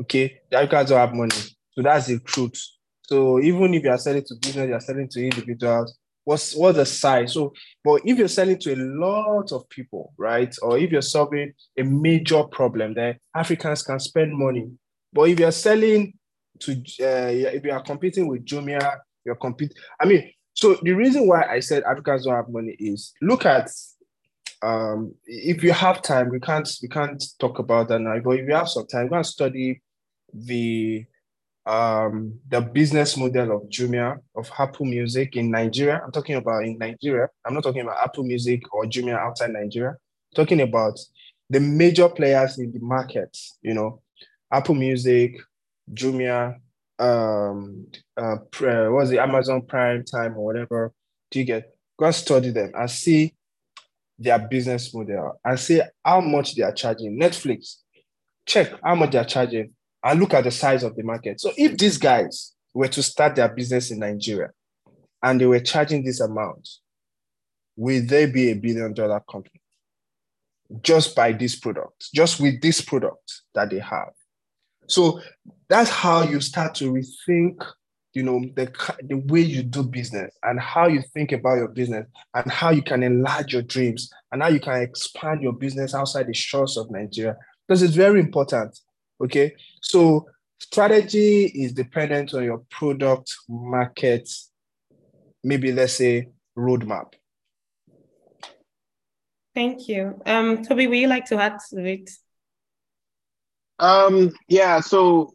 Okay, 0.00 0.40
the 0.50 0.56
Africans 0.56 0.90
don't 0.90 0.98
have 0.98 1.14
money. 1.14 1.36
So 1.72 1.82
that's 1.82 2.06
the 2.06 2.18
truth. 2.20 2.60
So 3.02 3.40
even 3.40 3.74
if 3.74 3.84
you 3.84 3.90
are 3.90 3.98
selling 3.98 4.24
to 4.24 4.34
business, 4.40 4.68
you're 4.68 4.80
selling 4.80 5.08
to 5.08 5.22
individuals. 5.24 5.96
What's 6.30 6.54
what's 6.54 6.76
the 6.76 6.86
size? 6.86 7.32
So, 7.32 7.52
but 7.82 8.02
if 8.04 8.16
you're 8.16 8.28
selling 8.28 8.60
to 8.60 8.72
a 8.72 8.78
lot 8.78 9.50
of 9.50 9.68
people, 9.68 10.14
right? 10.16 10.54
Or 10.62 10.78
if 10.78 10.92
you're 10.92 11.02
solving 11.02 11.52
a 11.76 11.82
major 11.82 12.44
problem, 12.44 12.94
then 12.94 13.18
Africans 13.34 13.82
can 13.82 13.98
spend 13.98 14.38
money. 14.38 14.70
But 15.12 15.22
if 15.22 15.40
you're 15.40 15.50
selling 15.50 16.12
to, 16.60 16.70
uh, 17.00 17.32
if 17.56 17.64
you 17.64 17.72
are 17.72 17.82
competing 17.82 18.28
with 18.28 18.44
Jumia, 18.44 18.98
you're 19.24 19.34
competing. 19.34 19.76
I 20.00 20.04
mean, 20.04 20.30
so 20.54 20.78
the 20.80 20.92
reason 20.92 21.26
why 21.26 21.42
I 21.50 21.58
said 21.58 21.82
Africans 21.82 22.24
don't 22.24 22.36
have 22.36 22.48
money 22.48 22.76
is 22.78 23.12
look 23.20 23.44
at 23.44 23.68
um, 24.62 25.12
if 25.26 25.64
you 25.64 25.72
have 25.72 26.00
time, 26.00 26.28
we 26.28 26.38
can't 26.38 26.70
we 26.80 26.86
can't 26.86 27.20
talk 27.40 27.58
about 27.58 27.88
that 27.88 27.98
now. 27.98 28.16
But 28.20 28.38
if 28.38 28.46
you 28.46 28.54
have 28.54 28.68
some 28.68 28.86
time, 28.86 29.08
go 29.08 29.16
and 29.16 29.26
study 29.26 29.82
the 30.32 31.04
um 31.66 32.38
the 32.48 32.60
business 32.60 33.16
model 33.16 33.56
of 33.56 33.62
Jumia 33.68 34.18
of 34.34 34.50
Apple 34.58 34.86
Music 34.86 35.36
in 35.36 35.50
Nigeria. 35.50 36.00
I'm 36.02 36.12
talking 36.12 36.36
about 36.36 36.64
in 36.64 36.78
Nigeria. 36.78 37.28
I'm 37.44 37.54
not 37.54 37.62
talking 37.62 37.82
about 37.82 38.02
Apple 38.02 38.24
Music 38.24 38.62
or 38.72 38.84
Jumia 38.84 39.18
outside 39.18 39.50
Nigeria. 39.50 39.90
I'm 39.90 40.34
talking 40.34 40.60
about 40.60 40.98
the 41.50 41.60
major 41.60 42.08
players 42.08 42.58
in 42.58 42.72
the 42.72 42.80
market. 42.80 43.36
You 43.62 43.74
know, 43.74 44.02
Apple 44.50 44.74
Music, 44.74 45.36
Jumia, 45.92 46.56
um, 46.98 47.86
uh, 48.16 48.36
what 48.52 48.92
was 48.92 49.10
it 49.10 49.18
Amazon 49.18 49.62
Prime 49.62 50.04
Time 50.04 50.36
or 50.36 50.44
whatever? 50.44 50.92
Do 51.30 51.38
you 51.40 51.44
get? 51.44 51.74
Go 51.98 52.06
and 52.06 52.14
study 52.14 52.50
them 52.50 52.72
and 52.74 52.90
see 52.90 53.34
their 54.18 54.38
business 54.38 54.94
model 54.94 55.38
and 55.44 55.60
see 55.60 55.82
how 56.04 56.20
much 56.20 56.54
they 56.54 56.62
are 56.62 56.72
charging. 56.72 57.18
Netflix, 57.18 57.76
check 58.46 58.72
how 58.82 58.94
much 58.94 59.10
they 59.10 59.18
are 59.18 59.24
charging 59.24 59.72
and 60.02 60.20
look 60.20 60.34
at 60.34 60.44
the 60.44 60.50
size 60.50 60.82
of 60.82 60.96
the 60.96 61.02
market. 61.02 61.40
So 61.40 61.52
if 61.56 61.76
these 61.76 61.98
guys 61.98 62.54
were 62.74 62.88
to 62.88 63.02
start 63.02 63.36
their 63.36 63.48
business 63.48 63.90
in 63.90 63.98
Nigeria 63.98 64.50
and 65.22 65.40
they 65.40 65.46
were 65.46 65.60
charging 65.60 66.04
this 66.04 66.20
amount, 66.20 66.68
will 67.76 68.04
they 68.04 68.26
be 68.26 68.50
a 68.50 68.54
billion 68.54 68.94
dollar 68.94 69.20
company? 69.30 69.60
Just 70.82 71.16
by 71.16 71.32
this 71.32 71.56
product, 71.56 72.12
just 72.14 72.40
with 72.40 72.60
this 72.60 72.80
product 72.80 73.42
that 73.54 73.70
they 73.70 73.80
have. 73.80 74.10
So 74.86 75.20
that's 75.68 75.90
how 75.90 76.22
you 76.22 76.40
start 76.40 76.74
to 76.76 76.92
rethink 76.92 77.64
you 78.12 78.22
know 78.24 78.40
the 78.56 78.72
the 79.04 79.14
way 79.14 79.40
you 79.40 79.62
do 79.62 79.82
business 79.84 80.34
and 80.42 80.58
how 80.58 80.88
you 80.88 81.02
think 81.14 81.32
about 81.32 81.58
your 81.58 81.68
business 81.68 82.06
and 82.34 82.50
how 82.50 82.70
you 82.70 82.82
can 82.82 83.02
enlarge 83.02 83.52
your 83.52 83.62
dreams 83.62 84.10
and 84.32 84.42
how 84.42 84.48
you 84.48 84.58
can 84.58 84.82
expand 84.82 85.42
your 85.42 85.52
business 85.52 85.94
outside 85.94 86.26
the 86.26 86.34
shores 86.34 86.76
of 86.76 86.90
Nigeria 86.90 87.36
because 87.66 87.82
it's 87.82 87.94
very 87.94 88.18
important 88.18 88.76
okay? 89.20 89.54
So 89.80 90.26
strategy 90.58 91.46
is 91.46 91.72
dependent 91.72 92.34
on 92.34 92.44
your 92.44 92.58
product 92.70 93.34
market 93.48 94.28
maybe 95.42 95.72
let's 95.72 95.94
say 95.94 96.28
roadmap. 96.56 97.14
Thank 99.54 99.88
you. 99.88 100.20
Um 100.26 100.58
tobi 100.58 100.88
would 100.88 100.98
you 100.98 101.08
like 101.08 101.26
to 101.26 101.36
add 101.36 101.58
to 101.70 101.84
it? 101.84 102.10
Um 103.78 104.30
yeah 104.48 104.80
so 104.80 105.34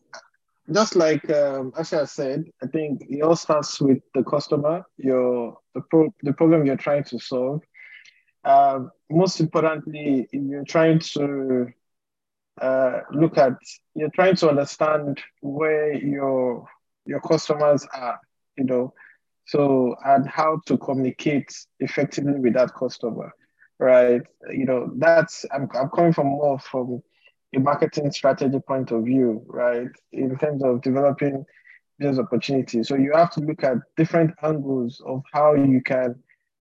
just 0.71 0.95
like 0.95 1.29
um, 1.29 1.71
Asher 1.77 2.07
said, 2.07 2.45
I 2.63 2.65
think 2.65 3.03
it 3.07 3.21
all 3.21 3.35
starts 3.35 3.79
with 3.79 3.99
the 4.15 4.23
customer, 4.23 4.83
your 4.97 5.59
the 5.75 5.81
pro, 5.81 6.11
the 6.23 6.33
problem 6.33 6.65
you're 6.65 6.75
trying 6.75 7.03
to 7.03 7.19
solve. 7.19 7.61
Um, 8.43 8.89
most 9.09 9.39
importantly, 9.39 10.27
if 10.31 10.41
you're 10.41 10.65
trying 10.65 10.99
to 10.99 11.67
uh, 12.61 13.01
look 13.11 13.37
at, 13.37 13.53
you're 13.95 14.09
trying 14.09 14.35
to 14.37 14.49
understand 14.49 15.21
where 15.41 15.93
your 15.93 16.67
your 17.05 17.21
customers 17.21 17.85
are, 17.93 18.19
you 18.57 18.63
know, 18.63 18.93
so 19.45 19.95
and 20.05 20.27
how 20.27 20.59
to 20.65 20.77
communicate 20.77 21.53
effectively 21.79 22.39
with 22.39 22.53
that 22.53 22.73
customer, 22.73 23.31
right? 23.79 24.21
You 24.49 24.65
know, 24.65 24.91
that's 24.97 25.45
I'm 25.53 25.69
I'm 25.75 25.89
coming 25.89 26.13
from 26.13 26.27
more 26.27 26.59
from 26.59 27.03
a 27.55 27.59
marketing 27.59 28.11
strategy 28.11 28.59
point 28.67 28.91
of 28.91 29.03
view, 29.03 29.43
right? 29.47 29.89
In 30.11 30.37
terms 30.37 30.63
of 30.63 30.81
developing 30.81 31.45
business 31.99 32.19
opportunities. 32.19 32.87
So 32.87 32.95
you 32.95 33.13
have 33.13 33.31
to 33.31 33.39
look 33.41 33.63
at 33.63 33.77
different 33.97 34.33
angles 34.43 35.01
of 35.05 35.23
how 35.31 35.53
you 35.53 35.81
can, 35.81 36.15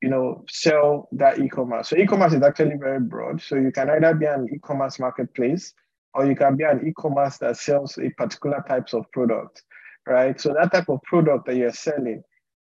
you 0.02 0.10
know, 0.10 0.44
sell 0.50 1.10
that 1.12 1.40
e-commerce. 1.40 1.90
So 1.90 1.98
e-commerce 1.98 2.34
is 2.34 2.42
actually 2.42 2.78
very 2.78 3.00
broad. 3.00 3.42
So 3.42 3.56
you 3.56 3.72
can 3.72 3.90
either 3.90 4.14
be 4.14 4.26
an 4.26 4.48
e-commerce 4.54 5.00
marketplace 5.00 5.74
or 6.14 6.26
you 6.26 6.36
can 6.36 6.56
be 6.56 6.64
an 6.64 6.88
e-commerce 6.88 7.38
that 7.40 7.58
sells 7.58 7.98
a 7.98 8.10
particular 8.12 8.64
types 8.68 8.94
of 8.94 9.12
product, 9.12 9.64
right? 10.08 10.40
So 10.40 10.54
that 10.54 10.72
type 10.72 10.90
of 10.90 11.02
product 11.04 11.46
that 11.48 11.56
you're 11.58 11.74
selling, 11.74 12.24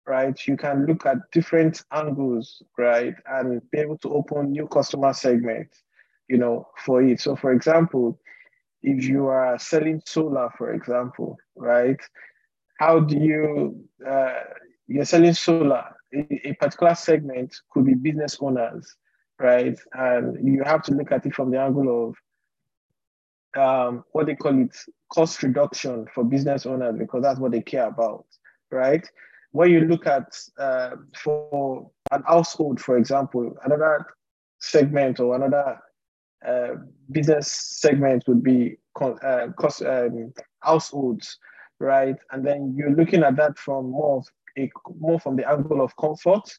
right? 0.05 0.39
You 0.47 0.57
can 0.57 0.85
look 0.85 1.05
at 1.05 1.17
different 1.31 1.83
angles, 1.91 2.61
right? 2.77 3.15
And 3.27 3.61
be 3.71 3.79
able 3.79 3.97
to 3.99 4.13
open 4.13 4.51
new 4.51 4.67
customer 4.67 5.13
segments 5.13 5.83
you 6.27 6.37
know, 6.37 6.67
for 6.77 7.01
it. 7.01 7.21
So, 7.21 7.35
for 7.35 7.51
example, 7.51 8.19
if 8.83 9.05
you 9.05 9.27
are 9.27 9.57
selling 9.59 10.01
solar, 10.05 10.49
for 10.57 10.73
example, 10.73 11.37
right? 11.55 11.99
How 12.79 12.99
do 12.99 13.17
you 13.17 13.83
uh, 14.07 14.41
you're 14.87 15.05
selling 15.05 15.33
solar? 15.33 15.96
A, 16.13 16.53
particular 16.53 16.95
segment 16.95 17.55
could 17.71 17.85
be 17.85 17.93
business 17.93 18.37
owners, 18.39 18.95
right? 19.39 19.77
And 19.93 20.47
you 20.47 20.63
have 20.63 20.83
to 20.83 20.93
look 20.93 21.11
at 21.11 21.25
it 21.25 21.35
from 21.35 21.51
the 21.51 21.59
angle 21.59 22.15
of 23.55 23.61
um, 23.61 24.03
what 24.11 24.27
they 24.27 24.35
call 24.35 24.61
it 24.61 24.75
cost 25.11 25.43
reduction 25.43 26.05
for 26.13 26.23
business 26.23 26.65
owners 26.65 26.95
because 26.97 27.23
that's 27.23 27.39
what 27.39 27.51
they 27.51 27.61
care 27.61 27.87
about, 27.87 28.25
right? 28.71 29.05
When 29.51 29.71
you 29.71 29.81
look 29.81 30.05
at 30.07 30.37
uh, 30.57 30.91
for 31.15 31.89
an 32.11 32.23
household, 32.27 32.79
for 32.79 32.97
example, 32.97 33.53
another 33.65 34.05
segment 34.59 35.19
or 35.19 35.35
another 35.35 35.79
uh, 36.45 36.75
business 37.11 37.51
segment 37.51 38.23
would 38.27 38.43
be 38.43 38.77
uh, 39.01 39.47
cost, 39.57 39.81
um, 39.81 40.33
households, 40.59 41.37
right? 41.79 42.15
And 42.31 42.45
then 42.45 42.75
you're 42.77 42.95
looking 42.95 43.23
at 43.23 43.35
that 43.37 43.57
from 43.57 43.91
more 43.91 44.23
a, 44.57 44.71
more 44.99 45.19
from 45.19 45.35
the 45.35 45.49
angle 45.49 45.81
of 45.81 45.95
comfort, 45.97 46.49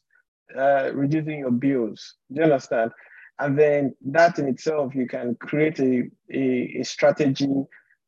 uh, 0.57 0.91
reducing 0.93 1.39
your 1.39 1.51
bills. 1.51 2.15
Do 2.31 2.37
you 2.37 2.43
understand? 2.43 2.91
And 3.39 3.57
then 3.57 3.95
that 4.07 4.37
in 4.39 4.47
itself, 4.47 4.95
you 4.95 5.07
can 5.07 5.35
create 5.35 5.79
a, 5.79 6.09
a, 6.33 6.77
a 6.79 6.83
strategy 6.83 7.49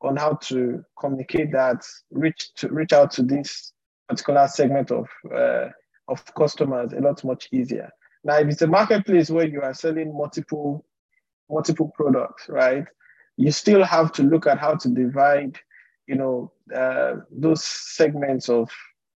on 0.02 0.18
how 0.18 0.34
to 0.34 0.84
communicate 1.00 1.52
that, 1.52 1.86
reach 2.12 2.54
to 2.56 2.68
reach 2.70 2.92
out 2.92 3.12
to 3.12 3.24
this 3.24 3.72
particular 4.10 4.48
segment 4.48 4.92
of 4.92 5.08
uh, 5.34 5.68
of 6.08 6.24
customers 6.36 6.92
a 6.94 7.00
lot 7.00 7.24
much 7.24 7.48
easier. 7.52 7.90
Now, 8.24 8.38
if 8.38 8.48
it's 8.50 8.62
a 8.62 8.68
marketplace 8.68 9.30
where 9.30 9.48
you 9.48 9.62
are 9.62 9.74
selling 9.74 10.16
multiple 10.16 10.86
multiple 11.50 11.92
products, 11.96 12.50
right? 12.50 12.86
You 13.38 13.52
still 13.52 13.84
have 13.84 14.12
to 14.14 14.24
look 14.24 14.48
at 14.48 14.58
how 14.58 14.76
to 14.76 14.90
divide, 14.90 15.58
you 16.08 16.16
know, 16.16 16.52
uh, 16.76 17.16
those 17.32 17.64
segments 17.64 18.50
of 18.50 18.70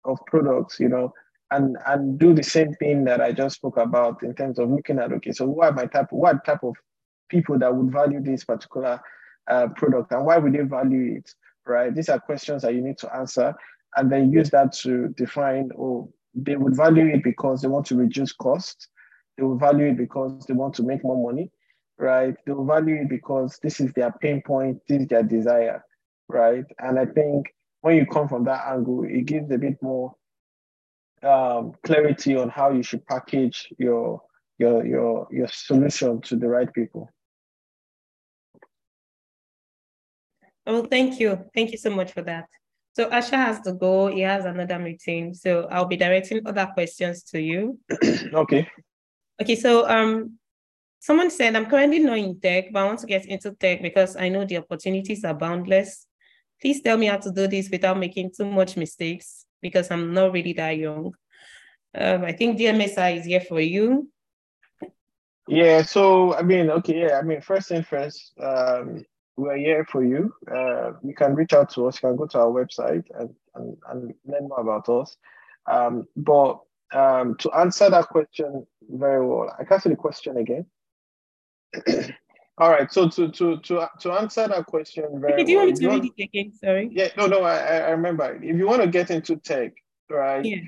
of 0.04 0.18
products, 0.26 0.78
you 0.80 0.88
know, 0.88 1.12
and 1.50 1.76
and 1.86 2.18
do 2.18 2.34
the 2.34 2.42
same 2.42 2.72
thing 2.74 3.04
that 3.04 3.20
I 3.20 3.32
just 3.32 3.56
spoke 3.56 3.76
about 3.76 4.22
in 4.22 4.34
terms 4.34 4.58
of 4.58 4.70
looking 4.70 4.98
at 4.98 5.12
okay, 5.12 5.32
so 5.32 5.46
what 5.46 5.74
my 5.74 5.86
type, 5.86 6.08
what 6.10 6.44
type 6.44 6.62
of 6.62 6.74
people 7.28 7.58
that 7.58 7.74
would 7.74 7.92
value 7.92 8.20
this 8.22 8.44
particular 8.44 9.00
uh, 9.50 9.68
product 9.76 10.12
and 10.12 10.24
why 10.24 10.38
would 10.38 10.52
they 10.52 10.60
value 10.60 11.16
it, 11.18 11.30
right? 11.66 11.94
These 11.94 12.08
are 12.08 12.20
questions 12.20 12.62
that 12.62 12.74
you 12.74 12.82
need 12.82 12.98
to 12.98 13.14
answer, 13.14 13.54
and 13.96 14.10
then 14.10 14.32
use 14.32 14.50
that 14.50 14.72
to 14.82 15.08
define. 15.16 15.70
Oh, 15.78 16.12
they 16.34 16.56
would 16.56 16.76
value 16.76 17.06
it 17.06 17.22
because 17.22 17.60
they 17.60 17.68
want 17.68 17.86
to 17.86 17.96
reduce 17.96 18.32
cost. 18.32 18.88
They 19.36 19.44
will 19.44 19.58
value 19.58 19.86
it 19.86 19.96
because 19.96 20.44
they 20.46 20.54
want 20.54 20.74
to 20.74 20.82
make 20.82 21.04
more 21.04 21.30
money 21.32 21.50
right? 22.02 22.34
They'll 22.44 22.64
value 22.64 22.96
it 23.02 23.08
because 23.08 23.58
this 23.62 23.80
is 23.80 23.92
their 23.92 24.12
pain 24.20 24.42
point, 24.44 24.80
this 24.88 25.02
is 25.02 25.08
their 25.08 25.22
desire, 25.22 25.84
right? 26.28 26.64
And 26.80 26.98
I 26.98 27.06
think 27.06 27.46
when 27.82 27.96
you 27.96 28.06
come 28.06 28.28
from 28.28 28.44
that 28.44 28.66
angle, 28.66 29.04
it 29.04 29.26
gives 29.26 29.50
a 29.50 29.58
bit 29.58 29.76
more 29.82 30.14
um, 31.22 31.72
clarity 31.84 32.36
on 32.36 32.48
how 32.48 32.70
you 32.70 32.82
should 32.82 33.06
package 33.06 33.68
your 33.78 34.22
your 34.58 34.84
your 34.86 35.28
your 35.30 35.48
solution 35.48 36.20
to 36.22 36.36
the 36.36 36.48
right 36.48 36.72
people. 36.72 37.10
Oh, 40.66 40.84
thank 40.84 41.20
you. 41.20 41.44
Thank 41.54 41.72
you 41.72 41.78
so 41.78 41.90
much 41.90 42.12
for 42.12 42.22
that. 42.22 42.46
So 42.94 43.10
Asher 43.10 43.36
has 43.36 43.60
to 43.62 43.72
go. 43.72 44.08
He 44.08 44.20
has 44.20 44.44
another 44.44 44.78
meeting. 44.78 45.34
So 45.34 45.66
I'll 45.70 45.86
be 45.86 45.96
directing 45.96 46.46
other 46.46 46.66
questions 46.72 47.22
to 47.24 47.40
you. 47.40 47.78
okay. 48.34 48.68
Okay. 49.40 49.56
So 49.56 49.88
um, 49.88 50.38
Someone 51.02 51.30
said, 51.30 51.56
I'm 51.56 51.66
currently 51.66 51.98
not 51.98 52.18
in 52.18 52.38
tech, 52.38 52.66
but 52.72 52.78
I 52.78 52.84
want 52.84 53.00
to 53.00 53.08
get 53.08 53.26
into 53.26 53.50
tech 53.50 53.82
because 53.82 54.14
I 54.14 54.28
know 54.28 54.44
the 54.44 54.58
opportunities 54.58 55.24
are 55.24 55.34
boundless. 55.34 56.06
Please 56.62 56.80
tell 56.80 56.96
me 56.96 57.06
how 57.06 57.16
to 57.16 57.32
do 57.32 57.48
this 57.48 57.68
without 57.68 57.98
making 57.98 58.30
too 58.30 58.46
much 58.46 58.76
mistakes 58.76 59.46
because 59.60 59.90
I'm 59.90 60.14
not 60.14 60.32
really 60.32 60.52
that 60.52 60.78
young. 60.78 61.12
Um, 61.92 62.24
I 62.24 62.32
think 62.32 62.56
DMSI 62.58 63.18
is 63.18 63.26
here 63.26 63.40
for 63.40 63.60
you. 63.60 64.08
Yeah, 65.48 65.82
so 65.82 66.34
I 66.34 66.42
mean, 66.42 66.70
okay, 66.70 67.00
yeah, 67.00 67.18
I 67.18 67.22
mean, 67.22 67.40
first 67.40 67.68
thing 67.68 67.82
first, 67.82 68.32
um, 68.40 69.04
we're 69.36 69.56
here 69.56 69.84
for 69.90 70.04
you. 70.04 70.32
Uh, 70.48 70.92
you 71.02 71.14
can 71.16 71.34
reach 71.34 71.52
out 71.52 71.70
to 71.70 71.88
us, 71.88 71.96
you 71.96 72.08
can 72.08 72.16
go 72.16 72.26
to 72.26 72.38
our 72.38 72.46
website 72.46 73.04
and, 73.18 73.34
and, 73.56 73.76
and 73.90 74.14
learn 74.24 74.48
more 74.48 74.60
about 74.60 74.88
us. 74.88 75.16
Um, 75.68 76.06
but 76.16 76.60
um, 76.94 77.36
to 77.38 77.50
answer 77.52 77.90
that 77.90 78.08
question 78.08 78.64
very 78.88 79.26
well, 79.26 79.52
I 79.58 79.64
can 79.64 79.80
see 79.80 79.88
the 79.88 79.96
question 79.96 80.36
again. 80.36 80.66
All 82.62 82.70
right. 82.70 82.92
So 82.92 83.08
to 83.08 83.28
to 83.32 83.56
to 83.56 83.88
to 83.98 84.12
answer 84.12 84.46
that 84.46 84.66
question 84.66 85.20
very 85.20 85.32
okay, 85.32 85.42
do 85.42 85.50
you 85.50 85.58
want 85.58 85.70
me 85.70 85.76
to 85.80 85.88
read 85.88 86.04
it 86.16 86.22
again? 86.22 86.52
Sorry. 86.54 86.88
Yeah. 86.92 87.08
No. 87.16 87.26
No. 87.26 87.42
I 87.42 87.56
I 87.56 87.90
remember. 87.90 88.36
If 88.40 88.56
you 88.56 88.68
want 88.68 88.82
to 88.82 88.86
get 88.86 89.10
into 89.10 89.34
tech, 89.34 89.72
right? 90.08 90.44
Yeah. 90.44 90.60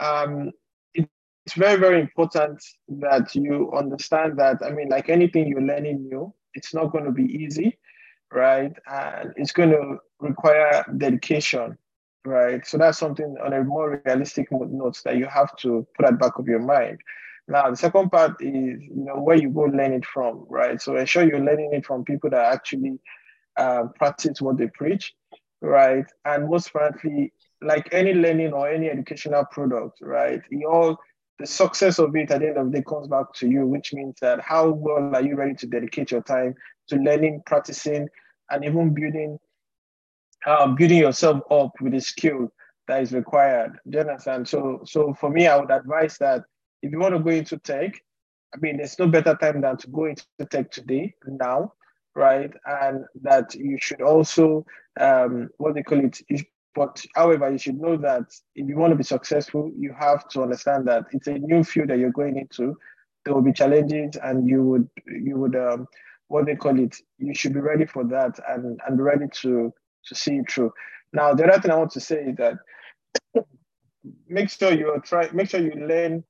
Um, 0.00 0.50
it's 0.92 1.54
very 1.54 1.78
very 1.78 2.00
important 2.00 2.60
that 2.88 3.32
you 3.36 3.70
understand 3.72 4.36
that. 4.40 4.56
I 4.66 4.70
mean, 4.70 4.88
like 4.88 5.08
anything 5.08 5.46
you're 5.46 5.62
learning 5.62 6.08
new, 6.08 6.34
it's 6.54 6.74
not 6.74 6.90
going 6.90 7.04
to 7.04 7.12
be 7.12 7.26
easy, 7.44 7.78
right? 8.32 8.74
And 8.90 9.32
it's 9.36 9.52
going 9.52 9.70
to 9.70 9.98
require 10.18 10.84
dedication, 10.98 11.78
right? 12.24 12.66
So 12.66 12.76
that's 12.76 12.98
something 12.98 13.36
on 13.44 13.52
a 13.52 13.62
more 13.62 14.02
realistic 14.04 14.48
note 14.50 15.00
that 15.04 15.16
you 15.16 15.26
have 15.26 15.54
to 15.58 15.86
put 15.96 16.06
at 16.06 16.18
back 16.18 16.40
of 16.40 16.48
your 16.48 16.64
mind. 16.74 16.98
Now, 17.48 17.70
the 17.70 17.76
second 17.76 18.10
part 18.10 18.32
is, 18.40 18.82
you 18.82 19.04
know, 19.04 19.20
where 19.20 19.36
you 19.36 19.50
go 19.50 19.62
learn 19.62 19.92
it 19.92 20.04
from, 20.04 20.46
right? 20.48 20.80
So 20.80 20.96
ensure 20.96 21.26
you're 21.26 21.44
learning 21.44 21.72
it 21.72 21.86
from 21.86 22.04
people 22.04 22.30
that 22.30 22.52
actually 22.52 22.98
uh, 23.56 23.84
practice 23.94 24.40
what 24.40 24.58
they 24.58 24.66
preach, 24.68 25.14
right? 25.60 26.04
And 26.24 26.50
most 26.50 26.70
frankly, 26.70 27.32
like 27.62 27.88
any 27.92 28.14
learning 28.14 28.52
or 28.52 28.68
any 28.68 28.90
educational 28.90 29.44
product, 29.44 29.98
right? 30.02 30.40
All 30.68 30.98
the 31.38 31.46
success 31.46 31.98
of 31.98 32.16
it 32.16 32.30
at 32.30 32.40
the 32.40 32.48
end 32.48 32.56
of 32.56 32.72
the 32.72 32.78
day 32.78 32.84
comes 32.86 33.06
back 33.08 33.32
to 33.34 33.48
you, 33.48 33.66
which 33.66 33.92
means 33.92 34.16
that 34.20 34.40
how 34.40 34.70
well 34.70 35.14
are 35.14 35.22
you 35.22 35.36
ready 35.36 35.54
to 35.54 35.66
dedicate 35.66 36.10
your 36.10 36.22
time 36.22 36.54
to 36.88 36.96
learning, 36.96 37.42
practicing, 37.46 38.08
and 38.50 38.64
even 38.64 38.92
building 38.94 39.38
uh, 40.46 40.68
building 40.68 40.98
yourself 40.98 41.40
up 41.50 41.72
with 41.80 41.92
the 41.92 42.00
skill 42.00 42.52
that 42.86 43.02
is 43.02 43.12
required. 43.12 43.78
Do 43.88 43.98
you 43.98 44.04
understand? 44.04 44.46
So, 44.48 44.80
so 44.84 45.12
for 45.14 45.28
me, 45.28 45.48
I 45.48 45.56
would 45.56 45.70
advise 45.70 46.18
that 46.18 46.44
if 46.82 46.92
you 46.92 46.98
want 46.98 47.14
to 47.14 47.20
go 47.20 47.30
into 47.30 47.58
tech, 47.58 48.00
I 48.54 48.58
mean, 48.60 48.76
there's 48.78 48.98
no 48.98 49.08
better 49.08 49.34
time 49.34 49.60
than 49.60 49.76
to 49.78 49.88
go 49.88 50.06
into 50.06 50.24
tech 50.50 50.70
today, 50.70 51.14
now, 51.26 51.72
right? 52.14 52.52
And 52.64 53.04
that 53.22 53.54
you 53.54 53.78
should 53.80 54.00
also, 54.00 54.64
um, 54.98 55.48
what 55.58 55.74
they 55.74 55.82
call 55.82 56.04
it, 56.04 56.20
but 56.74 57.04
however, 57.14 57.50
you 57.50 57.58
should 57.58 57.80
know 57.80 57.96
that 57.96 58.24
if 58.54 58.68
you 58.68 58.76
want 58.76 58.92
to 58.92 58.96
be 58.96 59.02
successful, 59.02 59.72
you 59.76 59.94
have 59.98 60.28
to 60.28 60.42
understand 60.42 60.86
that 60.88 61.06
it's 61.12 61.26
a 61.26 61.38
new 61.38 61.64
field 61.64 61.88
that 61.88 61.98
you're 61.98 62.10
going 62.10 62.36
into. 62.36 62.76
There 63.24 63.34
will 63.34 63.42
be 63.42 63.52
challenges, 63.52 64.16
and 64.22 64.46
you 64.46 64.62
would 64.62 64.88
you 65.06 65.36
would 65.38 65.56
um, 65.56 65.88
what 66.28 66.44
they 66.44 66.54
call 66.54 66.78
it. 66.78 66.94
You 67.18 67.34
should 67.34 67.54
be 67.54 67.60
ready 67.60 67.86
for 67.86 68.04
that 68.04 68.38
and 68.46 68.78
and 68.86 68.96
be 68.96 69.02
ready 69.02 69.24
to 69.40 69.72
to 70.04 70.14
see 70.14 70.36
it 70.36 70.50
through. 70.50 70.70
Now, 71.14 71.32
the 71.32 71.44
other 71.46 71.60
thing 71.60 71.70
I 71.70 71.76
want 71.76 71.92
to 71.92 72.00
say 72.00 72.24
is 72.24 72.36
that 72.36 72.58
make 74.28 74.50
sure 74.50 74.72
you 74.72 75.00
try 75.02 75.30
make 75.32 75.48
sure 75.48 75.60
you 75.60 75.72
learn 75.72 76.24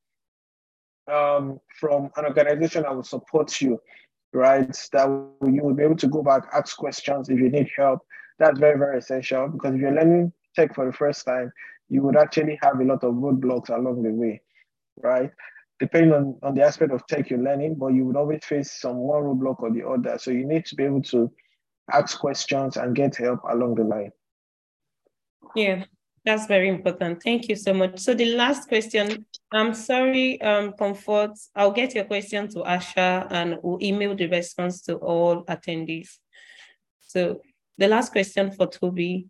um, 1.13 1.61
from 1.79 2.11
an 2.17 2.25
organization 2.25 2.83
that 2.83 2.95
will 2.95 3.03
support 3.03 3.61
you, 3.61 3.81
right? 4.33 4.89
That 4.93 5.07
you 5.43 5.63
will 5.63 5.75
be 5.75 5.85
able 5.85 5.97
to 5.97 6.09
go 6.09 6.23
back, 6.23 6.45
ask 6.53 6.77
questions 6.77 7.29
if 7.29 7.39
you 7.39 7.51
need 7.51 7.71
help. 7.77 8.01
That's 8.39 8.59
very, 8.59 8.79
very 8.79 8.99
essential 8.99 9.49
because 9.49 9.75
if 9.75 9.81
you're 9.81 9.95
learning 9.95 10.33
tech 10.55 10.75
for 10.75 10.87
the 10.87 10.93
first 10.93 11.25
time, 11.25 11.53
you 11.89 12.03
would 12.03 12.17
actually 12.17 12.59
have 12.63 12.81
a 12.81 12.85
lot 12.85 13.05
of 13.05 13.15
roadblocks 13.15 13.71
along 13.71 14.03
the 14.03 14.11
way, 14.11 14.43
right? 15.03 15.31
Depending 15.79 16.13
on, 16.13 16.39
on 16.43 16.55
the 16.55 16.63
aspect 16.63 16.93
of 16.93 17.07
tech 17.07 17.31
you're 17.31 17.39
learning, 17.39 17.77
but 17.77 17.89
you 17.89 18.05
would 18.05 18.17
always 18.17 18.45
face 18.45 18.73
some 18.73 18.97
one 18.97 19.23
roadblock 19.23 19.61
or 19.61 19.71
the 19.71 19.87
other. 19.87 20.19
So 20.19 20.31
you 20.31 20.47
need 20.47 20.65
to 20.67 20.75
be 20.75 20.85
able 20.85 21.03
to 21.03 21.31
ask 21.93 22.19
questions 22.19 22.77
and 22.77 22.97
get 22.97 23.17
help 23.17 23.41
along 23.49 23.77
the 23.77 23.85
line. 23.85 24.11
Yeah, 25.55 25.85
that's 26.27 26.47
very 26.47 26.69
important. 26.69 27.23
Thank 27.23 27.49
you 27.49 27.55
so 27.55 27.73
much. 27.73 28.01
So 28.01 28.13
the 28.13 28.35
last 28.35 28.69
question, 28.69 29.25
I'm 29.53 29.73
sorry, 29.73 30.43
um, 30.43 30.73
Comfort, 30.73 31.31
I'll 31.55 31.71
get 31.71 31.95
your 31.95 32.05
question 32.05 32.49
to 32.49 32.65
Asher 32.65 33.29
and 33.31 33.59
we'll 33.63 33.79
email 33.81 34.15
the 34.17 34.27
response 34.27 34.83
to 34.83 34.97
all 34.97 35.45
attendees. 35.45 36.19
So 37.01 37.41
the 37.79 37.87
last 37.87 38.11
question 38.11 38.51
for 38.51 38.67
Tobi. 38.67 39.27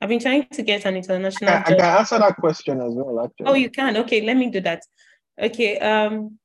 I've 0.00 0.08
been 0.08 0.20
trying 0.20 0.46
to 0.52 0.62
get 0.62 0.86
an 0.86 0.96
international. 0.96 1.50
I, 1.50 1.58
I 1.58 1.62
can 1.62 1.80
answer 1.80 2.18
that 2.18 2.36
question 2.36 2.80
as 2.80 2.94
well, 2.94 3.24
actually. 3.24 3.46
Oh, 3.46 3.54
you 3.54 3.68
can? 3.68 3.96
Okay, 3.98 4.22
let 4.22 4.36
me 4.36 4.48
do 4.48 4.60
that. 4.60 4.82
Okay. 5.38 5.76
Um, 5.78 6.38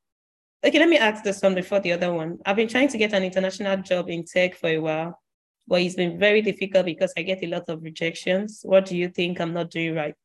okay, 0.65 0.80
let 0.80 0.89
me 0.89 0.97
ask 0.97 1.23
this 1.23 1.41
one 1.41 1.55
before 1.55 1.80
the 1.80 1.93
other 1.93 2.11
one. 2.11 2.39
I've 2.45 2.55
been 2.55 2.67
trying 2.67 2.89
to 2.89 2.97
get 2.97 3.13
an 3.13 3.23
international 3.23 3.77
job 3.77 4.09
in 4.09 4.25
tech 4.25 4.55
for 4.55 4.69
a 4.69 4.80
while 4.80 5.22
but 5.68 5.81
it's 5.81 5.95
been 5.95 6.19
very 6.19 6.41
difficult 6.41 6.85
because 6.85 7.14
I 7.18 7.22
get 7.22 7.44
a 7.44 7.48
lot 7.48 7.64
of 7.69 7.84
rejections. 7.84 8.61
What 8.64 8.85
do 8.85 8.98
you 8.98 9.10
think 9.10 9.40
I'm 9.40 9.53
not 9.53 9.72
doing 9.72 9.95
right? 9.95 10.15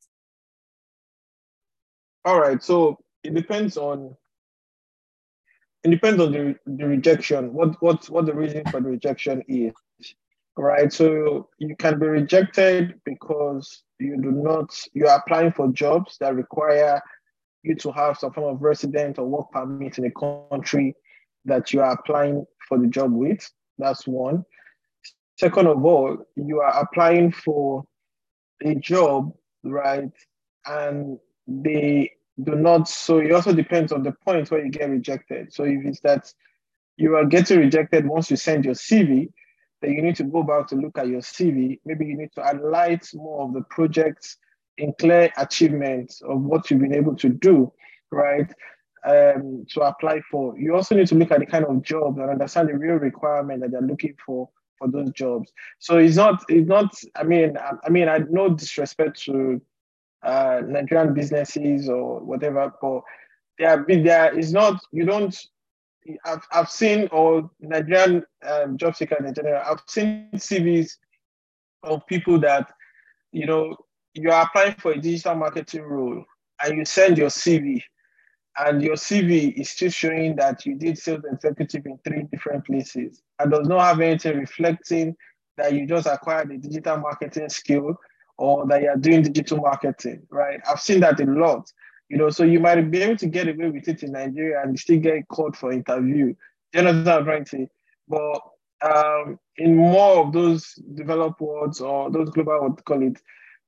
All 2.24 2.40
right. 2.40 2.62
So 2.62 2.98
it 3.22 3.34
depends 3.34 3.76
on 3.76 4.16
it 5.84 5.90
depends 5.90 6.20
on 6.20 6.32
the, 6.32 6.56
the 6.66 6.86
rejection. 6.86 7.52
What 7.52 7.80
what 7.80 8.08
what 8.10 8.26
the 8.26 8.34
reason 8.34 8.64
for 8.70 8.80
the 8.80 8.88
rejection 8.88 9.42
is. 9.48 9.72
Right. 10.56 10.92
So 10.92 11.48
you 11.58 11.76
can 11.76 12.00
be 12.00 12.06
rejected 12.06 13.00
because 13.04 13.84
you 14.00 14.20
do 14.20 14.32
not 14.32 14.76
you 14.92 15.06
are 15.06 15.18
applying 15.18 15.52
for 15.52 15.68
jobs 15.68 16.16
that 16.18 16.34
require 16.34 17.00
you 17.62 17.76
to 17.76 17.92
have 17.92 18.18
some 18.18 18.32
form 18.32 18.54
of 18.54 18.62
resident 18.62 19.18
or 19.18 19.26
work 19.26 19.50
permit 19.52 19.98
in 19.98 20.06
a 20.06 20.10
country 20.50 20.94
that 21.44 21.72
you 21.72 21.80
are 21.80 21.92
applying 21.92 22.44
for 22.68 22.78
the 22.78 22.88
job 22.88 23.12
with. 23.12 23.48
That's 23.78 24.06
one. 24.06 24.44
Second 25.38 25.68
of 25.68 25.84
all, 25.84 26.18
you 26.34 26.60
are 26.60 26.82
applying 26.82 27.30
for 27.30 27.84
a 28.64 28.74
job, 28.74 29.32
right? 29.62 30.10
And 30.66 31.16
they 31.46 32.10
do 32.42 32.56
not, 32.56 32.88
so 32.88 33.18
it 33.18 33.30
also 33.30 33.52
depends 33.52 33.92
on 33.92 34.02
the 34.02 34.12
point 34.24 34.50
where 34.50 34.64
you 34.64 34.70
get 34.70 34.90
rejected. 34.90 35.52
So 35.52 35.62
if 35.62 35.84
it's 35.84 36.00
that 36.00 36.32
you 36.96 37.14
are 37.14 37.24
getting 37.24 37.60
rejected 37.60 38.04
once 38.04 38.32
you 38.32 38.36
send 38.36 38.64
your 38.64 38.74
CV, 38.74 39.28
then 39.80 39.92
you 39.92 40.02
need 40.02 40.16
to 40.16 40.24
go 40.24 40.42
back 40.42 40.66
to 40.68 40.74
look 40.74 40.98
at 40.98 41.06
your 41.06 41.20
CV. 41.20 41.78
Maybe 41.84 42.06
you 42.06 42.16
need 42.16 42.32
to 42.34 42.42
highlight 42.42 43.08
more 43.14 43.44
of 43.44 43.54
the 43.54 43.62
projects 43.70 44.38
in 44.76 44.92
clear 44.98 45.30
achievements 45.36 46.20
of 46.20 46.40
what 46.40 46.68
you've 46.68 46.80
been 46.80 46.94
able 46.94 47.14
to 47.14 47.28
do, 47.28 47.72
right? 48.10 48.52
Um, 49.04 49.66
to 49.70 49.82
apply 49.82 50.20
for. 50.32 50.58
You 50.58 50.74
also 50.74 50.96
need 50.96 51.06
to 51.08 51.14
look 51.14 51.30
at 51.30 51.38
the 51.38 51.46
kind 51.46 51.64
of 51.64 51.80
job 51.82 52.18
and 52.18 52.28
understand 52.28 52.68
the 52.70 52.76
real 52.76 52.96
requirement 52.96 53.60
that 53.60 53.70
they're 53.70 53.80
looking 53.80 54.16
for 54.26 54.48
for 54.78 54.88
those 54.88 55.10
jobs. 55.12 55.52
So 55.78 55.98
it's 55.98 56.16
not 56.16 56.42
it's 56.48 56.68
not. 56.68 56.94
I 57.16 57.24
mean, 57.24 57.56
I, 57.58 57.72
I 57.84 57.88
mean, 57.90 58.08
I 58.08 58.18
no 58.30 58.48
disrespect 58.50 59.22
to 59.24 59.60
uh, 60.22 60.62
Nigerian 60.66 61.14
businesses 61.14 61.88
or 61.88 62.20
whatever, 62.20 62.72
but 62.80 63.02
there 63.58 63.84
there 63.88 64.38
is 64.38 64.52
not. 64.52 64.80
You 64.92 65.04
don't. 65.04 65.36
I've 66.24 66.46
I've 66.52 66.70
seen 66.70 67.08
or 67.12 67.50
Nigerian 67.60 68.24
um, 68.46 68.78
job 68.78 68.96
seekers 68.96 69.24
in 69.26 69.34
general. 69.34 69.62
I've 69.64 69.82
seen 69.86 70.28
CVs 70.34 70.92
of 71.82 72.06
people 72.06 72.38
that 72.40 72.70
you 73.32 73.46
know 73.46 73.76
you 74.14 74.30
are 74.30 74.44
applying 74.44 74.74
for 74.74 74.92
a 74.92 75.00
digital 75.00 75.34
marketing 75.34 75.82
role 75.82 76.24
and 76.62 76.78
you 76.78 76.84
send 76.84 77.18
your 77.18 77.28
CV 77.28 77.82
and 78.60 78.82
your 78.82 78.96
CV 78.96 79.52
is 79.58 79.70
still 79.70 79.90
showing 79.90 80.36
that 80.36 80.66
you 80.66 80.74
did 80.74 80.98
sales 80.98 81.24
executive 81.30 81.86
in 81.86 81.98
three 81.98 82.24
different 82.30 82.64
places 82.66 83.22
and 83.38 83.50
does 83.50 83.68
not 83.68 83.80
have 83.80 84.00
anything 84.00 84.38
reflecting 84.38 85.16
that 85.56 85.72
you 85.72 85.86
just 85.86 86.06
acquired 86.06 86.50
a 86.50 86.58
digital 86.58 86.98
marketing 86.98 87.48
skill 87.48 87.96
or 88.36 88.66
that 88.66 88.82
you 88.82 88.88
are 88.88 88.96
doing 88.96 89.22
digital 89.22 89.58
marketing, 89.58 90.22
right? 90.30 90.60
I've 90.68 90.80
seen 90.80 91.00
that 91.00 91.20
a 91.20 91.24
lot, 91.24 91.70
you 92.08 92.16
know, 92.16 92.30
so 92.30 92.44
you 92.44 92.60
might 92.60 92.80
be 92.90 93.02
able 93.02 93.16
to 93.16 93.26
get 93.26 93.48
away 93.48 93.70
with 93.70 93.88
it 93.88 94.02
in 94.02 94.12
Nigeria 94.12 94.62
and 94.62 94.78
still 94.78 95.00
get 95.00 95.28
called 95.28 95.56
for 95.56 95.72
interview. 95.72 96.34
You 96.72 96.82
know 96.82 97.02
what 97.02 97.08
I'm 97.08 97.24
trying? 97.24 97.68
But 98.08 98.40
um, 98.82 99.38
in 99.56 99.76
more 99.76 100.24
of 100.24 100.32
those 100.32 100.74
developed 100.94 101.40
worlds 101.40 101.80
or 101.80 102.10
those 102.10 102.30
global, 102.30 102.60
what 102.60 102.84
call 102.84 103.02
it, 103.02 103.20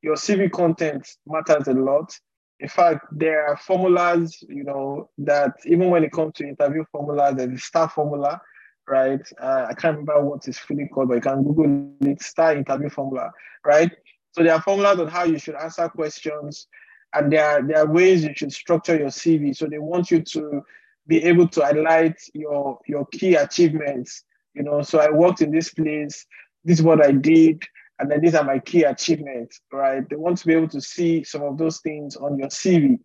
your 0.03 0.15
CV 0.15 0.51
content 0.51 1.09
matters 1.27 1.69
a 1.69 1.75
lot 1.75 2.19
in 2.61 2.69
fact, 2.69 3.07
there 3.11 3.47
are 3.47 3.57
formulas, 3.57 4.45
you 4.47 4.65
know, 4.65 5.09
that 5.19 5.55
even 5.65 5.89
when 5.89 6.05
it 6.05 6.13
comes 6.13 6.35
to 6.35 6.47
interview 6.47 6.85
formulas, 6.93 7.35
there's 7.37 7.55
a 7.55 7.59
star 7.59 7.89
formula, 7.89 8.41
right? 8.87 9.27
Uh, 9.41 9.67
I 9.71 9.75
can't 9.75 9.97
remember 9.97 10.23
what 10.23 10.47
it's 10.47 10.59
fully 10.59 10.87
called, 10.87 11.09
but 11.09 11.15
you 11.15 11.21
can 11.23 11.43
Google 11.43 11.95
it, 12.03 12.23
star 12.23 12.55
interview 12.55 12.91
formula, 12.91 13.33
right? 13.65 13.91
So 14.33 14.43
there 14.43 14.55
are 14.55 14.61
formulas 14.61 15.01
on 15.01 15.09
how 15.09 15.25
you 15.25 15.39
should 15.39 15.55
answer 15.55 15.89
questions, 15.89 16.69
and 17.15 17.33
there 17.33 17.47
are, 17.47 17.63
there 17.63 17.79
are 17.79 17.91
ways 17.91 18.25
you 18.25 18.35
should 18.37 18.53
structure 18.53 18.97
your 18.97 19.09
CV. 19.09 19.57
So 19.57 19.67
they 19.67 19.79
want 19.79 20.11
you 20.11 20.21
to 20.21 20.63
be 21.07 21.25
able 21.25 21.49
to 21.49 21.63
highlight 21.63 22.21
your, 22.35 22.79
your 22.87 23.07
key 23.07 23.37
achievements. 23.37 24.25
You 24.55 24.65
know, 24.65 24.83
so 24.83 25.01
I 25.01 25.11
worked 25.11 25.41
in 25.41 25.51
this 25.51 25.73
place, 25.73 26.27
this 26.65 26.79
is 26.79 26.85
what 26.85 27.05
I 27.05 27.13
did, 27.13 27.65
and 28.01 28.11
then 28.11 28.21
these 28.21 28.35
are 28.35 28.45
my 28.45 28.59
key 28.59 28.83
achievements, 28.85 29.61
right? 29.73 30.09
They 30.09 30.17
want 30.17 30.39
to 30.39 30.47
be 30.47 30.55
able 30.55 30.69
to 30.69 30.81
see 30.81 31.23
some 31.23 31.43
of 31.43 31.59
those 31.59 31.81
things 31.81 32.17
on 32.17 32.39
your 32.39 32.49
CV, 32.49 32.99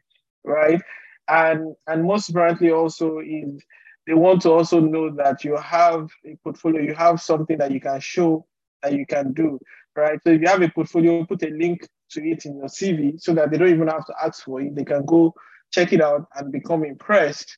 right? 0.43 0.81
And 1.27 1.75
and 1.87 2.05
most 2.05 2.29
importantly 2.29 2.71
also 2.71 3.19
is 3.19 3.61
they 4.07 4.13
want 4.13 4.41
to 4.43 4.51
also 4.51 4.79
know 4.79 5.13
that 5.15 5.43
you 5.43 5.57
have 5.57 6.09
a 6.25 6.35
portfolio, 6.43 6.81
you 6.81 6.93
have 6.93 7.21
something 7.21 7.57
that 7.57 7.71
you 7.71 7.81
can 7.81 7.99
show 7.99 8.45
that 8.83 8.93
you 8.93 9.05
can 9.05 9.33
do, 9.33 9.59
right? 9.95 10.19
So 10.23 10.31
if 10.31 10.41
you 10.41 10.47
have 10.47 10.61
a 10.61 10.69
portfolio, 10.69 11.25
put 11.25 11.43
a 11.43 11.49
link 11.49 11.87
to 12.11 12.23
it 12.23 12.45
in 12.45 12.57
your 12.57 12.67
CV 12.67 13.19
so 13.19 13.33
that 13.33 13.51
they 13.51 13.57
don't 13.57 13.69
even 13.69 13.87
have 13.87 14.05
to 14.05 14.13
ask 14.23 14.43
for 14.45 14.61
it. 14.61 14.75
They 14.75 14.85
can 14.85 15.05
go 15.05 15.33
check 15.71 15.91
it 15.91 16.01
out 16.01 16.27
and 16.35 16.51
become 16.51 16.85
impressed 16.85 17.57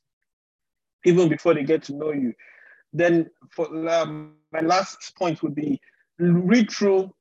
even 1.06 1.30
before 1.30 1.54
they 1.54 1.64
get 1.64 1.84
to 1.84 1.96
know 1.96 2.14
you. 2.14 2.34
Then 2.94 3.30
for 3.52 3.68
um, 3.90 4.36
my 4.52 4.62
last 4.62 5.16
point 5.18 5.44
would 5.44 5.54
be 5.54 5.80
read 6.18 6.72
through 6.72 7.12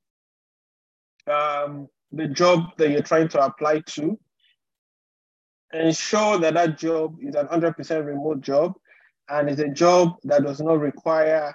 um, 1.28 1.88
the 2.12 2.28
job 2.28 2.76
that 2.78 2.90
you're 2.90 3.02
trying 3.02 3.28
to 3.28 3.44
apply 3.44 3.80
to. 3.80 4.18
Ensure 5.72 6.38
that 6.38 6.54
that 6.54 6.78
job 6.78 7.16
is 7.20 7.34
an 7.34 7.48
100% 7.48 8.06
remote 8.06 8.40
job 8.40 8.74
and 9.28 9.50
is 9.50 9.58
a 9.58 9.68
job 9.68 10.16
that 10.24 10.44
does 10.44 10.60
not 10.60 10.78
require 10.78 11.54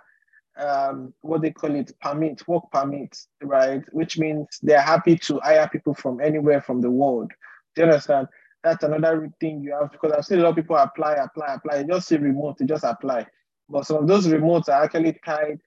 um, 0.58 1.14
what 1.22 1.42
they 1.42 1.52
call 1.52 1.74
it 1.76 1.94
permit, 2.02 2.46
work 2.48 2.64
permit, 2.72 3.18
right? 3.42 3.84
Which 3.94 4.18
means 4.18 4.48
they're 4.62 4.82
happy 4.82 5.18
to 5.18 5.40
hire 5.40 5.70
people 5.70 5.94
from 5.94 6.20
anywhere 6.22 6.62
from 6.62 6.82
the 6.82 6.92
world. 6.92 7.32
Do 7.76 7.82
you 7.82 7.88
understand? 7.88 8.28
That's 8.64 8.84
another 8.84 9.32
thing 9.40 9.62
you 9.62 9.74
have 9.80 9.92
because 9.92 10.12
I've 10.12 10.26
seen 10.26 10.40
a 10.40 10.44
lot 10.44 10.50
of 10.50 10.56
people 10.56 10.76
apply, 10.76 11.14
apply, 11.14 11.56
apply. 11.56 11.78
They 11.82 11.88
just 11.88 12.08
say 12.08 12.18
remote, 12.18 12.58
they 12.58 12.66
just 12.66 12.84
apply. 12.84 13.26
But 13.70 13.88
some 13.88 13.98
of 13.98 14.08
those 14.08 14.28
remotes 14.28 14.68
are 14.68 14.84
actually 14.84 15.18
tied 15.26 15.60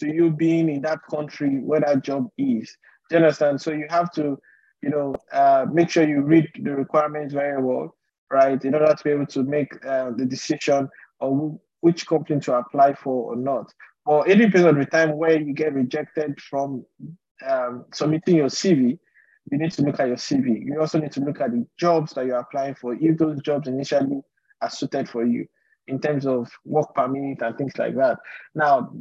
to 0.00 0.06
you 0.06 0.30
being 0.30 0.68
in 0.68 0.82
that 0.82 1.00
country 1.10 1.58
where 1.58 1.80
that 1.80 2.02
job 2.02 2.28
is. 2.38 2.74
Do 3.08 3.16
you 3.16 3.24
understand? 3.24 3.60
So 3.60 3.72
you 3.72 3.86
have 3.90 4.10
to, 4.12 4.38
you 4.82 4.90
know, 4.90 5.14
uh, 5.32 5.66
make 5.72 5.90
sure 5.90 6.06
you 6.06 6.22
read 6.22 6.48
the 6.60 6.74
requirements 6.74 7.34
very 7.34 7.62
well 7.62 7.94
right? 8.30 8.62
In 8.64 8.74
order 8.74 8.94
to 8.94 9.04
be 9.04 9.10
able 9.10 9.26
to 9.26 9.42
make 9.42 9.72
uh, 9.84 10.10
the 10.16 10.24
decision 10.24 10.88
on 11.20 11.58
which 11.80 12.06
company 12.06 12.40
to 12.40 12.54
apply 12.54 12.94
for 12.94 13.32
or 13.32 13.36
not. 13.36 13.72
Or 14.06 14.24
80% 14.24 14.68
of 14.68 14.76
the 14.76 14.86
time 14.86 15.16
where 15.16 15.40
you 15.40 15.52
get 15.52 15.74
rejected 15.74 16.40
from 16.40 16.84
um, 17.46 17.84
submitting 17.92 18.36
your 18.36 18.46
CV, 18.46 18.98
you 19.50 19.58
need 19.58 19.72
to 19.72 19.82
look 19.82 20.00
at 20.00 20.08
your 20.08 20.16
CV. 20.16 20.64
You 20.64 20.80
also 20.80 20.98
need 20.98 21.12
to 21.12 21.20
look 21.20 21.40
at 21.40 21.52
the 21.52 21.66
jobs 21.78 22.12
that 22.14 22.26
you're 22.26 22.38
applying 22.38 22.74
for, 22.74 22.94
if 22.94 23.18
those 23.18 23.40
jobs 23.42 23.68
initially 23.68 24.20
are 24.60 24.70
suited 24.70 25.08
for 25.08 25.24
you 25.24 25.46
in 25.86 25.98
terms 26.00 26.26
of 26.26 26.50
work 26.64 26.94
permit 26.94 27.40
and 27.40 27.56
things 27.56 27.72
like 27.78 27.94
that. 27.96 28.18
Now, 28.54 28.92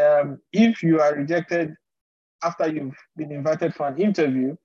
um, 0.00 0.38
if 0.52 0.82
you 0.82 1.00
are 1.00 1.14
rejected 1.14 1.74
after 2.42 2.68
you've 2.68 2.96
been 3.16 3.32
invited 3.32 3.74
for 3.74 3.88
an 3.88 3.98
interview, 3.98 4.56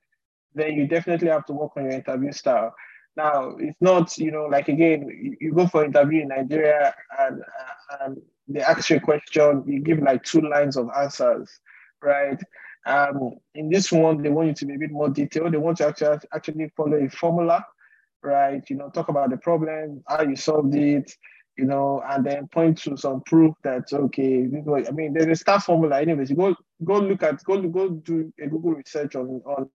then 0.53 0.73
you 0.73 0.87
definitely 0.87 1.29
have 1.29 1.45
to 1.45 1.53
work 1.53 1.71
on 1.77 1.83
your 1.83 1.93
interview 1.93 2.31
style. 2.31 2.73
Now, 3.15 3.55
it's 3.57 3.77
not, 3.81 4.17
you 4.17 4.31
know, 4.31 4.45
like 4.45 4.67
again, 4.67 5.07
you, 5.07 5.35
you 5.39 5.53
go 5.53 5.67
for 5.67 5.83
interview 5.83 6.21
in 6.21 6.27
Nigeria 6.27 6.93
and, 7.19 7.41
uh, 7.41 7.97
and 8.01 8.17
they 8.47 8.61
ask 8.61 8.89
you 8.89 8.97
a 8.97 8.99
question, 8.99 9.63
you 9.65 9.79
give 9.79 9.99
like 9.99 10.23
two 10.23 10.41
lines 10.41 10.77
of 10.77 10.89
answers, 10.95 11.49
right? 12.01 12.39
Um, 12.85 13.37
in 13.55 13.69
this 13.69 13.91
one, 13.91 14.21
they 14.21 14.29
want 14.29 14.47
you 14.49 14.53
to 14.53 14.65
be 14.65 14.75
a 14.75 14.79
bit 14.79 14.91
more 14.91 15.09
detailed. 15.09 15.53
They 15.53 15.57
want 15.57 15.79
you 15.79 15.85
to 15.85 15.89
actually 15.89 16.29
actually 16.33 16.71
follow 16.77 16.97
a 16.97 17.09
formula, 17.09 17.65
right? 18.23 18.63
You 18.69 18.77
know, 18.77 18.89
talk 18.89 19.09
about 19.09 19.31
the 19.31 19.37
problem, 19.37 20.03
how 20.07 20.21
you 20.21 20.35
solved 20.35 20.75
it, 20.75 21.11
you 21.57 21.65
know, 21.65 22.03
and 22.07 22.25
then 22.25 22.47
point 22.47 22.77
to 22.79 22.95
some 22.95 23.21
proof 23.21 23.55
that 23.63 23.91
okay, 23.91 24.47
I 24.87 24.91
mean, 24.91 25.13
there's 25.13 25.27
a 25.27 25.35
star 25.35 25.59
formula. 25.59 25.99
Anyways, 25.99 26.31
go 26.31 26.55
go 26.83 26.99
look 26.99 27.23
at 27.23 27.43
go 27.43 27.61
go 27.61 27.89
do 27.89 28.31
a 28.41 28.47
Google 28.47 28.73
research 28.73 29.15
on 29.15 29.41
on 29.45 29.69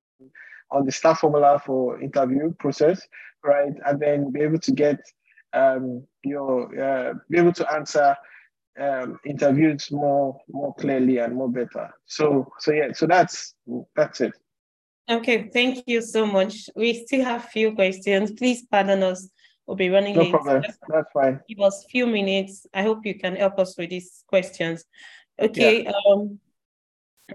on 0.71 0.87
the 0.87 0.93
star 0.93 1.15
formula 1.15 1.61
for 1.65 2.01
interview 2.01 2.53
process, 2.59 3.07
right? 3.45 3.75
And 3.85 4.01
then 4.01 4.33
be 4.33 4.41
able 4.41 4.61
to 4.61 4.73
get 4.73 5.01
um, 5.53 6.07
your 6.25 6.81
uh, 6.81 7.15
be 7.29 7.39
able 7.39 7.53
to 7.55 7.73
answer 7.73 8.17
um, 8.79 9.19
interviews 9.27 9.91
more 9.91 10.41
more 10.49 10.75
clearly 10.75 11.19
and 11.19 11.35
more 11.35 11.51
better. 11.51 11.91
So 12.07 12.51
so 12.59 12.73
yeah, 12.73 12.93
so 12.93 13.07
that's 13.07 13.55
that's 13.97 14.21
it. 14.21 14.33
Okay, 15.11 15.51
thank 15.53 15.83
you 15.87 16.01
so 16.01 16.25
much. 16.25 16.71
We 16.77 17.05
still 17.05 17.25
have 17.25 17.47
few 17.47 17.75
questions. 17.75 18.31
Please 18.33 18.65
pardon 18.71 19.03
us. 19.03 19.29
We'll 19.67 19.77
be 19.77 19.91
running 19.91 20.17
no 20.17 20.23
late. 20.23 20.31
problem. 20.31 20.63
That's 20.89 21.13
fine. 21.13 21.41
Give 21.49 21.61
us 21.61 21.85
a 21.85 21.89
few 21.89 22.07
minutes. 22.07 22.67
I 22.75 22.83
hope 22.83 23.07
you 23.07 23.19
can 23.19 23.37
help 23.37 23.59
us 23.59 23.77
with 23.79 23.91
these 23.91 24.25
questions. 24.27 24.85
Okay. 25.41 25.85
Yeah. 25.85 25.93
Um, 26.07 26.41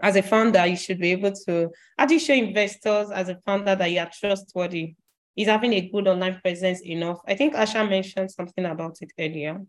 as 0.01 0.15
a 0.15 0.21
founder, 0.21 0.65
you 0.65 0.75
should 0.75 0.99
be 0.99 1.11
able 1.11 1.31
to. 1.31 1.71
How 1.97 2.05
do 2.05 2.13
you 2.13 2.19
show 2.19 2.33
investors 2.33 3.09
as 3.11 3.29
a 3.29 3.37
founder 3.45 3.75
that 3.75 3.91
you 3.91 3.99
are 3.99 4.11
trustworthy? 4.11 4.95
Is 5.35 5.47
having 5.47 5.73
a 5.73 5.87
good 5.89 6.07
online 6.07 6.39
presence 6.41 6.81
enough? 6.81 7.19
I 7.27 7.35
think 7.35 7.53
Asher 7.53 7.83
mentioned 7.85 8.31
something 8.31 8.65
about 8.65 8.97
it 9.01 9.11
earlier. 9.19 9.61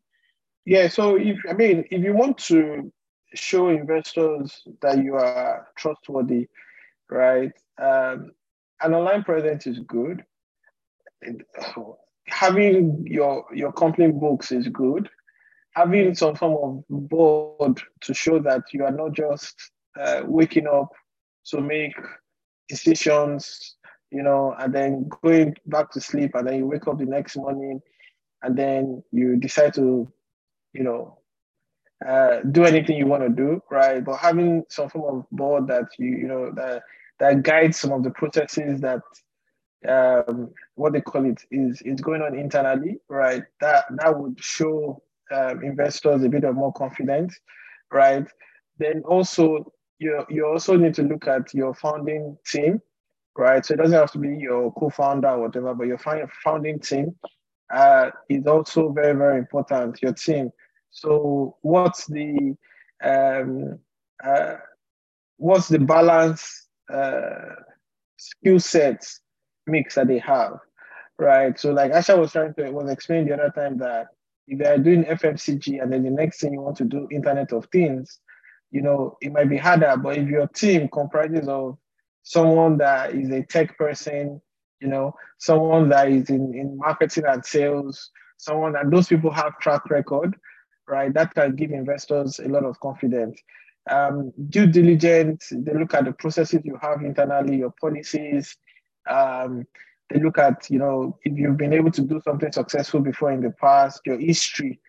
Yeah, 0.64 0.88
so 0.88 1.16
if 1.16 1.38
I 1.48 1.52
mean, 1.52 1.84
if 1.90 2.02
you 2.02 2.14
want 2.14 2.38
to 2.48 2.92
show 3.34 3.68
investors 3.68 4.62
that 4.82 5.02
you 5.02 5.14
are 5.14 5.68
trustworthy, 5.76 6.48
right? 7.10 7.52
Um, 7.78 8.32
an 8.80 8.94
online 8.94 9.24
presence 9.24 9.66
is 9.66 9.78
good. 9.80 10.24
Having 12.28 13.06
your 13.06 13.44
your 13.52 13.72
company 13.72 14.12
books 14.12 14.52
is 14.52 14.68
good. 14.68 15.08
Having 15.72 16.14
some 16.14 16.34
form 16.34 16.82
of 16.90 17.08
board 17.08 17.80
to 18.02 18.14
show 18.14 18.38
that 18.40 18.62
you 18.72 18.84
are 18.84 18.90
not 18.90 19.12
just 19.12 19.54
uh, 19.98 20.22
waking 20.24 20.66
up 20.66 20.88
to 21.46 21.60
make 21.60 21.94
decisions, 22.68 23.76
you 24.10 24.22
know, 24.22 24.54
and 24.58 24.74
then 24.74 25.08
going 25.22 25.54
back 25.66 25.90
to 25.92 26.00
sleep, 26.00 26.32
and 26.34 26.46
then 26.46 26.56
you 26.56 26.66
wake 26.66 26.86
up 26.86 26.98
the 26.98 27.04
next 27.04 27.36
morning, 27.36 27.80
and 28.42 28.56
then 28.56 29.02
you 29.12 29.36
decide 29.36 29.74
to 29.74 30.12
you 30.72 30.82
know, 30.84 31.18
uh, 32.06 32.40
do 32.52 32.64
anything 32.64 32.96
you 32.96 33.06
want 33.06 33.22
to 33.22 33.28
do, 33.28 33.60
right? 33.70 34.04
But 34.04 34.18
having 34.18 34.64
some 34.68 34.88
form 34.88 35.18
of 35.18 35.30
board 35.30 35.66
that 35.68 35.86
you, 35.98 36.08
you 36.08 36.28
know, 36.28 36.52
that 36.52 36.82
that 37.18 37.42
guides 37.42 37.80
some 37.80 37.92
of 37.92 38.04
the 38.04 38.10
processes 38.10 38.80
that 38.80 39.00
um, 39.86 40.50
what 40.74 40.92
they 40.92 41.00
call 41.00 41.24
it 41.24 41.42
is 41.50 41.82
is 41.82 42.00
going 42.00 42.22
on 42.22 42.36
internally, 42.38 42.98
right? 43.08 43.42
That 43.60 43.84
that 43.90 44.18
would 44.18 44.42
show 44.42 45.02
um, 45.30 45.62
investors 45.62 46.22
a 46.22 46.28
bit 46.28 46.44
of 46.44 46.54
more 46.54 46.72
confidence, 46.72 47.38
right? 47.92 48.26
Then 48.78 49.02
also 49.04 49.72
you 49.98 50.24
you 50.28 50.46
also 50.46 50.76
need 50.76 50.94
to 50.94 51.02
look 51.02 51.26
at 51.28 51.52
your 51.54 51.74
founding 51.74 52.36
team, 52.46 52.80
right? 53.36 53.64
So 53.64 53.74
it 53.74 53.78
doesn't 53.78 53.98
have 53.98 54.12
to 54.12 54.18
be 54.18 54.36
your 54.36 54.72
co-founder 54.72 55.28
or 55.28 55.40
whatever, 55.42 55.74
but 55.74 55.86
your 55.86 55.98
founding 56.44 56.80
team 56.80 57.14
uh, 57.72 58.10
is 58.28 58.46
also 58.46 58.90
very 58.90 59.14
very 59.14 59.38
important. 59.38 60.00
Your 60.02 60.12
team 60.12 60.50
so 60.90 61.56
what's 61.62 62.06
the 62.06 62.56
um, 63.02 63.78
uh, 64.24 64.54
what's 65.36 65.68
the 65.68 65.78
balance 65.78 66.66
uh, 66.92 67.54
skill 68.16 68.58
sets 68.58 69.20
mix 69.68 69.94
that 69.94 70.08
they 70.08 70.18
have, 70.18 70.58
right? 71.18 71.58
So 71.58 71.72
like 71.72 71.92
Asher 71.92 72.16
was 72.16 72.32
trying 72.32 72.54
to 72.54 72.70
was 72.70 72.90
explaining 72.90 73.28
the 73.28 73.34
other 73.34 73.52
time 73.54 73.78
that 73.78 74.08
if 74.46 74.58
you 74.58 74.66
are 74.66 74.78
doing 74.78 75.04
FMCG 75.04 75.82
and 75.82 75.92
then 75.92 76.02
the 76.02 76.10
next 76.10 76.40
thing 76.40 76.54
you 76.54 76.60
want 76.60 76.76
to 76.78 76.84
do 76.84 77.08
Internet 77.10 77.52
of 77.52 77.66
Things, 77.66 78.18
you 78.70 78.82
know, 78.82 79.16
it 79.20 79.32
might 79.32 79.48
be 79.48 79.56
harder. 79.56 79.96
But 79.96 80.16
if 80.16 80.28
your 80.28 80.46
team 80.48 80.88
comprises 80.88 81.48
of 81.48 81.78
someone 82.22 82.78
that 82.78 83.14
is 83.14 83.30
a 83.30 83.42
tech 83.42 83.76
person, 83.78 84.40
you 84.80 84.88
know, 84.88 85.14
someone 85.38 85.88
that 85.90 86.08
is 86.08 86.30
in, 86.30 86.54
in 86.54 86.78
marketing 86.78 87.24
and 87.26 87.44
sales, 87.44 88.10
someone 88.36 88.72
that 88.72 88.90
those 88.90 89.08
people 89.08 89.30
have 89.30 89.58
track 89.58 89.88
record, 89.90 90.36
right? 90.86 91.12
That 91.12 91.34
can 91.34 91.56
give 91.56 91.70
investors 91.70 92.38
a 92.38 92.48
lot 92.48 92.64
of 92.64 92.78
confidence. 92.80 93.40
Um, 93.90 94.32
due 94.48 94.66
diligence, 94.66 95.48
they 95.50 95.72
look 95.72 95.94
at 95.94 96.04
the 96.04 96.12
processes 96.12 96.60
you 96.64 96.78
have 96.80 97.02
internally, 97.02 97.56
your 97.56 97.72
policies. 97.80 98.56
Um, 99.08 99.66
they 100.10 100.20
look 100.20 100.38
at, 100.38 100.70
you 100.70 100.78
know, 100.78 101.18
if 101.24 101.36
you've 101.36 101.56
been 101.56 101.72
able 101.72 101.90
to 101.92 102.02
do 102.02 102.20
something 102.24 102.50
successful 102.52 103.00
before 103.00 103.32
in 103.32 103.42
the 103.42 103.50
past, 103.50 104.00
your 104.06 104.18
history 104.18 104.80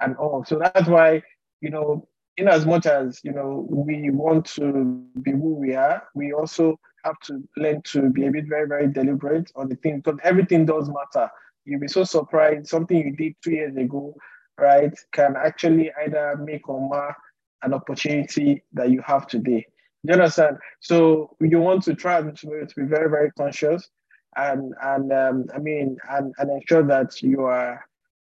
and 0.00 0.16
all. 0.16 0.44
So 0.44 0.58
that's 0.58 0.88
why, 0.88 1.22
you 1.60 1.70
know, 1.70 2.06
in 2.36 2.46
as 2.46 2.64
much 2.64 2.86
as, 2.86 3.20
you 3.24 3.32
know, 3.32 3.66
we 3.68 4.10
want 4.10 4.46
to 4.46 5.04
be 5.22 5.32
who 5.32 5.54
we 5.54 5.74
are, 5.74 6.02
we 6.14 6.32
also 6.32 6.78
have 7.04 7.18
to 7.24 7.42
learn 7.56 7.82
to 7.82 8.10
be 8.10 8.26
a 8.26 8.30
bit 8.30 8.46
very, 8.48 8.68
very 8.68 8.86
deliberate 8.86 9.50
on 9.56 9.68
the 9.68 9.76
thing 9.76 10.00
because 10.00 10.20
everything 10.22 10.64
does 10.64 10.88
matter. 10.88 11.28
You'll 11.64 11.80
be 11.80 11.88
so 11.88 12.04
surprised, 12.04 12.68
something 12.68 12.96
you 12.96 13.16
did 13.16 13.34
two 13.42 13.50
years 13.50 13.76
ago 13.76 14.14
right, 14.58 14.96
can 15.12 15.36
actually 15.36 15.90
either 16.04 16.36
make 16.36 16.68
or 16.68 16.88
mar 16.88 17.16
an 17.62 17.74
opportunity 17.74 18.62
that 18.72 18.90
you 18.90 19.00
have 19.02 19.26
today. 19.26 19.66
You 20.08 20.14
understand? 20.14 20.56
So 20.80 21.36
you 21.38 21.60
want 21.60 21.82
to 21.82 21.94
try 21.94 22.22
to, 22.22 22.32
to 22.32 22.74
be 22.74 22.82
very, 22.82 23.10
very 23.10 23.30
conscious 23.32 23.90
and 24.36 24.74
and 24.80 25.12
um, 25.12 25.46
I 25.54 25.58
mean 25.58 25.98
and, 26.08 26.34
and 26.38 26.50
ensure 26.50 26.82
that 26.84 27.20
you 27.22 27.44
are 27.44 27.86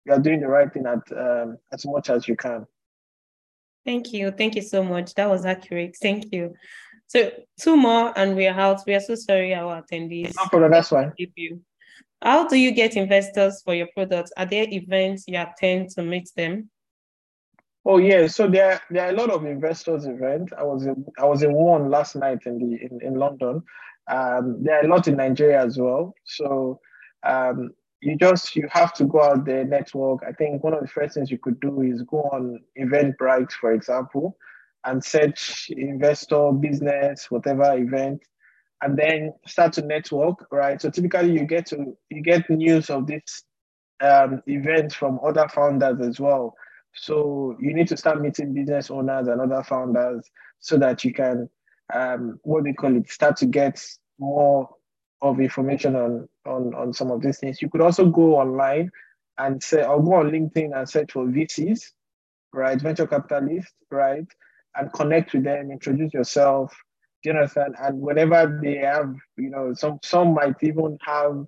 you 0.05 0.13
are 0.13 0.19
doing 0.19 0.39
the 0.39 0.47
right 0.47 0.71
thing 0.71 0.85
at 0.85 1.03
um, 1.17 1.57
as 1.73 1.85
much 1.85 2.09
as 2.09 2.29
you 2.29 2.37
can. 2.37 2.65
Thank 3.85 4.13
you. 4.13 4.31
Thank 4.31 4.55
you 4.55 4.61
so 4.61 4.83
much. 4.83 5.13
That 5.15 5.29
was 5.29 5.45
accurate. 5.45 5.97
Thank 6.01 6.31
you. 6.31 6.53
So 7.07 7.31
two 7.59 7.75
more 7.75 8.17
and 8.17 8.37
we 8.37 8.47
are 8.47 8.57
out. 8.57 8.79
We 8.87 8.95
are 8.95 9.01
so 9.01 9.15
sorry 9.15 9.53
our 9.53 9.81
attendees. 9.81 10.33
No 10.37 10.45
problem, 10.45 10.71
that's 10.71 10.89
fine. 10.89 11.11
You. 11.17 11.61
How 12.21 12.47
do 12.47 12.55
you 12.55 12.71
get 12.71 12.95
investors 12.95 13.61
for 13.63 13.75
your 13.75 13.87
products? 13.93 14.31
Are 14.37 14.45
there 14.45 14.65
events 14.69 15.25
you 15.27 15.37
attend 15.37 15.89
to 15.91 16.03
meet 16.03 16.29
them? 16.37 16.69
Oh 17.85 17.97
yeah, 17.97 18.25
so 18.27 18.47
there 18.47 18.81
there 18.89 19.05
are 19.05 19.09
a 19.09 19.15
lot 19.15 19.29
of 19.29 19.45
investors 19.45 20.07
events. 20.07 20.51
I 20.57 20.63
was 20.63 20.85
in, 20.85 21.05
I 21.19 21.25
was 21.25 21.43
in 21.43 21.53
one 21.53 21.89
last 21.91 22.15
night 22.15 22.39
in 22.45 22.57
the 22.57 22.77
in, 22.83 22.99
in 23.01 23.15
London. 23.15 23.61
Um, 24.07 24.63
there 24.63 24.79
are 24.79 24.85
a 24.85 24.87
lot 24.87 25.07
in 25.07 25.17
Nigeria 25.17 25.63
as 25.63 25.77
well. 25.77 26.15
So 26.25 26.79
um, 27.23 27.71
you 28.01 28.17
just 28.17 28.55
you 28.55 28.67
have 28.71 28.93
to 28.95 29.05
go 29.05 29.21
out 29.21 29.45
there, 29.45 29.65
network. 29.65 30.21
I 30.27 30.31
think 30.31 30.63
one 30.63 30.73
of 30.73 30.81
the 30.81 30.87
first 30.87 31.13
things 31.13 31.29
you 31.29 31.37
could 31.37 31.59
do 31.59 31.81
is 31.81 32.01
go 32.03 32.21
on 32.31 32.59
Eventbrite, 32.79 33.51
for 33.51 33.73
example, 33.73 34.35
and 34.83 35.03
search 35.03 35.69
investor, 35.69 36.51
business, 36.53 37.29
whatever 37.29 37.77
event, 37.77 38.21
and 38.81 38.97
then 38.97 39.31
start 39.45 39.73
to 39.73 39.83
network, 39.83 40.47
right? 40.51 40.81
So 40.81 40.89
typically 40.89 41.33
you 41.33 41.45
get 41.45 41.67
to 41.67 41.95
you 42.09 42.23
get 42.23 42.49
news 42.49 42.89
of 42.89 43.05
this 43.05 43.43
um, 44.01 44.41
event 44.47 44.93
from 44.93 45.19
other 45.23 45.47
founders 45.49 45.99
as 46.01 46.19
well. 46.19 46.55
So 46.95 47.55
you 47.59 47.73
need 47.73 47.87
to 47.89 47.97
start 47.97 48.21
meeting 48.21 48.53
business 48.53 48.89
owners 48.89 49.27
and 49.27 49.41
other 49.41 49.63
founders 49.63 50.29
so 50.59 50.77
that 50.77 51.03
you 51.03 51.13
can 51.13 51.49
um, 51.93 52.39
what 52.43 52.65
you 52.65 52.73
call 52.73 52.95
it, 52.95 53.09
start 53.09 53.37
to 53.37 53.45
get 53.45 53.83
more 54.17 54.69
of 55.21 55.39
information 55.39 55.95
on, 55.95 56.27
on 56.45 56.73
on 56.73 56.93
some 56.93 57.11
of 57.11 57.21
these 57.21 57.39
things. 57.39 57.61
You 57.61 57.69
could 57.69 57.81
also 57.81 58.05
go 58.09 58.37
online 58.37 58.91
and 59.37 59.61
say, 59.61 59.81
I'll 59.81 60.01
go 60.01 60.15
on 60.15 60.31
LinkedIn 60.31 60.75
and 60.75 60.87
search 60.87 61.11
for 61.11 61.25
VCs, 61.25 61.91
right? 62.53 62.79
Venture 62.79 63.07
capitalists, 63.07 63.73
right? 63.91 64.25
And 64.75 64.91
connect 64.93 65.33
with 65.33 65.43
them, 65.43 65.71
introduce 65.71 66.13
yourself, 66.13 66.75
you 67.23 67.31
understand? 67.31 67.75
And 67.79 67.99
whenever 67.99 68.59
they 68.63 68.77
have, 68.77 69.13
you 69.37 69.49
know, 69.49 69.73
some 69.73 69.99
some 70.03 70.33
might 70.33 70.55
even 70.61 70.97
have 71.01 71.45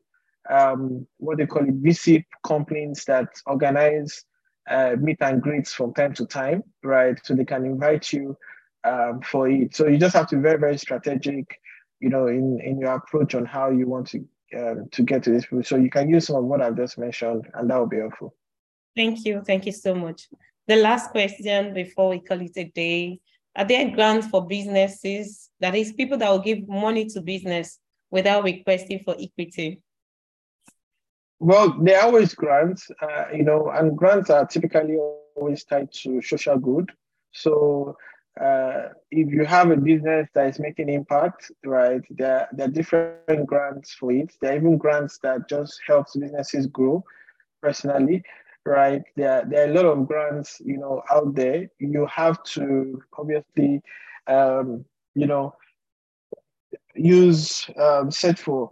um, 0.49 1.07
what 1.17 1.37
they 1.37 1.45
call 1.45 1.67
it, 1.67 1.81
VC 1.83 2.25
companies 2.45 3.03
that 3.07 3.27
organize 3.45 4.23
uh, 4.69 4.95
meet 4.99 5.17
and 5.21 5.41
greets 5.41 5.73
from 5.73 5.93
time 5.93 6.13
to 6.15 6.25
time, 6.25 6.63
right? 6.83 7.19
So 7.23 7.33
they 7.33 7.45
can 7.45 7.65
invite 7.65 8.11
you 8.13 8.37
um, 8.83 9.21
for 9.21 9.49
it. 9.49 9.75
So 9.75 9.87
you 9.87 9.97
just 9.97 10.15
have 10.15 10.27
to 10.29 10.35
be 10.35 10.41
very, 10.41 10.59
very 10.59 10.77
strategic, 10.77 11.59
you 11.99 12.09
know, 12.09 12.27
in, 12.27 12.59
in 12.61 12.79
your 12.79 12.95
approach 12.95 13.35
on 13.35 13.45
how 13.45 13.69
you 13.69 13.87
want 13.87 14.07
to 14.07 14.25
um, 14.57 14.87
to 14.91 15.03
get 15.03 15.23
to 15.23 15.31
this. 15.31 15.45
So 15.67 15.75
you 15.75 15.89
can 15.89 16.09
use 16.09 16.27
some 16.27 16.37
of 16.37 16.45
what 16.45 16.61
I've 16.61 16.77
just 16.77 16.97
mentioned, 16.97 17.47
and 17.53 17.69
that 17.69 17.77
will 17.77 17.87
be 17.87 17.97
helpful. 17.97 18.33
Thank 18.95 19.25
you. 19.25 19.41
Thank 19.45 19.65
you 19.65 19.71
so 19.71 19.93
much. 19.93 20.27
The 20.67 20.77
last 20.77 21.11
question 21.11 21.73
before 21.73 22.09
we 22.09 22.19
call 22.19 22.41
it 22.41 22.57
a 22.57 22.65
day. 22.65 23.19
Are 23.55 23.65
there 23.65 23.89
grants 23.89 24.27
for 24.27 24.45
businesses? 24.45 25.49
That 25.59 25.75
is, 25.75 25.91
people 25.93 26.17
that 26.19 26.29
will 26.29 26.39
give 26.39 26.67
money 26.67 27.05
to 27.07 27.21
business 27.21 27.79
without 28.11 28.43
requesting 28.43 29.01
for 29.03 29.15
equity? 29.19 29.81
Well, 31.39 31.77
there 31.81 31.99
are 31.99 32.05
always 32.05 32.33
grants, 32.33 32.89
uh, 33.01 33.25
you 33.33 33.43
know, 33.43 33.69
and 33.69 33.95
grants 33.95 34.29
are 34.29 34.45
typically 34.45 34.97
always 35.35 35.63
tied 35.63 35.91
to 36.03 36.21
social 36.21 36.57
good. 36.57 36.91
So 37.31 37.95
uh, 38.41 38.89
if 39.11 39.31
you 39.31 39.45
have 39.45 39.69
a 39.69 39.77
business 39.77 40.27
that 40.33 40.47
is 40.47 40.59
making 40.59 40.89
impact, 40.89 41.51
right, 41.63 42.01
there, 42.09 42.47
there 42.53 42.67
are 42.67 42.71
different 42.71 43.45
grants 43.45 43.93
for 43.93 44.11
it. 44.11 44.31
There 44.41 44.53
are 44.53 44.55
even 44.55 44.77
grants 44.77 45.19
that 45.19 45.47
just 45.47 45.79
helps 45.87 46.15
businesses 46.15 46.65
grow 46.67 47.03
personally, 47.61 48.23
right? 48.65 49.03
There, 49.15 49.43
there 49.47 49.67
are 49.67 49.71
a 49.71 49.73
lot 49.73 49.85
of 49.85 50.07
grants, 50.07 50.59
you 50.63 50.77
know, 50.77 51.03
out 51.11 51.35
there. 51.35 51.69
You 51.79 52.07
have 52.07 52.43
to 52.43 53.01
obviously, 53.17 53.81
um, 54.25 54.85
you 55.13 55.27
know, 55.27 55.55
use 56.95 57.69
um, 57.79 58.09
set 58.09 58.39
for 58.39 58.71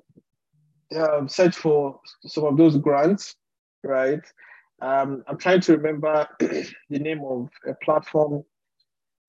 um, 0.95 1.27
search 1.27 1.55
for 1.55 1.99
some 2.25 2.45
of 2.45 2.57
those 2.57 2.77
grants, 2.77 3.35
right? 3.83 4.21
Um, 4.81 5.23
I'm 5.27 5.37
trying 5.37 5.61
to 5.61 5.77
remember 5.77 6.27
the 6.39 6.73
name 6.89 7.21
of 7.23 7.49
a 7.67 7.73
platform 7.75 8.43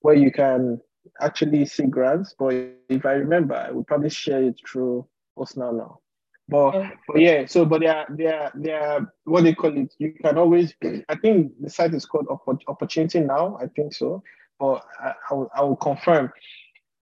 where 0.01 0.15
you 0.15 0.31
can 0.31 0.81
actually 1.21 1.65
see 1.67 1.85
grants, 1.85 2.35
but 2.39 2.55
if 2.89 3.07
I 3.07 3.13
remember, 3.13 3.55
I 3.55 3.71
would 3.71 3.87
probably 3.87 4.11
share 4.11 4.43
it 4.43 4.61
through 4.69 5.07
Osna 5.39 5.77
now. 5.77 6.01
But, 6.49 6.93
but 7.09 7.21
yeah, 7.21 7.47
so 7.47 7.65
but 7.65 7.81
they 7.81 7.89
are 7.89 8.07
they 8.09 8.27
are 8.27 8.53
they 8.55 8.73
are 8.73 9.13
what 9.25 9.43
they 9.43 9.53
call 9.53 9.77
it. 9.77 9.93
You 9.99 10.13
can 10.13 10.39
always 10.39 10.75
I 11.09 11.17
think 11.17 11.53
the 11.61 11.69
site 11.69 11.93
is 11.95 12.07
called 12.07 12.29
Opportunity 12.69 13.21
Now. 13.21 13.59
I 13.61 13.67
think 13.67 13.93
so, 13.95 14.23
but 14.61 14.85
I, 15.01 15.15
I 15.29 15.35
will, 15.35 15.51
I 15.57 15.63
will 15.63 15.77
confirm. 15.77 16.33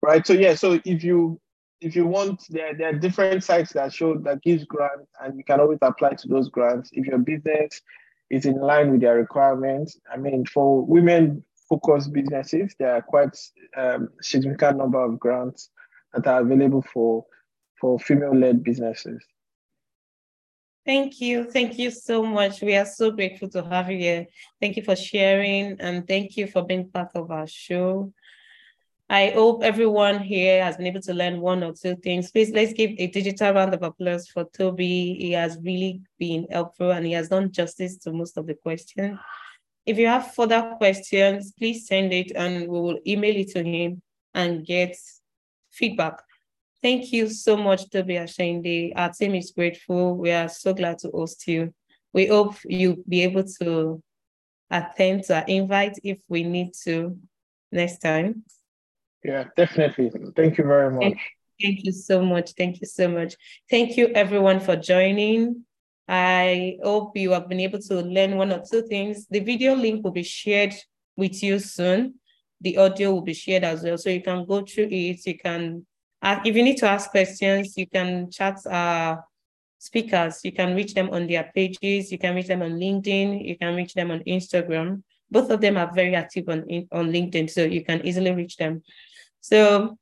Right. 0.01 0.27
So 0.27 0.32
yeah. 0.32 0.55
So 0.55 0.81
if 0.85 1.05
you 1.05 1.39
if 1.81 1.94
you 1.94 2.07
want, 2.07 2.43
there, 2.48 2.74
there 2.74 2.89
are 2.89 2.98
different 2.98 3.44
sites 3.44 3.73
that 3.74 3.93
show 3.93 4.16
that 4.19 4.43
gives 4.43 4.65
grants, 4.65 5.11
and 5.20 5.36
you 5.36 5.44
can 5.44 5.61
always 5.61 5.78
apply 5.82 6.11
to 6.11 6.28
those 6.28 6.48
grants 6.48 6.90
if 6.93 7.07
your 7.07 7.19
business 7.19 7.82
is 8.31 8.47
in 8.47 8.59
line 8.61 8.90
with 8.90 9.01
their 9.01 9.16
requirements. 9.16 9.98
I 10.12 10.16
mean, 10.16 10.44
for 10.47 10.85
women 10.85 11.44
focused 11.69 12.12
businesses, 12.12 12.74
there 12.78 12.94
are 12.94 13.03
quite 13.03 13.36
um, 13.77 14.09
significant 14.20 14.78
number 14.78 15.05
of 15.05 15.19
grants 15.19 15.70
that 16.15 16.27
are 16.27 16.40
available 16.40 16.82
for 16.93 17.24
for 17.78 17.98
female-led 17.98 18.65
businesses. 18.65 19.23
Thank 20.86 21.20
you. 21.20 21.44
Thank 21.44 21.78
you 21.78 21.90
so 21.90 22.23
much. 22.23 22.62
We 22.62 22.74
are 22.77 22.86
so 22.86 23.11
grateful 23.11 23.51
to 23.51 23.62
have 23.65 23.90
you 23.90 23.98
here. 23.98 24.27
Thank 24.61 24.77
you 24.77 24.82
for 24.82 24.97
sharing 24.97 25.78
and 25.81 26.07
thank 26.07 26.36
you 26.36 26.47
for 26.47 26.62
being 26.65 26.89
part 26.89 27.11
of 27.15 27.31
our 27.31 27.47
show. 27.47 28.12
I 29.09 29.31
hope 29.31 29.62
everyone 29.62 30.19
here 30.19 30.65
has 30.65 30.77
been 30.77 30.89
able 30.89 31.01
to 31.03 31.15
learn 31.15 31.41
one 31.41 31.62
or 31.62 31.73
two 31.73 31.95
things. 31.97 32.33
Please 32.33 32.51
let's 32.51 32.73
give 32.73 32.91
a 32.99 33.07
digital 33.07 33.55
round 33.55 33.73
of 33.73 33.83
applause 33.85 34.27
for 34.27 34.47
Tobi. 34.47 35.16
He 35.16 35.31
has 35.33 35.59
really 35.62 36.01
been 36.19 36.49
helpful 36.51 36.91
and 36.91 37.07
he 37.07 37.12
has 37.12 37.28
done 37.28 37.53
justice 37.53 37.99
to 37.99 38.12
most 38.12 38.37
of 38.37 38.49
the 38.49 38.55
questions. 38.55 39.16
If 39.85 39.97
you 39.97 40.09
have 40.09 40.35
further 40.35 40.74
questions, 40.77 41.53
please 41.57 41.87
send 41.87 42.12
it 42.12 42.33
and 42.35 42.62
we 42.62 42.81
will 42.81 42.99
email 43.07 43.37
it 43.37 43.51
to 43.51 43.62
him 43.62 44.03
and 44.35 44.66
get 44.66 44.97
feedback. 45.70 46.20
Thank 46.83 47.12
you 47.12 47.28
so 47.28 47.57
much, 47.57 47.89
Tobi 47.91 48.19
Asehinde. 48.19 48.93
Our 48.97 49.12
team 49.12 49.37
is 49.37 49.53
grateful. 49.53 50.16
We 50.16 50.33
are 50.33 50.49
so 50.49 50.74
glad 50.74 50.99
to 51.01 51.11
host 51.11 51.47
you. 51.47 51.73
We 52.12 52.27
hope 52.27 52.57
you'll 52.65 52.97
be 53.09 53.23
able 53.23 53.45
to 53.62 54.03
attend 54.69 55.24
to 55.24 55.37
our 55.37 55.45
invite 55.47 55.97
if 56.03 56.19
we 56.28 56.43
need 56.43 56.73
to 56.85 57.16
next 57.70 57.99
time. 57.99 58.43
Yeah, 59.24 59.44
definitely. 59.56 60.10
Thank 60.36 60.59
you 60.59 60.64
very 60.64 60.93
much. 60.93 61.18
Thank, 61.60 61.84
you 61.84 61.93
so 61.93 62.22
much. 62.22 62.52
Thank 62.52 62.80
you 62.80 62.86
so 62.86 63.09
much. 63.09 63.34
Thank 63.70 63.97
you, 63.97 64.09
everyone, 64.09 64.60
for 64.60 64.76
joining. 64.76 65.64
I 66.06 66.76
hope 66.82 67.16
you 67.16 67.32
have 67.32 67.48
been 67.48 67.60
able 67.60 67.80
to 67.80 68.01
learn 68.02 68.36
one 68.36 68.52
or 68.52 68.62
two 68.70 68.82
things. 68.82 69.26
The 69.28 69.40
video 69.40 69.74
link 69.74 70.05
will 70.05 70.12
be 70.12 70.22
shared 70.22 70.74
with 71.16 71.43
you 71.43 71.59
soon. 71.59 72.14
The 72.60 72.76
audio 72.76 73.12
will 73.12 73.22
be 73.22 73.34
shared 73.34 73.64
as 73.64 73.82
well. 73.82 73.98
So 73.98 74.10
you 74.10 74.22
can 74.22 74.47
go 74.47 74.62
through 74.62 74.88
it. 74.90 75.26
You 75.26 75.38
can, 75.38 75.86
if 76.22 76.55
you 76.55 76.62
need 76.62 76.76
to 76.78 76.88
ask 76.88 77.10
questions, 77.10 77.76
you 77.76 77.86
can 77.86 78.30
chat 78.30 78.64
uh, 78.66 79.16
speakers. 79.78 80.40
You 80.44 80.52
can 80.52 80.74
reach 80.74 80.94
them 80.94 81.10
on 81.10 81.26
their 81.26 81.51
pages. 81.55 82.12
You 82.12 82.18
can 82.18 82.34
reach 82.34 82.48
them 82.48 82.62
on 82.62 82.72
LinkedIn. 82.72 83.47
You 83.47 83.56
can 83.59 83.74
reach 83.74 83.94
them 83.94 84.10
on 84.10 84.20
Instagram. 84.20 85.02
Both 85.31 85.51
of 85.51 85.61
them 85.61 85.77
are 85.77 85.93
very 85.93 86.15
active 86.15 86.48
on, 86.48 86.65
on 86.93 87.12
LinkedIn, 87.12 87.51
so 87.51 87.65
you 87.65 87.85
can 87.85 88.07
easily 88.07 88.32
reach 88.32 88.57
them. 88.57 88.82
So 89.40 89.98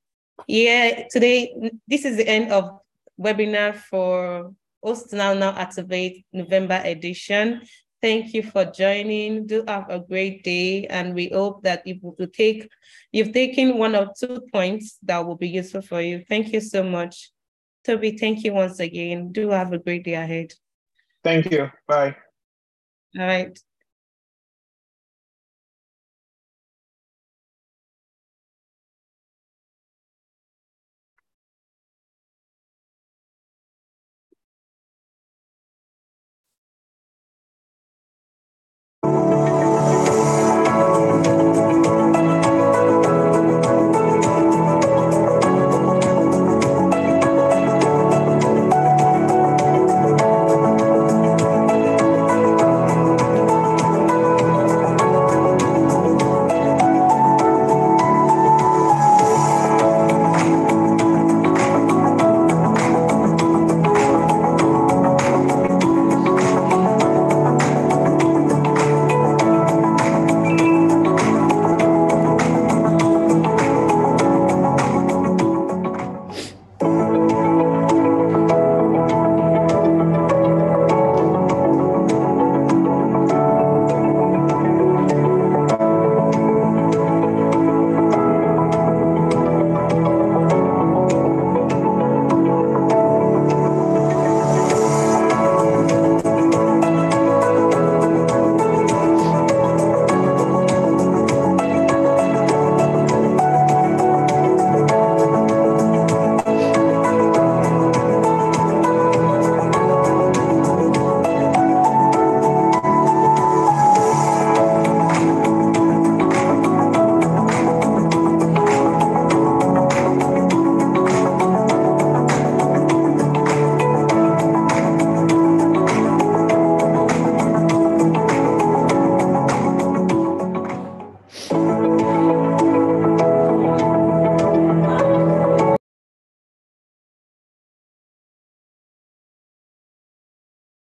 yeah, 0.46 1.06
today, 1.10 1.54
this 1.86 2.04
is 2.04 2.16
the 2.16 2.28
end 2.28 2.52
of 2.52 2.78
webinar 3.20 3.76
for 3.76 4.52
Host 4.82 5.12
Now 5.12 5.32
Now 5.34 5.56
Activate 5.56 6.26
November 6.32 6.80
edition. 6.84 7.62
Thank 8.02 8.34
you 8.34 8.42
for 8.42 8.66
joining. 8.66 9.46
Do 9.46 9.64
have 9.66 9.88
a 9.88 9.98
great 9.98 10.44
day. 10.44 10.86
And 10.86 11.14
we 11.14 11.30
hope 11.30 11.62
that 11.62 11.86
you 11.86 11.98
will 12.02 12.26
take, 12.26 12.68
you've 13.12 13.32
taken 13.32 13.78
one 13.78 13.96
or 13.96 14.10
two 14.18 14.42
points 14.52 14.98
that 15.04 15.24
will 15.26 15.36
be 15.36 15.48
useful 15.48 15.80
for 15.80 16.02
you. 16.02 16.22
Thank 16.28 16.52
you 16.52 16.60
so 16.60 16.82
much. 16.82 17.30
Tobi, 17.86 18.18
thank 18.18 18.44
you 18.44 18.52
once 18.52 18.78
again. 18.80 19.32
Do 19.32 19.48
have 19.50 19.72
a 19.72 19.78
great 19.78 20.04
day 20.04 20.14
ahead. 20.14 20.52
Thank 21.22 21.50
you. 21.50 21.70
Bye. 21.88 22.16
All 23.18 23.26
right. 23.26 23.58